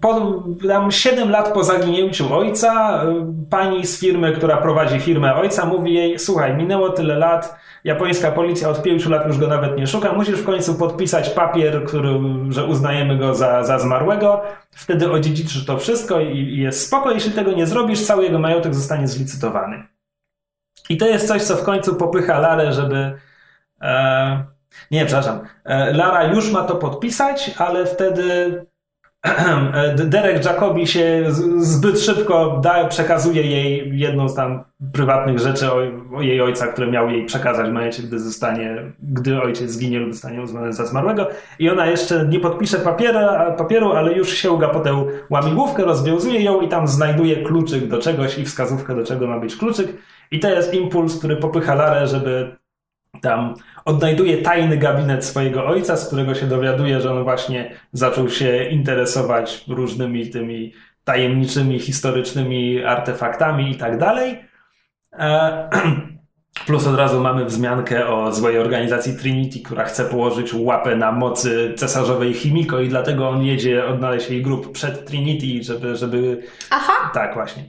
po, 0.00 0.42
tam 0.68 0.92
7 0.92 1.30
lat 1.30 1.52
po 1.52 1.64
zaginięciu 1.64 2.34
ojca, 2.34 3.02
y, 3.04 3.50
pani 3.50 3.86
z 3.86 4.00
firmy, 4.00 4.32
która 4.32 4.56
prowadzi 4.56 5.00
firmę 5.00 5.34
ojca, 5.34 5.66
mówi 5.66 5.94
jej: 5.94 6.18
Słuchaj, 6.18 6.56
minęło 6.56 6.90
tyle 6.90 7.18
lat, 7.18 7.56
japońska 7.84 8.32
policja 8.32 8.68
od 8.68 8.82
5 8.82 9.06
lat 9.06 9.26
już 9.26 9.38
go 9.38 9.46
nawet 9.46 9.76
nie 9.76 9.86
szuka, 9.86 10.12
musisz 10.12 10.40
w 10.40 10.44
końcu 10.44 10.74
podpisać 10.74 11.30
papier, 11.30 11.84
który, 11.84 12.20
że 12.48 12.64
uznajemy 12.64 13.18
go 13.18 13.34
za, 13.34 13.64
za 13.64 13.78
zmarłego. 13.78 14.42
Wtedy 14.70 15.10
odziedziczysz 15.10 15.64
to 15.64 15.78
wszystko 15.78 16.20
i, 16.20 16.38
i 16.38 16.58
jest 16.58 16.86
spoko. 16.86 17.10
Jeśli 17.10 17.32
tego 17.32 17.52
nie 17.52 17.66
zrobisz, 17.66 18.06
cały 18.06 18.24
jego 18.24 18.38
majątek 18.38 18.74
zostanie 18.74 19.08
zlicytowany. 19.08 19.86
I 20.88 20.96
to 20.96 21.06
jest 21.06 21.28
coś, 21.28 21.42
co 21.42 21.56
w 21.56 21.64
końcu 21.64 21.96
popycha 21.96 22.38
Larę, 22.38 22.72
żeby. 22.72 23.18
E, 23.80 24.44
nie, 24.90 25.06
przepraszam. 25.06 25.40
E, 25.64 25.92
Lara 25.92 26.24
już 26.24 26.50
ma 26.50 26.62
to 26.62 26.76
podpisać, 26.76 27.50
ale 27.58 27.86
wtedy 27.86 28.66
Derek 29.94 30.44
Jacobi 30.44 30.86
się 30.86 31.24
zbyt 31.56 32.00
szybko 32.00 32.60
da, 32.62 32.84
przekazuje 32.88 33.42
jej 33.42 33.98
jedną 33.98 34.28
z 34.28 34.34
tam 34.34 34.64
prywatnych 34.92 35.38
rzeczy 35.38 35.72
o, 35.72 35.76
o 36.16 36.22
jej 36.22 36.40
ojca, 36.40 36.66
które 36.66 36.86
miał 36.86 37.10
jej 37.10 37.26
przekazać 37.26 37.66
w 37.66 37.72
momencie, 37.72 38.02
gdy 38.02 38.18
zostanie, 38.18 38.92
gdy 39.02 39.42
ojciec 39.42 39.70
zginie 39.70 39.98
lub 39.98 40.12
zostanie 40.12 40.42
uznany 40.42 40.72
za 40.72 40.86
zmarłego. 40.86 41.28
I 41.58 41.70
ona 41.70 41.86
jeszcze 41.86 42.26
nie 42.28 42.40
podpisze 42.40 42.78
papiera, 42.78 43.50
papieru, 43.50 43.92
ale 43.92 44.12
już 44.12 44.32
sięga 44.32 44.68
po 44.68 44.80
tę 44.80 45.04
łamigłówkę, 45.30 45.84
rozwiązuje 45.84 46.42
ją 46.42 46.60
i 46.60 46.68
tam 46.68 46.88
znajduje 46.88 47.36
kluczyk 47.36 47.86
do 47.88 47.98
czegoś 47.98 48.38
i 48.38 48.44
wskazówkę, 48.44 48.94
do 48.94 49.04
czego 49.04 49.26
ma 49.26 49.40
być 49.40 49.56
kluczyk. 49.56 49.88
I 50.30 50.40
to 50.40 50.50
jest 50.50 50.74
impuls, 50.74 51.18
który 51.18 51.36
popycha 51.36 51.74
Larę, 51.74 52.06
żeby 52.06 52.56
tam 53.24 53.54
odnajduje 53.84 54.42
tajny 54.42 54.76
gabinet 54.76 55.24
swojego 55.24 55.66
ojca, 55.66 55.96
z 55.96 56.06
którego 56.06 56.34
się 56.34 56.46
dowiaduje, 56.46 57.00
że 57.00 57.12
on 57.12 57.24
właśnie 57.24 57.70
zaczął 57.92 58.28
się 58.28 58.64
interesować 58.64 59.64
różnymi 59.68 60.30
tymi 60.30 60.72
tajemniczymi, 61.04 61.80
historycznymi 61.80 62.84
artefaktami 62.84 63.70
i 63.70 63.76
tak 63.76 63.98
dalej. 63.98 64.44
E, 65.12 65.68
Plus 66.66 66.86
od 66.86 66.96
razu 66.96 67.20
mamy 67.20 67.44
wzmiankę 67.44 68.08
o 68.08 68.32
złej 68.32 68.58
organizacji 68.58 69.16
Trinity, 69.16 69.60
która 69.60 69.84
chce 69.84 70.04
położyć 70.04 70.54
łapę 70.54 70.96
na 70.96 71.12
mocy 71.12 71.74
cesarzowej 71.76 72.34
Chimiko 72.34 72.80
i 72.80 72.88
dlatego 72.88 73.28
on 73.28 73.42
jedzie 73.42 73.86
odnaleźć 73.86 74.30
jej 74.30 74.42
grup 74.42 74.72
przed 74.72 75.06
Trinity, 75.06 75.64
żeby, 75.64 75.96
żeby 75.96 76.42
Aha! 76.70 77.10
tak, 77.14 77.34
właśnie. 77.34 77.64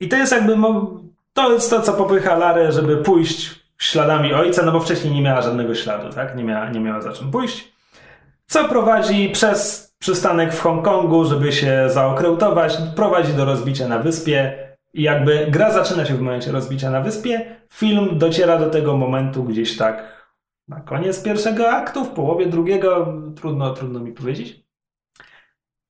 I 0.00 0.08
to 0.08 0.16
jest 0.16 0.32
jakby, 0.32 0.56
to 1.32 1.52
jest 1.52 1.70
to, 1.70 1.82
co 1.82 1.92
popycha 1.92 2.36
Larę, 2.36 2.72
żeby 2.72 2.96
pójść 2.96 3.57
śladami 3.78 4.34
ojca, 4.34 4.62
no 4.62 4.72
bo 4.72 4.80
wcześniej 4.80 5.14
nie 5.14 5.22
miała 5.22 5.42
żadnego 5.42 5.74
śladu, 5.74 6.12
tak? 6.12 6.36
Nie 6.36 6.44
miała, 6.44 6.70
nie 6.70 6.80
miała 6.80 7.00
za 7.00 7.12
czym 7.12 7.30
pójść. 7.30 7.72
Co 8.46 8.68
prowadzi 8.68 9.30
przez 9.30 9.88
przystanek 9.98 10.54
w 10.54 10.60
Hongkongu, 10.60 11.24
żeby 11.24 11.52
się 11.52 11.84
zaokreutować, 11.90 12.78
prowadzi 12.96 13.32
do 13.32 13.44
rozbicia 13.44 13.88
na 13.88 13.98
wyspie. 13.98 14.68
I 14.94 15.02
jakby 15.02 15.46
gra 15.50 15.72
zaczyna 15.72 16.04
się 16.04 16.14
w 16.14 16.20
momencie 16.20 16.52
rozbicia 16.52 16.90
na 16.90 17.00
wyspie, 17.00 17.56
film 17.72 18.18
dociera 18.18 18.58
do 18.58 18.70
tego 18.70 18.96
momentu 18.96 19.44
gdzieś 19.44 19.76
tak 19.76 20.18
na 20.68 20.80
koniec 20.80 21.22
pierwszego 21.22 21.70
aktu, 21.70 22.04
w 22.04 22.08
połowie 22.08 22.46
drugiego, 22.46 23.14
trudno, 23.36 23.74
trudno 23.74 24.00
mi 24.00 24.12
powiedzieć. 24.12 24.64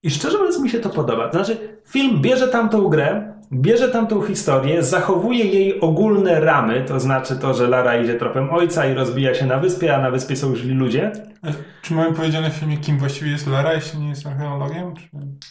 I 0.02 0.10
szczerze 0.10 0.38
mówiąc 0.38 0.60
mi 0.60 0.70
się 0.70 0.80
to 0.80 0.90
podoba. 0.90 1.30
Znaczy, 1.30 1.80
film 1.86 2.22
bierze 2.22 2.48
tamtą 2.48 2.88
grę, 2.88 3.37
bierze 3.52 3.88
tamtą 3.88 4.22
historię, 4.22 4.82
zachowuje 4.82 5.44
jej 5.44 5.80
ogólne 5.80 6.40
ramy, 6.40 6.84
to 6.88 7.00
znaczy 7.00 7.36
to, 7.36 7.54
że 7.54 7.68
Lara 7.68 7.96
idzie 7.96 8.14
tropem 8.14 8.50
ojca 8.50 8.86
i 8.86 8.94
rozbija 8.94 9.34
się 9.34 9.46
na 9.46 9.58
wyspie, 9.58 9.96
a 9.96 9.98
na 9.98 10.10
wyspie 10.10 10.36
są 10.36 10.56
źli 10.56 10.74
ludzie. 10.74 11.12
A 11.42 11.46
Czy 11.82 11.94
mamy 11.94 12.12
powiedziane 12.12 12.50
w 12.50 12.54
filmie, 12.54 12.78
kim 12.78 12.98
właściwie 12.98 13.30
jest 13.30 13.46
Lara, 13.46 13.74
jeśli 13.74 14.00
nie 14.00 14.08
jest 14.08 14.26
archeologiem? 14.26 14.94
Czy... 14.96 15.08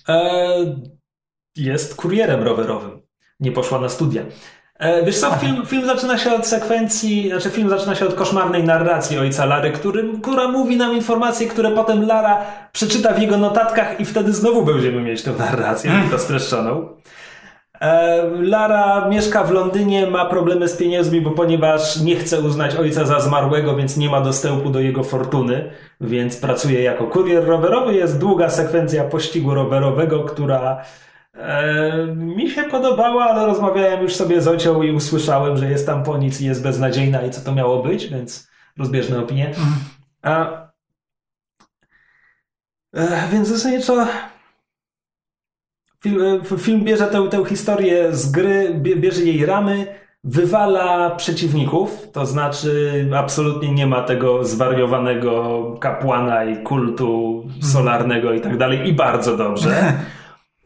E, 0.10 0.76
jest 1.56 1.96
kurierem 1.96 2.44
rowerowym. 2.44 3.02
Nie 3.40 3.52
poszła 3.52 3.80
na 3.80 3.90
studia. 3.90 4.22
E, 4.80 5.06
wiesz 5.06 5.20
co, 5.20 5.32
film, 5.32 5.66
film 5.66 5.86
zaczyna 5.86 6.18
się 6.18 6.34
od 6.34 6.48
sekwencji, 6.48 7.30
znaczy 7.30 7.50
film 7.50 7.70
zaczyna 7.70 7.96
się 7.96 8.08
od 8.08 8.14
koszmarnej 8.14 8.64
narracji 8.64 9.18
ojca 9.18 9.46
Lary, 9.46 9.72
który, 9.72 10.20
która 10.22 10.48
mówi 10.48 10.78
nam 10.78 10.96
informacje, 10.96 11.48
które 11.48 11.72
potem 11.72 12.08
Lara 12.08 12.46
przeczyta 12.72 13.14
w 13.14 13.22
jego 13.22 13.38
notatkach 13.38 14.00
i 14.00 14.06
wtedy 14.06 14.34
znowu 14.34 14.66
będziemy 14.66 15.02
mieć 15.02 15.24
tę 15.24 15.32
narrację, 15.40 15.92
tylko 16.02 16.20
streszczoną. 16.20 16.90
E, 17.82 18.24
Lara 18.42 19.08
mieszka 19.10 19.44
w 19.44 19.52
Londynie, 19.52 20.08
ma 20.08 20.26
problemy 20.26 20.68
z 20.68 20.78
pieniędzmi, 20.78 21.22
bo 21.22 21.32
ponieważ 21.32 22.02
nie 22.02 22.16
chce 22.16 22.42
uznać 22.42 22.76
ojca 22.76 23.06
za 23.06 23.20
zmarłego, 23.20 23.76
więc 23.76 23.98
nie 23.98 24.10
ma 24.10 24.22
dostępu 24.22 24.70
do 24.70 24.80
jego 24.80 25.04
fortuny, 25.04 25.72
więc 26.02 26.38
pracuje 26.38 26.84
jako 26.84 27.08
kurier 27.08 27.46
rowerowy. 27.46 27.94
Jest 27.94 28.20
długa 28.20 28.50
sekwencja 28.50 29.04
pościgu 29.04 29.54
rowerowego, 29.54 30.24
która 30.24 30.82
e, 31.34 32.08
mi 32.16 32.50
się 32.50 32.64
podobała, 32.64 33.26
ale 33.26 33.46
rozmawiałem 33.46 34.02
już 34.02 34.16
sobie 34.16 34.42
z 34.42 34.48
ocią 34.48 34.82
i 34.82 34.92
usłyszałem, 34.92 35.58
że 35.58 35.70
jest 35.70 35.86
tam 35.86 36.04
po 36.04 36.18
nic 36.18 36.42
i 36.42 36.46
jest 36.46 36.64
beznadziejna 36.64 37.22
i 37.22 37.30
co 37.30 37.42
to 37.42 37.56
miało 37.56 37.84
być, 37.84 38.08
więc 38.08 38.48
rozbieżne 38.78 39.20
opinie. 39.20 39.52
A, 40.22 40.68
e, 42.96 43.28
więc 43.32 43.48
zasadniczo 43.48 44.08
Film, 46.08 46.42
e, 46.54 46.58
film 46.58 46.84
bierze 46.84 47.08
tę, 47.08 47.30
tę 47.30 47.46
historię 47.46 48.16
z 48.16 48.32
gry, 48.32 48.76
bie- 48.82 48.96
bierze 48.96 49.22
jej 49.22 49.46
ramy, 49.46 49.88
wywala 50.24 51.10
przeciwników, 51.10 52.08
to 52.12 52.26
znaczy 52.26 53.06
absolutnie 53.16 53.72
nie 53.72 53.88
ma 53.88 54.02
tego 54.02 54.46
zwariowanego 54.46 55.64
kapłana 55.80 56.44
i 56.44 56.64
kultu 56.64 57.44
solarnego 57.62 58.34
i 58.34 58.42
tak 58.42 58.58
dalej 58.58 58.88
i 58.90 58.94
bardzo 58.94 59.38
dobrze. 59.38 59.70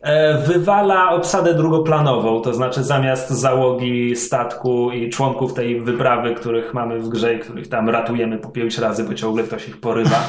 E, 0.04 0.38
wywala 0.38 1.10
obsadę 1.10 1.54
drugoplanową, 1.54 2.42
to 2.42 2.54
znaczy 2.54 2.84
zamiast 2.84 3.30
załogi 3.30 4.16
statku 4.16 4.92
i 4.92 5.10
członków 5.10 5.54
tej 5.54 5.82
wyprawy, 5.82 6.36
których 6.36 6.74
mamy 6.74 7.00
w 7.00 7.10
grze 7.10 7.34
i 7.34 7.40
których 7.40 7.68
tam 7.68 7.90
ratujemy 7.90 8.38
po 8.38 8.50
pięć 8.50 8.78
razy, 8.78 9.04
bo 9.04 9.14
ciągle 9.14 9.44
ktoś 9.44 9.68
ich 9.68 9.80
porywa. 9.80 10.24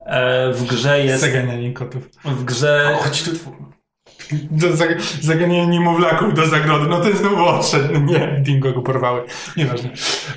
E, 0.00 0.52
w 0.52 0.64
grze 0.66 1.04
jest... 1.04 1.20
Zaganianie 1.20 1.72
kotów. 1.72 2.08
W 2.24 2.44
grze... 2.44 2.96
Chodź 2.98 3.22
tu. 3.22 3.30
Zaganianie 5.20 5.66
niemowlaków 5.66 6.34
do 6.34 6.46
zagrody. 6.46 6.86
No 6.88 7.00
to 7.00 7.08
jest 7.08 7.20
znowu 7.20 7.44
odszedł. 7.44 7.88
No 7.92 8.00
nie, 8.00 8.36
dingo 8.40 8.72
go 8.72 8.82
porwały. 8.82 9.22
Nieważne. 9.56 9.90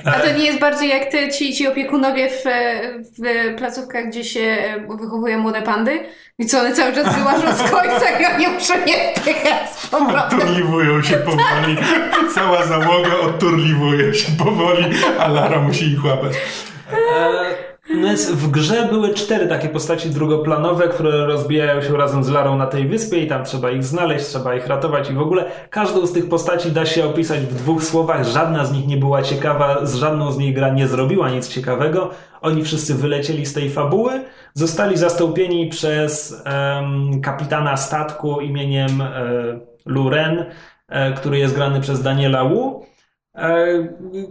A 0.06 0.12
to 0.12 0.32
nie 0.38 0.46
jest 0.46 0.60
bardziej 0.60 0.90
jak 0.90 1.06
te, 1.12 1.30
ci, 1.30 1.54
ci 1.54 1.68
opiekunowie 1.68 2.30
w, 2.30 2.44
w 3.20 3.56
placówkach, 3.58 4.08
gdzie 4.08 4.24
się 4.24 4.58
wychowuje 5.00 5.38
młode 5.38 5.62
pandy? 5.62 6.00
I 6.40 6.46
co, 6.46 6.60
one 6.60 6.74
cały 6.74 6.94
czas 6.94 7.16
wyłażą 7.16 7.54
z 7.56 7.72
końca 7.72 8.20
i 8.22 8.26
oni 8.36 8.48
muszą 8.48 8.74
je 8.74 8.96
z 9.78 9.88
powrotem. 9.88 10.40
Się 11.04 11.18
powoli. 11.18 11.78
Cała 12.36 12.66
załoga 12.66 13.14
odturliwuje 13.22 14.14
się 14.14 14.32
powoli, 14.32 14.86
a 15.20 15.28
Lara 15.28 15.60
musi 15.60 15.86
ich 15.86 16.06
łapać. 16.06 16.34
Więc 17.90 18.32
w 18.32 18.52
grze 18.52 18.88
były 18.90 19.14
cztery 19.14 19.48
takie 19.48 19.70
postaci 19.70 20.10
drugoplanowe, 20.10 20.88
które 20.88 21.26
rozbijają 21.26 21.82
się 21.82 21.98
razem 21.98 22.24
z 22.24 22.30
Larą 22.30 22.58
na 22.58 22.66
tej 22.66 22.88
wyspie 22.88 23.18
i 23.18 23.28
tam 23.28 23.46
trzeba 23.46 23.72
ich 23.72 23.84
znaleźć, 23.84 24.26
trzeba 24.26 24.56
ich 24.56 24.68
ratować 24.68 25.10
i 25.10 25.14
w 25.14 25.22
ogóle 25.22 25.46
każdą 25.70 26.06
z 26.06 26.14
tych 26.14 26.30
postaci 26.30 26.72
da 26.72 26.86
się 26.86 27.06
opisać 27.06 27.40
w 27.40 27.56
dwóch 27.56 27.84
słowach. 27.84 28.26
Żadna 28.26 28.66
z 28.66 28.72
nich 28.72 28.88
nie 28.88 28.98
była 28.98 29.22
ciekawa, 29.22 29.86
z 29.86 29.96
żadną 29.96 30.32
z 30.32 30.38
nich 30.38 30.56
gra 30.56 30.70
nie 30.70 30.88
zrobiła 30.88 31.30
nic 31.30 31.48
ciekawego. 31.48 32.10
Oni 32.42 32.64
wszyscy 32.64 32.96
wylecieli 32.96 33.46
z 33.46 33.54
tej 33.54 33.70
fabuły, 33.70 34.24
zostali 34.54 34.98
zastąpieni 34.98 35.70
przez 35.70 36.44
um, 36.46 37.22
kapitana 37.22 37.78
statku 37.78 38.42
imieniem 38.42 39.02
e, 39.02 39.10
Luren, 39.86 40.46
e, 40.88 41.14
który 41.14 41.40
jest 41.40 41.56
grany 41.56 41.82
przez 41.82 42.04
Daniela 42.04 42.44
Wu 42.44 42.86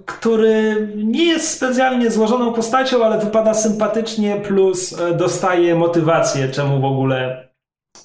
który 0.07 0.89
nie 0.97 1.25
jest 1.25 1.51
specjalnie 1.51 2.11
złożoną 2.11 2.53
postacią, 2.53 3.05
ale 3.05 3.19
wypada 3.19 3.55
sympatycznie, 3.55 4.37
plus 4.37 5.01
e, 5.01 5.15
dostaje 5.15 5.75
motywację, 5.75 6.49
czemu 6.49 6.81
w 6.81 6.85
ogóle 6.85 7.49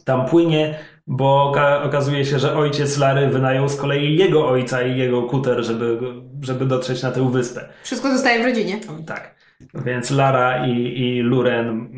tam 0.06 0.26
płynie, 0.26 0.80
bo 1.08 1.54
okazuje 1.84 2.26
się, 2.26 2.40
że 2.40 2.58
ojciec 2.58 2.98
Lary 2.98 3.28
wynajął 3.28 3.70
z 3.70 3.76
kolei 3.76 4.18
jego 4.18 4.50
ojca 4.50 4.82
i 4.82 4.98
jego 4.98 5.22
kuter, 5.22 5.64
żeby, 5.64 6.00
żeby 6.42 6.66
dotrzeć 6.66 7.04
na 7.04 7.12
tę 7.12 7.32
wyspę. 7.32 7.70
Wszystko 7.84 8.12
zostaje 8.12 8.44
w 8.44 8.46
rodzinie. 8.46 8.80
Tak. 9.06 9.36
Więc 9.74 10.12
Lara 10.12 10.68
i, 10.68 11.00
i 11.00 11.22
Luren 11.22 11.90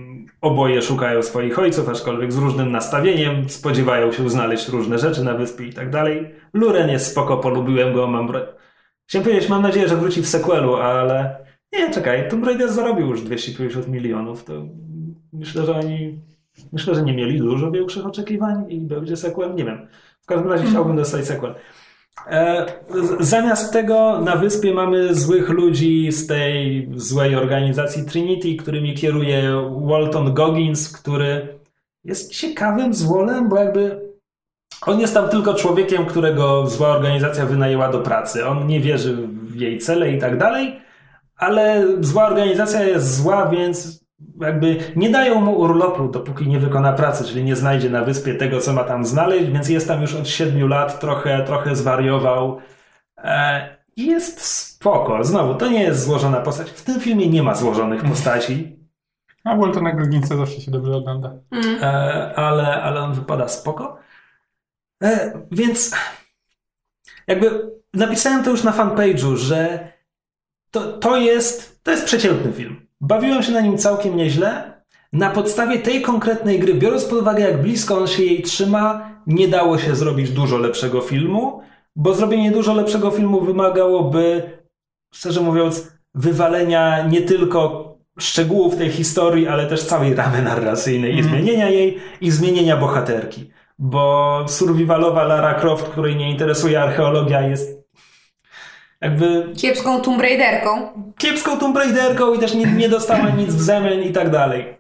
oboje 0.42 0.82
szukają 0.82 1.24
swoich 1.24 1.60
ojców, 1.60 1.90
aczkolwiek 1.90 2.34
z 2.34 2.38
różnym 2.38 2.72
nastawieniem, 2.72 3.50
spodziewają 3.50 4.12
się 4.12 4.30
znaleźć 4.30 4.70
różne 4.70 5.00
rzeczy 5.00 5.24
na 5.24 5.34
wyspie 5.34 5.66
i 5.66 5.74
tak 5.74 5.90
dalej. 5.90 6.36
Luren 6.54 6.90
jest 6.90 7.12
spoko, 7.12 7.38
polubiłem 7.38 7.94
go, 7.94 8.08
mam 8.08 8.28
Chciałem 9.08 9.26
powiedzieć, 9.26 9.50
mam 9.50 9.62
nadzieję, 9.62 9.88
że 9.88 9.98
wróci 9.98 10.22
w 10.22 10.28
sequelu, 10.28 10.76
ale 10.76 11.46
nie, 11.74 11.94
czekaj, 11.94 12.30
Tomb 12.30 12.46
Raider 12.46 12.72
zarobił 12.72 13.08
już 13.08 13.22
250 13.22 13.88
milionów, 13.88 14.44
to 14.44 14.54
myślę, 15.34 15.66
że 15.66 15.76
oni 15.76 16.20
myślę, 16.74 16.96
że 16.96 17.04
nie 17.04 17.14
mieli 17.14 17.40
dużo 17.40 17.72
większych 17.72 18.06
oczekiwań 18.06 18.66
i 18.70 18.80
będzie 18.80 19.18
sequel, 19.18 19.56
nie 19.56 19.66
wiem. 19.66 19.88
W 20.22 20.26
każdym 20.26 20.52
razie 20.52 20.66
chciałbym 20.66 20.96
dostać 20.96 21.26
sequel. 21.26 21.56
E, 22.28 22.66
zamiast 23.20 23.74
tego 23.74 24.22
na 24.22 24.36
wyspie 24.36 24.74
mamy 24.74 25.16
złych 25.16 25.50
ludzi 25.50 26.12
z 26.12 26.28
tej 26.28 26.90
złej 26.96 27.36
organizacji 27.36 28.06
Trinity, 28.06 28.56
którymi 28.56 28.94
kieruje 28.94 29.70
Walton 29.82 30.34
Goggins, 30.34 30.90
który 30.90 31.60
jest 32.04 32.32
ciekawym 32.32 32.94
złolem, 32.94 33.50
bo 33.50 33.58
jakby 33.58 34.03
on 34.86 35.00
jest 35.00 35.14
tam 35.14 35.30
tylko 35.30 35.54
człowiekiem, 35.54 36.06
którego 36.06 36.68
zła 36.68 36.88
organizacja 36.88 37.46
wynajęła 37.46 37.90
do 37.90 38.00
pracy. 38.00 38.48
On 38.48 38.68
nie 38.68 38.80
wierzy 38.80 39.18
w 39.28 39.56
jej 39.56 39.80
cele 39.80 40.12
i 40.12 40.20
tak 40.20 40.38
dalej, 40.38 40.82
ale 41.38 41.86
zła 42.00 42.26
organizacja 42.26 42.84
jest 42.84 43.16
zła, 43.16 43.48
więc 43.48 44.04
jakby 44.42 44.78
nie 44.96 45.10
dają 45.10 45.42
mu 45.42 45.60
urlopu, 45.60 46.08
dopóki 46.08 46.48
nie 46.48 46.60
wykona 46.60 46.94
pracy, 46.94 47.24
czyli 47.24 47.44
nie 47.44 47.56
znajdzie 47.56 47.90
na 47.90 48.04
wyspie 48.04 48.36
tego, 48.36 48.60
co 48.60 48.74
ma 48.74 48.84
tam 48.84 49.06
znaleźć, 49.06 49.52
więc 49.52 49.70
jest 49.70 49.88
tam 49.88 50.02
już 50.02 50.16
od 50.16 50.28
siedmiu 50.28 50.68
lat, 50.68 51.00
trochę, 51.00 51.44
trochę 51.44 51.76
zwariował. 51.76 52.60
E, 53.18 53.78
jest 53.98 54.42
spoko. 54.42 55.24
Znowu, 55.24 55.56
to 55.56 55.70
nie 55.70 55.84
jest 55.84 56.06
złożona 56.06 56.38
postać. 56.38 56.70
W 56.70 56.84
tym 56.84 57.00
filmie 57.00 57.30
nie 57.30 57.44
ma 57.44 57.56
złożonych 57.56 58.04
postaci. 58.04 58.80
A 59.44 59.56
Waltona 59.56 59.94
Gogginsa 59.94 60.38
zawsze 60.38 60.62
się 60.62 60.72
dobrze 60.72 60.96
ogląda. 60.96 61.34
E, 61.82 62.34
ale, 62.36 62.82
ale 62.82 63.02
on 63.02 63.14
wypada 63.14 63.48
spoko. 63.48 64.03
E, 65.04 65.42
więc 65.52 65.92
jakby 67.28 67.72
napisałem 67.94 68.44
to 68.44 68.50
już 68.50 68.64
na 68.64 68.72
fanpage'u, 68.72 69.36
że 69.36 69.88
to, 70.72 70.94
to, 70.98 71.18
jest, 71.18 71.84
to 71.84 71.92
jest 71.92 72.06
przeciętny 72.06 72.52
film. 72.52 72.88
Bawiłem 73.02 73.44
się 73.44 73.52
na 73.52 73.62
nim 73.62 73.78
całkiem 73.78 74.18
nieźle. 74.18 74.74
Na 75.14 75.30
podstawie 75.30 75.80
tej 75.80 76.02
konkretnej 76.02 76.60
gry, 76.60 76.74
biorąc 76.74 77.06
pod 77.06 77.22
uwagę, 77.22 77.44
jak 77.44 77.62
blisko 77.62 77.98
on 77.98 78.08
się 78.08 78.24
jej 78.24 78.42
trzyma, 78.42 79.10
nie 79.28 79.48
dało 79.48 79.78
się 79.78 79.96
zrobić 79.96 80.30
dużo 80.30 80.58
lepszego 80.58 81.02
filmu, 81.02 81.62
bo 81.96 82.14
zrobienie 82.14 82.52
dużo 82.52 82.74
lepszego 82.74 83.12
filmu 83.12 83.42
wymagałoby, 83.42 84.44
szczerze 85.14 85.42
mówiąc, 85.42 85.92
wywalenia 86.16 87.08
nie 87.08 87.22
tylko 87.22 87.94
szczegółów 88.20 88.76
tej 88.76 88.92
historii, 88.92 89.48
ale 89.48 89.68
też 89.68 89.84
całej 89.84 90.16
ramy 90.16 90.42
narracyjnej 90.42 91.12
mm. 91.12 91.24
i 91.24 91.26
mhm. 91.26 91.44
zmienienia 91.44 91.70
jej 91.70 91.98
i 92.22 92.32
zmienienia 92.32 92.78
bohaterki 92.78 93.52
bo 93.80 94.46
survivalowa 94.48 95.24
Lara 95.24 95.54
Croft, 95.54 95.90
której 95.90 96.16
nie 96.16 96.32
interesuje 96.32 96.82
archeologia, 96.82 97.42
jest 97.42 97.84
jakby... 99.02 99.54
Kiepską 99.58 100.02
Tomb 100.02 100.22
Raiderką. 100.22 100.92
Kiepską 101.18 101.58
Tomb 101.60 101.78
Raiderką 101.78 102.34
i 102.34 102.40
też 102.40 102.54
nie, 102.54 102.66
nie 102.66 102.90
dostała 102.90 103.30
nic 103.42 103.56
w 103.56 103.62
zamian 103.62 104.02
i 104.02 104.12
tak 104.12 104.30
dalej. 104.30 104.78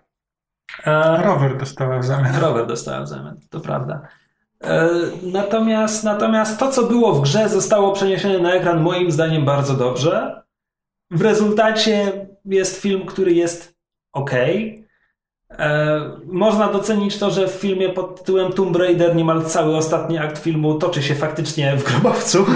E, 0.85 1.23
rower 1.23 1.57
dostała 1.57 1.99
w 1.99 2.05
zamian. 2.05 2.41
Rower 2.41 2.67
dostała 2.67 3.01
w 3.01 3.07
zamian, 3.07 3.39
to 3.49 3.59
prawda. 3.59 4.07
E, 4.63 4.89
natomiast, 5.23 6.03
natomiast 6.03 6.59
to, 6.59 6.71
co 6.71 6.83
było 6.83 7.13
w 7.13 7.21
grze, 7.21 7.49
zostało 7.49 7.91
przeniesione 7.91 8.39
na 8.39 8.53
ekran 8.53 8.81
moim 8.81 9.11
zdaniem 9.11 9.45
bardzo 9.45 9.73
dobrze. 9.73 10.43
W 11.11 11.21
rezultacie 11.21 12.27
jest 12.45 12.81
film, 12.81 13.05
który 13.05 13.33
jest 13.33 13.75
ok. 14.13 14.31
E, 15.59 15.99
można 16.25 16.67
docenić 16.67 17.17
to, 17.17 17.31
że 17.31 17.47
w 17.47 17.51
filmie 17.51 17.89
pod 17.89 18.19
tytułem 18.19 18.53
Tomb 18.53 18.75
Raider 18.75 19.15
niemal 19.15 19.45
cały 19.45 19.77
ostatni 19.77 20.17
akt 20.17 20.43
filmu 20.43 20.73
toczy 20.73 21.03
się 21.03 21.15
faktycznie 21.15 21.77
w 21.77 21.83
grobowcu. 21.83 22.45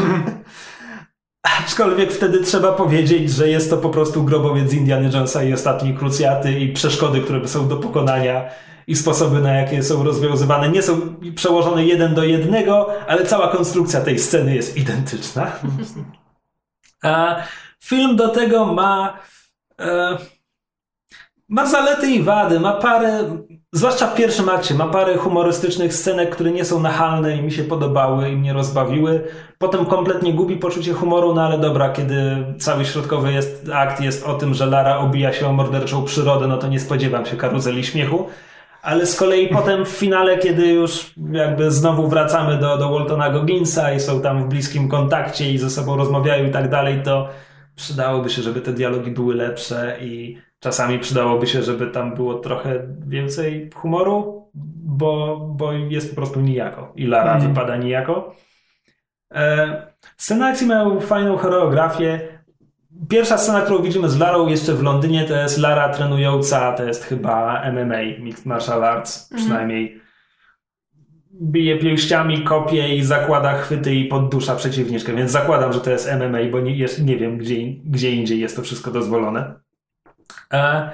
Aczkolwiek 1.59 2.11
wtedy 2.11 2.41
trzeba 2.41 2.71
powiedzieć, 2.71 3.31
że 3.31 3.49
jest 3.49 3.69
to 3.69 3.77
po 3.77 3.89
prostu 3.89 4.23
grobowiec 4.23 4.73
Indiana 4.73 5.09
Jonesa 5.09 5.43
i 5.43 5.53
ostatniej 5.53 5.93
krucjaty 5.93 6.59
i 6.59 6.73
przeszkody, 6.73 7.21
które 7.21 7.47
są 7.47 7.67
do 7.67 7.77
pokonania 7.77 8.49
i 8.87 8.95
sposoby, 8.95 9.41
na 9.41 9.53
jakie 9.53 9.83
są 9.83 10.03
rozwiązywane, 10.03 10.69
nie 10.69 10.81
są 10.81 11.15
przełożone 11.35 11.85
jeden 11.85 12.15
do 12.15 12.23
jednego, 12.23 12.89
ale 13.07 13.25
cała 13.25 13.47
konstrukcja 13.47 14.01
tej 14.01 14.19
sceny 14.19 14.55
jest 14.55 14.77
identyczna. 14.77 15.51
A 17.03 17.35
film 17.79 18.15
do 18.15 18.27
tego 18.27 18.65
ma. 18.65 19.19
E, 19.79 20.17
ma 21.49 21.65
zalety 21.65 22.11
i 22.11 22.23
wady, 22.23 22.59
ma 22.59 22.73
parę, 22.73 23.23
zwłaszcza 23.73 24.07
w 24.07 24.15
pierwszym 24.15 24.49
akcie, 24.49 24.73
ma 24.73 24.87
parę 24.87 25.17
humorystycznych 25.17 25.93
scenek, 25.93 26.29
które 26.29 26.51
nie 26.51 26.65
są 26.65 26.79
nachalne 26.79 27.37
i 27.37 27.41
mi 27.41 27.51
się 27.51 27.63
podobały 27.63 28.29
i 28.29 28.35
mnie 28.35 28.53
rozbawiły. 28.53 29.23
Potem 29.57 29.85
kompletnie 29.85 30.33
gubi 30.33 30.57
poczucie 30.57 30.93
humoru, 30.93 31.33
no 31.33 31.41
ale 31.41 31.57
dobra, 31.57 31.89
kiedy 31.89 32.45
cały 32.59 32.85
środkowy 32.85 33.33
jest, 33.33 33.69
akt 33.73 34.01
jest 34.01 34.25
o 34.25 34.33
tym, 34.33 34.53
że 34.53 34.65
Lara 34.65 34.97
obija 34.97 35.33
się 35.33 35.47
o 35.47 35.53
morderczą 35.53 36.03
przyrodę, 36.03 36.47
no 36.47 36.57
to 36.57 36.67
nie 36.67 36.79
spodziewam 36.79 37.25
się 37.25 37.37
karuzeli 37.37 37.83
śmiechu. 37.83 38.27
Ale 38.81 39.05
z 39.05 39.15
kolei 39.15 39.47
potem 39.47 39.85
w 39.85 39.89
finale, 39.89 40.37
kiedy 40.37 40.67
już 40.67 41.13
jakby 41.31 41.71
znowu 41.71 42.07
wracamy 42.07 42.57
do, 42.57 42.77
do 42.77 42.89
Waltona 42.89 43.29
Gogginsa 43.29 43.93
i 43.93 43.99
są 43.99 44.21
tam 44.21 44.43
w 44.43 44.47
bliskim 44.47 44.89
kontakcie 44.89 45.51
i 45.51 45.57
ze 45.57 45.69
sobą 45.69 45.95
rozmawiają 45.95 46.45
i 46.45 46.51
tak 46.51 46.69
dalej, 46.69 47.01
to 47.03 47.29
przydałoby 47.75 48.29
się, 48.29 48.41
żeby 48.41 48.61
te 48.61 48.73
dialogi 48.73 49.11
były 49.11 49.35
lepsze 49.35 49.97
i 50.01 50.37
Czasami 50.59 50.99
przydałoby 50.99 51.47
się, 51.47 51.63
żeby 51.63 51.87
tam 51.87 52.15
było 52.15 52.33
trochę 52.33 52.87
więcej 53.07 53.69
humoru, 53.75 54.49
bo, 54.85 55.37
bo 55.55 55.73
jest 55.73 56.09
po 56.09 56.15
prostu 56.15 56.41
nijako. 56.41 56.93
I 56.95 57.07
Lara 57.07 57.35
mm. 57.35 57.47
wypada 57.47 57.75
nijako. 57.77 58.35
E, 59.33 59.87
sceny 60.17 60.45
akcji 60.45 60.67
mają 60.67 60.99
fajną 60.99 61.37
choreografię. 61.37 62.37
Pierwsza 63.09 63.37
scena, 63.37 63.61
którą 63.61 63.83
widzimy 63.83 64.09
z 64.09 64.19
Larą 64.19 64.47
jeszcze 64.47 64.73
w 64.73 64.83
Londynie, 64.83 65.23
to 65.23 65.35
jest 65.35 65.57
Lara 65.57 65.89
trenująca, 65.89 66.73
to 66.73 66.83
jest 66.83 67.03
chyba 67.03 67.63
MMA, 67.71 68.01
Mixed 68.19 68.45
Martial 68.45 68.83
Arts, 68.83 69.31
mm. 69.31 69.43
przynajmniej 69.43 70.01
bije 71.41 71.77
pięściami, 71.77 72.43
kopie 72.43 72.95
i 72.95 73.03
zakłada 73.03 73.53
chwyty 73.53 73.95
i 73.95 74.05
poddusza 74.05 74.55
przeciwniczkę, 74.55 75.15
więc 75.15 75.31
zakładam, 75.31 75.73
że 75.73 75.79
to 75.79 75.91
jest 75.91 76.09
MMA, 76.11 76.37
bo 76.51 76.59
nie, 76.59 76.75
jest, 76.75 77.05
nie 77.05 77.17
wiem, 77.17 77.37
gdzie, 77.37 77.55
gdzie 77.85 78.11
indziej 78.11 78.39
jest 78.39 78.55
to 78.55 78.61
wszystko 78.61 78.91
dozwolone. 78.91 79.66
E, 80.53 80.89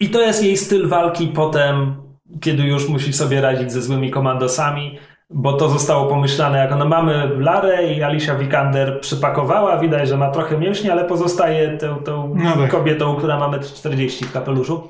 I 0.00 0.08
to 0.10 0.20
jest 0.20 0.44
jej 0.44 0.56
styl 0.56 0.88
walki 0.88 1.26
potem, 1.26 1.96
kiedy 2.40 2.62
już 2.62 2.88
musi 2.88 3.12
sobie 3.12 3.40
radzić 3.40 3.72
ze 3.72 3.82
złymi 3.82 4.10
komandosami, 4.10 4.98
bo 5.30 5.52
to 5.52 5.68
zostało 5.68 6.06
pomyślane, 6.06 6.58
jak 6.58 6.76
no 6.78 6.84
mamy 6.88 7.30
Larę 7.38 7.86
i 7.92 8.02
Alicia 8.02 8.34
Vikander 8.34 9.00
przypakowała, 9.00 9.78
widać, 9.78 10.08
że 10.08 10.16
ma 10.16 10.30
trochę 10.30 10.58
mięśni, 10.58 10.90
ale 10.90 11.04
pozostaje 11.04 11.78
tą, 11.78 11.96
tą 11.96 12.34
No 12.36 12.56
tak. 12.56 12.70
kobietą, 12.70 13.14
która 13.16 13.38
ma 13.38 13.48
1,40 13.48 14.24
w 14.24 14.32
kapeluszu. 14.32 14.88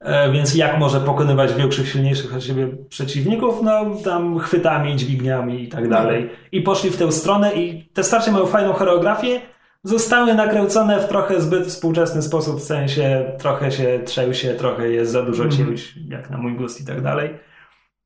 E, 0.00 0.32
Więc 0.32 0.54
jak 0.54 0.78
może 0.78 1.00
pokonywać 1.00 1.54
większych, 1.54 1.88
silniejszych 1.88 2.36
od 2.36 2.44
siebie 2.44 2.68
przeciwników? 2.88 3.62
No 3.62 3.84
tam 4.04 4.38
chwytami, 4.38 4.96
dźwigniami 4.96 5.62
i 5.62 5.68
tak 5.68 5.88
dalej. 5.88 6.30
I 6.52 6.60
poszli 6.62 6.90
w 6.90 6.96
tę 6.96 7.12
stronę 7.12 7.54
i 7.54 7.84
te 7.84 8.04
starcie 8.04 8.32
mają 8.32 8.46
fajną 8.46 8.72
choreografię. 8.72 9.40
Zostały 9.84 10.34
nakręcone 10.34 11.00
w 11.00 11.08
trochę 11.08 11.40
zbyt 11.40 11.66
współczesny 11.66 12.22
sposób, 12.22 12.60
w 12.60 12.64
sensie 12.64 13.32
trochę 13.38 13.72
się 13.72 14.00
trzęsie, 14.04 14.54
trochę 14.54 14.88
jest 14.88 15.12
za 15.12 15.22
dużo 15.22 15.48
cięć, 15.48 15.94
jak 16.08 16.30
na 16.30 16.38
mój 16.38 16.56
gust 16.56 16.80
i 16.80 16.84
tak 16.84 17.00
dalej. 17.00 17.38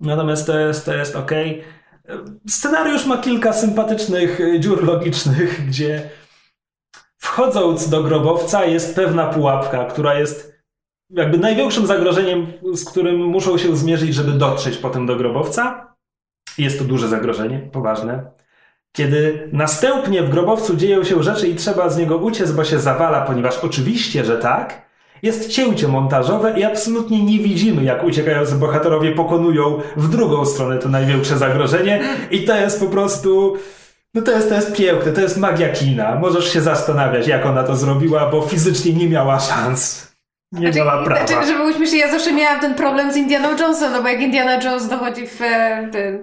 Natomiast 0.01 0.47
to 0.47 0.59
jest, 0.59 0.85
to 0.85 0.95
jest 0.95 1.17
ok. 1.17 1.31
Scenariusz 2.49 3.07
ma 3.07 3.19
kilka 3.19 3.53
sympatycznych 3.53 4.41
dziur 4.61 4.85
logicznych, 4.85 5.61
gdzie 5.69 6.11
wchodząc 7.19 7.89
do 7.89 8.03
grobowca 8.03 8.65
jest 8.65 8.95
pewna 8.95 9.27
pułapka, 9.27 9.85
która 9.85 10.15
jest 10.15 10.57
jakby 11.11 11.39
największym 11.39 11.87
zagrożeniem, 11.87 12.47
z 12.73 12.85
którym 12.85 13.17
muszą 13.17 13.59
się 13.59 13.77
zmierzyć, 13.77 14.15
żeby 14.15 14.33
dotrzeć 14.33 14.77
potem 14.77 15.07
do 15.07 15.17
grobowca. 15.17 15.95
Jest 16.59 16.79
to 16.79 16.85
duże 16.85 17.09
zagrożenie, 17.09 17.71
poważne. 17.73 18.31
Kiedy 18.97 19.49
następnie 19.53 20.23
w 20.23 20.31
grobowcu 20.31 20.77
dzieją 20.77 21.05
się 21.05 21.23
rzeczy 21.23 21.49
i 21.49 21.55
trzeba 21.55 21.89
z 21.89 21.99
niego 21.99 22.17
uciec, 22.17 22.53
bo 22.53 22.65
się 22.65 22.79
zawala, 22.79 23.21
ponieważ 23.21 23.59
oczywiście, 23.59 24.25
że 24.25 24.37
tak, 24.37 24.83
jest 25.23 25.51
cięcie 25.51 25.89
montażowe 25.89 26.59
i 26.59 26.65
absolutnie 26.65 27.25
nie 27.25 27.39
widzimy, 27.39 27.85
jak 27.85 28.05
uciekający 28.05 28.55
bohaterowie 28.55 29.13
pokonują 29.13 29.81
w 29.97 30.09
drugą 30.09 30.47
stronę 30.47 30.79
to 30.79 30.89
największe 30.89 31.39
zagrożenie 31.39 32.01
i 32.31 32.45
to 32.45 32.57
jest 32.57 32.81
po 32.81 32.87
prostu... 32.87 33.57
No 34.15 34.23
to 34.23 34.31
jest, 34.31 34.49
to 34.49 34.55
jest 34.55 34.77
piękne, 34.77 35.13
to 35.13 35.21
jest 35.21 35.37
magia 35.37 35.69
kina. 35.69 36.15
Możesz 36.15 36.53
się 36.53 36.61
zastanawiać, 36.61 37.27
jak 37.27 37.47
ona 37.47 37.63
to 37.63 37.77
zrobiła, 37.77 38.31
bo 38.31 38.43
fizycznie 38.43 38.93
nie 38.93 39.09
miała 39.09 39.41
szans. 39.41 40.13
Nie 40.53 40.73
miała 40.73 41.05
prawa. 41.05 41.27
Znaczy, 41.27 41.47
żeby 41.47 41.75
śmiesznie, 41.75 41.99
ja 41.99 42.11
zawsze 42.11 42.33
miałam 42.33 42.61
ten 42.61 42.75
problem 42.75 43.13
z 43.13 43.17
Indianą 43.17 43.49
Jonesem, 43.59 43.93
no 43.93 44.03
bo 44.03 44.09
jak 44.09 44.21
Indiana 44.21 44.63
Jones 44.63 44.89
dochodzi 44.89 45.27
w 45.27 45.43
e, 45.43 45.89
ten, 45.93 46.23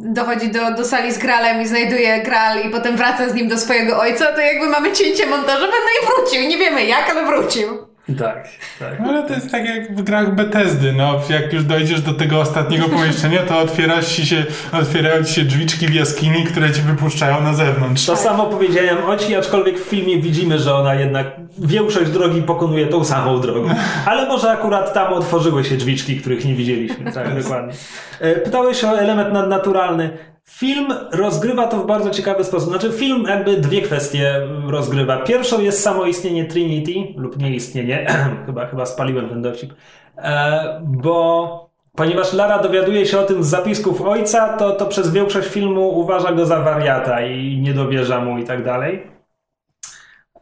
dochodzi 0.00 0.48
do, 0.48 0.70
do 0.76 0.84
sali 0.84 1.12
z 1.12 1.18
Gralem 1.18 1.62
i 1.62 1.66
znajduje 1.66 2.22
Gral 2.22 2.58
i 2.58 2.70
potem 2.70 2.96
wraca 2.96 3.28
z 3.28 3.34
nim 3.34 3.48
do 3.48 3.58
swojego 3.58 3.98
ojca, 3.98 4.32
to 4.32 4.40
jakby 4.40 4.66
mamy 4.66 4.92
cięcie 4.92 5.26
montażowe, 5.26 5.72
no 5.72 6.02
i 6.02 6.06
wrócił. 6.06 6.48
Nie 6.48 6.58
wiemy 6.58 6.84
jak, 6.84 7.10
ale 7.10 7.26
wrócił. 7.26 7.93
Tak, 8.18 8.48
tak. 8.78 9.00
No, 9.00 9.08
ale 9.08 9.22
to 9.28 9.34
jest 9.34 9.50
tak 9.50 9.64
jak 9.64 9.96
w 9.96 10.02
grach 10.02 10.34
Bethesdy, 10.34 10.92
no 10.92 11.20
jak 11.30 11.52
już 11.52 11.64
dojdziesz 11.64 12.00
do 12.00 12.12
tego 12.12 12.40
ostatniego 12.40 12.88
pomieszczenia, 12.88 13.42
to 13.42 13.58
otwiera 13.58 14.02
ci 14.02 14.26
się, 14.26 14.44
otwierają 14.72 15.24
ci 15.24 15.34
się 15.34 15.44
drzwiczki 15.44 15.86
w 15.86 15.94
jaskini, 15.94 16.44
które 16.44 16.72
ci 16.72 16.82
wypuszczają 16.82 17.40
na 17.42 17.54
zewnątrz. 17.54 18.06
To 18.06 18.16
samo 18.16 18.46
powiedziałem 18.46 19.04
o 19.04 19.16
ci, 19.16 19.36
aczkolwiek 19.36 19.78
w 19.78 19.84
filmie 19.84 20.18
widzimy, 20.18 20.58
że 20.58 20.74
ona 20.74 20.94
jednak 20.94 21.26
większość 21.58 22.10
drogi 22.10 22.42
pokonuje 22.42 22.86
tą 22.86 23.04
samą 23.04 23.40
drogą. 23.40 23.68
Ale 24.06 24.26
może 24.26 24.50
akurat 24.50 24.94
tam 24.94 25.12
otworzyły 25.12 25.64
się 25.64 25.76
drzwiczki, 25.76 26.20
których 26.20 26.44
nie 26.44 26.54
widzieliśmy. 26.54 27.12
Tak, 27.12 27.42
dokładnie. 27.42 27.72
E, 28.20 28.34
Pytałeś 28.34 28.84
o 28.84 28.98
element 28.98 29.32
nadnaturalny. 29.32 30.10
Film 30.48 30.86
rozgrywa 31.12 31.66
to 31.66 31.76
w 31.76 31.86
bardzo 31.86 32.10
ciekawy 32.10 32.44
sposób. 32.44 32.68
Znaczy, 32.68 32.92
film 32.92 33.24
jakby 33.28 33.56
dwie 33.56 33.82
kwestie 33.82 34.40
rozgrywa. 34.66 35.16
Pierwszą 35.18 35.60
jest 35.60 35.82
samo 35.82 36.06
istnienie 36.06 36.44
Trinity, 36.44 37.20
lub 37.20 37.38
nieistnienie. 37.38 38.06
chyba, 38.46 38.66
chyba 38.66 38.86
spaliłem 38.86 39.28
ten 39.28 39.42
dowcip. 39.42 39.74
E, 40.18 40.80
bo 40.82 41.70
ponieważ 41.96 42.32
Lara 42.32 42.58
dowiaduje 42.58 43.06
się 43.06 43.18
o 43.18 43.24
tym 43.24 43.44
z 43.44 43.46
zapisków 43.46 44.02
ojca, 44.02 44.56
to, 44.56 44.70
to 44.70 44.86
przez 44.86 45.12
większość 45.12 45.48
filmu 45.48 45.88
uważa 45.88 46.32
go 46.32 46.46
za 46.46 46.60
wariata 46.60 47.26
i 47.26 47.58
nie 47.58 47.74
dowierza 47.74 48.20
mu 48.20 48.38
i 48.38 48.44
tak 48.44 48.64
dalej. 48.64 49.06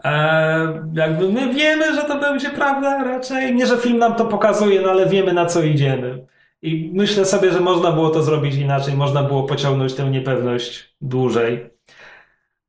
E, 0.05 0.83
jakby 0.93 1.29
my 1.29 1.55
wiemy, 1.55 1.95
że 1.95 2.03
to 2.03 2.19
będzie 2.19 2.51
prawda 2.51 3.05
raczej. 3.05 3.55
Nie, 3.55 3.67
że 3.67 3.77
film 3.77 3.99
nam 3.99 4.15
to 4.15 4.25
pokazuje, 4.25 4.81
no 4.81 4.91
ale 4.91 5.07
wiemy 5.07 5.33
na 5.33 5.47
co 5.47 5.63
idziemy. 5.63 6.27
I 6.63 6.91
myślę 6.95 7.25
sobie, 7.25 7.53
że 7.53 7.61
można 7.61 7.93
było 7.93 8.11
to 8.11 8.23
zrobić 8.23 8.55
inaczej, 8.55 8.95
można 8.95 9.23
było 9.23 9.43
pociągnąć 9.43 9.95
tę 9.95 10.11
niepewność 10.11 10.97
dłużej. 11.01 11.71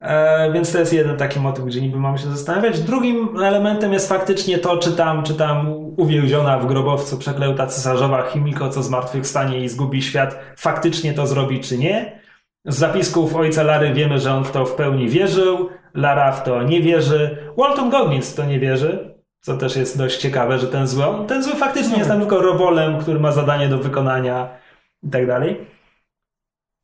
E, 0.01 0.51
więc 0.51 0.71
to 0.71 0.79
jest 0.79 0.93
jeden 0.93 1.17
taki 1.17 1.39
motyw, 1.39 1.65
gdzie 1.65 1.81
niby 1.81 1.99
mamy 1.99 2.17
się 2.17 2.27
zastanawiać. 2.27 2.79
Drugim 2.79 3.37
elementem 3.43 3.93
jest 3.93 4.09
faktycznie 4.09 4.57
to, 4.57 4.77
czy 4.77 4.91
tam, 4.91 5.23
czy 5.23 5.33
tam 5.33 5.73
uwięziona 5.97 6.59
w 6.59 6.67
grobowcu 6.67 7.17
przeklęta 7.17 7.67
cesarzowa 7.67 8.29
Chimiko, 8.29 8.69
co 8.69 8.83
zmartwychwstanie 8.83 9.63
i 9.63 9.69
zgubi 9.69 10.01
świat, 10.01 10.39
faktycznie 10.57 11.13
to 11.13 11.27
zrobi, 11.27 11.59
czy 11.59 11.77
nie. 11.77 12.21
Z 12.65 12.77
zapisków 12.77 13.35
ojca 13.35 13.63
Lary 13.63 13.93
wiemy, 13.93 14.19
że 14.19 14.33
on 14.33 14.43
w 14.43 14.51
to 14.51 14.65
w 14.65 14.75
pełni 14.75 15.09
wierzył. 15.09 15.69
Lara 15.93 16.31
w 16.31 16.43
to 16.43 16.63
nie 16.63 16.81
wierzy. 16.81 17.37
Walton 17.57 17.89
Goggins 17.89 18.33
w 18.33 18.35
to 18.35 18.45
nie 18.45 18.59
wierzy. 18.59 19.12
Co 19.43 19.57
też 19.57 19.75
jest 19.75 19.97
dość 19.97 20.17
ciekawe, 20.17 20.59
że 20.59 20.67
ten 20.67 20.87
zły, 20.87 21.03
ten 21.27 21.43
zły 21.43 21.55
faktycznie 21.55 21.97
jest 21.97 22.09
tam 22.09 22.19
tylko 22.19 22.41
robolem, 22.41 23.01
który 23.01 23.19
ma 23.19 23.31
zadanie 23.31 23.67
do 23.67 23.77
wykonania 23.77 24.57
i 25.03 25.09
tak 25.09 25.27
dalej. 25.27 25.67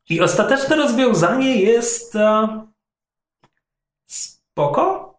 I 0.08 0.20
ostateczne 0.20 0.76
rozwiązanie 0.76 1.62
jest 1.62 2.16
e, 2.16 2.48
spoko. 4.06 5.10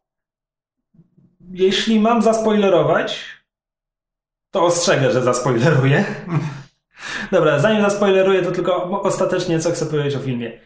Jeśli 1.51 1.99
mam 1.99 2.21
zaspoilerować, 2.21 3.25
to 4.51 4.65
ostrzegę, 4.65 5.11
że 5.11 5.21
zaspoileruję. 5.21 6.05
Dobra, 7.31 7.59
zanim 7.59 7.81
zaspoileruję, 7.81 8.41
to 8.41 8.51
tylko 8.51 9.01
ostatecznie 9.01 9.59
co 9.59 9.71
chcę 9.71 9.85
powiedzieć 9.85 10.15
o 10.15 10.19
filmie. 10.19 10.59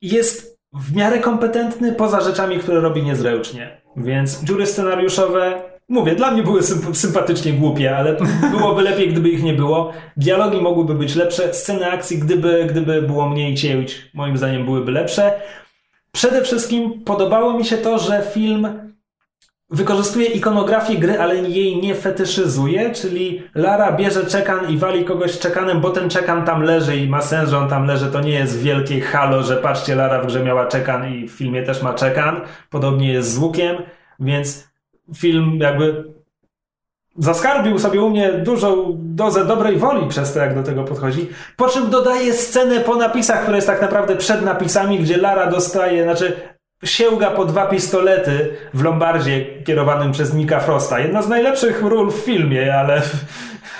Jest 0.00 0.60
w 0.72 0.96
miarę 0.96 1.18
kompetentny 1.18 1.92
poza 1.92 2.20
rzeczami, 2.20 2.58
które 2.58 2.80
robi 2.80 3.02
niezręcznie. 3.02 3.81
Więc 3.96 4.44
dziury 4.44 4.66
scenariuszowe, 4.66 5.62
mówię, 5.88 6.14
dla 6.14 6.30
mnie 6.30 6.42
były 6.42 6.60
symp- 6.60 6.94
sympatycznie 6.94 7.52
głupie, 7.52 7.96
ale 7.96 8.16
byłoby 8.58 8.82
lepiej, 8.82 9.08
gdyby 9.08 9.28
ich 9.28 9.42
nie 9.42 9.52
było. 9.52 9.92
Dialogi 10.16 10.60
mogłyby 10.60 10.94
być 10.94 11.14
lepsze, 11.14 11.54
sceny 11.54 11.90
akcji, 11.90 12.18
gdyby, 12.18 12.66
gdyby 12.70 13.02
było 13.02 13.28
mniej 13.28 13.54
cięć, 13.54 14.10
moim 14.14 14.36
zdaniem 14.36 14.64
byłyby 14.64 14.92
lepsze. 14.92 15.32
Przede 16.12 16.42
wszystkim 16.42 17.04
podobało 17.04 17.52
mi 17.58 17.64
się 17.64 17.76
to, 17.76 17.98
że 17.98 18.22
film 18.34 18.91
wykorzystuje 19.72 20.26
ikonografię 20.26 20.96
gry, 20.96 21.20
ale 21.20 21.36
jej 21.36 21.76
nie 21.76 21.94
fetyszyzuje, 21.94 22.90
czyli 22.90 23.42
Lara 23.54 23.92
bierze 23.92 24.26
czekan 24.26 24.70
i 24.70 24.78
wali 24.78 25.04
kogoś 25.04 25.38
czekanem, 25.38 25.80
bo 25.80 25.90
ten 25.90 26.10
czekan 26.10 26.44
tam 26.44 26.62
leży 26.62 26.96
i 26.96 27.08
ma 27.08 27.22
sens, 27.22 27.50
że 27.50 27.58
on 27.58 27.68
tam 27.68 27.86
leży. 27.86 28.06
To 28.06 28.20
nie 28.20 28.32
jest 28.32 28.62
wielkie 28.62 29.00
halo, 29.00 29.42
że 29.42 29.56
patrzcie, 29.56 29.94
Lara 29.94 30.22
w 30.22 30.26
grze 30.26 30.44
miała 30.44 30.66
czekan 30.66 31.14
i 31.14 31.28
w 31.28 31.32
filmie 31.32 31.62
też 31.62 31.82
ma 31.82 31.94
czekan. 31.94 32.40
Podobnie 32.70 33.12
jest 33.12 33.32
z 33.32 33.38
łukiem, 33.38 33.76
więc 34.20 34.68
film 35.16 35.58
jakby 35.60 36.04
zaskarbił 37.18 37.78
sobie 37.78 38.00
u 38.00 38.10
mnie 38.10 38.32
dużą 38.32 38.96
dozę 38.98 39.44
dobrej 39.44 39.76
woli 39.76 40.08
przez 40.08 40.32
to, 40.32 40.40
jak 40.40 40.54
do 40.54 40.62
tego 40.62 40.84
podchodzi. 40.84 41.28
Po 41.56 41.68
czym 41.68 41.90
dodaje 41.90 42.32
scenę 42.32 42.80
po 42.80 42.96
napisach, 42.96 43.42
która 43.42 43.56
jest 43.56 43.66
tak 43.66 43.82
naprawdę 43.82 44.16
przed 44.16 44.42
napisami, 44.42 44.98
gdzie 44.98 45.16
Lara 45.16 45.46
dostaje, 45.46 46.02
znaczy 46.02 46.36
sięga 46.84 47.30
po 47.30 47.44
dwa 47.44 47.66
pistolety 47.66 48.56
w 48.74 48.82
Lombardzie 48.82 49.62
kierowanym 49.64 50.12
przez 50.12 50.34
Nika 50.34 50.60
Frosta. 50.60 51.00
Jedna 51.00 51.22
z 51.22 51.28
najlepszych 51.28 51.82
ról 51.82 52.10
w 52.10 52.14
filmie, 52.14 52.74
ale 52.74 53.02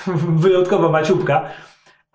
wyjątkowo 0.45 0.89
maciupka. 0.89 1.43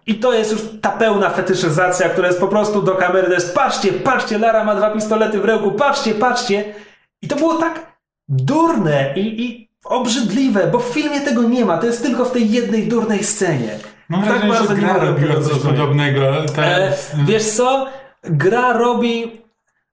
I 0.07 0.15
to 0.15 0.33
jest 0.33 0.51
już 0.51 0.61
ta 0.81 0.89
pełna 0.89 1.29
fetyszyzacja, 1.29 2.09
która 2.09 2.27
jest 2.27 2.39
po 2.39 2.47
prostu 2.47 2.81
do 2.81 2.95
kamery, 2.95 3.27
to 3.27 3.33
jest 3.33 3.55
patrzcie, 3.55 3.93
patrzcie, 3.93 4.37
Lara 4.37 4.63
ma 4.63 4.75
dwa 4.75 4.89
pistolety 4.89 5.39
w 5.39 5.45
ręku, 5.45 5.71
patrzcie, 5.71 6.13
patrzcie. 6.13 6.73
I 7.21 7.27
to 7.27 7.35
było 7.35 7.55
tak 7.55 7.97
durne 8.29 9.13
i, 9.15 9.45
i 9.45 9.69
obrzydliwe, 9.85 10.67
bo 10.67 10.79
w 10.79 10.85
filmie 10.85 11.21
tego 11.21 11.43
nie 11.43 11.65
ma, 11.65 11.77
to 11.77 11.85
jest 11.85 12.03
tylko 12.03 12.25
w 12.25 12.31
tej 12.31 12.51
jednej 12.51 12.87
durnej 12.87 13.23
scenie. 13.23 13.79
Mam 14.09 14.23
tak 14.23 14.29
wrażenie, 14.29 14.49
bardzo 14.49 14.75
że 14.75 14.81
gra 14.81 14.97
robiła 14.97 15.41
coś 15.41 15.59
podobnego. 15.59 16.37
E, 16.37 16.45
Teraz, 16.45 17.11
wiesz 17.25 17.45
co? 17.45 17.87
Gra 18.23 18.73
robi. 18.73 19.46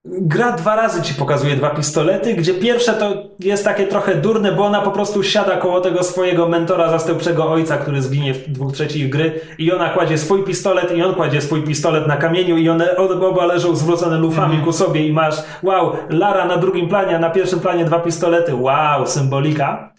Gra 0.07 0.53
dwa 0.53 0.77
razy 0.77 1.03
ci 1.03 1.15
pokazuje 1.15 1.57
dwa 1.57 1.71
pistolety, 1.71 2.35
gdzie 2.35 2.55
pierwsze 2.55 2.93
to 2.93 3.23
jest 3.41 3.65
takie 3.65 3.87
trochę 3.87 4.15
durne, 4.15 4.53
bo 4.53 4.65
ona 4.65 4.81
po 4.81 4.91
prostu 4.91 5.23
siada 5.23 5.57
koło 5.57 5.81
tego 5.81 6.03
swojego 6.03 6.49
mentora 6.49 6.91
zastępczego 6.91 7.51
ojca, 7.51 7.77
który 7.77 8.03
zginie 8.03 8.35
w 8.35 8.51
dwóch 8.51 8.73
trzecich 8.73 9.09
gry 9.09 9.41
i 9.59 9.73
ona 9.73 9.91
kładzie 9.91 10.19
swój 10.19 10.45
pistolet 10.45 10.97
i 10.97 11.03
on 11.03 11.15
kładzie 11.15 11.41
swój 11.41 11.63
pistolet 11.63 12.07
na 12.07 12.17
kamieniu 12.17 12.57
i 12.57 12.69
one 12.69 12.97
oba 12.97 13.47
leżą 13.47 13.77
zwrócone 13.77 14.19
lufami 14.19 14.59
ku 14.59 14.73
sobie 14.73 15.07
i 15.07 15.13
masz 15.13 15.35
wow, 15.63 15.93
Lara 16.09 16.47
na 16.47 16.57
drugim 16.57 16.89
planie, 16.89 17.17
a 17.17 17.19
na 17.19 17.31
pierwszym 17.31 17.61
planie 17.61 17.85
dwa 17.85 18.01
pistolety, 18.01 18.55
wow, 18.55 19.07
symbolika. 19.07 19.94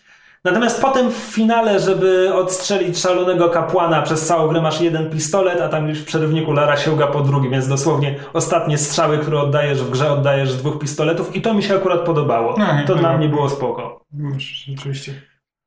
Natomiast 0.46 0.82
potem 0.82 1.12
w 1.12 1.16
finale, 1.16 1.80
żeby 1.80 2.34
odstrzelić 2.34 3.00
szalonego 3.00 3.50
kapłana 3.50 4.02
przez 4.02 4.26
całą 4.26 4.48
grę 4.48 4.62
masz 4.62 4.82
jeden 4.82 5.10
pistolet, 5.10 5.62
a 5.62 5.70
tam 5.70 5.90
już 5.90 6.00
w 6.00 6.06
przerywniku 6.06 6.52
Lara 6.52 6.78
sięga 6.78 7.08
po 7.08 7.22
drugi, 7.22 7.50
więc 7.50 7.68
dosłownie 7.68 8.16
ostatnie 8.34 8.78
strzały, 8.78 9.18
które 9.18 9.40
oddajesz 9.40 9.84
w 9.84 9.90
grze, 9.90 10.12
oddajesz 10.12 10.52
z 10.52 10.58
dwóch 10.58 10.80
pistoletów 10.80 11.36
i 11.36 11.42
to 11.42 11.54
mi 11.54 11.64
się 11.64 11.76
akurat 11.76 12.00
podobało. 12.00 12.56
No, 12.58 12.66
to 12.88 12.96
no, 12.96 13.00
dla 13.00 13.12
no. 13.12 13.18
mnie 13.18 13.30
było 13.30 13.50
spoko. 13.50 14.06
Rzeczywiście. 14.38 15.14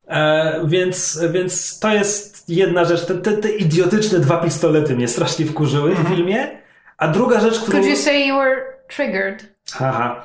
E, 0.09 0.61
więc, 0.65 1.21
więc 1.31 1.79
to 1.79 1.95
jest 1.95 2.49
jedna 2.49 2.85
rzecz. 2.85 3.07
Te, 3.07 3.15
te, 3.15 3.33
te 3.33 3.49
idiotyczne 3.51 4.19
dwa 4.19 4.37
pistolety 4.37 4.97
mnie 4.97 5.09
strasznie 5.09 5.47
wkurzyły 5.47 5.95
w 5.95 6.09
filmie. 6.09 6.49
A 6.99 7.09
druga 7.09 7.41
rzecz, 7.41 7.59
którą... 7.59 7.79
Could 7.79 7.91
you 7.91 7.97
say 7.97 8.27
you 8.27 8.37
were 8.37 8.57
triggered? 8.89 9.58
Haha. 9.73 10.25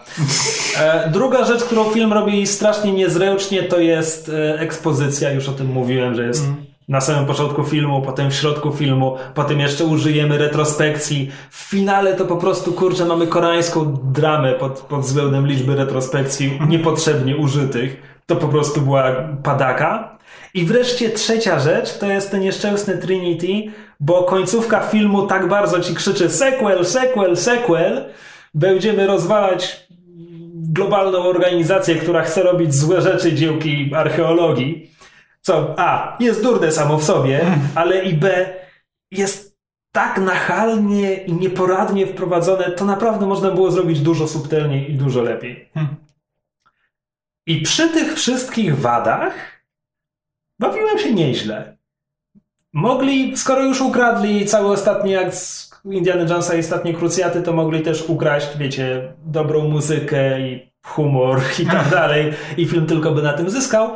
E, 0.79 1.09
druga 1.09 1.45
rzecz, 1.45 1.63
którą 1.63 1.89
film 1.89 2.13
robi 2.13 2.47
strasznie 2.47 2.93
niezręcznie, 2.93 3.63
to 3.63 3.79
jest 3.79 4.29
e, 4.29 4.59
ekspozycja. 4.59 5.31
Już 5.31 5.49
o 5.49 5.51
tym 5.51 5.67
mówiłem, 5.67 6.15
że 6.15 6.23
jest 6.23 6.43
na 6.87 7.01
samym 7.01 7.25
początku 7.25 7.63
filmu, 7.63 8.01
potem 8.01 8.31
w 8.31 8.35
środku 8.35 8.71
filmu, 8.71 9.17
potem 9.35 9.59
jeszcze 9.59 9.85
użyjemy 9.85 10.37
retrospekcji. 10.37 11.31
W 11.49 11.57
finale 11.57 12.13
to 12.13 12.25
po 12.25 12.37
prostu, 12.37 12.73
kurczę, 12.73 13.05
mamy 13.05 13.27
koreańską 13.27 13.97
dramę 14.03 14.53
pod, 14.53 14.79
pod 14.79 15.01
względem 15.01 15.47
liczby 15.47 15.75
retrospekcji 15.75 16.59
niepotrzebnie 16.69 17.37
użytych. 17.37 18.01
To 18.25 18.35
po 18.35 18.47
prostu 18.47 18.81
była 18.81 19.11
padaka. 19.43 20.17
I 20.53 20.65
wreszcie 20.65 21.09
trzecia 21.09 21.59
rzecz, 21.59 21.97
to 21.97 22.05
jest 22.05 22.31
ten 22.31 22.41
nieszczęsny 22.41 22.97
Trinity, 22.97 23.71
bo 23.99 24.23
końcówka 24.23 24.79
filmu 24.79 25.27
tak 25.27 25.47
bardzo 25.47 25.79
ci 25.79 25.95
krzyczy 25.95 26.29
sequel, 26.29 26.85
sequel, 26.85 27.37
sequel, 27.37 28.05
będziemy 28.53 29.07
rozwalać 29.07 29.87
globalną 30.53 31.19
organizację, 31.19 31.95
która 31.95 32.21
chce 32.21 32.43
robić 32.43 32.75
złe 32.75 33.01
rzeczy 33.01 33.33
dziełki 33.33 33.91
archeologii, 33.95 34.91
co 35.41 35.75
A, 35.77 36.17
jest 36.19 36.43
durne 36.43 36.71
samo 36.71 36.97
w 36.97 37.03
sobie, 37.03 37.45
ale 37.75 38.03
i 38.03 38.13
B, 38.13 38.53
jest 39.11 39.57
tak 39.91 40.17
nachalnie 40.17 41.13
i 41.13 41.33
nieporadnie 41.33 42.07
wprowadzone, 42.07 42.71
to 42.71 42.85
naprawdę 42.85 43.25
można 43.25 43.51
było 43.51 43.71
zrobić 43.71 43.99
dużo 43.99 44.27
subtelniej 44.27 44.91
i 44.91 44.95
dużo 44.95 45.21
lepiej. 45.21 45.69
I 47.47 47.61
przy 47.61 47.89
tych 47.89 48.13
wszystkich 48.13 48.79
wadach 48.79 49.33
bawiłem 50.59 50.99
się 50.99 51.13
nieźle. 51.13 51.77
Mogli, 52.73 53.37
skoro 53.37 53.63
już 53.63 53.81
ukradli 53.81 54.45
cały 54.45 54.71
ostatni 54.71 55.15
akt 55.15 55.35
z 55.35 55.72
Indiana 55.91 56.21
Jonesa 56.21 56.55
i 56.55 56.59
ostatnie 56.59 56.93
krucjaty, 56.93 57.41
to 57.41 57.53
mogli 57.53 57.81
też 57.81 58.09
ukraść, 58.09 58.57
wiecie, 58.57 59.13
dobrą 59.25 59.69
muzykę 59.69 60.39
i 60.39 60.71
humor 60.85 61.41
i 61.63 61.65
tak 61.65 61.89
dalej. 61.89 62.33
I 62.57 62.65
film 62.65 62.85
tylko 62.85 63.11
by 63.11 63.21
na 63.21 63.33
tym 63.33 63.49
zyskał. 63.49 63.89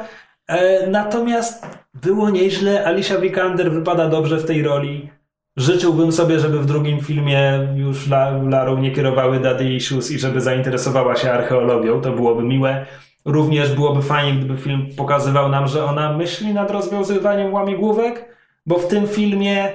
E, 0.47 0.87
natomiast 0.87 1.67
było 1.93 2.29
nieźle. 2.29 2.85
Alicia 2.85 3.19
Vikander 3.19 3.71
wypada 3.71 4.09
dobrze 4.09 4.37
w 4.37 4.45
tej 4.45 4.63
roli. 4.63 5.09
Życzyłbym 5.57 6.11
sobie, 6.11 6.39
żeby 6.39 6.59
w 6.59 6.65
drugim 6.65 7.01
filmie 7.01 7.67
już 7.75 8.07
La, 8.07 8.31
Larą 8.49 8.77
nie 8.77 8.91
kierowały 8.91 9.39
Daddy 9.39 9.73
Issues 9.73 10.11
i 10.11 10.19
żeby 10.19 10.41
zainteresowała 10.41 11.15
się 11.15 11.31
archeologią. 11.31 12.01
To 12.01 12.11
byłoby 12.11 12.43
miłe. 12.43 12.85
Również 13.25 13.75
byłoby 13.75 14.01
fajnie, 14.01 14.39
gdyby 14.39 14.57
film 14.57 14.87
pokazywał 14.97 15.49
nam, 15.49 15.67
że 15.67 15.85
ona 15.85 16.17
myśli 16.17 16.53
nad 16.53 16.71
rozwiązywaniem 16.71 17.53
łamigłówek, 17.53 18.25
bo 18.65 18.77
w 18.77 18.87
tym 18.87 19.07
filmie 19.07 19.69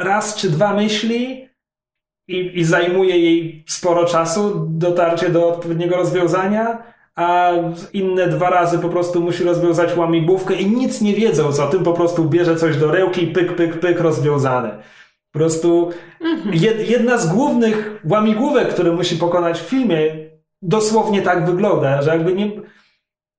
raz 0.00 0.36
czy 0.36 0.50
dwa 0.50 0.74
myśli 0.74 1.48
i, 2.28 2.58
i 2.58 2.64
zajmuje 2.64 3.18
jej 3.18 3.64
sporo 3.68 4.04
czasu 4.04 4.66
dotarcie 4.68 5.28
do 5.28 5.48
odpowiedniego 5.48 5.96
rozwiązania, 5.96 6.82
a 7.16 7.50
inne 7.92 8.26
dwa 8.26 8.50
razy 8.50 8.78
po 8.78 8.88
prostu 8.88 9.20
musi 9.20 9.44
rozwiązać 9.44 9.96
łamigłówkę 9.96 10.54
i 10.54 10.66
nic 10.66 11.00
nie 11.00 11.14
wiedząc 11.14 11.60
o 11.60 11.66
tym, 11.66 11.82
po 11.82 11.92
prostu 11.92 12.24
bierze 12.24 12.56
coś 12.56 12.76
do 12.76 12.90
rełki, 12.90 13.26
pyk, 13.26 13.56
pyk, 13.56 13.80
pyk, 13.80 14.00
rozwiązane. 14.00 14.82
Po 15.32 15.38
prostu 15.38 15.90
jed, 16.52 16.90
jedna 16.90 17.18
z 17.18 17.26
głównych 17.26 18.00
łamigłówek, 18.10 18.68
które 18.68 18.92
musi 18.92 19.16
pokonać 19.16 19.60
w 19.60 19.68
filmie, 19.68 19.98
dosłownie 20.62 21.22
tak 21.22 21.46
wygląda, 21.46 22.02
że 22.02 22.10
jakby 22.10 22.34
nie, 22.34 22.50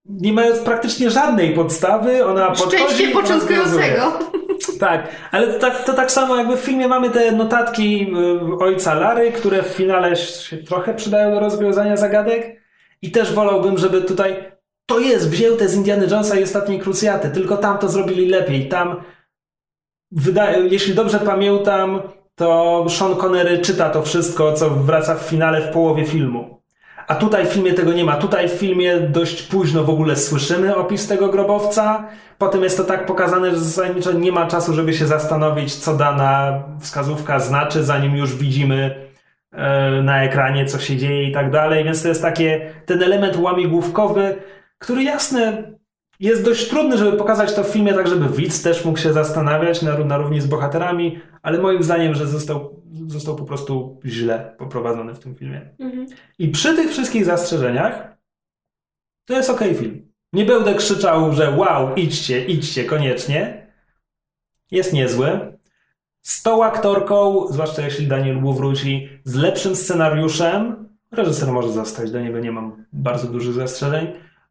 nie 0.05 0.33
mając 0.33 0.59
praktycznie 0.59 1.09
żadnej 1.09 1.53
podstawy, 1.53 2.25
ona 2.25 2.47
podchodzi 2.47 2.77
Szczęście 2.77 3.11
początkującego. 3.11 4.19
Tak, 4.81 5.07
ale 5.31 5.47
to 5.47 5.59
tak, 5.59 5.83
to 5.83 5.93
tak 5.93 6.11
samo 6.11 6.35
jakby 6.35 6.57
w 6.57 6.59
filmie 6.59 6.87
mamy 6.87 7.09
te 7.09 7.31
notatki 7.31 8.07
y, 8.51 8.57
ojca 8.59 8.93
Lary, 8.93 9.31
które 9.31 9.63
w 9.63 9.67
finale 9.67 10.15
się 10.15 10.57
trochę 10.57 10.93
przydają 10.93 11.31
do 11.31 11.39
rozwiązania 11.39 11.97
zagadek 11.97 12.61
i 13.01 13.11
też 13.11 13.33
wolałbym, 13.33 13.77
żeby 13.77 14.01
tutaj 14.01 14.51
to 14.85 14.99
jest 14.99 15.29
wzięte 15.29 15.67
z 15.67 15.75
Indiana 15.75 16.03
Jonesa 16.03 16.39
i 16.39 16.43
Ostatniej 16.43 16.79
Krucjaty, 16.79 17.29
tylko 17.29 17.57
tam 17.57 17.77
to 17.77 17.89
zrobili 17.89 18.29
lepiej. 18.29 18.69
Tam, 18.69 19.03
jeśli 20.69 20.93
dobrze 20.93 21.19
pamiętam, 21.19 22.01
to 22.35 22.85
Sean 22.89 23.15
Connery 23.15 23.59
czyta 23.59 23.89
to 23.89 24.01
wszystko, 24.01 24.53
co 24.53 24.69
wraca 24.69 25.15
w 25.15 25.21
finale 25.21 25.61
w 25.61 25.73
połowie 25.73 26.05
filmu. 26.05 26.60
A 27.07 27.15
tutaj 27.15 27.45
w 27.45 27.49
filmie 27.49 27.73
tego 27.73 27.93
nie 27.93 28.03
ma. 28.03 28.15
Tutaj 28.15 28.49
w 28.49 28.51
filmie 28.51 28.99
dość 28.99 29.41
późno 29.41 29.83
w 29.83 29.89
ogóle 29.89 30.15
słyszymy 30.15 30.75
opis 30.75 31.07
tego 31.07 31.29
grobowca. 31.29 32.07
Potem 32.37 32.63
jest 32.63 32.77
to 32.77 32.83
tak 32.83 33.05
pokazane, 33.05 33.51
że 33.51 33.59
zasadniczo 33.59 34.11
nie 34.11 34.31
ma 34.31 34.47
czasu, 34.47 34.73
żeby 34.73 34.93
się 34.93 35.07
zastanowić, 35.07 35.75
co 35.75 35.97
dana 35.97 36.63
wskazówka 36.79 37.39
znaczy, 37.39 37.83
zanim 37.83 38.15
już 38.15 38.35
widzimy 38.35 39.07
e, 39.51 39.91
na 40.01 40.23
ekranie, 40.23 40.65
co 40.65 40.79
się 40.79 40.97
dzieje 40.97 41.29
i 41.29 41.31
tak 41.31 41.51
dalej. 41.51 41.83
Więc 41.83 42.01
to 42.01 42.07
jest 42.07 42.21
takie, 42.21 42.73
ten 42.85 43.03
element 43.03 43.37
łamigłówkowy, 43.37 44.35
który 44.77 45.03
jasne 45.03 45.63
jest 46.21 46.43
dość 46.43 46.69
trudny, 46.69 46.97
żeby 46.97 47.17
pokazać 47.17 47.53
to 47.53 47.63
w 47.63 47.67
filmie 47.67 47.93
tak, 47.93 48.07
żeby 48.07 48.29
widz 48.29 48.63
też 48.63 48.85
mógł 48.85 48.97
się 48.97 49.13
zastanawiać 49.13 49.81
na, 49.81 49.97
na 49.97 50.17
równi 50.17 50.41
z 50.41 50.47
bohaterami, 50.47 51.19
ale 51.41 51.57
moim 51.57 51.83
zdaniem, 51.83 52.15
że 52.15 52.27
został, 52.27 52.81
został 53.07 53.35
po 53.35 53.45
prostu 53.45 53.99
źle 54.05 54.55
poprowadzony 54.57 55.13
w 55.13 55.19
tym 55.19 55.35
filmie. 55.35 55.69
I 56.39 56.49
przy 56.49 56.75
tych 56.75 56.89
wszystkich 56.89 57.25
zastrzeżeniach 57.25 58.17
to 59.25 59.33
jest 59.33 59.49
okej 59.49 59.75
film. 59.75 60.11
Nie 60.33 60.45
będę 60.45 60.75
krzyczał, 60.75 61.33
że 61.33 61.51
wow, 61.51 61.95
idźcie, 61.95 62.45
idźcie, 62.45 62.85
koniecznie. 62.85 63.67
Jest 64.71 64.93
niezły. 64.93 65.57
Z 66.21 66.43
tą 66.43 66.63
aktorką, 66.63 67.47
zwłaszcza 67.49 67.81
jeśli 67.81 68.07
Daniel 68.07 68.41
Wu 68.41 68.53
wróci, 68.53 69.09
z 69.23 69.35
lepszym 69.35 69.75
scenariuszem, 69.75 70.89
reżyser 71.11 71.51
może 71.51 71.71
zostać, 71.71 72.11
do 72.11 72.21
niego 72.21 72.39
nie 72.39 72.51
mam 72.51 72.85
bardzo 72.93 73.27
dużych 73.27 73.53
zastrzeżeń. 73.53 74.07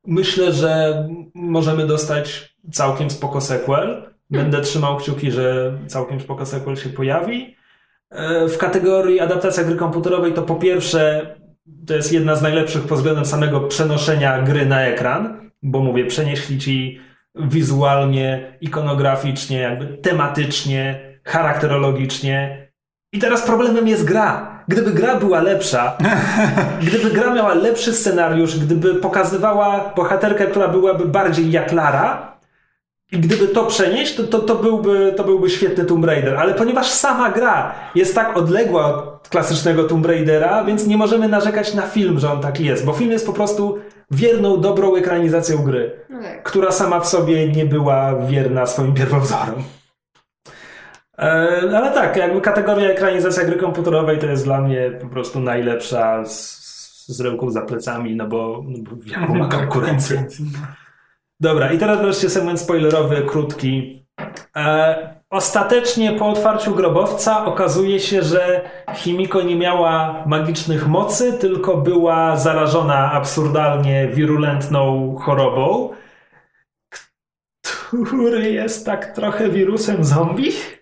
Myślę, 0.07 0.53
że 0.53 1.05
możemy 1.35 1.87
dostać 1.87 2.55
całkiem 2.73 3.11
spoko 3.11 3.41
sequel. 3.41 4.11
Będę 4.31 4.61
trzymał 4.61 4.97
kciuki, 4.97 5.31
że 5.31 5.79
całkiem 5.87 6.21
spoko 6.21 6.47
sequel 6.47 6.77
się 6.77 6.89
pojawi. 6.89 7.57
E, 8.11 8.49
W 8.49 8.59
kategorii 8.59 9.21
adaptacja 9.21 9.65
gry 9.65 9.77
komputerowej 9.77 10.33
to 10.33 10.43
po 10.43 10.55
pierwsze 10.55 11.35
to 11.87 11.95
jest 11.95 12.13
jedna 12.13 12.37
z 12.37 12.43
najlepszych 12.43 12.83
pod 12.83 12.99
względem 12.99 13.25
samego 13.25 13.61
przenoszenia 13.61 14.43
gry 14.43 14.67
na 14.67 14.83
ekran, 14.83 15.51
bo 15.63 15.81
mówię, 15.81 16.07
przenieśli 16.07 16.59
ci 16.59 17.01
wizualnie, 17.35 18.59
ikonograficznie, 18.61 19.59
jakby 19.59 19.87
tematycznie, 19.87 21.01
charakterologicznie. 21.25 22.69
I 23.13 23.19
teraz 23.19 23.43
problemem 23.43 23.89
jest 23.89 24.05
gra. 24.05 24.50
Gdyby 24.69 24.91
gra 24.93 25.17
była 25.17 25.41
lepsza, 25.43 25.97
gdyby 26.87 27.11
gra 27.11 27.35
miała 27.35 27.55
lepszy 27.55 27.93
scenariusz, 27.93 28.59
gdyby 28.59 28.95
pokazywała 28.95 29.93
bohaterkę, 29.97 30.47
która 30.47 30.69
byłaby 30.69 31.05
bardziej 31.05 31.51
jak 31.51 31.73
Lara, 31.73 32.31
i 33.13 33.19
gdyby 33.19 33.49
to 33.49 33.65
przenieść, 33.67 34.15
to, 34.17 34.23
to, 34.25 34.39
to, 34.39 34.55
byłby, 34.55 35.15
to 35.17 35.25
byłby 35.25 35.51
świetny 35.51 35.85
Tomb 35.85 36.05
Raider. 36.05 36.37
Ale 36.37 36.55
ponieważ 36.55 36.87
sama 36.91 37.31
gra 37.31 37.75
jest 37.95 38.15
tak 38.15 38.37
odległa 38.37 38.87
od 38.87 39.29
klasycznego 39.29 39.85
Tomb 39.85 40.07
Raidera, 40.07 40.65
więc 40.65 40.87
nie 40.87 40.97
możemy 40.97 41.29
narzekać 41.29 41.75
na 41.75 41.83
film, 41.83 42.19
że 42.19 42.33
on 42.33 42.41
taki 42.41 42.65
jest. 42.65 42.85
Bo 42.85 42.93
film 42.93 43.11
jest 43.11 43.27
po 43.27 43.33
prostu 43.33 43.79
wierną, 44.11 44.61
dobrą 44.61 44.97
ekranizacją 44.97 45.59
gry, 45.59 45.93
No 46.11 46.23
tak. 46.23 46.43
która 46.43 46.73
sama 46.73 47.01
w 47.01 47.09
sobie 47.09 47.49
nie 47.49 47.67
była 47.67 48.15
wierna 48.27 48.67
swoim 48.67 48.95
pierwowzorom. 48.95 49.63
E, 51.21 51.77
ale 51.77 51.91
tak, 51.91 52.17
jakby 52.17 52.41
kategoria 52.41 52.89
ekranizacja 52.89 53.45
gry 53.45 53.57
komputerowej 53.57 54.19
to 54.19 54.27
jest 54.27 54.45
dla 54.45 54.61
mnie 54.61 54.91
po 55.01 55.09
prostu 55.09 55.41
najlepsza 55.41 56.25
z, 56.25 56.61
z 57.07 57.21
ręką 57.21 57.51
za 57.51 57.63
plecami, 57.63 58.17
no 58.17 58.27
bo, 58.27 58.65
no 58.67 58.79
bo 58.79 58.91
jaką 59.07 59.35
ma 59.35 59.49
konkurencję. 59.49 60.27
Dobra, 61.41 61.73
i 61.73 61.79
teraz 61.79 62.01
wreszcie 62.01 62.31
segment 62.31 62.61
spoilerowy, 62.61 63.23
krótki. 63.27 64.07
E, 64.57 65.21
ostatecznie 65.31 66.13
po 66.13 66.29
otwarciu 66.29 66.75
grobowca 66.75 67.45
okazuje 67.45 68.01
się, 68.01 68.23
że 68.23 68.71
Chimiko 68.95 69.43
nie 69.43 69.57
miała 69.57 70.25
magicznych 70.27 70.89
mocy, 70.89 71.33
tylko 71.33 71.77
była 71.77 72.37
zarażona 72.37 73.13
absurdalnie 73.13 74.09
wirulentną 74.09 75.15
chorobą, 75.17 75.91
który 78.07 78.53
jest 78.53 78.87
tak 78.87 79.15
trochę 79.15 79.49
wirusem 79.49 80.05
zombie. 80.05 80.80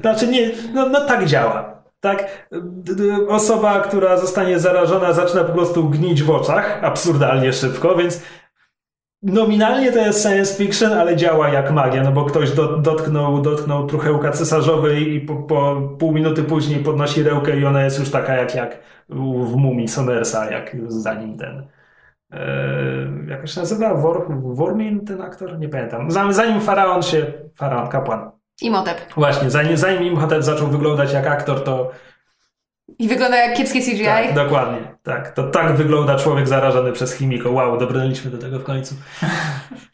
Znaczy 0.00 0.28
nie, 0.28 0.50
no, 0.74 0.88
no 0.88 1.00
tak 1.00 1.26
działa. 1.26 1.74
Tak, 2.00 2.48
osoba, 3.28 3.80
która 3.80 4.16
zostanie 4.16 4.58
zarażona, 4.58 5.12
zaczyna 5.12 5.44
po 5.44 5.52
prostu 5.52 5.88
gnić 5.88 6.22
w 6.22 6.30
oczach 6.30 6.78
absurdalnie 6.82 7.52
szybko, 7.52 7.96
więc 7.96 8.22
nominalnie 9.22 9.92
to 9.92 9.98
jest 9.98 10.22
science 10.22 10.54
fiction, 10.54 10.92
ale 10.92 11.16
działa 11.16 11.48
jak 11.48 11.70
magia, 11.70 12.02
no 12.02 12.12
bo 12.12 12.24
ktoś 12.24 12.50
do, 12.50 12.78
dotknął, 12.78 13.42
dotknął 13.42 13.86
truchełka 13.86 14.30
cesarzowej 14.30 15.14
i 15.14 15.20
po, 15.20 15.36
po 15.36 15.82
pół 15.98 16.12
minuty 16.12 16.42
później 16.42 16.84
podnosi 16.84 17.22
rękę 17.22 17.56
i 17.56 17.64
ona 17.64 17.84
jest 17.84 17.98
już 17.98 18.10
taka 18.10 18.34
jak, 18.34 18.54
jak 18.54 18.78
w 19.08 19.56
mumii 19.56 19.88
Somersa, 19.88 20.50
jak 20.50 20.76
zanim 20.88 21.38
ten 21.38 21.66
e, 22.32 22.46
jak 23.28 23.48
się 23.48 23.60
nazywa? 23.60 23.94
Wor, 23.94 24.26
Wormin 24.38 25.04
ten 25.04 25.22
aktor? 25.22 25.58
Nie 25.58 25.68
pamiętam. 25.68 26.10
Zanim 26.10 26.60
Faraon 26.60 27.02
się, 27.02 27.32
Faraon, 27.54 27.88
kapłan. 27.88 28.33
Imhotep. 28.62 29.14
Właśnie, 29.16 29.50
zanim, 29.50 29.76
zanim 29.76 30.02
Imhotep 30.02 30.42
zaczął 30.42 30.66
wyglądać 30.66 31.12
jak 31.12 31.26
aktor, 31.26 31.64
to 31.64 31.90
I 32.98 33.08
wygląda 33.08 33.36
jak 33.36 33.56
kiepskie 33.56 33.80
CGI. 33.80 34.04
tak, 34.04 34.34
dokładnie, 34.34 34.78
tak. 35.02 35.30
To 35.34 35.50
tak 35.50 35.72
wygląda 35.76 36.16
człowiek 36.18 36.48
zarażony 36.48 36.92
przez 36.92 37.14
chimiko. 37.14 37.50
Wow, 37.50 37.78
dobrnęliśmy 37.78 38.30
do 38.30 38.38
tego 38.38 38.58
w 38.58 38.64
końcu. 38.64 38.94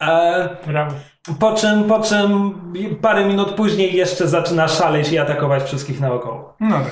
E, 0.03 0.49
Brawo. 0.67 0.95
po 1.41 1.53
czym, 1.55 1.85
po 1.85 2.01
czym 2.01 2.55
parę 3.03 3.25
minut 3.25 3.51
później 3.55 3.97
jeszcze 3.97 4.29
zaczyna 4.29 4.69
szaleć 4.69 5.13
i 5.13 5.19
atakować 5.19 5.63
wszystkich 5.63 6.01
naokoło. 6.01 6.57
No 6.61 6.79
tak. 6.79 6.91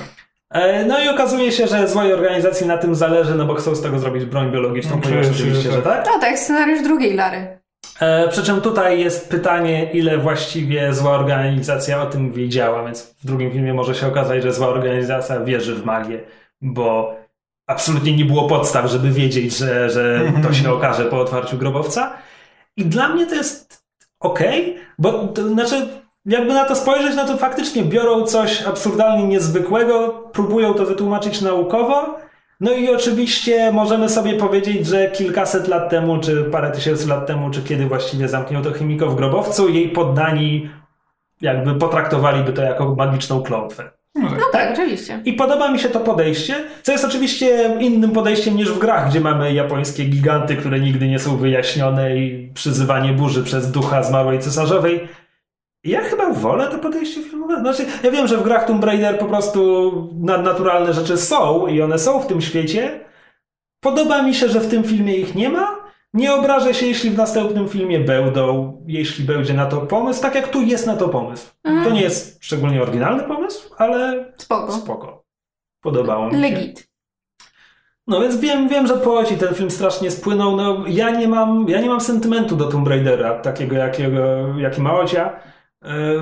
E, 0.49 0.85
No 0.85 1.03
i 1.03 1.07
okazuje 1.09 1.51
się, 1.51 1.67
że 1.67 1.87
złej 1.87 2.13
organizacji 2.13 2.67
na 2.67 2.77
tym 2.77 2.95
zależy, 2.95 3.35
no 3.35 3.45
bo 3.45 3.53
chcą 3.55 3.75
z 3.75 3.81
tego 3.81 3.99
zrobić 3.99 4.25
broń 4.25 4.51
biologiczną, 4.51 4.95
No, 4.95 5.01
ponieważ 5.01 5.27
oczywiście, 5.27 5.63
że 5.71 5.71
że 5.71 5.81
tak. 5.81 6.05
No 6.05 6.19
tak, 6.19 6.39
scenariusz 6.39 6.83
drugiej 6.83 7.13
Lary. 7.13 7.58
E, 7.99 8.27
Przy 8.27 8.43
czym 8.43 8.61
tutaj 8.61 8.99
jest 8.99 9.29
pytanie, 9.29 9.91
ile 9.93 10.17
właściwie 10.17 10.93
zła 10.93 11.11
organizacja 11.11 12.01
o 12.01 12.05
tym 12.05 12.33
wiedziała, 12.33 12.83
więc 12.85 13.15
w 13.23 13.25
drugim 13.25 13.51
filmie 13.51 13.73
może 13.73 13.95
się 13.95 14.07
okazać, 14.07 14.43
że 14.43 14.53
zła 14.53 14.67
organizacja 14.67 15.39
wierzy 15.39 15.75
w 15.75 15.85
magię, 15.85 16.19
bo 16.61 17.15
absolutnie 17.67 18.17
nie 18.17 18.25
było 18.25 18.47
podstaw, 18.47 18.91
żeby 18.91 19.11
wiedzieć, 19.11 19.57
że, 19.57 19.89
że 19.89 20.21
to 20.43 20.53
się 20.53 20.71
okaże 20.73 21.05
po 21.05 21.19
otwarciu 21.19 21.57
grobowca. 21.57 22.13
I 22.77 22.85
dla 22.85 23.09
mnie 23.09 23.25
to 23.25 23.35
jest 23.35 23.83
okej, 24.19 24.77
bo 24.99 25.27
to 25.27 25.47
znaczy, 25.47 25.87
jakby 26.25 26.53
na 26.53 26.65
to 26.65 26.75
spojrzeć, 26.75 27.15
no 27.15 27.25
to 27.25 27.37
faktycznie 27.37 27.83
biorą 27.83 28.23
coś 28.25 28.61
absurdalnie 28.61 29.23
niezwykłego, 29.27 30.09
próbują 30.33 30.73
to 30.73 30.85
wytłumaczyć 30.85 31.41
naukowo. 31.41 32.19
No 32.59 32.71
i 32.71 32.89
oczywiście 32.89 33.71
możemy 33.71 34.09
sobie 34.09 34.33
powiedzieć, 34.33 34.87
że 34.87 35.11
kilkaset 35.11 35.67
lat 35.67 35.89
temu, 35.89 36.19
czy 36.19 36.43
parę 36.43 36.71
tysięcy 36.71 37.07
lat 37.07 37.27
temu, 37.27 37.49
czy 37.49 37.63
kiedy 37.63 37.85
właściwie 37.85 38.27
zamknięto 38.27 38.71
chemiko 38.71 39.07
w 39.07 39.15
grobowcu, 39.15 39.69
jej 39.69 39.89
poddani 39.89 40.69
jakby 41.41 41.75
potraktowaliby 41.75 42.53
to 42.53 42.61
jako 42.61 42.95
magiczną 42.95 43.43
klątwę. 43.43 43.91
No 44.15 44.29
tak. 44.29 44.39
No 44.39 44.45
tak, 44.51 44.71
oczywiście. 44.73 45.21
I 45.25 45.33
podoba 45.33 45.71
mi 45.71 45.79
się 45.79 45.89
to 45.89 45.99
podejście, 45.99 46.55
co 46.83 46.91
jest 46.91 47.05
oczywiście 47.05 47.77
innym 47.79 48.11
podejściem 48.11 48.55
niż 48.55 48.71
w 48.71 48.79
grach, 48.79 49.09
gdzie 49.09 49.19
mamy 49.19 49.53
japońskie 49.53 50.05
giganty, 50.05 50.55
które 50.55 50.79
nigdy 50.79 51.07
nie 51.07 51.19
są 51.19 51.37
wyjaśnione 51.37 52.17
i 52.17 52.51
przyzywanie 52.53 53.13
burzy 53.13 53.43
przez 53.43 53.71
ducha 53.71 54.03
zmarłej 54.03 54.39
cesarzowej. 54.39 55.07
Ja 55.83 56.01
chyba 56.01 56.33
wolę 56.33 56.67
to 56.67 56.77
podejście 56.79 57.23
filmowe. 57.23 57.59
Znaczy, 57.59 57.85
ja 58.03 58.11
wiem, 58.11 58.27
że 58.27 58.37
w 58.37 58.43
grach 58.43 58.65
Tomb 58.65 58.83
Raider 58.83 59.19
po 59.19 59.25
prostu 59.25 59.91
nadnaturalne 60.19 60.93
rzeczy 60.93 61.17
są 61.17 61.67
i 61.67 61.81
one 61.81 61.99
są 61.99 62.19
w 62.19 62.27
tym 62.27 62.41
świecie. 62.41 62.99
Podoba 63.79 64.21
mi 64.21 64.33
się, 64.35 64.49
że 64.49 64.59
w 64.59 64.69
tym 64.69 64.83
filmie 64.83 65.15
ich 65.15 65.35
nie 65.35 65.49
ma. 65.49 65.79
Nie 66.13 66.33
obrażę 66.33 66.73
się, 66.73 66.85
jeśli 66.85 67.09
w 67.09 67.17
następnym 67.17 67.69
filmie 67.69 67.99
będą, 67.99 68.73
jeśli 68.87 69.25
będzie 69.25 69.53
na 69.53 69.65
to 69.65 69.77
pomysł, 69.77 70.21
tak 70.21 70.35
jak 70.35 70.47
tu 70.47 70.61
jest 70.61 70.87
na 70.87 70.95
to 70.95 71.09
pomysł. 71.09 71.47
To 71.63 71.89
nie 71.89 72.01
jest 72.01 72.37
szczególnie 72.43 72.81
oryginalny 72.81 73.23
pomysł, 73.23 73.75
ale 73.77 74.25
Spoko. 74.37 74.71
Spoko. 74.71 75.23
Podobało 75.81 76.27
mi 76.27 76.31
się. 76.31 76.37
Legit. 76.37 76.89
No 78.07 78.21
więc 78.21 78.37
wiem, 78.37 78.69
wiem, 78.69 78.87
że 78.87 78.97
poeci 78.97 79.37
ten 79.37 79.55
film 79.55 79.71
strasznie 79.71 80.11
spłynął. 80.11 80.55
No, 80.55 80.83
ja 80.87 81.09
nie 81.09 81.27
mam, 81.27 81.65
ja 81.69 81.81
nie 81.81 81.89
mam 81.89 82.01
sentymentu 82.01 82.55
do 82.55 82.65
Tomb 82.65 82.87
Raidera, 82.87 83.39
takiego 83.39 83.75
jakiego, 83.75 84.19
jaki 84.57 84.81
ma 84.81 84.93
Ocia, 84.99 85.39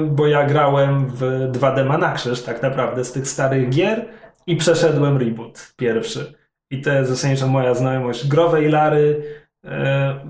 bo 0.05 0.27
ja 0.27 0.45
grałem 0.45 1.05
w 1.05 1.21
2D 1.51 1.85
Manakrzyż 1.85 2.41
tak 2.41 2.63
naprawdę 2.63 3.05
z 3.05 3.11
tych 3.11 3.27
starych 3.27 3.69
gier 3.69 4.05
i 4.47 4.55
przeszedłem 4.55 5.17
reboot 5.17 5.73
pierwszy. 5.77 6.33
I 6.71 6.81
to 6.81 6.91
jest 6.91 7.09
zasadniczo 7.09 7.47
moja 7.47 7.73
znajomość 7.73 8.27
growej 8.27 8.69
Lary. 8.69 9.23
Yy, 9.63 9.71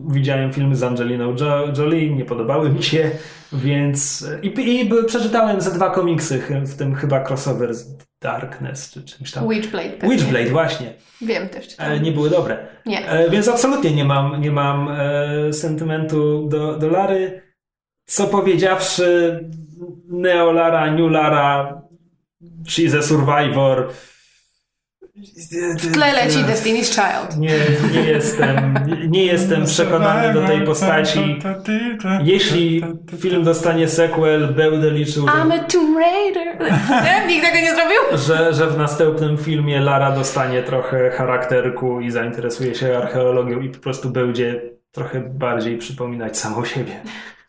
widziałem 0.08 0.54
filmy 0.54 0.76
z 0.76 0.84
Angeliną 0.84 1.36
jo 1.40 1.74
Jolie, 1.78 2.16
nie 2.16 2.26
podobały 2.26 2.70
mi 2.70 2.84
się, 2.84 3.12
więc... 3.54 4.28
I, 4.42 4.48
i 4.48 4.90
przeczytałem 5.06 5.62
ze 5.62 5.72
dwa 5.72 5.90
komiksy, 5.90 6.44
w 6.66 6.78
tym 6.78 6.96
chyba 6.96 7.24
crossover 7.24 7.74
z 7.74 7.98
Darkness, 8.22 8.92
czy 8.92 9.04
czymś 9.04 9.32
tam. 9.32 9.50
Witchblade. 9.50 9.90
pewnie. 9.90 10.16
Witchblade, 10.16 10.50
właśnie. 10.50 10.94
Wiem 11.22 11.50
też. 11.50 11.66
E, 11.66 11.68
czytałam. 11.68 12.04
nie 12.04 12.12
były 12.12 12.30
dobre. 12.30 12.58
Nie. 12.86 13.10
E, 13.10 13.30
więc 13.30 13.48
absolutnie 13.48 13.92
nie 13.92 14.06
mam, 14.06 14.42
nie 14.42 14.52
mam 14.52 14.90
e, 14.90 15.54
sentymentu 15.54 16.48
do, 16.48 16.78
do 16.78 16.90
Lary. 16.90 17.42
Co 18.10 18.28
powiedziawszy, 18.28 19.40
Neo 20.10 20.52
Lara, 20.52 20.92
New 20.92 21.12
Lara, 21.12 21.82
she's 22.64 22.98
a 22.98 23.02
survivor. 23.02 23.90
W 25.80 25.92
tle 25.94 26.14
leci 26.14 26.38
Destiny's 26.38 26.90
Child. 26.90 27.38
Nie, 27.38 27.56
nie 27.94 28.04
jestem, 28.04 28.80
nie, 29.08 29.26
jestem 29.26 29.66
przekonany 29.66 30.34
do 30.34 30.48
tej 30.48 30.62
postaci. 30.62 31.40
Jeśli 32.24 32.84
film 33.18 33.44
dostanie 33.44 33.88
sequel, 33.88 34.54
będę 34.54 34.92
liczył, 34.92 35.26
I'm 35.26 35.52
że, 35.52 35.54
a 35.54 35.64
Tomb 35.64 35.98
Raider. 35.98 36.60
Nie? 37.04 37.28
Nikt 37.28 37.46
tego 37.46 37.58
nie 37.58 37.76
zrobił? 37.76 38.18
że, 38.28 38.54
że 38.54 38.68
w 38.68 38.78
następnym 38.78 39.38
filmie 39.38 39.80
Lara 39.80 40.12
dostanie 40.12 40.64
trochę 40.64 41.10
charakterku 41.10 42.02
i 42.02 42.12
zainteresuje 42.12 42.76
się 42.76 42.98
archeologią 42.98 43.62
i 43.62 43.70
po 43.70 43.80
prostu 43.80 44.10
będzie 44.10 44.62
trochę 44.92 45.20
bardziej 45.20 45.78
przypominać 45.78 46.38
samą 46.38 46.66
siebie. 46.66 47.02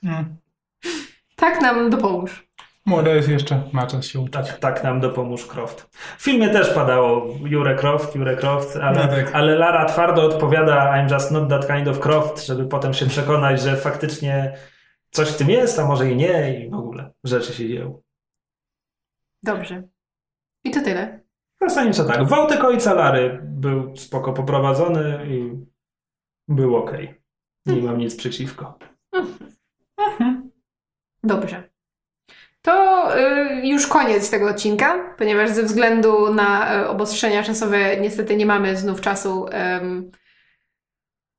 Mm. 0.04 0.36
Tak 1.38 1.60
nam 1.62 1.90
dopomóż. 1.90 2.48
Młoda 2.86 3.10
jest 3.10 3.28
jeszcze, 3.28 3.62
ma 3.72 3.86
czas 3.86 4.06
się 4.06 4.20
uczyć. 4.20 4.32
Tak, 4.32 4.58
tak 4.58 4.84
nam 4.84 5.00
dopomóż 5.00 5.46
Croft. 5.46 5.88
W 6.18 6.22
filmie 6.22 6.48
też 6.48 6.70
padało 6.74 7.26
Jure 7.44 7.74
Croft, 7.76 8.14
Jure 8.16 8.36
Croft, 8.36 8.76
ale, 8.76 9.06
No 9.06 9.08
tak. 9.08 9.34
ale 9.34 9.54
Lara 9.54 9.84
twardo 9.84 10.22
odpowiada 10.24 10.92
I'm 10.92 11.12
just 11.12 11.30
not 11.30 11.48
that 11.50 11.66
kind 11.66 11.88
of 11.88 12.00
Croft, 12.00 12.46
żeby 12.46 12.66
potem 12.66 12.94
się 12.94 13.06
przekonać, 13.06 13.60
że 13.60 13.76
faktycznie 13.76 14.56
coś 15.10 15.28
w 15.28 15.36
tym 15.36 15.50
jest, 15.50 15.78
a 15.78 15.84
może 15.86 16.10
i 16.10 16.16
nie 16.16 16.60
i 16.64 16.70
w 16.70 16.74
ogóle 16.74 17.10
rzeczy 17.24 17.52
się 17.54 17.68
dzieją. 17.68 18.02
Dobrze. 19.42 19.82
I 20.64 20.70
to 20.70 20.80
tyle. 20.80 21.20
Zasadniczo 21.60 22.04
tak. 22.04 22.24
Wątek 22.28 22.64
ojca 22.64 22.94
Lary 22.94 23.40
był 23.42 23.96
spoko 23.96 24.32
poprowadzony 24.32 25.26
i 25.28 25.66
był 26.48 26.76
ok. 26.76 26.92
Nie 27.66 27.82
mam 27.82 27.98
nic 27.98 28.16
przeciwko. 28.16 28.78
Dobrze. 31.28 31.62
To 32.62 33.08
y, 33.18 33.66
już 33.66 33.86
koniec 33.86 34.30
tego 34.30 34.48
odcinka, 34.48 35.14
ponieważ 35.18 35.50
ze 35.50 35.62
względu 35.62 36.34
na 36.34 36.80
y, 36.82 36.88
obostrzenia 36.88 37.42
czasowe 37.42 37.96
niestety 37.96 38.36
nie 38.36 38.46
mamy 38.46 38.76
znów 38.76 39.00
czasu 39.00 39.46
ym, 39.78 40.10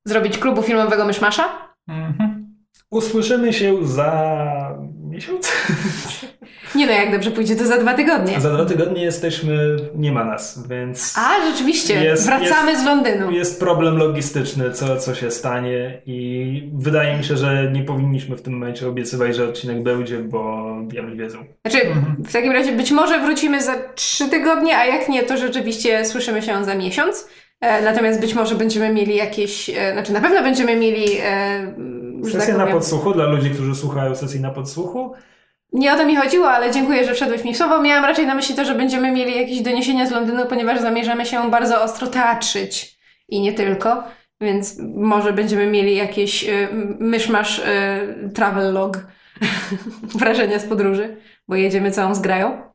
zrobić 0.04 0.38
klubu 0.38 0.62
filmowego 0.62 1.04
Myszmasza. 1.04 1.74
Mhm. 1.88 2.54
Usłyszymy 2.90 3.52
się 3.52 3.86
za 3.86 4.78
miesiąc? 5.20 5.52
Nie 6.74 6.86
no, 6.86 6.92
jak 6.92 7.12
dobrze 7.12 7.30
pójdzie, 7.30 7.56
to 7.56 7.66
za 7.66 7.78
dwa 7.78 7.94
tygodnie. 7.94 8.40
Za 8.40 8.50
dwa 8.50 8.64
tygodnie 8.64 9.04
jesteśmy, 9.04 9.76
nie 9.94 10.12
ma 10.12 10.24
nas, 10.24 10.68
więc... 10.68 11.14
A, 11.18 11.50
rzeczywiście, 11.50 12.04
Jest- 12.04 12.26
wracamy 12.26 12.78
z 12.78 12.84
Londynu. 12.84 13.30
Jest 13.30 13.60
problem 13.60 13.96
logistyczny, 13.96 14.72
co, 14.72 14.96
co 14.96 15.14
się 15.14 15.30
stanie 15.30 16.02
i 16.06 16.70
wydaje 16.74 17.16
mi 17.16 17.24
się, 17.24 17.36
że 17.36 17.70
nie 17.72 17.82
powinniśmy 17.82 18.36
w 18.36 18.42
tym 18.42 18.52
momencie 18.52 18.88
obiecywać, 18.88 19.36
że 19.36 19.48
odcinek 19.48 19.82
będzie, 19.82 20.18
bo 20.18 20.70
diabli 20.82 21.16
wiedzą. 21.16 21.44
Znaczy, 21.66 21.86
w 22.18 22.32
takim 22.32 22.52
razie 22.52 22.72
być 22.72 22.90
może 22.90 23.20
wrócimy 23.20 23.62
za 23.62 23.74
trzy 23.94 24.28
tygodnie, 24.28 24.78
a 24.78 24.86
jak 24.86 25.08
nie, 25.08 25.22
to 25.22 25.36
rzeczywiście 25.36 26.04
słyszymy 26.04 26.42
się 26.42 26.64
za 26.64 26.74
miesiąc. 26.74 27.28
E, 27.60 27.82
natomiast 27.82 28.20
być 28.20 28.34
może 28.34 28.54
będziemy 28.54 28.94
mieli 28.94 29.16
jakieś, 29.16 29.70
e, 29.70 29.92
znaczy 29.92 30.12
na 30.12 30.20
pewno 30.20 30.42
będziemy 30.42 30.76
mieli, 30.76 31.06
tak 32.22 32.32
Sesja 32.32 32.54
na 32.54 32.60
powiem, 32.60 32.78
podsłuchu 32.78 33.12
dla 33.12 33.26
ludzi, 33.26 33.50
którzy 33.50 33.74
słuchają 33.74 34.14
sesji 34.14 34.40
na 34.40 34.50
podsłuchu. 34.50 35.14
Nie 35.72 35.92
o 35.92 35.96
to 35.96 36.06
mi 36.06 36.16
chodziło, 36.16 36.50
ale 36.50 36.70
dziękuję, 36.70 37.04
że 37.04 37.14
wszedłeś 37.14 37.44
mi 37.44 37.54
w 37.54 37.56
słowo. 37.56 37.82
Miałam 37.82 38.04
raczej 38.04 38.26
na 38.26 38.34
myśli 38.34 38.54
to, 38.54 38.64
że 38.64 38.74
będziemy 38.74 39.12
mieli 39.12 39.36
jakieś 39.36 39.60
doniesienia 39.60 40.06
z 40.06 40.10
Londynu, 40.10 40.46
ponieważ 40.46 40.80
zamierzamy 40.80 41.26
się 41.26 41.50
bardzo 41.50 41.82
ostro 41.82 42.06
teatrzyć. 42.06 42.98
I 43.28 43.40
nie 43.40 43.52
tylko. 43.52 44.02
Więc 44.40 44.78
może 44.94 45.32
będziemy 45.32 45.66
mieli 45.66 45.96
jakiś 45.96 46.44
y, 46.44 46.68
myszmasz 46.98 47.58
y, 47.58 47.62
travel 48.34 48.72
log 48.72 49.06
wrażenia 50.18 50.58
z 50.58 50.64
podróży, 50.64 51.16
bo 51.48 51.54
jedziemy 51.54 51.90
całą 51.90 52.14
zgrają. 52.14 52.69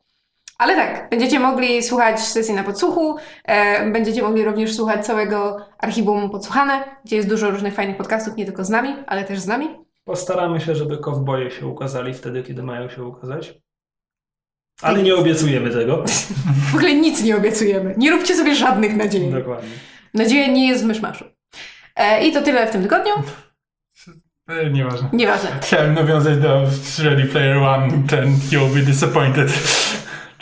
Ale 0.57 0.75
tak, 0.75 1.09
będziecie 1.09 1.39
mogli 1.39 1.83
słuchać 1.83 2.19
sesji 2.19 2.53
na 2.53 2.63
podsłuchu, 2.63 3.15
e, 3.45 3.91
będziecie 3.91 4.21
mogli 4.21 4.43
również 4.43 4.75
słuchać 4.75 5.05
całego 5.05 5.57
archiwum 5.77 6.29
Podsłuchane, 6.29 6.83
gdzie 7.05 7.15
jest 7.15 7.29
dużo 7.29 7.51
różnych 7.51 7.73
fajnych 7.73 7.97
podcastów, 7.97 8.35
nie 8.35 8.45
tylko 8.45 8.65
z 8.65 8.69
nami, 8.69 8.95
ale 9.07 9.23
też 9.23 9.39
z 9.39 9.47
nami. 9.47 9.67
Postaramy 10.03 10.61
się, 10.61 10.75
żeby 10.75 10.97
kowboje 10.97 11.51
się 11.51 11.67
ukazali 11.67 12.13
wtedy, 12.13 12.43
kiedy 12.43 12.63
mają 12.63 12.89
się 12.89 13.03
ukazać. 13.03 13.53
Ale 14.81 15.03
nie 15.03 15.15
obiecujemy 15.15 15.69
tego. 15.69 16.03
W 16.71 16.75
ogóle 16.75 16.95
nic 16.95 17.23
nie 17.23 17.37
obiecujemy. 17.37 17.93
Nie 17.97 18.11
róbcie 18.11 18.35
sobie 18.35 18.55
żadnych 18.55 18.95
nadziei. 18.95 19.31
Dokładnie. 19.31 19.69
Nadzieja 20.13 20.47
nie 20.47 20.67
jest 20.67 20.83
w 20.83 20.87
myszmaszu. 20.87 21.25
E, 21.95 22.27
I 22.27 22.31
to 22.33 22.41
tyle 22.41 22.67
w 22.67 22.71
tym 22.71 22.81
tygodniu. 22.81 23.13
E, 24.47 24.69
Nieważne. 24.69 25.09
Nieważne. 25.13 25.49
Chciałem 25.61 25.93
nawiązać 25.93 26.37
do 26.37 26.61
Ready 27.03 27.25
Player 27.25 27.57
One, 27.57 27.89
ten 28.09 28.35
You'll 28.51 28.73
be 28.73 28.81
disappointed. 28.81 29.49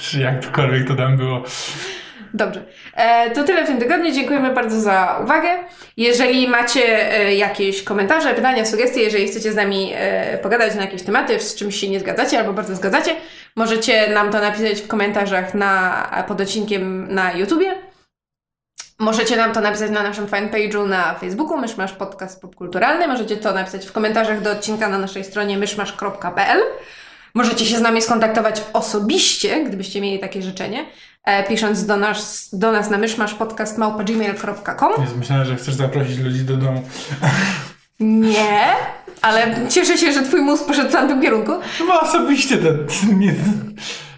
Czy 0.03 0.19
jakkolwiek 0.19 0.87
to 0.87 0.95
tam 0.95 1.17
było. 1.17 1.43
Dobrze. 2.33 2.65
E, 2.93 3.31
to 3.31 3.43
tyle 3.43 3.63
w 3.63 3.67
tym 3.67 3.79
tygodniu. 3.79 4.11
Dziękujemy 4.11 4.53
bardzo 4.53 4.79
za 4.79 5.19
uwagę. 5.23 5.49
Jeżeli 5.97 6.47
macie 6.47 7.13
e, 7.13 7.35
jakieś 7.35 7.83
komentarze, 7.83 8.33
pytania, 8.33 8.65
sugestie, 8.65 9.01
jeżeli 9.01 9.27
chcecie 9.27 9.51
z 9.51 9.55
nami 9.55 9.91
e, 9.95 10.37
pogadać 10.37 10.75
na 10.75 10.81
jakieś 10.81 11.03
tematy, 11.03 11.39
z 11.39 11.55
czymś 11.55 11.75
się 11.75 11.89
nie 11.89 11.99
zgadzacie 11.99 12.39
albo 12.39 12.53
bardzo 12.53 12.75
zgadzacie, 12.75 13.15
możecie 13.55 14.09
nam 14.09 14.31
to 14.31 14.41
napisać 14.41 14.81
w 14.81 14.87
komentarzach 14.87 15.53
na, 15.53 16.25
pod 16.27 16.41
odcinkiem 16.41 17.13
na 17.13 17.33
YouTubie. 17.33 17.75
Możecie 18.99 19.37
nam 19.37 19.53
to 19.53 19.61
napisać 19.61 19.91
na 19.91 20.03
naszym 20.03 20.27
fanpage'u 20.27 20.87
na 20.87 21.13
Facebooku, 21.13 21.57
Myszmasz 21.57 21.93
Podcast 21.93 22.41
Popkulturalny. 22.41 23.07
Możecie 23.07 23.37
to 23.37 23.53
napisać 23.53 23.85
w 23.85 23.91
komentarzach 23.91 24.41
do 24.41 24.51
odcinka 24.51 24.89
na 24.89 24.97
naszej 24.97 25.23
stronie 25.23 25.57
myszmasz.pl. 25.57 26.59
Możecie 27.33 27.65
się 27.65 27.77
z 27.77 27.81
nami 27.81 28.01
skontaktować 28.01 28.61
osobiście, 28.73 29.65
gdybyście 29.65 30.01
mieli 30.01 30.19
takie 30.19 30.41
życzenie, 30.41 30.85
e, 31.23 31.43
pisząc 31.43 31.85
do 31.85 31.97
nas, 31.97 32.49
do 32.53 32.71
nas 32.71 32.89
na 32.89 32.97
myszmaszpodcast.gmail.com 32.97 34.91
myślałem, 35.19 35.45
że 35.45 35.55
chcesz 35.55 35.73
zaprosić 35.73 36.17
ludzi 36.17 36.39
do 36.39 36.57
domu. 36.57 36.83
Nie, 37.99 38.65
ale 39.21 39.55
cieszę 39.69 39.97
się, 39.97 40.11
że 40.13 40.21
twój 40.21 40.41
mózg 40.41 40.65
poszedł 40.65 40.89
w 40.89 40.91
tamtym 40.91 41.21
kierunku. 41.21 41.51
No 41.79 41.85
bo 41.87 42.01
osobiście 42.01 42.57
to 42.57 42.69
nie, 43.15 43.33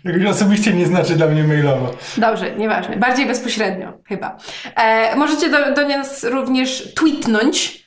jakoś 0.04 0.26
osobiście 0.26 0.74
nie 0.74 0.86
znaczy 0.86 1.16
dla 1.16 1.28
mnie 1.28 1.44
mailowo. 1.44 1.98
Dobrze, 2.18 2.56
nieważne. 2.56 2.98
Bardziej 2.98 3.26
bezpośrednio, 3.26 3.94
chyba. 4.08 4.38
E, 4.76 5.16
możecie 5.16 5.50
do, 5.50 5.76
do 5.76 5.88
nas 5.88 6.24
również 6.24 6.94
tweetnąć. 6.96 7.85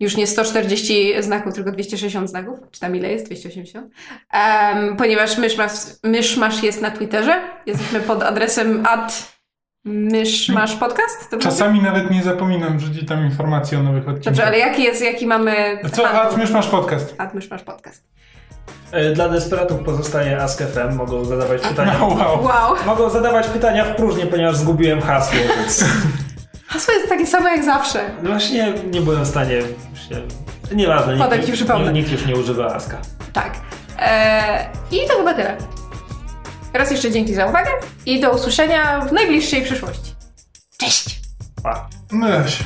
Już 0.00 0.16
nie 0.16 0.26
140 0.26 1.22
znaków, 1.22 1.54
tylko 1.54 1.70
260 1.72 2.30
znaków. 2.30 2.58
Czy 2.70 2.80
tam 2.80 2.96
ile 2.96 3.10
jest? 3.10 3.26
280. 3.26 3.92
Em, 4.32 4.96
ponieważ 4.96 5.38
myszmasz, 5.38 5.72
myszmasz 6.04 6.62
jest 6.62 6.82
na 6.82 6.90
Twitterze. 6.90 7.40
Jesteśmy 7.66 8.00
pod 8.00 8.22
adresem 8.22 8.86
ad 8.86 9.32
myszmasz 9.84 10.76
podcast. 10.76 11.30
Czasami 11.40 11.82
nawet 11.82 12.10
nie 12.10 12.22
zapominam 12.22 12.78
wrzucić 12.78 13.08
tam 13.08 13.24
informacji 13.24 13.76
o 13.76 13.82
nowych 13.82 14.02
odcinkach. 14.08 14.24
Dobrze, 14.24 14.44
ale 14.46 14.58
jaki 14.58 14.82
jest, 14.82 15.02
jaki 15.02 15.26
mamy... 15.26 15.78
Co, 15.92 16.02
handle? 16.02 16.22
a 16.22 16.26
ty 16.26 16.40
już 16.40 16.50
masz 16.50 16.68
podcast. 16.68 17.14
Ad 17.18 17.34
myszmasz 17.34 17.62
podcast. 17.62 18.04
E, 18.92 19.12
Dla 19.12 19.28
desperatów 19.28 19.80
pozostaje 19.84 20.42
Ask.fm. 20.42 20.96
Mogą 20.96 21.24
zadawać 21.24 21.62
pytania. 21.62 21.96
No, 21.98 22.06
wow. 22.18 22.44
Wow. 22.44 22.76
Mogą 22.86 23.10
zadawać 23.10 23.46
pytania 23.46 23.84
w 23.84 23.96
próżnię, 23.96 24.26
ponieważ 24.26 24.56
zgubiłem 24.56 25.00
hasło, 25.00 25.38
więc... 25.58 25.84
Hasło 26.70 26.94
jest 26.94 27.08
takie 27.08 27.26
samo 27.26 27.48
jak 27.48 27.64
zawsze. 27.64 28.10
No 28.22 28.30
Właśnie 28.30 28.72
nie 28.90 29.00
byłem 29.00 29.24
w 29.24 29.28
stanie 29.28 29.60
się... 30.08 30.26
Nieważne, 30.76 31.16
nikt, 31.16 31.46
ci 31.46 31.52
przypomnę. 31.52 31.92
nikt 31.92 32.10
już 32.12 32.26
nie 32.26 32.36
używa 32.36 32.66
Aska. 32.66 32.98
Tak. 33.32 33.54
Eee, 33.98 34.66
I 34.90 35.08
to 35.08 35.16
chyba 35.16 35.34
tyle. 35.34 35.56
Raz 36.72 36.90
jeszcze 36.90 37.10
dzięki 37.10 37.34
za 37.34 37.46
uwagę 37.46 37.70
i 38.06 38.20
do 38.20 38.30
usłyszenia 38.30 39.00
w 39.00 39.12
najbliższej 39.12 39.62
przyszłości. 39.62 40.14
Cześć! 40.78 41.20
Pa. 41.62 41.88
No, 42.12 42.48
się. 42.48 42.64